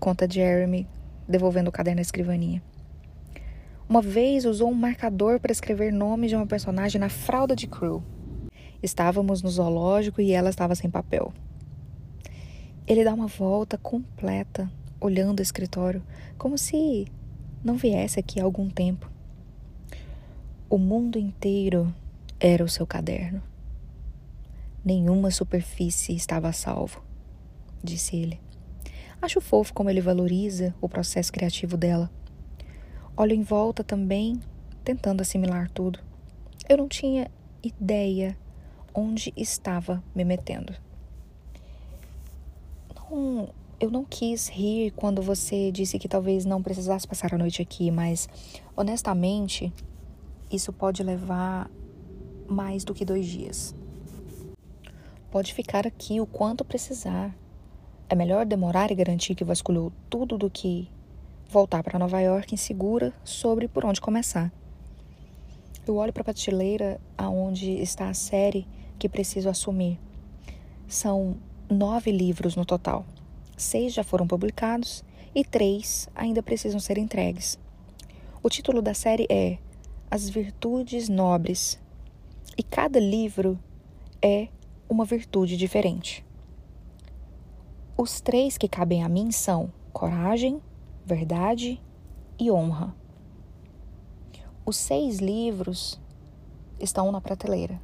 Conta 0.00 0.28
Jeremy, 0.28 0.84
devolvendo 1.28 1.68
o 1.68 1.72
caderno 1.72 2.00
à 2.00 2.02
escrivaninha. 2.02 2.60
Uma 3.90 4.00
vez 4.00 4.44
usou 4.44 4.70
um 4.70 4.74
marcador 4.74 5.40
para 5.40 5.50
escrever 5.50 5.92
nome 5.92 6.28
de 6.28 6.36
uma 6.36 6.46
personagem 6.46 7.00
na 7.00 7.08
fralda 7.08 7.56
de 7.56 7.66
Crew. 7.66 8.04
Estávamos 8.80 9.42
no 9.42 9.50
zoológico 9.50 10.20
e 10.20 10.30
ela 10.30 10.48
estava 10.48 10.76
sem 10.76 10.88
papel. 10.88 11.32
Ele 12.86 13.02
dá 13.02 13.12
uma 13.12 13.26
volta 13.26 13.76
completa, 13.76 14.70
olhando 15.00 15.40
o 15.40 15.42
escritório, 15.42 16.04
como 16.38 16.56
se 16.56 17.08
não 17.64 17.74
viesse 17.76 18.20
aqui 18.20 18.38
há 18.38 18.44
algum 18.44 18.70
tempo. 18.70 19.10
O 20.68 20.78
mundo 20.78 21.18
inteiro 21.18 21.92
era 22.38 22.62
o 22.62 22.68
seu 22.68 22.86
caderno. 22.86 23.42
Nenhuma 24.84 25.32
superfície 25.32 26.14
estava 26.14 26.46
a 26.46 26.52
salvo, 26.52 27.02
disse 27.82 28.14
ele. 28.14 28.40
Acho 29.20 29.40
fofo 29.40 29.74
como 29.74 29.90
ele 29.90 30.00
valoriza 30.00 30.72
o 30.80 30.88
processo 30.88 31.32
criativo 31.32 31.76
dela. 31.76 32.08
Olho 33.20 33.34
em 33.34 33.42
volta 33.42 33.84
também, 33.84 34.40
tentando 34.82 35.20
assimilar 35.20 35.70
tudo. 35.72 35.98
Eu 36.66 36.78
não 36.78 36.88
tinha 36.88 37.30
ideia 37.62 38.34
onde 38.94 39.30
estava 39.36 40.02
me 40.14 40.24
metendo. 40.24 40.72
Não, 42.96 43.50
eu 43.78 43.90
não 43.90 44.06
quis 44.06 44.48
rir 44.48 44.92
quando 44.92 45.20
você 45.20 45.70
disse 45.70 45.98
que 45.98 46.08
talvez 46.08 46.46
não 46.46 46.62
precisasse 46.62 47.06
passar 47.06 47.34
a 47.34 47.36
noite 47.36 47.60
aqui, 47.60 47.90
mas 47.90 48.26
honestamente, 48.74 49.70
isso 50.50 50.72
pode 50.72 51.02
levar 51.02 51.70
mais 52.48 52.84
do 52.84 52.94
que 52.94 53.04
dois 53.04 53.26
dias. 53.26 53.74
Pode 55.30 55.52
ficar 55.52 55.86
aqui 55.86 56.22
o 56.22 56.26
quanto 56.26 56.64
precisar. 56.64 57.36
É 58.08 58.14
melhor 58.14 58.46
demorar 58.46 58.90
e 58.90 58.94
garantir 58.94 59.34
que 59.34 59.44
vasculhou 59.44 59.92
tudo 60.08 60.38
do 60.38 60.48
que 60.48 60.88
voltar 61.50 61.82
para 61.82 61.98
Nova 61.98 62.20
York 62.20 62.54
insegura 62.54 63.12
sobre 63.24 63.66
por 63.66 63.84
onde 63.84 64.00
começar. 64.00 64.52
Eu 65.84 65.96
olho 65.96 66.12
para 66.12 66.20
a 66.20 66.24
prateleira 66.24 67.00
aonde 67.18 67.72
está 67.72 68.08
a 68.08 68.14
série 68.14 68.68
que 68.98 69.08
preciso 69.08 69.48
assumir. 69.48 69.98
São 70.86 71.36
nove 71.68 72.12
livros 72.12 72.54
no 72.54 72.64
total. 72.64 73.04
Seis 73.56 73.92
já 73.92 74.04
foram 74.04 74.28
publicados 74.28 75.02
e 75.34 75.44
três 75.44 76.08
ainda 76.14 76.40
precisam 76.42 76.78
ser 76.78 76.98
entregues. 76.98 77.58
O 78.42 78.48
título 78.48 78.80
da 78.80 78.94
série 78.94 79.26
é 79.28 79.58
As 80.08 80.28
Virtudes 80.28 81.08
Nobres 81.08 81.80
e 82.56 82.62
cada 82.62 83.00
livro 83.00 83.58
é 84.22 84.48
uma 84.88 85.04
virtude 85.04 85.56
diferente. 85.56 86.24
Os 87.96 88.20
três 88.20 88.56
que 88.56 88.68
cabem 88.68 89.02
a 89.02 89.08
mim 89.08 89.32
são 89.32 89.72
coragem, 89.92 90.60
verdade 91.10 91.80
e 92.38 92.52
honra. 92.52 92.94
Os 94.64 94.76
seis 94.76 95.18
livros 95.18 96.00
estão 96.78 97.10
na 97.10 97.20
prateleira. 97.20 97.80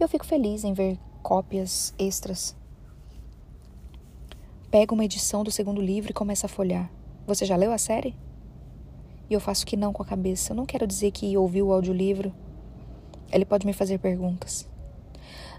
Eu 0.00 0.08
fico 0.08 0.26
feliz 0.26 0.64
em 0.64 0.72
ver 0.72 0.98
cópias 1.22 1.94
extras. 1.96 2.56
Pego 4.68 4.94
uma 4.94 5.04
edição 5.04 5.44
do 5.44 5.50
segundo 5.50 5.80
livro 5.80 6.10
e 6.10 6.14
começo 6.14 6.44
a 6.44 6.48
folhar. 6.48 6.90
Você 7.24 7.44
já 7.44 7.54
leu 7.54 7.72
a 7.72 7.78
série? 7.78 8.16
E 9.28 9.34
eu 9.34 9.40
faço 9.40 9.64
que 9.64 9.76
não 9.76 9.92
com 9.92 10.02
a 10.02 10.06
cabeça. 10.06 10.50
Eu 10.50 10.56
não 10.56 10.66
quero 10.66 10.86
dizer 10.86 11.12
que 11.12 11.36
ouviu 11.36 11.68
o 11.68 11.72
audiolivro. 11.72 12.32
Ele 13.30 13.44
pode 13.44 13.64
me 13.64 13.72
fazer 13.72 13.98
perguntas. 13.98 14.68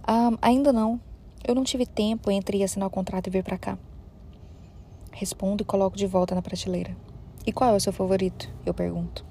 Ah, 0.04 0.32
ainda 0.42 0.74
não. 0.74 1.00
Eu 1.48 1.56
não 1.56 1.64
tive 1.64 1.86
tempo 1.86 2.30
entre 2.30 2.62
assinar 2.64 2.88
o 2.88 2.92
contrato 2.92 3.28
e 3.28 3.30
vir 3.30 3.44
para 3.44 3.58
cá. 3.58 3.78
Respondo 5.12 5.62
e 5.62 5.66
coloco 5.66 5.98
de 5.98 6.08
volta 6.08 6.34
na 6.34 6.42
prateleira. 6.42 6.96
E 7.46 7.52
qual 7.52 7.74
é 7.74 7.76
o 7.76 7.80
seu 7.80 7.92
favorito? 7.92 8.50
Eu 8.66 8.74
pergunto. 8.74 9.26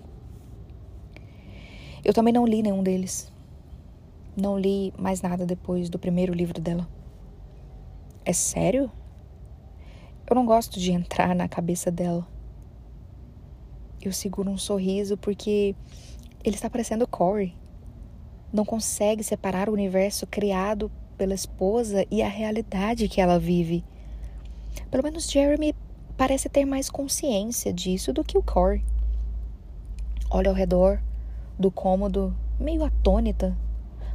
Eu 2.04 2.12
também 2.12 2.32
não 2.32 2.46
li 2.46 2.62
nenhum 2.62 2.82
deles. 2.82 3.32
Não 4.36 4.58
li 4.58 4.92
mais 4.98 5.22
nada 5.22 5.44
depois 5.44 5.88
do 5.88 5.98
primeiro 5.98 6.32
livro 6.32 6.60
dela. 6.60 6.88
É 8.24 8.32
sério? 8.32 8.90
Eu 10.28 10.34
não 10.34 10.46
gosto 10.46 10.78
de 10.78 10.92
entrar 10.92 11.34
na 11.34 11.48
cabeça 11.48 11.90
dela. 11.90 12.26
Eu 14.00 14.12
seguro 14.12 14.50
um 14.50 14.58
sorriso 14.58 15.16
porque 15.16 15.74
ele 16.44 16.56
está 16.56 16.70
parecendo 16.70 17.06
Corey 17.06 17.54
não 18.52 18.64
consegue 18.64 19.22
separar 19.22 19.68
o 19.68 19.72
universo 19.72 20.26
criado 20.26 20.90
pela 21.16 21.34
esposa 21.34 22.04
e 22.10 22.22
a 22.22 22.28
realidade 22.28 23.08
que 23.08 23.20
ela 23.20 23.38
vive. 23.38 23.84
Pelo 24.90 25.02
menos 25.02 25.30
Jeremy 25.30 25.74
parece 26.16 26.48
ter 26.48 26.64
mais 26.64 26.90
consciência 26.90 27.72
disso 27.72 28.12
do 28.12 28.24
que 28.24 28.36
o 28.36 28.42
Corey. 28.42 28.84
Olha 30.30 30.50
ao 30.50 30.54
redor 30.54 31.00
do 31.58 31.70
cômodo, 31.70 32.34
meio 32.58 32.84
atônita, 32.84 33.56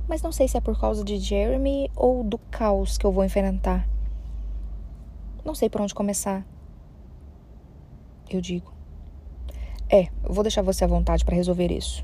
mas 0.07 0.21
não 0.21 0.31
sei 0.31 0.47
se 0.47 0.57
é 0.57 0.61
por 0.61 0.79
causa 0.79 1.03
de 1.03 1.17
Jeremy 1.17 1.89
ou 1.95 2.23
do 2.23 2.37
caos 2.37 2.97
que 2.97 3.05
eu 3.05 3.11
vou 3.11 3.23
enfrentar. 3.23 3.87
Não 5.43 5.53
sei 5.53 5.69
por 5.69 5.81
onde 5.81 5.93
começar. 5.93 6.45
Eu 8.29 8.41
digo. 8.41 8.73
É, 9.89 10.07
vou 10.23 10.43
deixar 10.43 10.63
você 10.63 10.83
à 10.83 10.87
vontade 10.87 11.23
para 11.23 11.35
resolver 11.35 11.71
isso. 11.71 12.03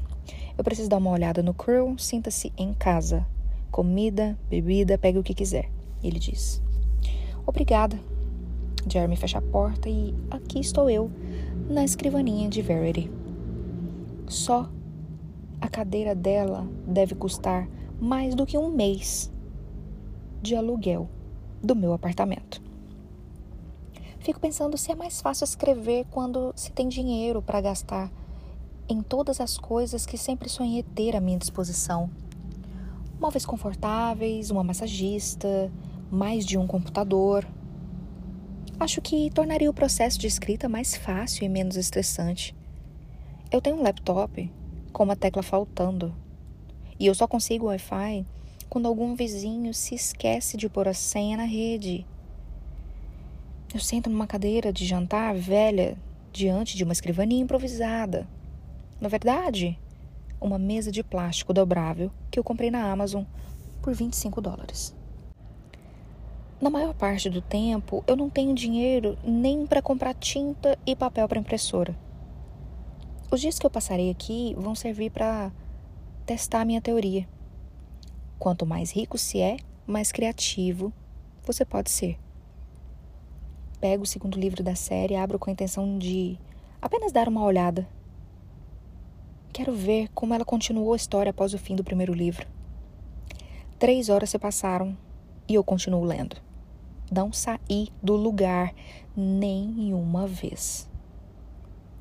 Eu 0.58 0.64
preciso 0.64 0.90
dar 0.90 0.98
uma 0.98 1.10
olhada 1.10 1.42
no 1.42 1.54
crew, 1.54 1.98
sinta-se 1.98 2.54
em 2.58 2.74
casa. 2.74 3.26
Comida, 3.72 4.38
bebida, 4.50 4.98
pegue 4.98 5.18
o 5.18 5.24
que 5.24 5.34
quiser. 5.34 5.70
Ele 6.04 6.20
diz. 6.20 6.62
Obrigada. 7.46 8.00
Jeremy 8.88 9.16
fecha 9.16 9.38
a 9.38 9.42
porta 9.42 9.90
e 9.90 10.16
aqui 10.30 10.60
estou 10.60 10.90
eu, 10.90 11.12
na 11.70 11.84
escrivaninha 11.84 12.50
de 12.50 12.62
Verity. 12.62 13.12
Só 14.28 14.70
a 15.60 15.68
cadeira 15.68 16.16
dela 16.16 16.68
deve 16.88 17.16
custar 17.16 17.68
mais 18.00 18.34
do 18.34 18.46
que 18.46 18.58
um 18.58 18.72
mês 18.72 19.32
de 20.42 20.56
aluguel 20.56 21.08
do 21.62 21.76
meu 21.76 21.94
apartamento. 21.94 22.62
Fico 24.20 24.40
pensando 24.40 24.78
se 24.78 24.92
é 24.92 24.96
mais 24.96 25.22
fácil 25.22 25.46
escrever 25.46 26.06
quando 26.12 26.54
se 26.56 26.72
tem 26.72 26.88
dinheiro 26.88 27.42
para 27.42 27.62
gastar 27.62 28.12
em 28.88 29.02
todas 29.02 29.40
as 29.40 29.58
coisas 29.58 30.06
que 30.06 30.18
sempre 30.18 30.50
sonhei 30.50 30.84
ter 30.84 31.16
à 31.16 31.22
minha 31.22 31.38
disposição. 31.38 32.10
Móveis 33.20 33.46
confortáveis, 33.46 34.50
uma 34.50 34.64
massagista, 34.64 35.72
mais 36.12 36.46
de 36.46 36.58
um 36.58 36.68
computador. 36.68 37.48
Acho 38.82 39.00
que 39.00 39.30
tornaria 39.30 39.70
o 39.70 39.74
processo 39.76 40.18
de 40.18 40.26
escrita 40.26 40.68
mais 40.68 40.96
fácil 40.96 41.46
e 41.46 41.50
menos 41.50 41.76
estressante. 41.76 42.56
Eu 43.52 43.62
tenho 43.62 43.76
um 43.76 43.84
laptop 43.84 44.52
com 44.92 45.04
uma 45.04 45.16
tecla 45.16 45.44
faltando 45.44 46.16
e 47.00 47.06
eu 47.06 47.14
só 47.14 47.28
consigo 47.28 47.68
Wi-Fi 47.68 48.26
quando 48.68 48.88
algum 48.88 49.14
vizinho 49.14 49.72
se 49.72 49.94
esquece 49.94 50.58
de 50.58 50.68
pôr 50.68 50.88
a 50.88 50.96
senha 50.96 51.38
na 51.38 51.44
rede. 51.44 52.08
Eu 53.72 53.80
sento 53.80 54.10
numa 54.10 54.26
cadeira 54.26 54.74
de 54.74 54.84
jantar 54.84 55.36
velha 55.36 55.96
diante 56.34 56.76
de 56.76 56.84
uma 56.84 56.94
escrivaninha 56.94 57.44
improvisada. 57.44 58.28
Na 59.00 59.08
verdade, 59.08 59.78
uma 60.42 60.58
mesa 60.58 60.92
de 60.92 61.04
plástico 61.04 61.54
dobrável 61.54 62.12
que 62.32 62.40
eu 62.40 62.44
comprei 62.44 62.72
na 62.72 62.92
Amazon 62.92 63.26
por 63.80 63.94
25 63.94 64.42
dólares. 64.42 65.00
Na 66.62 66.70
maior 66.70 66.94
parte 66.94 67.28
do 67.28 67.42
tempo, 67.42 68.04
eu 68.06 68.16
não 68.16 68.30
tenho 68.30 68.54
dinheiro 68.54 69.18
nem 69.24 69.66
para 69.66 69.82
comprar 69.82 70.14
tinta 70.14 70.78
e 70.86 70.96
papel 70.96 71.28
para 71.28 71.40
impressora. 71.40 71.98
Os 73.32 73.42
dias 73.42 73.58
que 73.58 73.66
eu 73.66 73.70
passarei 73.70 74.12
aqui 74.12 74.54
vão 74.56 74.76
servir 74.76 75.10
para 75.10 75.52
testar 76.24 76.62
a 76.62 76.66
minha 76.66 76.80
teoria. 76.80 77.28
Quanto 78.38 78.64
mais 78.64 78.92
rico 78.92 79.18
se 79.18 79.42
é, 79.42 79.58
mais 79.88 80.12
criativo 80.12 80.94
você 81.44 81.66
pode 81.66 81.90
ser. 81.90 82.20
Pego 83.80 84.04
o 84.04 84.08
segundo 84.08 84.40
livro 84.40 84.62
da 84.62 84.76
série, 84.76 85.16
abro 85.16 85.40
com 85.40 85.50
a 85.50 85.54
intenção 85.54 85.98
de 85.98 86.38
apenas 86.80 87.12
dar 87.12 87.28
uma 87.28 87.44
olhada. 87.44 87.88
Quero 89.52 89.74
ver 89.74 90.10
como 90.10 90.36
ela 90.36 90.46
continuou 90.46 90.94
a 90.94 90.96
história 90.96 91.32
após 91.32 91.56
o 91.56 91.58
fim 91.58 91.76
do 91.76 91.84
primeiro 91.84 92.14
livro. 92.14 92.46
Três 93.80 94.10
horas 94.10 94.30
se 94.30 94.38
passaram 94.38 94.96
e 95.48 95.56
eu 95.56 95.64
continuo 95.64 96.04
lendo. 96.04 96.51
Não 97.14 97.34
saí 97.34 97.90
do 98.02 98.16
lugar 98.16 98.74
nenhuma 99.18 100.26
vez. 100.26 100.90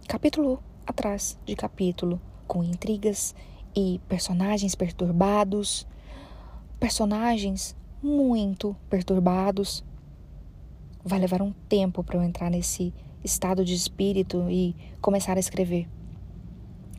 Capítulo 0.07 0.63
atrás 0.87 1.37
de 1.45 1.57
capítulo, 1.57 2.21
com 2.47 2.63
intrigas 2.63 3.35
e 3.75 4.01
personagens 4.09 4.77
perturbados, 4.77 5.85
personagens 6.79 7.75
muito 8.01 8.77
perturbados. 8.89 9.85
Vai 11.05 11.19
levar 11.19 11.43
um 11.43 11.53
tempo 11.69 12.05
para 12.05 12.17
eu 12.17 12.23
entrar 12.23 12.49
nesse 12.49 12.95
estado 13.25 13.65
de 13.65 13.75
espírito 13.75 14.49
e 14.49 14.77
começar 15.01 15.37
a 15.37 15.41
escrever. 15.41 15.89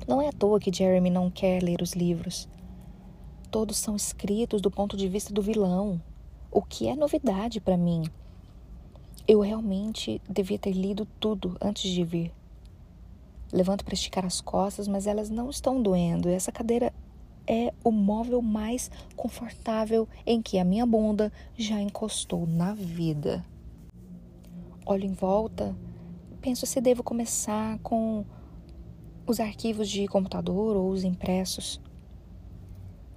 Não 0.06 0.22
é 0.22 0.28
à 0.28 0.34
toa 0.34 0.60
que 0.60 0.74
Jeremy 0.74 1.10
não 1.10 1.32
quer 1.32 1.64
ler 1.64 1.82
os 1.82 1.94
livros. 1.94 2.50
Todos 3.50 3.78
são 3.78 3.96
escritos 3.96 4.60
do 4.60 4.70
ponto 4.70 4.98
de 4.98 5.08
vista 5.08 5.34
do 5.34 5.42
vilão, 5.42 6.02
o 6.52 6.62
que 6.62 6.88
é 6.88 6.96
novidade 6.96 7.62
para 7.62 7.78
mim. 7.78 8.04
Eu 9.28 9.40
realmente 9.40 10.22
devia 10.30 10.60
ter 10.60 10.74
lido 10.74 11.08
tudo 11.20 11.56
antes 11.62 11.90
de 11.90 12.04
vir. 12.04 12.34
Levanto 13.54 13.86
para 13.86 13.94
esticar 13.94 14.26
as 14.26 14.42
costas, 14.42 14.88
mas 14.88 15.08
elas 15.08 15.30
não 15.30 15.50
estão 15.50 15.82
doendo. 15.82 16.28
Essa 16.30 16.52
cadeira 16.52 16.94
é 17.48 17.74
o 17.84 17.92
móvel 17.92 18.42
mais 18.42 18.92
confortável 19.16 20.08
em 20.26 20.42
que 20.42 20.60
a 20.60 20.66
minha 20.66 20.86
bunda 20.86 21.32
já 21.58 21.82
encostou 21.82 22.46
na 22.46 22.74
vida. 22.74 23.46
Olho 24.86 25.06
em 25.06 25.14
volta, 25.14 25.76
penso 26.42 26.66
se 26.66 26.82
devo 26.82 27.04
começar 27.04 27.78
com 27.80 28.26
os 29.26 29.40
arquivos 29.40 29.90
de 29.90 30.08
computador 30.08 30.76
ou 30.76 30.90
os 30.90 31.04
impressos. 31.04 31.80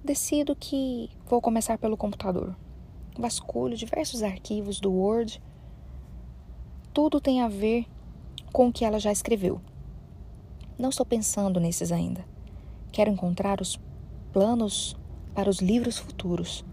Decido 0.03 0.55
que 0.55 1.09
vou 1.25 1.41
começar 1.41 1.77
pelo 1.77 1.97
computador. 1.97 2.55
Vasculho 3.17 3.77
diversos 3.77 4.21
arquivos 4.21 4.79
do 4.79 4.91
Word. 4.91 5.41
Tudo 6.93 7.21
tem 7.21 7.41
a 7.41 7.47
ver 7.47 7.85
com 8.51 8.67
o 8.67 8.73
que 8.73 8.83
ela 8.83 8.99
já 8.99 9.11
escreveu. 9.11 9.61
Não 10.77 10.89
estou 10.89 11.05
pensando 11.05 11.59
nesses 11.59 11.91
ainda. 11.91 12.25
Quero 12.91 13.09
encontrar 13.09 13.61
os 13.61 13.79
planos 14.33 14.97
para 15.33 15.49
os 15.49 15.59
livros 15.59 15.97
futuros. 15.97 16.65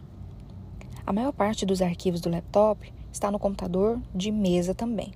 A 1.06 1.12
maior 1.12 1.32
parte 1.32 1.64
dos 1.64 1.80
arquivos 1.80 2.20
do 2.20 2.28
laptop 2.28 2.92
está 3.12 3.30
no 3.30 3.38
computador 3.38 4.00
de 4.12 4.32
mesa 4.32 4.74
também. 4.74 5.12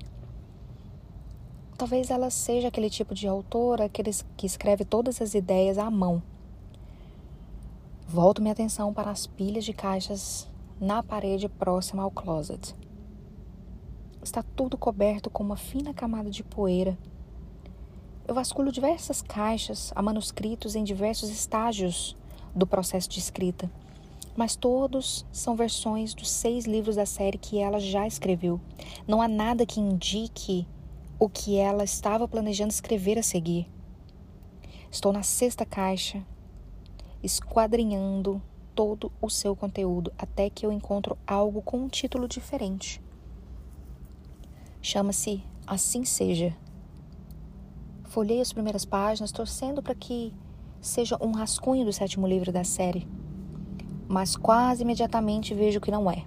Talvez 1.76 2.10
ela 2.10 2.30
seja 2.30 2.68
aquele 2.68 2.88
tipo 2.88 3.14
de 3.14 3.26
autora 3.26 3.88
que 3.88 4.46
escreve 4.46 4.84
todas 4.84 5.20
as 5.20 5.34
ideias 5.34 5.76
à 5.76 5.90
mão. 5.90 6.22
Volto 8.08 8.40
minha 8.40 8.52
atenção 8.52 8.94
para 8.94 9.10
as 9.10 9.26
pilhas 9.26 9.64
de 9.64 9.72
caixas 9.72 10.48
na 10.80 11.02
parede 11.02 11.48
próxima 11.48 12.02
ao 12.02 12.10
closet. 12.10 12.74
Está 14.22 14.42
tudo 14.42 14.76
coberto 14.76 15.30
com 15.30 15.42
uma 15.42 15.56
fina 15.56 15.94
camada 15.94 16.30
de 16.30 16.42
poeira. 16.42 16.98
Eu 18.28 18.34
vasculho 18.34 18.70
diversas 18.70 19.22
caixas 19.22 19.92
a 19.94 20.02
manuscritos 20.02 20.74
em 20.74 20.84
diversos 20.84 21.30
estágios 21.30 22.16
do 22.54 22.66
processo 22.66 23.08
de 23.08 23.18
escrita, 23.18 23.70
mas 24.36 24.54
todos 24.54 25.24
são 25.32 25.56
versões 25.56 26.12
dos 26.12 26.30
seis 26.30 26.66
livros 26.66 26.96
da 26.96 27.06
série 27.06 27.38
que 27.38 27.58
ela 27.58 27.80
já 27.80 28.06
escreveu. 28.06 28.60
Não 29.06 29.22
há 29.22 29.28
nada 29.28 29.64
que 29.64 29.80
indique 29.80 30.66
o 31.18 31.28
que 31.28 31.56
ela 31.56 31.84
estava 31.84 32.28
planejando 32.28 32.72
escrever 32.72 33.18
a 33.18 33.22
seguir. 33.22 33.66
Estou 34.90 35.12
na 35.12 35.22
sexta 35.22 35.64
caixa, 35.64 36.22
esquadrinhando 37.22 38.42
todo 38.76 39.10
o 39.22 39.30
seu 39.30 39.56
conteúdo 39.56 40.12
até 40.18 40.50
que 40.50 40.66
eu 40.66 40.70
encontro 40.70 41.16
algo 41.26 41.62
com 41.62 41.78
um 41.78 41.88
título 41.88 42.28
diferente. 42.28 43.00
Chama-se 44.82 45.42
Assim 45.66 46.04
Seja. 46.04 46.54
Folhei 48.04 48.40
as 48.40 48.52
primeiras 48.52 48.84
páginas, 48.84 49.32
torcendo 49.32 49.82
para 49.82 49.94
que 49.94 50.32
seja 50.80 51.18
um 51.20 51.32
rascunho 51.32 51.84
do 51.84 51.92
sétimo 51.92 52.28
livro 52.28 52.52
da 52.52 52.62
série, 52.62 53.08
mas 54.06 54.36
quase 54.36 54.82
imediatamente 54.82 55.54
vejo 55.54 55.80
que 55.80 55.90
não 55.90 56.08
é. 56.10 56.24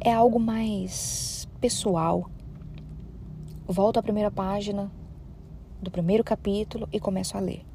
É 0.00 0.12
algo 0.12 0.40
mais 0.40 1.46
pessoal. 1.60 2.28
Volto 3.64 3.98
à 3.98 4.02
primeira 4.02 4.30
página 4.30 4.90
do 5.80 5.90
primeiro 5.90 6.24
capítulo 6.24 6.88
e 6.92 6.98
começo 6.98 7.36
a 7.36 7.40
ler. 7.40 7.71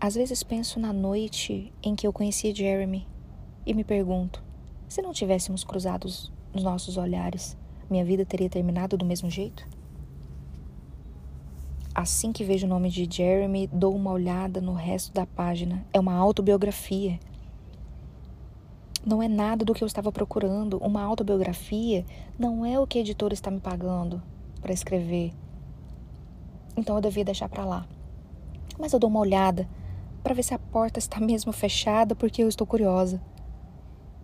Às 0.00 0.14
vezes 0.14 0.44
penso 0.44 0.78
na 0.78 0.92
noite 0.92 1.72
em 1.82 1.96
que 1.96 2.06
eu 2.06 2.12
conheci 2.12 2.54
Jeremy 2.54 3.04
e 3.66 3.74
me 3.74 3.82
pergunto: 3.82 4.40
se 4.86 5.02
não 5.02 5.12
tivéssemos 5.12 5.64
cruzados 5.64 6.32
os 6.54 6.62
nossos 6.62 6.96
olhares, 6.96 7.56
minha 7.90 8.04
vida 8.04 8.24
teria 8.24 8.48
terminado 8.48 8.96
do 8.96 9.04
mesmo 9.04 9.28
jeito? 9.28 9.66
Assim 11.92 12.32
que 12.32 12.44
vejo 12.44 12.64
o 12.64 12.68
nome 12.68 12.90
de 12.90 13.08
Jeremy, 13.10 13.66
dou 13.66 13.92
uma 13.92 14.12
olhada 14.12 14.60
no 14.60 14.72
resto 14.72 15.12
da 15.12 15.26
página. 15.26 15.84
É 15.92 15.98
uma 15.98 16.14
autobiografia. 16.14 17.18
Não 19.04 19.20
é 19.20 19.26
nada 19.26 19.64
do 19.64 19.74
que 19.74 19.82
eu 19.82 19.86
estava 19.86 20.12
procurando. 20.12 20.78
Uma 20.78 21.02
autobiografia 21.02 22.06
não 22.38 22.64
é 22.64 22.78
o 22.78 22.86
que 22.86 22.98
a 22.98 23.00
editora 23.00 23.34
está 23.34 23.50
me 23.50 23.58
pagando 23.58 24.22
para 24.60 24.72
escrever. 24.72 25.32
Então 26.76 26.94
eu 26.94 27.02
devia 27.02 27.24
deixar 27.24 27.48
para 27.48 27.64
lá. 27.64 27.84
Mas 28.78 28.92
eu 28.92 29.00
dou 29.00 29.10
uma 29.10 29.18
olhada 29.18 29.68
para 30.22 30.34
ver 30.34 30.42
se 30.42 30.54
a 30.54 30.58
porta 30.58 30.98
está 30.98 31.20
mesmo 31.20 31.52
fechada, 31.52 32.14
porque 32.14 32.42
eu 32.42 32.48
estou 32.48 32.66
curiosa. 32.66 33.20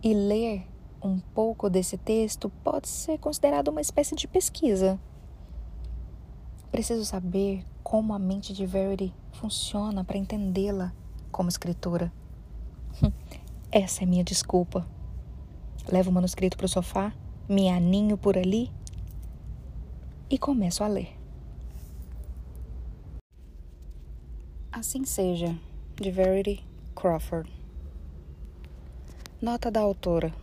E 0.03 0.13
ler 0.13 0.67
um 1.03 1.19
pouco 1.19 1.69
desse 1.69 1.99
texto 1.99 2.51
pode 2.63 2.89
ser 2.89 3.19
considerado 3.19 3.69
uma 3.69 3.81
espécie 3.81 4.15
de 4.15 4.27
pesquisa. 4.27 4.99
Preciso 6.71 7.05
saber 7.05 7.65
como 7.83 8.15
a 8.15 8.19
mente 8.19 8.53
de 8.53 8.67
Verity 8.67 9.15
funciona 9.33 10.03
para 10.03 10.19
entendê-la 10.19 10.93
como 11.31 11.49
escritora. 11.49 12.13
Essa 13.71 14.03
é 14.03 14.07
minha 14.07 14.25
desculpa. 14.25 14.87
Levo 15.91 16.11
o 16.11 16.13
manuscrito 16.13 16.57
para 16.57 16.67
o 16.67 16.69
sofá, 16.69 17.13
me 17.49 17.69
aninho 17.69 18.17
por 18.17 18.39
ali 18.39 18.73
e 20.31 20.39
começo 20.39 20.83
a 20.83 20.87
ler. 20.87 21.17
Assim 24.73 25.05
seja, 25.05 25.57
de 26.01 26.11
Verity 26.11 26.65
Crawford. 26.97 27.49
Nota 29.41 29.71
da 29.71 29.81
autora. 29.81 30.35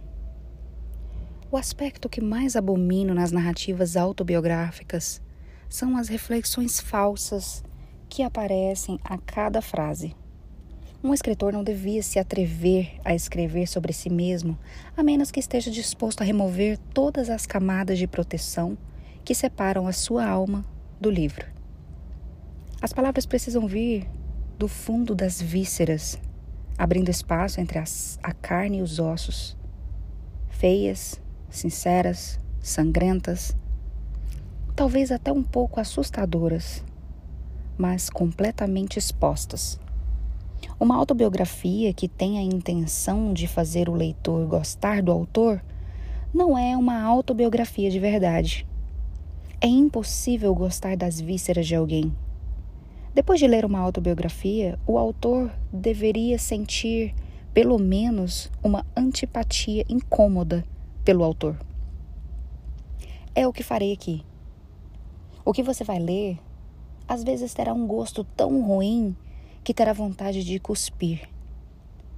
O 1.52 1.58
aspecto 1.58 2.08
que 2.08 2.22
mais 2.22 2.56
abomino 2.56 3.14
nas 3.14 3.34
narrativas 3.34 3.98
autobiográficas 3.98 5.22
são 5.68 5.98
as 5.98 6.08
reflexões 6.08 6.80
falsas 6.80 7.64
que 8.08 8.24
aparecem 8.24 8.98
a 9.04 9.18
cada 9.18 9.62
frase. 9.62 10.16
Um 11.04 11.14
escritor 11.14 11.52
não 11.52 11.66
devia 11.66 12.02
se 12.02 12.18
atrever 12.18 13.02
a 13.04 13.14
escrever 13.14 13.68
sobre 13.68 13.92
si 13.92 14.10
mesmo 14.10 14.58
a 14.96 15.04
menos 15.04 15.32
que 15.32 15.40
esteja 15.40 15.70
disposto 15.70 16.22
a 16.22 16.26
remover 16.26 16.78
todas 16.94 17.30
as 17.30 17.46
camadas 17.46 18.00
de 18.00 18.08
proteção 18.08 18.78
que 19.26 19.36
separam 19.36 19.86
a 19.86 19.92
sua 19.92 20.26
alma 20.26 20.64
do 21.00 21.10
livro. 21.10 21.46
As 22.82 22.94
palavras 22.94 23.26
precisam 23.26 23.68
vir 23.68 24.08
do 24.62 24.68
fundo 24.68 25.16
das 25.16 25.42
vísceras, 25.42 26.20
abrindo 26.78 27.10
espaço 27.10 27.60
entre 27.60 27.80
as, 27.80 28.20
a 28.22 28.32
carne 28.32 28.78
e 28.78 28.82
os 28.84 29.00
ossos. 29.00 29.58
Feias, 30.52 31.20
sinceras, 31.50 32.40
sangrentas, 32.62 33.58
talvez 34.76 35.12
até 35.12 35.32
um 35.32 35.42
pouco 35.42 35.80
assustadoras, 35.80 36.86
mas 37.76 38.08
completamente 38.08 39.00
expostas. 39.00 39.80
Uma 40.80 40.96
autobiografia 40.96 41.92
que 41.92 42.08
tem 42.08 42.38
a 42.38 42.44
intenção 42.44 43.34
de 43.34 43.48
fazer 43.48 43.90
o 43.90 43.96
leitor 43.96 44.46
gostar 44.46 45.02
do 45.02 45.12
autor 45.12 45.60
não 46.32 46.56
é 46.56 46.78
uma 46.78 47.02
autobiografia 47.02 47.90
de 47.90 48.00
verdade. 48.00 48.68
É 49.60 49.66
impossível 49.66 50.54
gostar 50.54 50.96
das 50.96 51.20
vísceras 51.20 51.66
de 51.66 51.74
alguém. 51.74 52.14
Depois 53.14 53.40
de 53.40 53.48
ler 53.48 53.66
uma 53.66 53.80
autobiografia, 53.80 54.80
o 54.88 54.98
autor 54.98 55.52
deveria 55.72 56.40
sentir, 56.40 57.14
pelo 57.54 57.78
menos, 57.78 58.50
uma 58.64 58.86
antipatia 58.96 59.86
incômoda 59.90 60.64
pelo 61.04 61.24
autor. 61.24 61.60
É 63.36 63.46
o 63.46 63.52
que 63.52 63.64
farei 63.64 63.92
aqui. 63.92 64.24
O 65.44 65.52
que 65.52 65.62
você 65.62 65.84
vai 65.84 66.00
ler 66.00 66.40
às 67.06 67.22
vezes 67.22 67.54
terá 67.54 67.74
um 67.74 67.86
gosto 67.86 68.24
tão 68.24 68.62
ruim 68.62 69.14
que 69.66 69.74
terá 69.74 69.92
vontade 69.92 70.46
de 70.46 70.58
cuspir, 70.60 71.28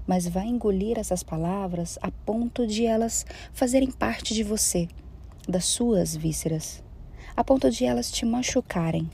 mas 0.05 0.27
vai 0.27 0.45
engolir 0.45 0.99
essas 0.99 1.23
palavras 1.23 1.97
a 2.03 2.11
ponto 2.11 2.67
de 2.67 2.85
elas 2.85 3.25
fazerem 3.51 3.89
parte 3.89 4.35
de 4.35 4.43
você, 4.43 4.87
das 5.49 5.65
suas 5.65 6.15
vísceras, 6.15 6.83
a 7.35 7.43
ponto 7.43 7.71
de 7.71 7.85
elas 7.85 8.11
te 8.11 8.23
machucarem. 8.23 9.09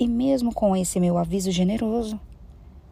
E 0.00 0.08
mesmo 0.08 0.54
com 0.54 0.74
esse 0.74 0.98
meu 0.98 1.18
aviso 1.18 1.50
generoso, 1.50 2.18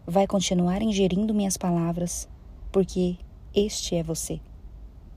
vai 0.06 0.26
continuar 0.26 0.82
ingerindo 0.82 1.32
minhas 1.32 1.56
palavras, 1.56 2.28
porque 2.70 3.16
este 3.54 3.94
é 3.94 4.02
você, 4.02 4.38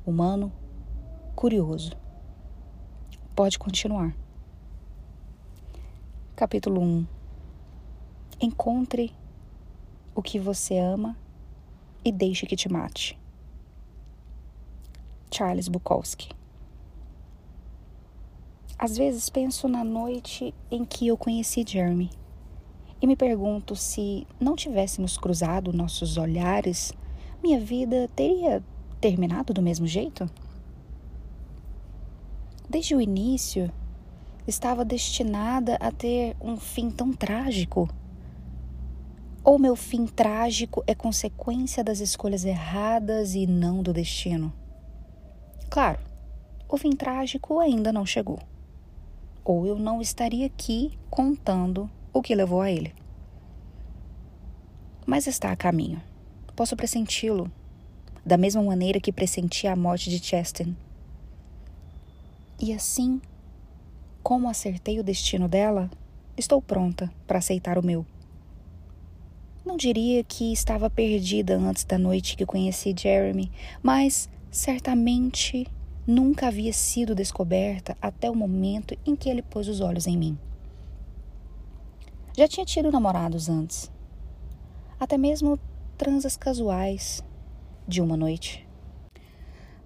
humano, 0.05 0.53
curioso. 1.35 1.91
Pode 3.35 3.59
continuar. 3.59 4.15
Capítulo 6.33 6.79
1 6.79 7.07
Encontre 8.39 9.13
o 10.15 10.21
que 10.21 10.39
você 10.39 10.79
ama 10.79 11.17
e 12.05 12.11
deixe 12.13 12.45
que 12.45 12.55
te 12.55 12.71
mate. 12.71 13.19
Charles 15.29 15.67
Bukowski 15.67 16.40
Às 18.81 18.97
vezes 18.97 19.29
penso 19.29 19.67
na 19.67 19.83
noite 19.83 20.55
em 20.71 20.83
que 20.83 21.07
eu 21.07 21.15
conheci 21.15 21.63
Jeremy 21.63 22.09
e 22.99 23.05
me 23.05 23.15
pergunto 23.15 23.75
se 23.75 24.25
não 24.39 24.55
tivéssemos 24.55 25.19
cruzado 25.19 25.71
nossos 25.71 26.17
olhares, 26.17 26.91
minha 27.43 27.59
vida 27.59 28.09
teria 28.15 28.63
terminado 28.99 29.53
do 29.53 29.61
mesmo 29.61 29.85
jeito? 29.85 30.27
Desde 32.67 32.95
o 32.95 33.01
início, 33.01 33.71
estava 34.47 34.83
destinada 34.83 35.75
a 35.75 35.91
ter 35.91 36.35
um 36.41 36.57
fim 36.57 36.89
tão 36.89 37.13
trágico? 37.13 37.87
Ou 39.43 39.59
meu 39.59 39.75
fim 39.75 40.07
trágico 40.07 40.83
é 40.87 40.95
consequência 40.95 41.83
das 41.83 41.99
escolhas 41.99 42.43
erradas 42.43 43.35
e 43.35 43.45
não 43.45 43.83
do 43.83 43.93
destino? 43.93 44.51
Claro, 45.69 45.99
o 46.67 46.77
fim 46.77 46.95
trágico 46.95 47.59
ainda 47.59 47.93
não 47.93 48.07
chegou. 48.07 48.39
Ou 49.43 49.65
eu 49.65 49.77
não 49.77 50.01
estaria 50.01 50.45
aqui 50.45 50.97
contando 51.09 51.89
o 52.13 52.21
que 52.21 52.35
levou 52.35 52.61
a 52.61 52.71
ele. 52.71 52.93
Mas 55.05 55.27
está 55.27 55.51
a 55.51 55.55
caminho. 55.55 56.01
Posso 56.55 56.75
pressenti-lo, 56.75 57.51
da 58.25 58.37
mesma 58.37 58.61
maneira 58.61 58.99
que 58.99 59.11
pressenti 59.11 59.65
a 59.67 59.75
morte 59.75 60.09
de 60.09 60.19
Cheston. 60.19 60.75
E 62.59 62.71
assim, 62.71 63.19
como 64.21 64.47
acertei 64.47 64.99
o 64.99 65.03
destino 65.03 65.47
dela, 65.47 65.89
estou 66.37 66.61
pronta 66.61 67.11
para 67.25 67.39
aceitar 67.39 67.77
o 67.77 67.85
meu. 67.85 68.05
Não 69.65 69.77
diria 69.77 70.23
que 70.23 70.51
estava 70.51 70.89
perdida 70.89 71.57
antes 71.57 71.83
da 71.83 71.97
noite 71.97 72.35
que 72.35 72.45
conheci 72.45 72.93
Jeremy, 72.97 73.51
mas 73.81 74.29
certamente 74.51 75.67
nunca 76.05 76.47
havia 76.47 76.73
sido 76.73 77.15
descoberta 77.15 77.97
até 78.01 78.29
o 78.29 78.35
momento 78.35 78.97
em 79.05 79.15
que 79.15 79.29
ele 79.29 79.41
pôs 79.41 79.67
os 79.67 79.81
olhos 79.81 80.07
em 80.07 80.17
mim. 80.17 80.37
Já 82.37 82.47
tinha 82.47 82.65
tido 82.65 82.91
namorados 82.91 83.49
antes, 83.49 83.91
até 84.99 85.17
mesmo 85.17 85.59
transas 85.97 86.37
casuais 86.37 87.23
de 87.87 88.01
uma 88.01 88.15
noite. 88.15 88.67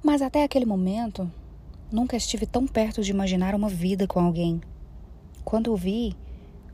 Mas 0.03 0.21
até 0.21 0.43
aquele 0.43 0.65
momento, 0.65 1.29
nunca 1.91 2.15
estive 2.15 2.45
tão 2.45 2.67
perto 2.67 3.01
de 3.01 3.11
imaginar 3.11 3.55
uma 3.55 3.69
vida 3.69 4.07
com 4.07 4.19
alguém. 4.19 4.61
Quando 5.43 5.73
o 5.73 5.75
vi, 5.75 6.15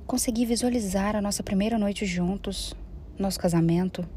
consegui 0.06 0.46
visualizar 0.46 1.16
a 1.16 1.22
nossa 1.22 1.42
primeira 1.42 1.80
noite 1.80 2.06
juntos, 2.06 2.76
nosso 3.18 3.40
casamento, 3.40 4.08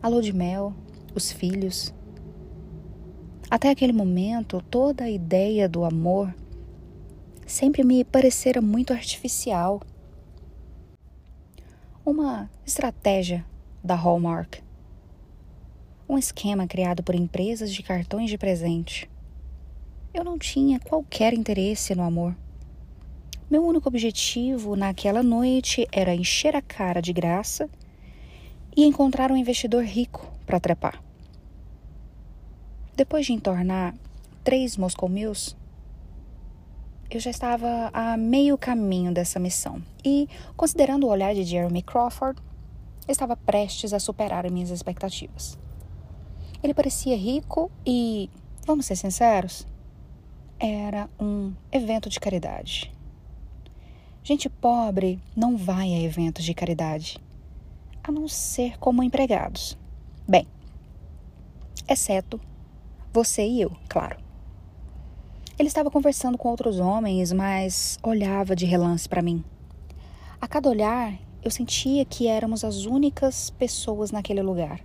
a 0.00 0.08
lua 0.08 0.22
de 0.22 0.32
mel, 0.32 0.72
os 1.14 1.32
filhos. 1.32 1.92
Até 3.50 3.70
aquele 3.70 3.92
momento, 3.92 4.62
toda 4.70 5.04
a 5.04 5.10
ideia 5.10 5.68
do 5.68 5.84
amor 5.84 6.34
sempre 7.46 7.84
me 7.84 8.04
parecera 8.04 8.60
muito 8.60 8.92
artificial. 8.92 9.80
Uma 12.04 12.50
estratégia 12.66 13.44
da 13.82 13.94
Hallmark. 13.94 14.62
Um 16.08 16.18
esquema 16.18 16.66
criado 16.66 17.02
por 17.02 17.14
empresas 17.14 17.72
de 17.72 17.82
cartões 17.82 18.30
de 18.30 18.38
presente. 18.38 19.10
Eu 20.12 20.24
não 20.24 20.38
tinha 20.38 20.80
qualquer 20.80 21.34
interesse 21.34 21.94
no 21.94 22.02
amor. 22.02 22.36
Meu 23.50 23.64
único 23.64 23.88
objetivo 23.88 24.74
naquela 24.74 25.22
noite 25.22 25.86
era 25.92 26.14
encher 26.14 26.56
a 26.56 26.62
cara 26.62 27.00
de 27.00 27.12
graça 27.12 27.68
e 28.74 28.84
encontrar 28.84 29.30
um 29.30 29.36
investidor 29.36 29.84
rico 29.84 30.32
para 30.46 30.58
trepar. 30.58 31.03
Depois 32.96 33.26
de 33.26 33.32
entornar 33.32 33.92
três 34.44 34.76
Moscow 34.76 35.08
Mills, 35.08 35.56
eu 37.10 37.18
já 37.18 37.28
estava 37.28 37.90
a 37.92 38.16
meio 38.16 38.56
caminho 38.56 39.12
dessa 39.12 39.40
missão 39.40 39.82
e, 40.04 40.28
considerando 40.56 41.04
o 41.04 41.10
olhar 41.10 41.34
de 41.34 41.42
Jeremy 41.42 41.82
Crawford, 41.82 42.40
estava 43.08 43.36
prestes 43.36 43.92
a 43.92 43.98
superar 43.98 44.48
minhas 44.48 44.70
expectativas. 44.70 45.58
Ele 46.62 46.72
parecia 46.72 47.16
rico 47.16 47.68
e, 47.84 48.30
vamos 48.64 48.86
ser 48.86 48.94
sinceros, 48.94 49.66
era 50.56 51.10
um 51.18 51.52
evento 51.72 52.08
de 52.08 52.20
caridade. 52.20 52.92
Gente 54.22 54.48
pobre 54.48 55.20
não 55.34 55.56
vai 55.56 55.92
a 55.92 56.00
eventos 56.00 56.44
de 56.44 56.54
caridade 56.54 57.18
a 58.04 58.12
não 58.12 58.28
ser 58.28 58.78
como 58.78 59.02
empregados. 59.02 59.76
Bem, 60.28 60.46
exceto 61.88 62.40
você 63.14 63.46
e 63.46 63.60
eu, 63.60 63.70
claro. 63.88 64.16
Ele 65.56 65.68
estava 65.68 65.88
conversando 65.88 66.36
com 66.36 66.48
outros 66.48 66.80
homens, 66.80 67.32
mas 67.32 67.96
olhava 68.02 68.56
de 68.56 68.66
relance 68.66 69.08
para 69.08 69.22
mim. 69.22 69.44
A 70.40 70.48
cada 70.48 70.68
olhar, 70.68 71.16
eu 71.44 71.48
sentia 71.48 72.04
que 72.04 72.26
éramos 72.26 72.64
as 72.64 72.86
únicas 72.86 73.50
pessoas 73.50 74.10
naquele 74.10 74.42
lugar. 74.42 74.80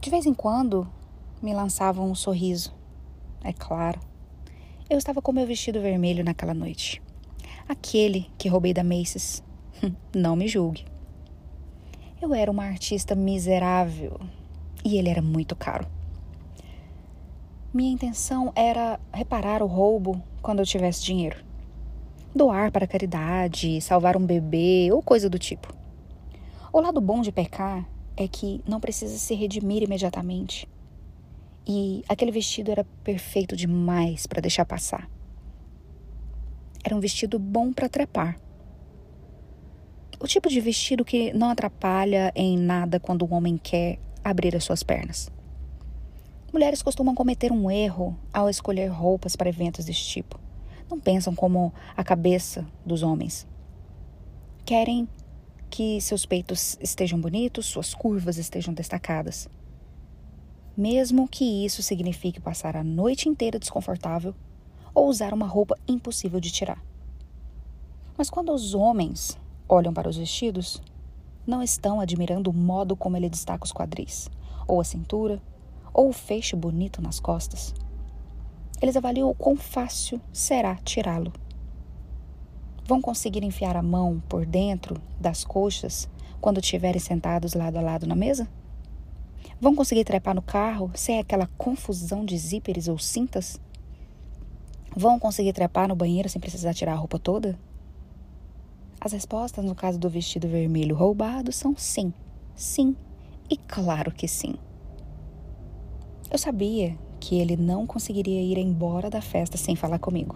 De 0.00 0.10
vez 0.10 0.26
em 0.26 0.34
quando, 0.34 0.90
me 1.40 1.54
lançavam 1.54 2.10
um 2.10 2.16
sorriso. 2.16 2.74
É 3.44 3.52
claro. 3.52 4.00
Eu 4.90 4.98
estava 4.98 5.22
com 5.22 5.30
meu 5.30 5.46
vestido 5.46 5.80
vermelho 5.80 6.24
naquela 6.24 6.52
noite. 6.52 7.00
Aquele 7.68 8.28
que 8.36 8.48
roubei 8.48 8.74
da 8.74 8.82
Macy's. 8.82 9.40
Não 10.12 10.34
me 10.34 10.48
julgue. 10.48 10.84
Eu 12.20 12.34
era 12.34 12.50
uma 12.50 12.64
artista 12.64 13.14
miserável 13.14 14.18
e 14.84 14.96
ele 14.96 15.08
era 15.08 15.22
muito 15.22 15.54
caro. 15.54 15.93
Minha 17.74 17.90
intenção 17.90 18.52
era 18.54 19.00
reparar 19.12 19.60
o 19.60 19.66
roubo 19.66 20.22
quando 20.40 20.60
eu 20.60 20.64
tivesse 20.64 21.02
dinheiro. 21.02 21.44
Doar 22.32 22.70
para 22.70 22.86
caridade, 22.86 23.80
salvar 23.80 24.16
um 24.16 24.24
bebê 24.24 24.90
ou 24.92 25.02
coisa 25.02 25.28
do 25.28 25.40
tipo. 25.40 25.74
O 26.72 26.80
lado 26.80 27.00
bom 27.00 27.20
de 27.20 27.32
pecar 27.32 27.84
é 28.16 28.28
que 28.28 28.62
não 28.64 28.78
precisa 28.78 29.18
se 29.18 29.34
redimir 29.34 29.82
imediatamente. 29.82 30.68
E 31.66 32.04
aquele 32.08 32.30
vestido 32.30 32.70
era 32.70 32.84
perfeito 33.02 33.56
demais 33.56 34.24
para 34.24 34.40
deixar 34.40 34.64
passar. 34.64 35.10
Era 36.84 36.94
um 36.94 37.00
vestido 37.00 37.40
bom 37.40 37.72
para 37.72 37.88
trepar. 37.88 38.38
O 40.20 40.28
tipo 40.28 40.48
de 40.48 40.60
vestido 40.60 41.04
que 41.04 41.32
não 41.32 41.50
atrapalha 41.50 42.30
em 42.36 42.56
nada 42.56 43.00
quando 43.00 43.24
um 43.24 43.34
homem 43.34 43.58
quer 43.60 43.98
abrir 44.22 44.54
as 44.54 44.62
suas 44.62 44.84
pernas. 44.84 45.33
Mulheres 46.54 46.84
costumam 46.84 47.16
cometer 47.16 47.50
um 47.50 47.68
erro 47.68 48.16
ao 48.32 48.48
escolher 48.48 48.86
roupas 48.86 49.34
para 49.34 49.48
eventos 49.48 49.86
deste 49.86 50.06
tipo. 50.06 50.38
Não 50.88 51.00
pensam 51.00 51.34
como 51.34 51.74
a 51.96 52.04
cabeça 52.04 52.64
dos 52.86 53.02
homens. 53.02 53.44
Querem 54.64 55.08
que 55.68 56.00
seus 56.00 56.24
peitos 56.24 56.78
estejam 56.80 57.20
bonitos, 57.20 57.66
suas 57.66 57.92
curvas 57.92 58.38
estejam 58.38 58.72
destacadas. 58.72 59.48
Mesmo 60.76 61.26
que 61.26 61.64
isso 61.64 61.82
signifique 61.82 62.40
passar 62.40 62.76
a 62.76 62.84
noite 62.84 63.28
inteira 63.28 63.58
desconfortável 63.58 64.32
ou 64.94 65.08
usar 65.08 65.34
uma 65.34 65.48
roupa 65.48 65.76
impossível 65.88 66.38
de 66.38 66.52
tirar. 66.52 66.80
Mas 68.16 68.30
quando 68.30 68.52
os 68.52 68.76
homens 68.76 69.36
olham 69.68 69.92
para 69.92 70.08
os 70.08 70.16
vestidos, 70.16 70.80
não 71.44 71.60
estão 71.60 72.00
admirando 72.00 72.48
o 72.48 72.54
modo 72.54 72.94
como 72.94 73.16
ele 73.16 73.28
destaca 73.28 73.64
os 73.64 73.72
quadris, 73.72 74.30
ou 74.68 74.80
a 74.80 74.84
cintura, 74.84 75.42
ou 75.94 76.08
o 76.08 76.12
fecho 76.12 76.56
bonito 76.56 77.00
nas 77.00 77.20
costas. 77.20 77.72
Eles 78.82 78.96
avaliam 78.96 79.30
o 79.30 79.34
quão 79.34 79.56
fácil 79.56 80.20
será 80.32 80.74
tirá-lo. 80.74 81.32
Vão 82.86 83.00
conseguir 83.00 83.44
enfiar 83.44 83.76
a 83.76 83.82
mão 83.82 84.22
por 84.28 84.44
dentro 84.44 85.00
das 85.18 85.44
coxas 85.44 86.06
quando 86.40 86.60
estiverem 86.60 87.00
sentados 87.00 87.54
lado 87.54 87.78
a 87.78 87.80
lado 87.80 88.06
na 88.06 88.14
mesa? 88.14 88.46
Vão 89.58 89.74
conseguir 89.74 90.04
trepar 90.04 90.34
no 90.34 90.42
carro 90.42 90.90
sem 90.94 91.18
aquela 91.18 91.46
confusão 91.56 92.24
de 92.24 92.36
zíperes 92.36 92.88
ou 92.88 92.98
cintas? 92.98 93.58
Vão 94.94 95.18
conseguir 95.18 95.54
trepar 95.54 95.88
no 95.88 95.96
banheiro 95.96 96.28
sem 96.28 96.40
precisar 96.40 96.74
tirar 96.74 96.92
a 96.92 96.96
roupa 96.96 97.18
toda? 97.18 97.58
As 99.00 99.12
respostas 99.12 99.64
no 99.64 99.74
caso 99.74 99.98
do 99.98 100.10
vestido 100.10 100.48
vermelho 100.48 100.94
roubado 100.94 101.52
são 101.52 101.74
sim, 101.76 102.12
sim 102.54 102.94
e 103.48 103.56
claro 103.56 104.12
que 104.12 104.28
sim. 104.28 104.56
Eu 106.34 106.38
sabia 106.38 106.98
que 107.20 107.38
ele 107.38 107.56
não 107.56 107.86
conseguiria 107.86 108.42
ir 108.42 108.58
embora 108.58 109.08
da 109.08 109.20
festa 109.20 109.56
sem 109.56 109.76
falar 109.76 110.00
comigo. 110.00 110.34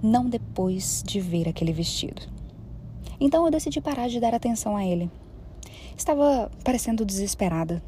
Não 0.00 0.30
depois 0.30 1.02
de 1.04 1.18
ver 1.18 1.48
aquele 1.48 1.72
vestido. 1.72 2.22
Então 3.18 3.44
eu 3.44 3.50
decidi 3.50 3.80
parar 3.80 4.06
de 4.06 4.20
dar 4.20 4.32
atenção 4.32 4.76
a 4.76 4.86
ele. 4.86 5.10
Estava 5.96 6.52
parecendo 6.62 7.04
desesperada. 7.04 7.82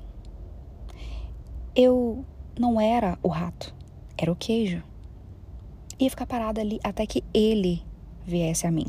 Eu 1.73 2.25
não 2.59 2.81
era 2.81 3.17
o 3.23 3.29
rato, 3.29 3.73
era 4.17 4.33
o 4.33 4.35
queijo. 4.35 4.83
Ia 6.01 6.11
ficar 6.11 6.27
parada 6.27 6.61
ali 6.61 6.81
até 6.83 7.07
que 7.07 7.23
ele 7.33 7.81
viesse 8.27 8.67
a 8.67 8.73
mim. 8.73 8.87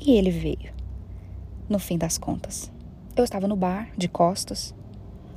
E 0.00 0.10
ele 0.10 0.32
veio. 0.32 0.74
No 1.68 1.78
fim 1.78 1.98
das 1.98 2.18
contas, 2.18 2.68
eu 3.14 3.22
estava 3.22 3.46
no 3.46 3.54
bar, 3.54 3.92
de 3.96 4.08
costas, 4.08 4.74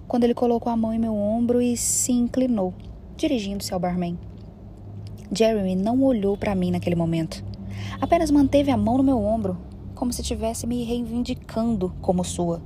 quando 0.10 0.24
ele 0.24 0.34
colocou 0.34 0.74
a 0.74 0.76
mão 0.76 0.92
em 0.92 0.98
meu 0.98 1.16
ombro 1.16 1.62
e 1.62 1.78
se 1.78 2.12
inclinou, 2.12 2.74
dirigindo-se 3.16 3.72
ao 3.72 3.80
barman. 3.80 4.18
Jeremy 5.32 5.76
não 5.76 6.02
olhou 6.02 6.36
para 6.36 6.56
mim 6.56 6.72
naquele 6.72 6.96
momento. 6.96 7.46
Apenas 8.02 8.32
manteve 8.32 8.72
a 8.72 8.76
mão 8.76 8.98
no 8.98 9.04
meu 9.04 9.24
ombro, 9.24 9.56
como 9.94 10.12
se 10.12 10.22
estivesse 10.22 10.66
me 10.66 10.84
reivindicando 10.84 11.94
como 12.02 12.24
sua. 12.24 12.60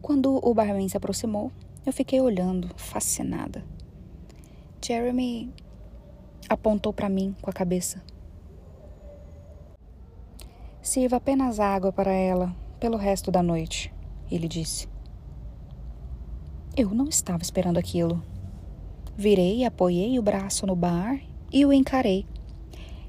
Quando 0.00 0.40
o 0.42 0.54
barman 0.54 0.88
se 0.88 0.96
aproximou, 0.96 1.52
eu 1.84 1.92
fiquei 1.92 2.22
olhando, 2.22 2.70
fascinada. 2.74 3.62
Jeremy 4.82 5.52
apontou 6.48 6.94
para 6.94 7.10
mim 7.10 7.36
com 7.42 7.50
a 7.50 7.52
cabeça. 7.52 8.02
Sirva 10.80 11.16
apenas 11.16 11.60
água 11.60 11.92
para 11.92 12.12
ela 12.12 12.56
pelo 12.80 12.96
resto 12.96 13.30
da 13.30 13.42
noite, 13.42 13.92
ele 14.30 14.48
disse. 14.48 14.93
Eu 16.76 16.92
não 16.92 17.08
estava 17.08 17.40
esperando 17.40 17.78
aquilo. 17.78 18.20
Virei, 19.16 19.64
apoiei 19.64 20.18
o 20.18 20.22
braço 20.22 20.66
no 20.66 20.74
bar 20.74 21.20
e 21.52 21.64
o 21.64 21.72
encarei. 21.72 22.26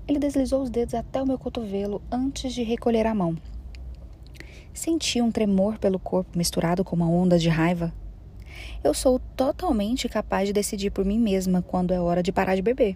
Ele 0.08 0.20
deslizou 0.20 0.62
os 0.62 0.70
dedos 0.70 0.94
até 0.94 1.20
o 1.20 1.26
meu 1.26 1.40
cotovelo 1.40 2.00
antes 2.12 2.54
de 2.54 2.62
recolher 2.62 3.08
a 3.08 3.16
mão. 3.16 3.36
Senti 4.72 5.20
um 5.20 5.32
tremor 5.32 5.80
pelo 5.80 5.98
corpo 5.98 6.38
misturado 6.38 6.84
com 6.84 6.96
uma 6.96 7.10
onda 7.10 7.40
de 7.40 7.50
raiva. 7.50 7.92
Eu 8.84 8.94
sou 8.94 9.20
totalmente 9.36 10.08
capaz 10.08 10.46
de 10.48 10.54
decidir 10.54 10.92
por 10.92 11.04
mim 11.04 11.18
mesma 11.18 11.64
quando 11.64 11.92
é 11.92 12.00
hora 12.00 12.22
de 12.22 12.32
parar 12.32 12.56
de 12.56 12.62
beber, 12.62 12.96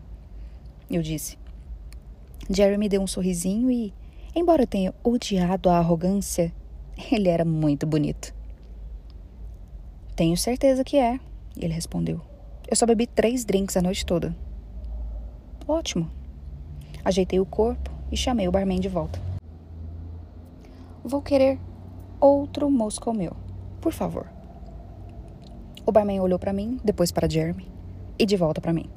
eu 0.88 1.02
disse. 1.02 1.36
Jerry 2.48 2.78
me 2.78 2.88
deu 2.88 3.02
um 3.02 3.08
sorrisinho 3.08 3.72
e, 3.72 3.92
embora 4.36 4.62
eu 4.62 4.68
tenha 4.68 4.94
odiado 5.04 5.68
a 5.68 5.80
arrogância, 5.80 6.54
ele 7.12 7.28
era 7.28 7.44
muito 7.44 7.88
bonito. 7.88 8.38
Tenho 10.20 10.36
certeza 10.36 10.84
que 10.84 10.98
é, 10.98 11.18
ele 11.56 11.74
respondeu. 11.74 12.20
Eu 12.70 12.76
só 12.76 12.86
bebi 12.86 13.08
três 13.08 13.46
drinks 13.46 13.78
a 13.78 13.82
noite 13.82 14.06
toda. 14.06 14.36
Ótimo. 15.66 16.12
Ajeitei 17.06 17.40
o 17.40 17.46
corpo 17.46 17.90
e 18.12 18.18
chamei 18.18 18.46
o 18.46 18.52
barman 18.52 18.82
de 18.82 18.90
volta. 18.90 19.18
Vou 21.06 21.22
querer 21.22 21.58
outro 22.20 22.70
Moscow 22.70 23.14
meu, 23.14 23.32
por 23.80 23.94
favor. 23.94 24.28
O 25.86 25.92
barman 25.94 26.20
olhou 26.20 26.38
para 26.38 26.52
mim, 26.52 26.82
depois 26.84 27.14
para 27.14 27.30
Jeremy 27.30 27.66
e 28.20 28.26
de 28.26 28.36
volta 28.36 28.60
para 28.60 28.74
mim. 28.74 28.90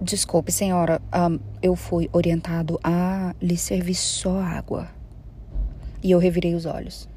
Desculpe, 0.00 0.50
senhora, 0.50 1.00
um, 1.14 1.38
eu 1.62 1.76
fui 1.76 2.10
orientado 2.12 2.80
a 2.82 3.32
lhe 3.40 3.56
servir 3.56 3.94
só 3.94 4.40
água. 4.40 4.88
E 6.02 6.10
eu 6.10 6.18
revirei 6.18 6.56
os 6.56 6.66
olhos. 6.66 7.08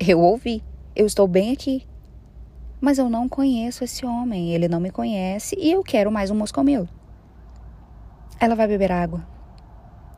Eu 0.00 0.18
ouvi, 0.18 0.60
eu 0.94 1.06
estou 1.06 1.26
bem 1.26 1.52
aqui. 1.52 1.86
Mas 2.80 2.98
eu 2.98 3.08
não 3.08 3.28
conheço 3.28 3.82
esse 3.82 4.04
homem, 4.04 4.52
ele 4.52 4.68
não 4.68 4.78
me 4.78 4.90
conhece 4.90 5.56
e 5.58 5.70
eu 5.72 5.82
quero 5.82 6.12
mais 6.12 6.30
um 6.30 6.34
moscou. 6.34 6.64
Ela 8.38 8.54
vai 8.54 8.68
beber 8.68 8.92
água, 8.92 9.26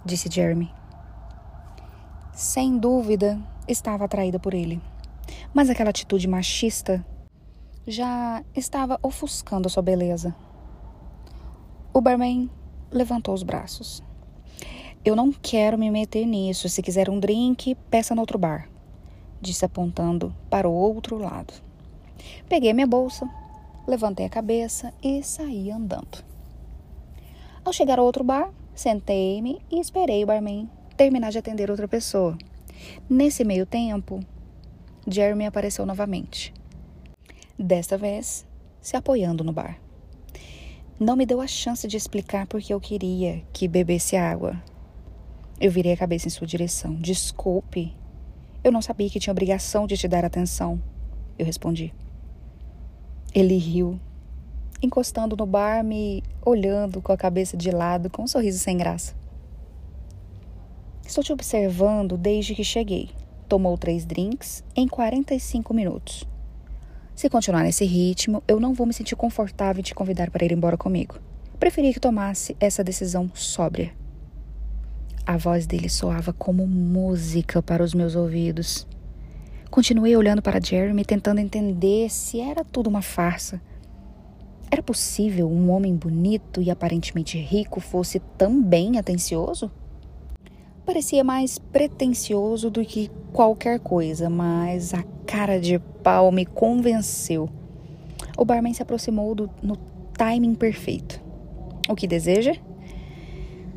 disse 0.05 0.29
Jeremy. 0.31 0.71
Sem 2.33 2.77
dúvida, 2.77 3.41
estava 3.69 4.05
atraída 4.05 4.39
por 4.39 4.53
ele. 4.53 4.83
Mas 5.55 5.71
aquela 5.71 5.91
atitude 5.91 6.27
machista 6.27 7.05
já 7.87 8.43
estava 8.55 8.99
ofuscando 9.01 9.71
sua 9.71 9.83
beleza. 9.83 10.35
O 11.95 12.01
barman 12.01 12.51
levantou 12.91 13.33
os 13.33 13.43
braços. 13.43 14.03
Eu 15.05 15.15
não 15.15 15.33
quero 15.33 15.79
me 15.79 15.91
meter 15.91 16.27
nisso. 16.27 16.69
Se 16.69 16.83
quiser 16.83 17.09
um 17.09 17.21
drink, 17.21 17.77
peça 17.89 18.15
no 18.15 18.23
outro 18.23 18.39
bar 18.39 18.69
disse 19.41 19.65
apontando 19.65 20.35
para 20.51 20.69
o 20.69 20.73
outro 20.73 21.19
lado. 21.19 21.55
Peguei 22.49 22.73
minha 22.73 22.87
bolsa, 22.87 23.29
levantei 23.87 24.27
a 24.27 24.31
cabeça 24.31 24.93
e 25.03 25.23
saí 25.23 25.71
andando. 25.71 26.25
Ao 27.65 27.73
chegar 27.73 27.99
ao 27.99 28.05
outro 28.05 28.23
bar, 28.25 28.51
sentei-me 28.75 29.61
e 29.71 29.81
esperei 29.81 30.23
o 30.23 30.27
barman 30.27 30.69
terminar 30.97 31.31
de 31.31 31.39
atender 31.39 31.71
outra 31.71 31.89
pessoa. 31.89 32.37
Nesse 33.09 33.45
meio 33.45 33.67
tempo, 33.67 34.21
Jeremy 35.07 35.47
apareceu 35.47 35.85
novamente. 35.87 36.53
Desta 37.59 37.97
vez, 37.97 38.47
se 38.81 38.97
apoiando 38.97 39.43
no 39.43 39.53
bar. 39.53 39.81
Não 40.99 41.17
me 41.17 41.27
deu 41.27 41.41
a 41.41 41.47
chance 41.47 41.87
de 41.87 41.97
explicar 41.97 42.47
porque 42.47 42.73
eu 42.73 42.81
queria 42.81 43.43
que 43.53 43.69
bebesse 43.69 44.17
água. 44.17 44.63
Eu 45.61 45.71
virei 45.71 45.93
a 45.93 45.97
cabeça 45.97 46.27
em 46.27 46.31
sua 46.31 46.47
direção. 46.47 46.95
Desculpe, 46.95 47.95
eu 48.67 48.73
não 48.73 48.83
sabia 48.83 49.09
que 49.09 49.21
tinha 49.21 49.31
obrigação 49.31 49.87
de 49.87 49.97
te 49.97 50.09
dar 50.09 50.25
atenção, 50.25 50.83
eu 51.39 51.47
respondi. 51.47 51.95
Ele 53.33 53.57
riu, 53.57 54.01
encostando 54.83 55.37
no 55.37 55.47
bar, 55.47 55.85
me 55.85 56.21
olhando 56.45 57.01
com 57.01 57.13
a 57.13 57.17
cabeça 57.17 57.57
de 57.57 57.71
lado, 57.71 58.11
com 58.11 58.25
um 58.25 58.27
sorriso 58.27 58.59
sem 58.59 58.77
graça. 58.77 59.15
Estou 61.07 61.23
te 61.23 61.33
observando 61.33 62.17
desde 62.17 62.57
que 62.57 62.65
cheguei. 62.65 63.11
Tomou 63.49 63.79
três 63.79 64.05
drinks 64.05 64.65
em 64.75 64.89
45 64.89 65.73
minutos. 65.73 66.25
Se 67.15 67.31
continuar 67.31 67.63
nesse 67.63 67.85
ritmo, 67.85 68.43
eu 68.49 68.59
não 68.59 68.75
vou 68.75 68.85
me 68.85 68.93
sentir 68.93 69.15
confortável 69.15 69.79
em 69.79 69.85
te 69.85 69.95
convidar 69.95 70.29
para 70.29 70.45
ir 70.45 70.51
embora 70.51 70.77
comigo. 70.77 71.21
Preferi 71.61 71.95
que 71.95 72.01
tomasse 72.01 72.57
essa 72.59 72.83
decisão 72.83 73.31
sóbria. 73.33 73.95
A 75.27 75.37
voz 75.37 75.67
dele 75.67 75.89
soava 75.89 76.33
como 76.33 76.65
música 76.69 77.61
para 77.61 77.83
os 77.83 77.93
meus 77.93 78.15
ouvidos. 78.15 78.87
Continuei 79.69 80.17
olhando 80.17 80.41
para 80.41 80.61
Jeremy, 80.61 81.05
tentando 81.05 81.41
entender 81.41 82.09
se 82.09 82.41
era 82.41 82.65
tudo 82.65 82.87
uma 82.87 83.03
farsa. 83.03 83.61
Era 84.71 84.81
possível 84.85 85.51
um 85.51 85.69
homem 85.73 85.97
bonito 85.97 86.63
e 86.63 86.71
aparentemente 86.71 87.39
rico 87.39 87.81
fosse 87.81 88.21
também 88.39 88.99
atencioso? 88.99 89.69
Parecia 90.85 91.25
mais 91.25 91.59
pretensioso 91.59 92.71
do 92.71 92.85
que 92.85 93.11
qualquer 93.33 93.81
coisa, 93.81 94.31
mas 94.31 94.95
a 94.95 95.03
cara 95.27 95.59
de 95.59 95.81
pau 96.05 96.31
me 96.31 96.47
convenceu. 96.47 97.51
O 98.39 98.45
barman 98.45 98.73
se 98.73 98.83
aproximou 98.83 99.35
do, 99.35 99.51
no 99.61 99.77
timing 100.17 100.55
perfeito. 100.55 101.21
O 101.89 101.97
que 101.97 102.07
deseja? 102.07 102.55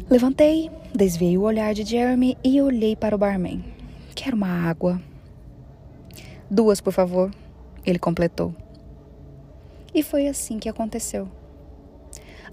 Levantei, 0.08 0.70
desviei 0.94 1.38
o 1.38 1.42
olhar 1.42 1.74
de 1.74 1.84
Jeremy 1.84 2.38
e 2.44 2.62
olhei 2.62 2.96
para 2.96 3.16
o 3.16 3.18
barman. 3.18 3.64
Quero 4.16 4.36
uma 4.36 4.70
água. 4.70 5.02
Duas, 6.50 6.82
por 6.82 6.92
favor, 6.92 7.32
ele 7.86 8.00
completou. 8.00 8.54
E 9.94 10.04
foi 10.04 10.28
assim 10.28 10.60
que 10.60 10.70
aconteceu. 10.70 11.28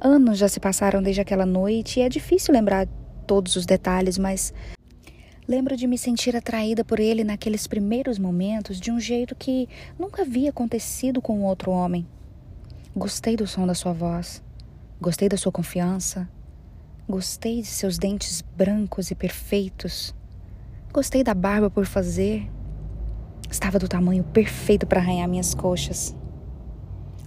Anos 0.01 0.39
já 0.39 0.49
se 0.49 0.61
passaram 0.61 1.03
desde 1.03 1.21
aquela 1.21 1.47
noite 1.47 1.99
e 1.99 2.03
é 2.03 2.09
difícil 2.09 2.53
lembrar 2.53 2.87
todos 3.27 3.57
os 3.57 3.65
detalhes, 3.65 4.19
mas 4.19 4.53
lembro 5.49 5.77
de 5.77 5.87
me 5.87 5.97
sentir 5.97 6.37
atraída 6.37 6.85
por 6.85 7.01
ele 7.01 7.25
naqueles 7.25 7.67
primeiros 7.67 8.19
momentos 8.19 8.79
de 8.79 8.91
um 8.91 9.01
jeito 9.01 9.35
que 9.35 9.69
nunca 9.99 10.23
havia 10.23 10.51
acontecido 10.51 11.23
com 11.23 11.43
outro 11.43 11.71
homem. 11.71 12.07
Gostei 12.95 13.37
do 13.37 13.47
som 13.47 13.67
da 13.67 13.75
sua 13.75 13.93
voz, 13.93 14.43
gostei 15.01 15.29
da 15.29 15.37
sua 15.37 15.53
confiança, 15.53 16.29
Gostei 17.09 17.63
de 17.63 17.69
seus 17.69 17.99
dentes 17.99 18.43
brancos 18.43 19.13
e 19.13 19.15
perfeitos. 19.15 20.13
Gostei 20.93 21.23
da 21.23 21.35
barba 21.35 21.71
por 21.71 21.87
fazer. 21.87 22.51
Estava 23.49 23.79
do 23.79 23.87
tamanho 23.87 24.25
perfeito 24.25 24.89
para 24.89 25.01
arranhar 25.01 25.29
minhas 25.29 25.55
coxas. 25.55 26.17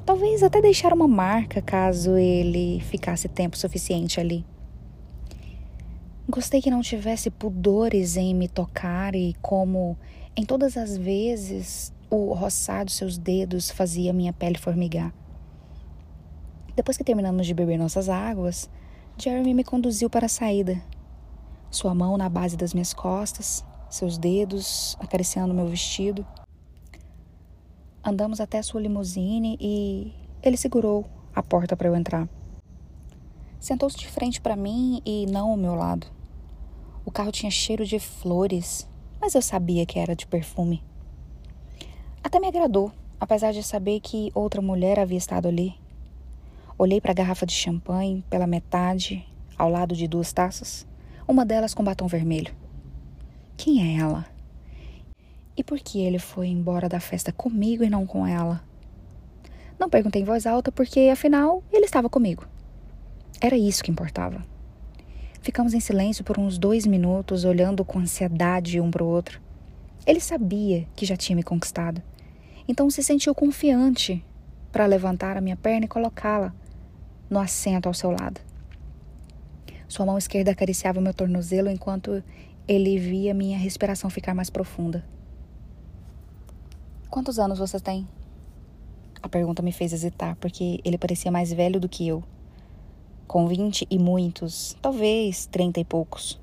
Talvez 0.06 0.44
até 0.44 0.62
deixar 0.62 0.92
uma 0.92 1.08
marca 1.08 1.62
caso 1.62 2.18
ele 2.18 2.82
ficasse 2.82 3.30
tempo 3.30 3.58
suficiente 3.58 4.20
ali. 4.20 4.46
Gostei 6.28 6.62
que 6.62 6.70
não 6.70 6.82
tivesse 6.82 7.30
pudores 7.30 8.18
em 8.18 8.36
me 8.36 8.50
tocar 8.50 9.16
e 9.16 9.34
como, 9.42 9.98
em 10.36 10.44
todas 10.44 10.76
as 10.76 10.98
vezes, 10.98 11.94
o 12.10 12.34
roçar 12.34 12.84
dos 12.84 12.96
seus 12.96 13.18
dedos 13.18 13.72
fazia 13.72 14.12
minha 14.12 14.34
pele 14.34 14.58
formigar. 14.58 15.14
Depois 16.76 16.98
que 16.98 17.04
terminamos 17.04 17.48
de 17.48 17.54
beber 17.54 17.78
nossas 17.78 18.10
águas, 18.10 18.70
Jeremy 19.22 19.54
me 19.54 19.66
conduziu 19.66 20.10
para 20.10 20.28
a 20.28 20.30
saída. 20.30 20.82
Sua 21.70 21.94
mão 21.94 22.16
na 22.16 22.30
base 22.30 22.56
das 22.56 22.74
minhas 22.74 22.94
costas, 22.94 23.66
seus 23.90 24.18
dedos 24.18 24.96
acariciando 24.98 25.54
meu 25.54 25.68
vestido. 25.68 26.26
Andamos 28.02 28.40
até 28.40 28.62
sua 28.62 28.80
limusine 28.80 29.58
e 29.60 30.14
ele 30.42 30.56
segurou 30.56 31.06
a 31.36 31.44
porta 31.44 31.76
para 31.76 31.90
eu 31.90 31.96
entrar. 31.98 32.30
Sentou-se 33.60 33.98
de 33.98 34.08
frente 34.08 34.40
para 34.40 34.56
mim 34.56 35.02
e 35.06 35.26
não 35.26 35.52
ao 35.52 35.58
meu 35.58 35.76
lado. 35.76 36.08
O 37.04 37.12
carro 37.12 37.32
tinha 37.32 37.52
cheiro 37.52 37.86
de 37.86 38.00
flores, 38.00 38.88
mas 39.20 39.36
eu 39.36 39.42
sabia 39.42 39.86
que 39.86 40.00
era 40.00 40.16
de 40.16 40.26
perfume. 40.26 40.82
Até 42.24 42.40
me 42.40 42.48
agradou, 42.48 42.90
apesar 43.20 43.52
de 43.52 43.64
saber 43.64 44.00
que 44.00 44.32
outra 44.34 44.62
mulher 44.62 44.98
havia 44.98 45.18
estado 45.18 45.50
ali. 45.50 45.76
Olhei 46.82 47.02
para 47.02 47.12
a 47.12 47.14
garrafa 47.14 47.46
de 47.46 47.52
champanhe 47.52 48.24
pela 48.30 48.48
metade, 48.48 49.28
ao 49.58 49.70
lado 49.70 49.94
de 49.94 50.08
duas 50.08 50.32
taças, 50.32 50.88
uma 51.28 51.46
delas 51.46 51.74
com 51.74 51.84
batom 51.84 52.08
vermelho. 52.08 52.56
Quem 53.58 53.84
é 53.84 54.00
ela? 54.00 54.26
E 55.58 55.62
por 55.62 55.78
que 55.78 56.00
ele 56.00 56.18
foi 56.18 56.48
embora 56.48 56.88
da 56.88 57.02
festa 57.02 57.34
comigo 57.34 57.84
e 57.84 57.90
não 57.90 58.08
com 58.08 58.26
ela? 58.26 58.64
Não 59.78 59.90
perguntei 59.90 60.22
em 60.22 60.26
voz 60.26 60.46
alta 60.46 60.72
porque, 60.72 61.10
afinal, 61.12 61.62
ele 61.70 61.84
estava 61.84 62.08
comigo. 62.08 62.48
Era 63.42 63.58
isso 63.58 63.84
que 63.84 63.92
importava. 63.92 64.42
Ficamos 65.42 65.74
em 65.74 65.82
silêncio 65.82 66.24
por 66.24 66.40
uns 66.40 66.58
dois 66.58 66.88
minutos, 66.88 67.44
olhando 67.44 67.84
com 67.84 68.00
ansiedade 68.00 68.80
um 68.80 68.90
para 68.90 69.04
o 69.04 69.08
outro. 69.08 69.42
Ele 70.08 70.22
sabia 70.22 70.88
que 70.96 71.06
já 71.06 71.18
tinha 71.18 71.36
me 71.36 71.44
conquistado, 71.44 72.02
então 72.70 72.90
se 72.90 73.04
sentiu 73.04 73.36
confiante 73.36 74.24
para 74.72 74.86
levantar 74.86 75.36
a 75.36 75.42
minha 75.42 75.58
perna 75.58 75.84
e 75.84 75.90
colocá-la 75.90 76.54
no 77.30 77.40
assento 77.40 77.88
ao 77.88 77.94
seu 77.94 78.12
lado. 78.12 78.42
Sua 79.88 80.06
mão 80.06 80.18
esquerda 80.18 80.52
acariciava 80.52 81.02
meu 81.02 81.14
tornozelo 81.14 81.70
enquanto 81.70 82.24
ele 82.68 82.98
via 82.98 83.34
minha 83.34 83.58
respiração 83.58 84.10
ficar 84.10 84.34
mais 84.34 84.50
profunda. 84.50 85.04
Quantos 87.10 87.40
anos 87.40 87.60
você 87.60 87.80
tem? 87.80 88.08
A 89.22 89.28
pergunta 89.28 89.62
me 89.62 89.72
fez 89.72 89.92
hesitar, 89.92 90.36
porque 90.36 90.80
ele 90.84 90.98
parecia 90.98 91.32
mais 91.32 91.52
velho 91.52 91.80
do 91.80 91.90
que 91.90 92.08
eu 92.08 92.24
com 93.28 93.48
vinte 93.48 93.86
e 93.92 94.00
muitos, 94.00 94.76
talvez 94.82 95.46
trinta 95.46 95.80
e 95.80 95.86
poucos. 95.86 96.40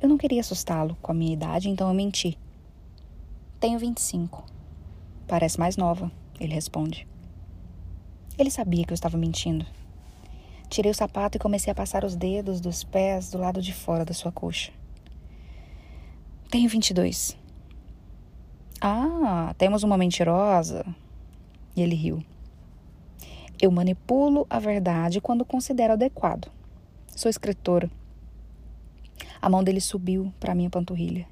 Eu 0.00 0.08
não 0.08 0.16
queria 0.16 0.40
assustá-lo 0.40 0.96
com 1.02 1.12
a 1.12 1.14
minha 1.14 1.34
idade, 1.34 1.68
então 1.68 1.88
eu 1.88 1.94
menti. 1.94 2.38
Tenho 3.58 3.78
vinte 3.78 3.98
e 3.98 4.00
cinco. 4.00 4.46
Parece 5.28 5.60
mais 5.60 5.76
nova, 5.76 6.10
ele 6.40 6.54
responde. 6.54 7.06
Ele 8.38 8.50
sabia 8.50 8.84
que 8.84 8.92
eu 8.92 8.94
estava 8.94 9.18
mentindo. 9.18 9.66
Tirei 10.70 10.92
o 10.92 10.94
sapato 10.94 11.36
e 11.36 11.40
comecei 11.40 11.72
a 11.72 11.74
passar 11.74 12.04
os 12.04 12.14
dedos 12.14 12.60
dos 12.60 12.84
pés 12.84 13.32
do 13.32 13.38
lado 13.38 13.60
de 13.60 13.74
fora 13.74 14.04
da 14.04 14.14
sua 14.14 14.30
coxa. 14.30 14.70
Tenho 16.48 16.68
vinte 16.68 16.90
e 16.90 16.94
dois. 16.94 17.36
Ah, 18.80 19.52
temos 19.58 19.82
uma 19.82 19.98
mentirosa. 19.98 20.86
E 21.74 21.82
ele 21.82 21.96
riu. 21.96 22.24
Eu 23.60 23.72
manipulo 23.72 24.46
a 24.48 24.60
verdade 24.60 25.20
quando 25.20 25.44
considero 25.44 25.94
adequado. 25.94 26.48
Sou 27.16 27.28
escritora. 27.28 27.90
A 29.42 29.50
mão 29.50 29.64
dele 29.64 29.80
subiu 29.80 30.32
para 30.38 30.54
minha 30.54 30.70
panturrilha. 30.70 31.26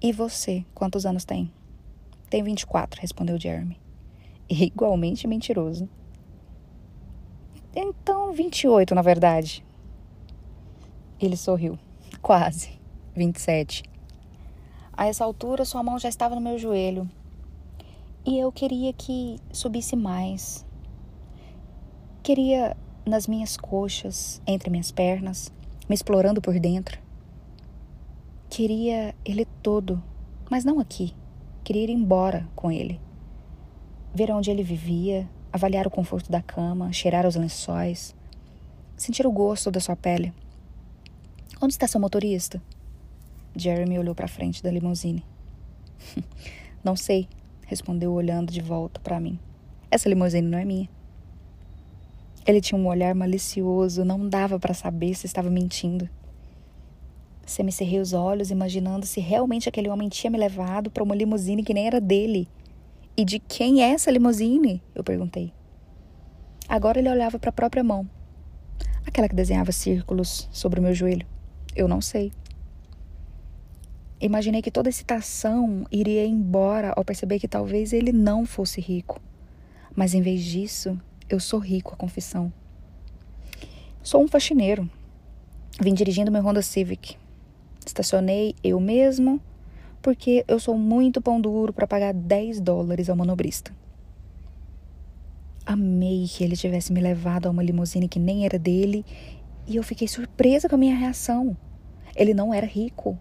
E 0.00 0.12
você, 0.12 0.64
quantos 0.72 1.04
anos 1.04 1.24
tem? 1.24 1.52
Tenho 2.30 2.44
24, 2.44 3.00
respondeu 3.00 3.38
Jeremy. 3.38 3.76
Igualmente 4.48 5.26
mentiroso. 5.26 5.88
Então, 7.74 8.32
28, 8.32 8.94
na 8.94 9.02
verdade. 9.02 9.64
Ele 11.20 11.36
sorriu. 11.36 11.78
Quase. 12.22 12.78
27. 13.14 13.84
A 14.92 15.06
essa 15.06 15.24
altura, 15.24 15.64
sua 15.64 15.82
mão 15.82 15.98
já 15.98 16.08
estava 16.08 16.34
no 16.34 16.40
meu 16.40 16.58
joelho. 16.58 17.08
E 18.24 18.38
eu 18.38 18.52
queria 18.52 18.92
que 18.92 19.36
subisse 19.52 19.96
mais, 19.96 20.64
Queria 22.22 22.76
nas 23.06 23.26
minhas 23.26 23.56
coxas, 23.56 24.42
entre 24.46 24.68
minhas 24.68 24.92
pernas, 24.92 25.50
me 25.88 25.94
explorando 25.94 26.40
por 26.42 26.60
dentro. 26.60 27.00
Queria 28.50 29.14
ele 29.24 29.46
todo, 29.62 30.02
mas 30.50 30.62
não 30.62 30.78
aqui. 30.78 31.14
Queria 31.64 31.84
ir 31.84 31.90
embora 31.90 32.46
com 32.54 32.70
ele. 32.70 33.00
Ver 34.14 34.30
onde 34.32 34.50
ele 34.50 34.62
vivia, 34.62 35.26
avaliar 35.52 35.86
o 35.86 35.90
conforto 35.90 36.30
da 36.30 36.42
cama, 36.42 36.92
cheirar 36.92 37.26
os 37.26 37.36
lençóis, 37.36 38.14
sentir 38.96 39.26
o 39.26 39.32
gosto 39.32 39.70
da 39.70 39.80
sua 39.80 39.96
pele. 39.96 40.32
Onde 41.60 41.74
está 41.74 41.86
seu 41.86 42.00
motorista? 42.00 42.62
Jeremy 43.54 43.98
olhou 43.98 44.14
para 44.14 44.28
frente 44.28 44.62
da 44.62 44.70
limusine. 44.70 45.24
não 46.84 46.96
sei, 46.96 47.28
respondeu 47.66 48.12
olhando 48.12 48.52
de 48.52 48.60
volta 48.60 49.00
para 49.00 49.20
mim. 49.20 49.38
Essa 49.90 50.08
limusine 50.08 50.48
não 50.48 50.58
é 50.58 50.64
minha. 50.64 50.88
Ele 52.46 52.60
tinha 52.60 52.80
um 52.80 52.86
olhar 52.86 53.14
malicioso, 53.14 54.04
não 54.04 54.28
dava 54.28 54.58
para 54.58 54.72
saber 54.72 55.14
se 55.14 55.26
estava 55.26 55.50
mentindo. 55.50 56.08
me 57.62 57.72
cerrei 57.72 58.00
os 58.00 58.12
olhos, 58.12 58.50
imaginando 58.50 59.04
se 59.04 59.20
realmente 59.20 59.68
aquele 59.68 59.88
homem 59.88 60.08
tinha 60.08 60.30
me 60.30 60.38
levado 60.38 60.90
para 60.90 61.02
uma 61.02 61.14
limusine 61.14 61.62
que 61.62 61.74
nem 61.74 61.86
era 61.86 62.00
dele. 62.00 62.48
E 63.16 63.24
de 63.24 63.38
quem 63.38 63.82
é 63.82 63.90
essa 63.90 64.10
limusine? 64.10 64.82
Eu 64.94 65.04
perguntei. 65.04 65.52
Agora 66.68 66.98
ele 66.98 67.10
olhava 67.10 67.38
para 67.38 67.50
a 67.50 67.52
própria 67.52 67.82
mão, 67.82 68.08
aquela 69.04 69.28
que 69.28 69.34
desenhava 69.34 69.72
círculos 69.72 70.48
sobre 70.52 70.78
o 70.78 70.82
meu 70.82 70.94
joelho. 70.94 71.26
Eu 71.74 71.88
não 71.88 72.00
sei. 72.00 72.32
Imaginei 74.20 74.62
que 74.62 74.70
toda 74.70 74.88
excitação 74.88 75.86
iria 75.90 76.24
embora 76.26 76.92
ao 76.96 77.04
perceber 77.04 77.38
que 77.38 77.48
talvez 77.48 77.92
ele 77.92 78.12
não 78.12 78.44
fosse 78.44 78.80
rico. 78.80 79.20
Mas 79.96 80.14
em 80.14 80.20
vez 80.20 80.42
disso, 80.42 81.00
eu 81.28 81.40
sorri 81.40 81.80
com 81.80 81.94
a 81.94 81.96
confissão. 81.96 82.52
Sou 84.02 84.22
um 84.22 84.28
faxineiro. 84.28 84.88
Vim 85.80 85.94
dirigindo 85.94 86.30
meu 86.30 86.42
Honda 86.42 86.62
Civic. 86.62 87.16
Estacionei 87.84 88.54
eu 88.62 88.78
mesmo 88.78 89.40
porque 90.02 90.44
eu 90.48 90.58
sou 90.58 90.76
muito 90.76 91.20
pão 91.20 91.40
duro 91.40 91.72
para 91.72 91.86
pagar 91.86 92.14
10 92.14 92.60
dólares 92.60 93.08
ao 93.08 93.16
manobrista. 93.16 93.72
Amei 95.66 96.26
que 96.26 96.42
ele 96.42 96.56
tivesse 96.56 96.92
me 96.92 97.00
levado 97.00 97.46
a 97.46 97.50
uma 97.50 97.62
limusine 97.62 98.08
que 98.08 98.18
nem 98.18 98.44
era 98.44 98.58
dele 98.58 99.04
e 99.66 99.76
eu 99.76 99.82
fiquei 99.82 100.08
surpresa 100.08 100.68
com 100.68 100.74
a 100.74 100.78
minha 100.78 100.96
reação. 100.96 101.56
Ele 102.16 102.34
não 102.34 102.52
era 102.52 102.66
rico. 102.66 103.16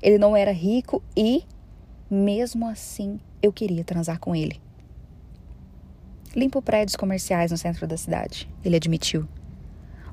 Ele 0.00 0.18
não 0.18 0.36
era 0.36 0.52
rico 0.52 1.02
e, 1.16 1.44
mesmo 2.08 2.68
assim, 2.68 3.18
eu 3.42 3.52
queria 3.52 3.82
transar 3.82 4.20
com 4.20 4.34
ele. 4.34 4.60
Limpo 6.36 6.62
prédios 6.62 6.94
comerciais 6.94 7.50
no 7.50 7.58
centro 7.58 7.88
da 7.88 7.96
cidade, 7.96 8.48
ele 8.64 8.76
admitiu. 8.76 9.26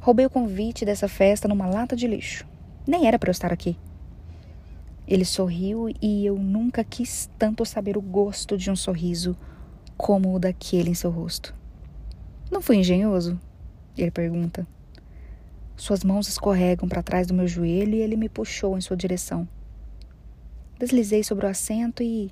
Roubei 0.01 0.25
o 0.25 0.29
convite 0.29 0.83
dessa 0.83 1.07
festa 1.07 1.47
numa 1.47 1.67
lata 1.67 1.95
de 1.95 2.07
lixo. 2.07 2.47
Nem 2.87 3.07
era 3.07 3.19
para 3.19 3.29
eu 3.29 3.33
estar 3.33 3.53
aqui. 3.53 3.77
Ele 5.07 5.23
sorriu 5.23 5.89
e 6.01 6.25
eu 6.25 6.37
nunca 6.37 6.83
quis 6.83 7.29
tanto 7.37 7.63
saber 7.63 7.97
o 7.97 8.01
gosto 8.01 8.57
de 8.57 8.69
um 8.69 8.75
sorriso 8.75 9.37
como 9.95 10.35
o 10.35 10.39
daquele 10.39 10.89
em 10.89 10.93
seu 10.93 11.09
rosto. 11.09 11.55
Não 12.51 12.61
fui 12.61 12.75
engenhoso? 12.77 13.39
Ele 13.97 14.11
pergunta. 14.11 14.67
Suas 15.77 16.03
mãos 16.03 16.27
escorregam 16.27 16.89
para 16.89 17.01
trás 17.01 17.27
do 17.27 17.33
meu 17.33 17.47
joelho 17.47 17.95
e 17.95 18.01
ele 18.01 18.17
me 18.17 18.27
puxou 18.27 18.77
em 18.77 18.81
sua 18.81 18.97
direção. 18.97 19.47
Deslizei 20.77 21.23
sobre 21.23 21.45
o 21.45 21.49
assento 21.49 22.03
e 22.03 22.31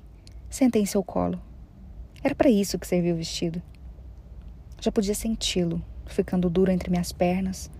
sentei 0.50 0.82
em 0.82 0.86
seu 0.86 1.02
colo. 1.02 1.40
Era 2.22 2.34
para 2.34 2.50
isso 2.50 2.78
que 2.78 2.86
serviu 2.86 3.14
o 3.14 3.18
vestido. 3.18 3.62
Já 4.80 4.92
podia 4.92 5.14
senti-lo, 5.14 5.82
ficando 6.06 6.50
duro 6.50 6.70
entre 6.70 6.90
minhas 6.90 7.10
pernas, 7.10 7.70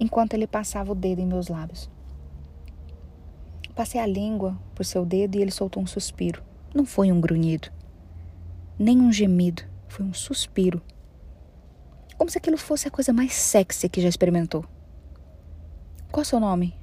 enquanto 0.00 0.34
ele 0.34 0.46
passava 0.46 0.92
o 0.92 0.94
dedo 0.94 1.20
em 1.20 1.26
meus 1.26 1.48
lábios. 1.48 1.90
Passei 3.78 4.00
a 4.00 4.06
língua 4.08 4.58
por 4.74 4.84
seu 4.84 5.06
dedo 5.06 5.36
e 5.36 5.40
ele 5.40 5.52
soltou 5.52 5.80
um 5.80 5.86
suspiro. 5.86 6.42
Não 6.74 6.84
foi 6.84 7.12
um 7.12 7.20
grunhido, 7.20 7.70
nem 8.76 9.00
um 9.00 9.12
gemido, 9.12 9.62
foi 9.86 10.04
um 10.04 10.12
suspiro. 10.12 10.82
Como 12.16 12.28
se 12.28 12.36
aquilo 12.36 12.58
fosse 12.58 12.88
a 12.88 12.90
coisa 12.90 13.12
mais 13.12 13.34
sexy 13.34 13.88
que 13.88 14.00
já 14.00 14.08
experimentou. 14.08 14.64
Qual 16.10 16.24
seu 16.24 16.40
nome? 16.40 16.74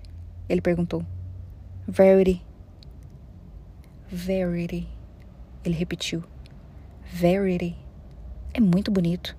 Ele 0.48 0.62
perguntou. 0.62 1.06
Verity. 1.86 2.42
Verity. 4.08 4.88
Ele 5.66 5.76
repetiu. 5.76 6.24
Verity. 7.04 7.76
É 8.54 8.62
muito 8.62 8.90
bonito. 8.90 9.36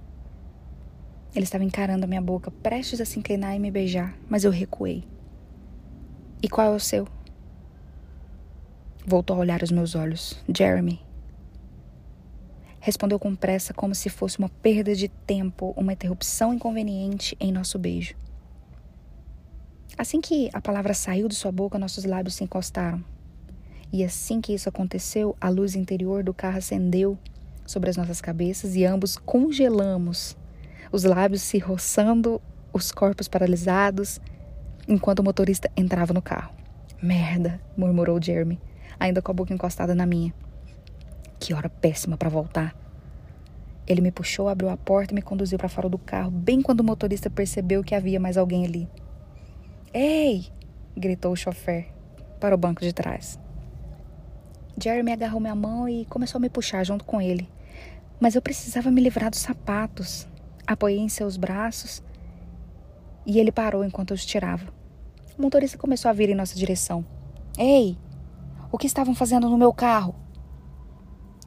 Ele 1.35 1.45
estava 1.45 1.65
encarando 1.65 2.05
a 2.05 2.07
minha 2.07 2.21
boca, 2.21 2.51
prestes 2.51 3.01
a 3.01 3.07
se 3.07 3.19
inclinar 3.19 3.57
e 3.57 3.59
me 3.59 3.71
beijar, 3.71 4.15
mas 4.29 4.45
eu 4.45 4.51
recuei. 4.51 5.05
E 6.43 6.51
qual 6.51 6.75
é 6.75 6.77
o 6.77 6.79
seu? 6.79 7.09
Voltou 9.09 9.37
a 9.37 9.39
olhar 9.39 9.63
os 9.63 9.71
meus 9.71 9.95
olhos. 9.95 10.37
Jeremy. 10.53 11.01
Respondeu 12.81 13.21
com 13.21 13.37
pressa, 13.37 13.73
como 13.73 13.95
se 13.95 14.09
fosse 14.09 14.37
uma 14.41 14.49
perda 14.49 14.97
de 14.97 15.07
tempo, 15.07 15.73
uma 15.77 15.93
interrupção 15.93 16.53
inconveniente 16.53 17.37
em 17.39 17.53
nosso 17.53 17.79
beijo. 17.79 18.17
Assim 19.97 20.21
que 20.21 20.51
a 20.53 20.61
palavra 20.61 20.93
saiu 20.93 21.29
de 21.29 21.37
sua 21.37 21.53
boca, 21.53 21.79
nossos 21.79 22.05
lábios 22.05 22.35
se 22.35 22.43
encostaram. 22.43 23.03
E 23.93 24.03
assim 24.03 24.41
que 24.41 24.53
isso 24.53 24.69
aconteceu, 24.69 25.37
a 25.41 25.49
luz 25.49 25.77
interior 25.77 26.25
do 26.25 26.35
carro 26.35 26.59
acendeu 26.59 27.17
sobre 27.65 27.89
as 27.89 27.97
nossas 27.97 28.21
cabeças 28.21 28.75
e 28.75 28.85
ambos 28.85 29.17
congelamos, 29.17 30.37
os 30.91 31.05
lábios 31.05 31.43
se 31.43 31.59
roçando, 31.59 32.43
os 32.73 32.91
corpos 32.91 33.29
paralisados, 33.29 34.21
enquanto 34.89 35.21
o 35.21 35.25
motorista 35.25 35.71
entrava 35.77 36.13
no 36.13 36.21
carro. 36.21 36.53
Merda, 37.01 37.61
murmurou 37.77 38.21
Jeremy, 38.21 38.61
ainda 38.99 39.23
com 39.23 39.31
a 39.31 39.35
boca 39.35 39.53
encostada 39.53 39.95
na 39.95 40.07
minha. 40.07 40.33
Que 41.39 41.55
hora 41.55 41.69
péssima 41.69 42.17
para 42.17 42.29
voltar. 42.29 42.75
Ele 43.87 44.01
me 44.01 44.11
puxou, 44.11 44.49
abriu 44.49 44.69
a 44.69 44.77
porta 44.77 45.13
e 45.13 45.15
me 45.15 45.23
conduziu 45.23 45.59
para 45.59 45.69
fora 45.69 45.89
do 45.89 45.99
carro, 45.99 46.31
bem 46.31 46.61
quando 46.61 46.81
o 46.81 46.85
motorista 46.85 47.31
percebeu 47.31 47.85
que 47.85 47.95
havia 47.95 48.19
mais 48.19 48.37
alguém 48.37 48.65
ali. 48.65 48.89
Ei! 49.95 50.47
gritou 50.97 51.33
o 51.33 51.37
chofer 51.37 51.89
para 52.41 52.55
o 52.55 52.59
banco 52.59 52.81
de 52.81 52.93
trás. 52.93 53.39
Jeremy 54.83 55.13
agarrou 55.13 55.41
minha 55.41 55.55
mão 55.55 55.89
e 55.89 56.05
começou 56.07 56.39
a 56.39 56.41
me 56.41 56.51
puxar 56.51 56.85
junto 56.85 57.05
com 57.05 57.21
ele. 57.21 57.49
Mas 58.21 58.35
eu 58.35 58.43
precisava 58.43 58.91
me 58.91 59.01
livrar 59.01 59.31
dos 59.31 59.41
sapatos. 59.41 60.27
Apoiei 60.67 60.99
em 60.99 61.09
seus 61.09 61.37
braços 61.37 62.03
e 63.25 63.39
ele 63.39 63.53
parou 63.53 63.85
enquanto 63.85 64.11
eu 64.11 64.15
os 64.15 64.27
tirava. 64.27 64.67
O 65.39 65.43
motorista 65.43 65.79
começou 65.79 66.09
a 66.09 66.15
vir 66.15 66.31
em 66.31 66.35
nossa 66.35 66.57
direção. 66.57 67.05
Ei! 67.59 67.97
O 68.77 68.79
que 68.79 68.87
estavam 68.87 69.15
fazendo 69.15 69.49
no 69.49 69.57
meu 69.57 69.73
carro? 69.73 70.15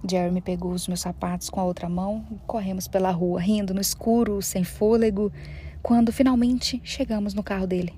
Jeremy 0.03 0.41
pegou 0.41 0.71
os 0.71 0.87
meus 0.87 1.01
sapatos 1.01 1.47
com 1.47 1.59
a 1.59 1.63
outra 1.63 1.87
mão 1.87 2.25
e 2.31 2.39
corremos 2.47 2.87
pela 2.87 3.11
rua, 3.11 3.39
rindo 3.39 3.71
no 3.71 3.79
escuro, 3.79 4.41
sem 4.41 4.63
fôlego, 4.63 5.31
quando 5.83 6.11
finalmente 6.11 6.81
chegamos 6.83 7.35
no 7.35 7.43
carro 7.43 7.67
dele. 7.67 7.93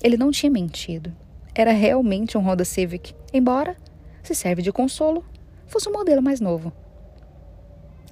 Ele 0.00 0.16
não 0.16 0.30
tinha 0.30 0.52
mentido. 0.52 1.12
Era 1.52 1.72
realmente 1.72 2.38
um 2.38 2.42
Honda 2.42 2.64
Civic, 2.64 3.12
embora, 3.34 3.76
se 4.22 4.36
serve 4.36 4.62
de 4.62 4.70
consolo, 4.70 5.24
fosse 5.66 5.88
um 5.88 5.92
modelo 5.92 6.22
mais 6.22 6.40
novo. 6.40 6.72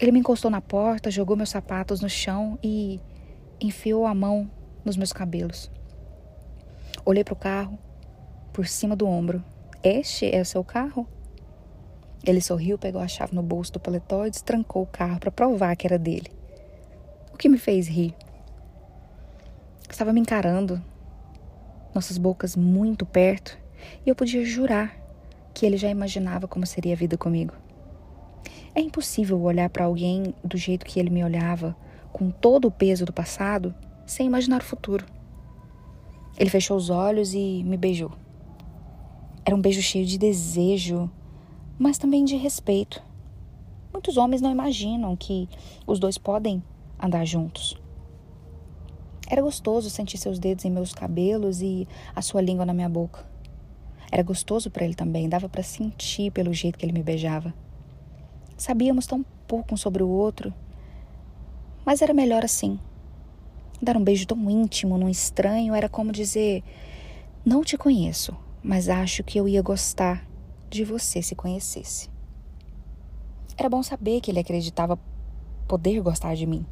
Ele 0.01 0.11
me 0.11 0.19
encostou 0.19 0.51
na 0.51 0.61
porta, 0.61 1.09
jogou 1.09 1.37
meus 1.37 1.51
sapatos 1.51 2.01
no 2.01 2.09
chão 2.09 2.59
e 2.65 2.99
enfiou 3.61 4.05
a 4.05 4.13
mão 4.13 4.51
nos 4.85 4.97
meus 4.97 5.13
cabelos. 5.13 5.71
Olhei 7.07 7.23
para 7.23 7.35
o 7.35 7.37
carro, 7.37 7.79
por 8.53 8.67
cima 8.67 8.97
do 8.97 9.07
ombro. 9.07 9.41
Este 9.83 10.35
é 10.35 10.43
o 10.43 10.45
seu 10.45 10.63
carro? 10.63 11.09
Ele 12.23 12.43
sorriu, 12.43 12.77
pegou 12.77 13.01
a 13.01 13.09
chave 13.09 13.35
no 13.35 13.43
bolso 13.43 13.73
do 13.73 13.81
paletó 13.81 14.27
e 14.27 14.31
destrancou 14.31 14.83
o 14.83 14.87
carro 14.87 15.19
para 15.19 15.31
provar 15.31 15.75
que 15.75 15.87
era 15.87 15.99
dele. 15.99 16.31
O 17.33 17.39
que 17.39 17.49
me 17.49 17.57
fez 17.57 17.89
rir? 17.89 18.15
Estava 19.89 20.13
me 20.13 20.21
encarando, 20.21 20.83
nossas 21.95 22.19
bocas 22.19 22.55
muito 22.57 23.07
perto, 23.07 23.59
e 24.05 24.11
eu 24.11 24.15
podia 24.15 24.45
jurar 24.45 24.95
que 25.55 25.65
ele 25.65 25.79
já 25.79 25.89
imaginava 25.89 26.47
como 26.47 26.67
seria 26.67 26.93
a 26.93 26.97
vida 26.97 27.17
comigo. 27.17 27.55
É 28.75 28.83
impossível 28.83 29.41
olhar 29.41 29.71
para 29.71 29.87
alguém 29.87 30.35
do 30.45 30.59
jeito 30.59 30.85
que 30.85 31.01
ele 31.01 31.09
me 31.09 31.25
olhava, 31.25 31.75
com 32.13 32.31
todo 32.31 32.69
o 32.69 32.71
peso 32.71 33.07
do 33.07 33.15
passado, 33.15 33.75
sem 34.07 34.27
imaginar 34.27 34.61
o 34.61 34.65
futuro. 34.65 35.07
Ele 36.37 36.51
fechou 36.51 36.77
os 36.77 36.91
olhos 36.91 37.33
e 37.33 37.65
me 37.65 37.79
beijou. 37.79 38.13
Era 39.45 39.57
um 39.57 39.61
beijo 39.61 39.81
cheio 39.81 40.05
de 40.05 40.19
desejo, 40.19 41.11
mas 41.79 41.99
também 41.99 42.25
de 42.25 42.37
respeito. 42.37 43.03
Muitos 43.93 44.17
homens 44.17 44.41
não 44.41 44.53
imaginam 44.53 45.17
que 45.17 45.49
os 45.87 45.99
dois 45.99 46.19
podem 46.19 46.63
andar 47.03 47.25
juntos. 47.25 47.77
Era 49.29 49.43
gostoso 49.43 49.89
sentir 49.89 50.19
seus 50.19 50.39
dedos 50.39 50.65
em 50.65 50.71
meus 50.71 50.93
cabelos 50.93 51.63
e 51.63 51.87
a 52.15 52.21
sua 52.21 52.41
língua 52.41 52.67
na 52.67 52.75
minha 52.75 52.89
boca. 52.89 53.25
Era 54.11 54.23
gostoso 54.23 54.71
para 54.71 54.85
ele 54.85 54.95
também, 54.95 55.29
dava 55.29 55.49
para 55.49 55.63
sentir 55.63 56.33
pelo 56.33 56.53
jeito 56.53 56.77
que 56.79 56.85
ele 56.85 56.93
me 56.93 57.03
beijava. 57.03 57.55
Sabíamos 58.57 59.07
tão 59.07 59.25
pouco 59.47 59.73
um 59.75 59.77
sobre 59.77 60.03
o 60.03 60.09
outro, 60.09 60.53
mas 61.85 62.03
era 62.03 62.13
melhor 62.13 62.45
assim. 62.45 62.79
Dar 63.81 63.97
um 63.97 64.05
beijo 64.05 64.27
tão 64.27 64.51
íntimo 64.51 64.99
num 64.99 65.09
estranho 65.09 65.75
era 65.75 65.89
como 65.89 66.13
dizer: 66.13 66.63
Não 67.45 67.63
te 67.63 67.79
conheço, 67.79 68.37
mas 68.63 68.89
acho 68.89 69.23
que 69.25 69.39
eu 69.39 69.49
ia 69.49 69.63
gostar 69.63 70.27
de 70.69 70.85
você 70.85 71.23
se 71.23 71.35
conhecesse. 71.35 72.09
Era 73.57 73.69
bom 73.69 73.83
saber 73.83 74.21
que 74.21 74.31
ele 74.31 74.39
acreditava 74.39 74.99
poder 75.67 76.01
gostar 76.01 76.35
de 76.35 76.47
mim. 76.47 76.65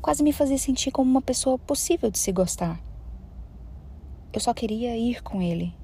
Quase 0.00 0.22
me 0.22 0.32
fazia 0.32 0.58
sentir 0.58 0.90
como 0.90 1.10
uma 1.10 1.22
pessoa 1.22 1.58
possível 1.58 2.10
de 2.10 2.18
se 2.18 2.32
gostar. 2.32 2.80
Eu 4.32 4.40
só 4.40 4.52
queria 4.52 4.96
ir 4.96 5.22
com 5.22 5.40
ele. 5.40 5.74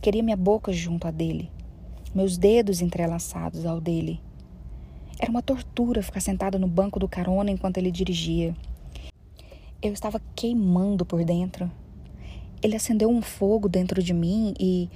Queria 0.00 0.22
minha 0.22 0.36
boca 0.36 0.72
junto 0.72 1.06
à 1.06 1.10
dele, 1.10 1.50
meus 2.14 2.38
dedos 2.38 2.80
entrelaçados 2.80 3.66
ao 3.66 3.80
dele. 3.80 4.20
Era 5.18 5.30
uma 5.30 5.42
tortura 5.42 6.02
ficar 6.02 6.20
sentada 6.20 6.58
no 6.58 6.68
banco 6.68 7.00
do 7.00 7.08
carona 7.08 7.50
enquanto 7.50 7.78
ele 7.78 7.90
dirigia. 7.90 8.54
Eu 9.82 9.92
estava 9.92 10.20
queimando 10.34 11.04
por 11.04 11.24
dentro. 11.24 11.70
Ele 12.66 12.74
acendeu 12.74 13.08
um 13.08 13.22
fogo 13.22 13.68
dentro 13.68 14.02
de 14.02 14.12
mim 14.12 14.52
e 14.58 14.90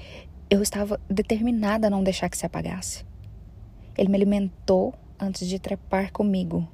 eu 0.51 0.61
estava 0.61 1.01
determinada 1.09 1.87
a 1.87 1.91
não 1.91 2.03
deixar 2.03 2.29
que 2.29 2.37
se 2.37 2.45
apagasse. 2.45 3.07
Ele 3.97 4.09
me 4.09 4.17
alimentou 4.17 4.93
antes 5.17 5.47
de 5.47 5.57
trepar 5.57 6.11
comigo. 6.11 6.69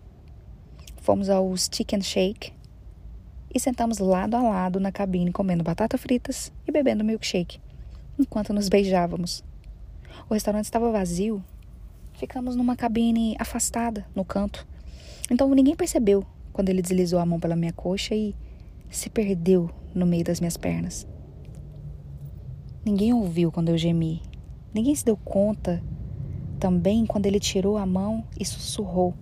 Fomos 1.03 1.29
ao 1.29 1.55
Stick 1.55 1.93
and 1.93 2.01
Shake 2.01 2.51
e 3.55 3.61
sentamos 3.61 3.99
lado 3.99 4.37
a 4.37 4.43
lado 4.43 4.81
na 4.81 4.91
cabine 4.91 5.31
comendo 5.31 5.63
batata 5.63 5.99
fritas 5.99 6.51
e 6.67 6.73
bebendo 6.73 7.05
milkshake, 7.05 7.61
enquanto 8.19 8.55
nos 8.55 8.71
beijávamos. 8.71 9.45
O 10.31 10.33
restaurante 10.33 10.65
estava 10.65 10.91
vazio. 10.91 11.45
Ficamos 12.15 12.57
numa 12.57 12.75
cabine 12.75 13.37
afastada, 13.39 14.07
no 14.15 14.25
canto. 14.25 14.67
Então 15.31 15.55
ninguém 15.55 15.77
percebeu 15.77 16.25
quando 16.55 16.71
ele 16.71 16.81
deslizou 16.81 17.19
a 17.19 17.27
mão 17.27 17.39
pela 17.39 17.55
minha 17.55 17.75
coxa 17.75 18.15
e 18.15 18.35
se 18.91 19.11
perdeu 19.11 19.71
no 19.95 20.07
meio 20.07 20.25
das 20.25 20.41
minhas 20.41 20.57
pernas. 20.57 21.07
Ninguém 22.85 23.13
ouviu 23.13 23.51
quando 23.51 23.71
eu 23.71 23.79
gemi. 23.79 24.23
Ninguém 24.73 24.95
se 24.95 25.05
deu 25.05 25.17
conta 25.17 25.83
também 26.61 27.05
quando 27.07 27.27
ele 27.27 27.41
tirou 27.41 27.77
a 27.77 27.85
mão 27.85 28.25
e 28.39 28.45
sussurrou 28.45 29.15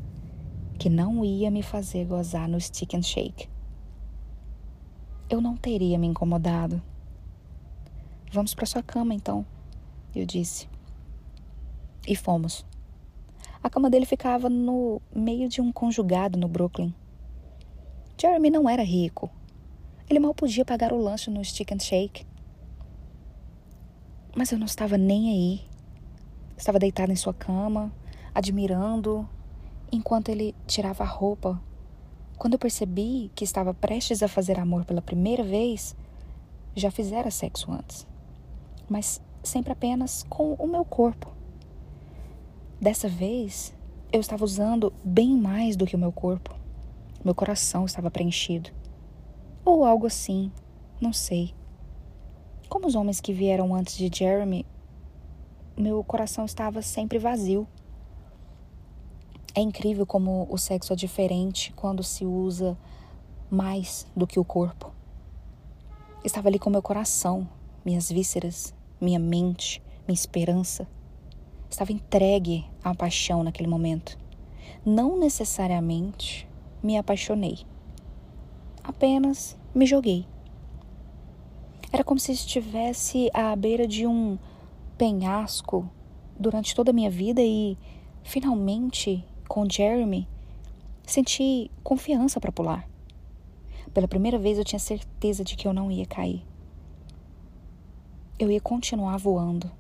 que 0.79 0.91
não 0.91 1.25
ia 1.25 1.51
me 1.51 1.63
fazer 1.63 2.05
gozar 2.05 2.49
no 2.49 2.61
stick 2.61 2.95
and 2.95 3.03
shake. 3.03 3.49
Eu 5.31 5.41
não 5.41 5.57
teria 5.57 5.99
me 5.99 6.07
incomodado. 6.07 6.83
Vamos 8.31 8.55
para 8.55 8.67
sua 8.67 8.83
cama 8.83 9.15
então, 9.15 9.47
eu 10.15 10.27
disse. 10.27 10.69
E 12.07 12.15
fomos. 12.15 12.67
A 13.63 13.71
cama 13.71 13.89
dele 13.89 14.05
ficava 14.05 14.51
no 14.51 15.01
meio 15.15 15.49
de 15.49 15.61
um 15.61 15.73
conjugado 15.73 16.39
no 16.39 16.49
Brooklyn. 16.49 16.93
Jeremy 18.21 18.51
não 18.51 18.69
era 18.69 18.83
rico. 18.83 19.31
Ele 20.09 20.21
mal 20.21 20.35
podia 20.35 20.65
pagar 20.65 20.93
o 20.93 21.01
lanche 21.01 21.31
no 21.31 21.45
stick 21.45 21.73
and 21.73 21.79
shake. 21.79 22.27
Mas 24.37 24.53
eu 24.53 24.59
não 24.59 24.67
estava 24.67 24.99
nem 24.99 25.31
aí. 25.31 25.61
Estava 26.57 26.79
deitada 26.79 27.13
em 27.13 27.17
sua 27.17 27.33
cama, 27.33 27.93
admirando, 28.35 29.29
enquanto 29.91 30.29
ele 30.29 30.55
tirava 30.67 31.05
a 31.05 31.07
roupa. 31.07 31.61
Quando 32.37 32.55
eu 32.55 32.59
percebi 32.59 33.31
que 33.35 33.45
estava 33.45 33.73
prestes 33.73 34.23
a 34.23 34.29
fazer 34.29 34.59
amor 34.59 34.85
pela 34.85 35.01
primeira 35.01 35.43
vez, 35.43 35.97
já 36.75 36.91
fizera 36.91 37.31
sexo 37.31 37.71
antes, 37.71 38.07
mas 38.89 39.21
sempre 39.43 39.73
apenas 39.73 40.25
com 40.29 40.55
o 40.55 40.67
meu 40.67 40.85
corpo. 40.85 41.33
Dessa 42.81 43.09
vez, 43.09 43.75
eu 44.13 44.21
estava 44.21 44.45
usando 44.45 44.93
bem 45.05 45.37
mais 45.37 45.77
do 45.77 45.87
que 45.87 45.97
o 45.97 45.99
meu 45.99 46.13
corpo. 46.13 46.55
Meu 47.25 47.35
coração 47.35 47.85
estava 47.87 48.11
preenchido. 48.11 48.71
Ou 49.65 49.85
algo 49.85 50.07
assim, 50.07 50.53
não 51.01 51.13
sei. 51.13 51.55
Como 52.69 52.87
os 52.87 52.95
homens 52.95 53.21
que 53.21 53.33
vieram 53.33 53.75
antes 53.75 53.97
de 53.97 54.11
Jeremy, 54.13 54.67
meu 55.77 56.05
coração 56.05 56.45
estava 56.45 56.83
sempre 56.83 57.19
vazio. 57.19 57.67
É 59.55 59.61
incrível 59.61 60.05
como 60.05 60.47
o 60.51 60.59
sexo 60.59 60.93
é 60.93 60.97
diferente 60.97 61.73
quando 61.75 62.03
se 62.03 62.27
usa 62.27 62.77
mais 63.51 64.07
do 64.15 64.27
que 64.27 64.39
o 64.39 64.45
corpo. 64.45 64.93
Estava 66.23 66.49
ali 66.49 66.59
com 66.59 66.69
meu 66.69 66.83
coração, 66.83 67.49
minhas 67.85 68.11
vísceras, 68.11 68.75
minha 69.01 69.19
mente, 69.19 69.83
minha 70.07 70.15
esperança. 70.15 70.87
Estava 71.71 71.93
entregue 71.93 72.67
à 72.83 72.95
paixão 72.95 73.43
naquele 73.43 73.69
momento. 73.69 74.19
Não 74.85 75.19
necessariamente 75.19 76.49
me 76.83 76.99
apaixonei. 76.99 77.65
Apenas 78.85 79.57
me 79.75 79.87
joguei. 79.87 80.27
Era 81.91 82.05
como 82.05 82.21
se 82.21 82.33
estivesse 82.33 83.31
à 83.33 83.57
beira 83.57 83.89
de 83.89 84.07
um 84.07 84.39
penhasco 84.99 85.91
durante 86.39 86.75
toda 86.75 86.91
a 86.91 86.93
minha 86.93 87.09
vida 87.09 87.41
e, 87.41 87.79
finalmente, 88.23 89.25
com 89.49 89.67
Jeremy, 89.69 90.29
senti 91.07 91.71
confiança 91.83 92.39
para 92.39 92.53
pular. 92.53 92.87
Pela 93.95 94.07
primeira 94.07 94.39
vez 94.39 94.59
eu 94.59 94.65
tinha 94.65 94.79
certeza 94.79 95.43
de 95.43 95.57
que 95.57 95.67
eu 95.67 95.73
não 95.73 95.91
ia 95.91 96.05
cair. 96.05 96.45
Eu 98.39 98.51
ia 98.51 98.61
continuar 98.61 99.17
voando. 99.17 99.71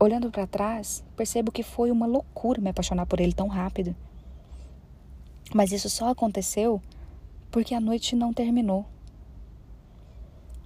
Olhando 0.00 0.28
para 0.28 0.46
trás, 0.46 1.04
percebo 1.14 1.52
que 1.52 1.62
foi 1.62 1.92
uma 1.92 2.06
loucura 2.06 2.60
me 2.60 2.70
apaixonar 2.70 3.06
por 3.06 3.20
ele 3.20 3.32
tão 3.32 3.46
rápido. 3.46 3.94
Mas 5.54 5.70
isso 5.70 5.88
só 5.88 6.08
aconteceu 6.08 6.82
porque 7.54 7.72
a 7.72 7.80
noite 7.80 8.16
não 8.16 8.32
terminou. 8.32 8.84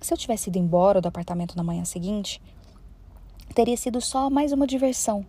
Se 0.00 0.14
eu 0.14 0.16
tivesse 0.16 0.48
ido 0.48 0.58
embora 0.58 1.02
do 1.02 1.06
apartamento 1.06 1.54
na 1.54 1.62
manhã 1.62 1.84
seguinte, 1.84 2.40
teria 3.54 3.76
sido 3.76 4.00
só 4.00 4.30
mais 4.30 4.52
uma 4.52 4.66
diversão 4.66 5.22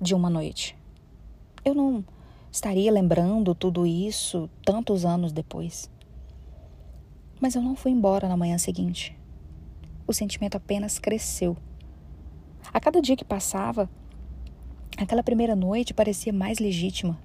de 0.00 0.14
uma 0.14 0.30
noite. 0.30 0.78
Eu 1.64 1.74
não 1.74 2.04
estaria 2.52 2.92
lembrando 2.92 3.52
tudo 3.52 3.84
isso 3.84 4.48
tantos 4.64 5.04
anos 5.04 5.32
depois. 5.32 5.90
Mas 7.40 7.56
eu 7.56 7.62
não 7.62 7.74
fui 7.74 7.90
embora 7.90 8.28
na 8.28 8.36
manhã 8.36 8.56
seguinte. 8.56 9.18
O 10.06 10.12
sentimento 10.12 10.54
apenas 10.54 11.00
cresceu. 11.00 11.56
A 12.72 12.78
cada 12.78 13.02
dia 13.02 13.16
que 13.16 13.24
passava, 13.24 13.90
aquela 14.96 15.24
primeira 15.24 15.56
noite 15.56 15.92
parecia 15.92 16.32
mais 16.32 16.60
legítima. 16.60 17.18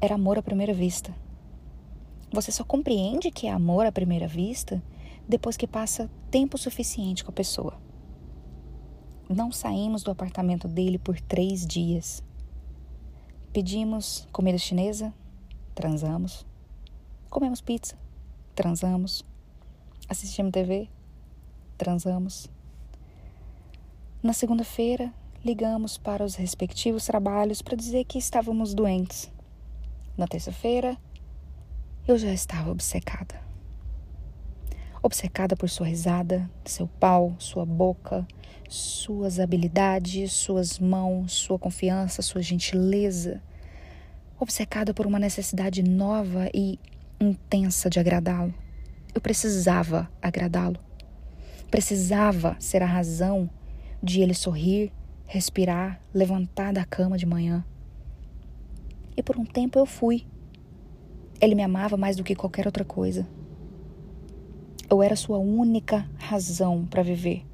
Era 0.00 0.14
amor 0.14 0.38
à 0.38 0.42
primeira 0.42 0.72
vista. 0.72 1.12
Você 2.32 2.52
só 2.52 2.62
compreende 2.62 3.30
que 3.30 3.48
é 3.48 3.50
amor 3.50 3.86
à 3.86 3.92
primeira 3.92 4.28
vista 4.28 4.82
depois 5.28 5.56
que 5.56 5.66
passa 5.66 6.08
tempo 6.30 6.56
suficiente 6.56 7.24
com 7.24 7.30
a 7.30 7.34
pessoa. 7.34 7.76
Não 9.28 9.50
saímos 9.50 10.02
do 10.02 10.10
apartamento 10.10 10.68
dele 10.68 10.98
por 10.98 11.20
três 11.20 11.66
dias. 11.66 12.22
Pedimos 13.52 14.28
comida 14.32 14.58
chinesa, 14.58 15.12
transamos. 15.74 16.46
Comemos 17.28 17.60
pizza, 17.60 17.96
transamos. 18.54 19.24
Assistimos 20.08 20.52
TV, 20.52 20.88
transamos. 21.76 22.48
Na 24.22 24.32
segunda-feira, 24.32 25.12
ligamos 25.44 25.96
para 25.96 26.24
os 26.24 26.34
respectivos 26.34 27.06
trabalhos 27.06 27.62
para 27.62 27.76
dizer 27.76 28.04
que 28.04 28.18
estávamos 28.18 28.74
doentes. 28.74 29.32
Na 30.16 30.26
terça-feira, 30.26 30.98
eu 32.10 32.18
já 32.18 32.32
estava 32.32 32.70
obcecada 32.70 33.50
obcecada 35.02 35.56
por 35.56 35.68
sua 35.68 35.86
risada, 35.86 36.50
seu 36.64 36.86
pau, 36.86 37.34
sua 37.38 37.64
boca, 37.64 38.26
suas 38.68 39.40
habilidades, 39.40 40.32
suas 40.32 40.78
mãos, 40.78 41.32
sua 41.32 41.58
confiança, 41.58 42.22
sua 42.22 42.42
gentileza, 42.42 43.42
obcecada 44.38 44.92
por 44.92 45.06
uma 45.06 45.18
necessidade 45.18 45.82
nova 45.82 46.48
e 46.54 46.78
intensa 47.20 47.88
de 47.88 47.98
agradá-lo. 47.98 48.54
Eu 49.14 49.20
precisava 49.20 50.10
agradá-lo. 50.20 50.78
Precisava 51.70 52.56
ser 52.58 52.82
a 52.82 52.86
razão 52.86 53.48
de 54.02 54.20
ele 54.20 54.34
sorrir, 54.34 54.92
respirar, 55.26 56.00
levantar 56.12 56.72
da 56.72 56.84
cama 56.84 57.16
de 57.16 57.26
manhã. 57.26 57.64
E 59.16 59.22
por 59.22 59.36
um 59.36 59.44
tempo 59.44 59.78
eu 59.78 59.86
fui. 59.86 60.26
Ele 61.40 61.54
me 61.54 61.62
amava 61.62 61.96
mais 61.96 62.16
do 62.16 62.24
que 62.24 62.34
qualquer 62.34 62.66
outra 62.66 62.84
coisa. 62.84 63.26
Eu 64.90 65.02
era 65.02 65.16
sua 65.16 65.38
única 65.38 66.08
razão 66.18 66.84
para 66.84 67.02
viver. 67.02 67.46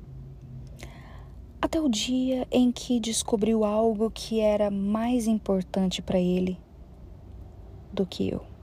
Até 1.63 1.81
o 1.81 1.89
dia 1.89 2.47
em 2.51 2.73
que 2.73 2.99
descobriu 2.99 3.65
algo 3.65 4.11
que 4.11 4.41
era 4.41 4.71
mais 4.71 5.27
importante 5.27 6.03
para 6.03 6.19
ele 6.19 6.59
do 7.93 8.05
que 8.05 8.29
eu. 8.29 8.56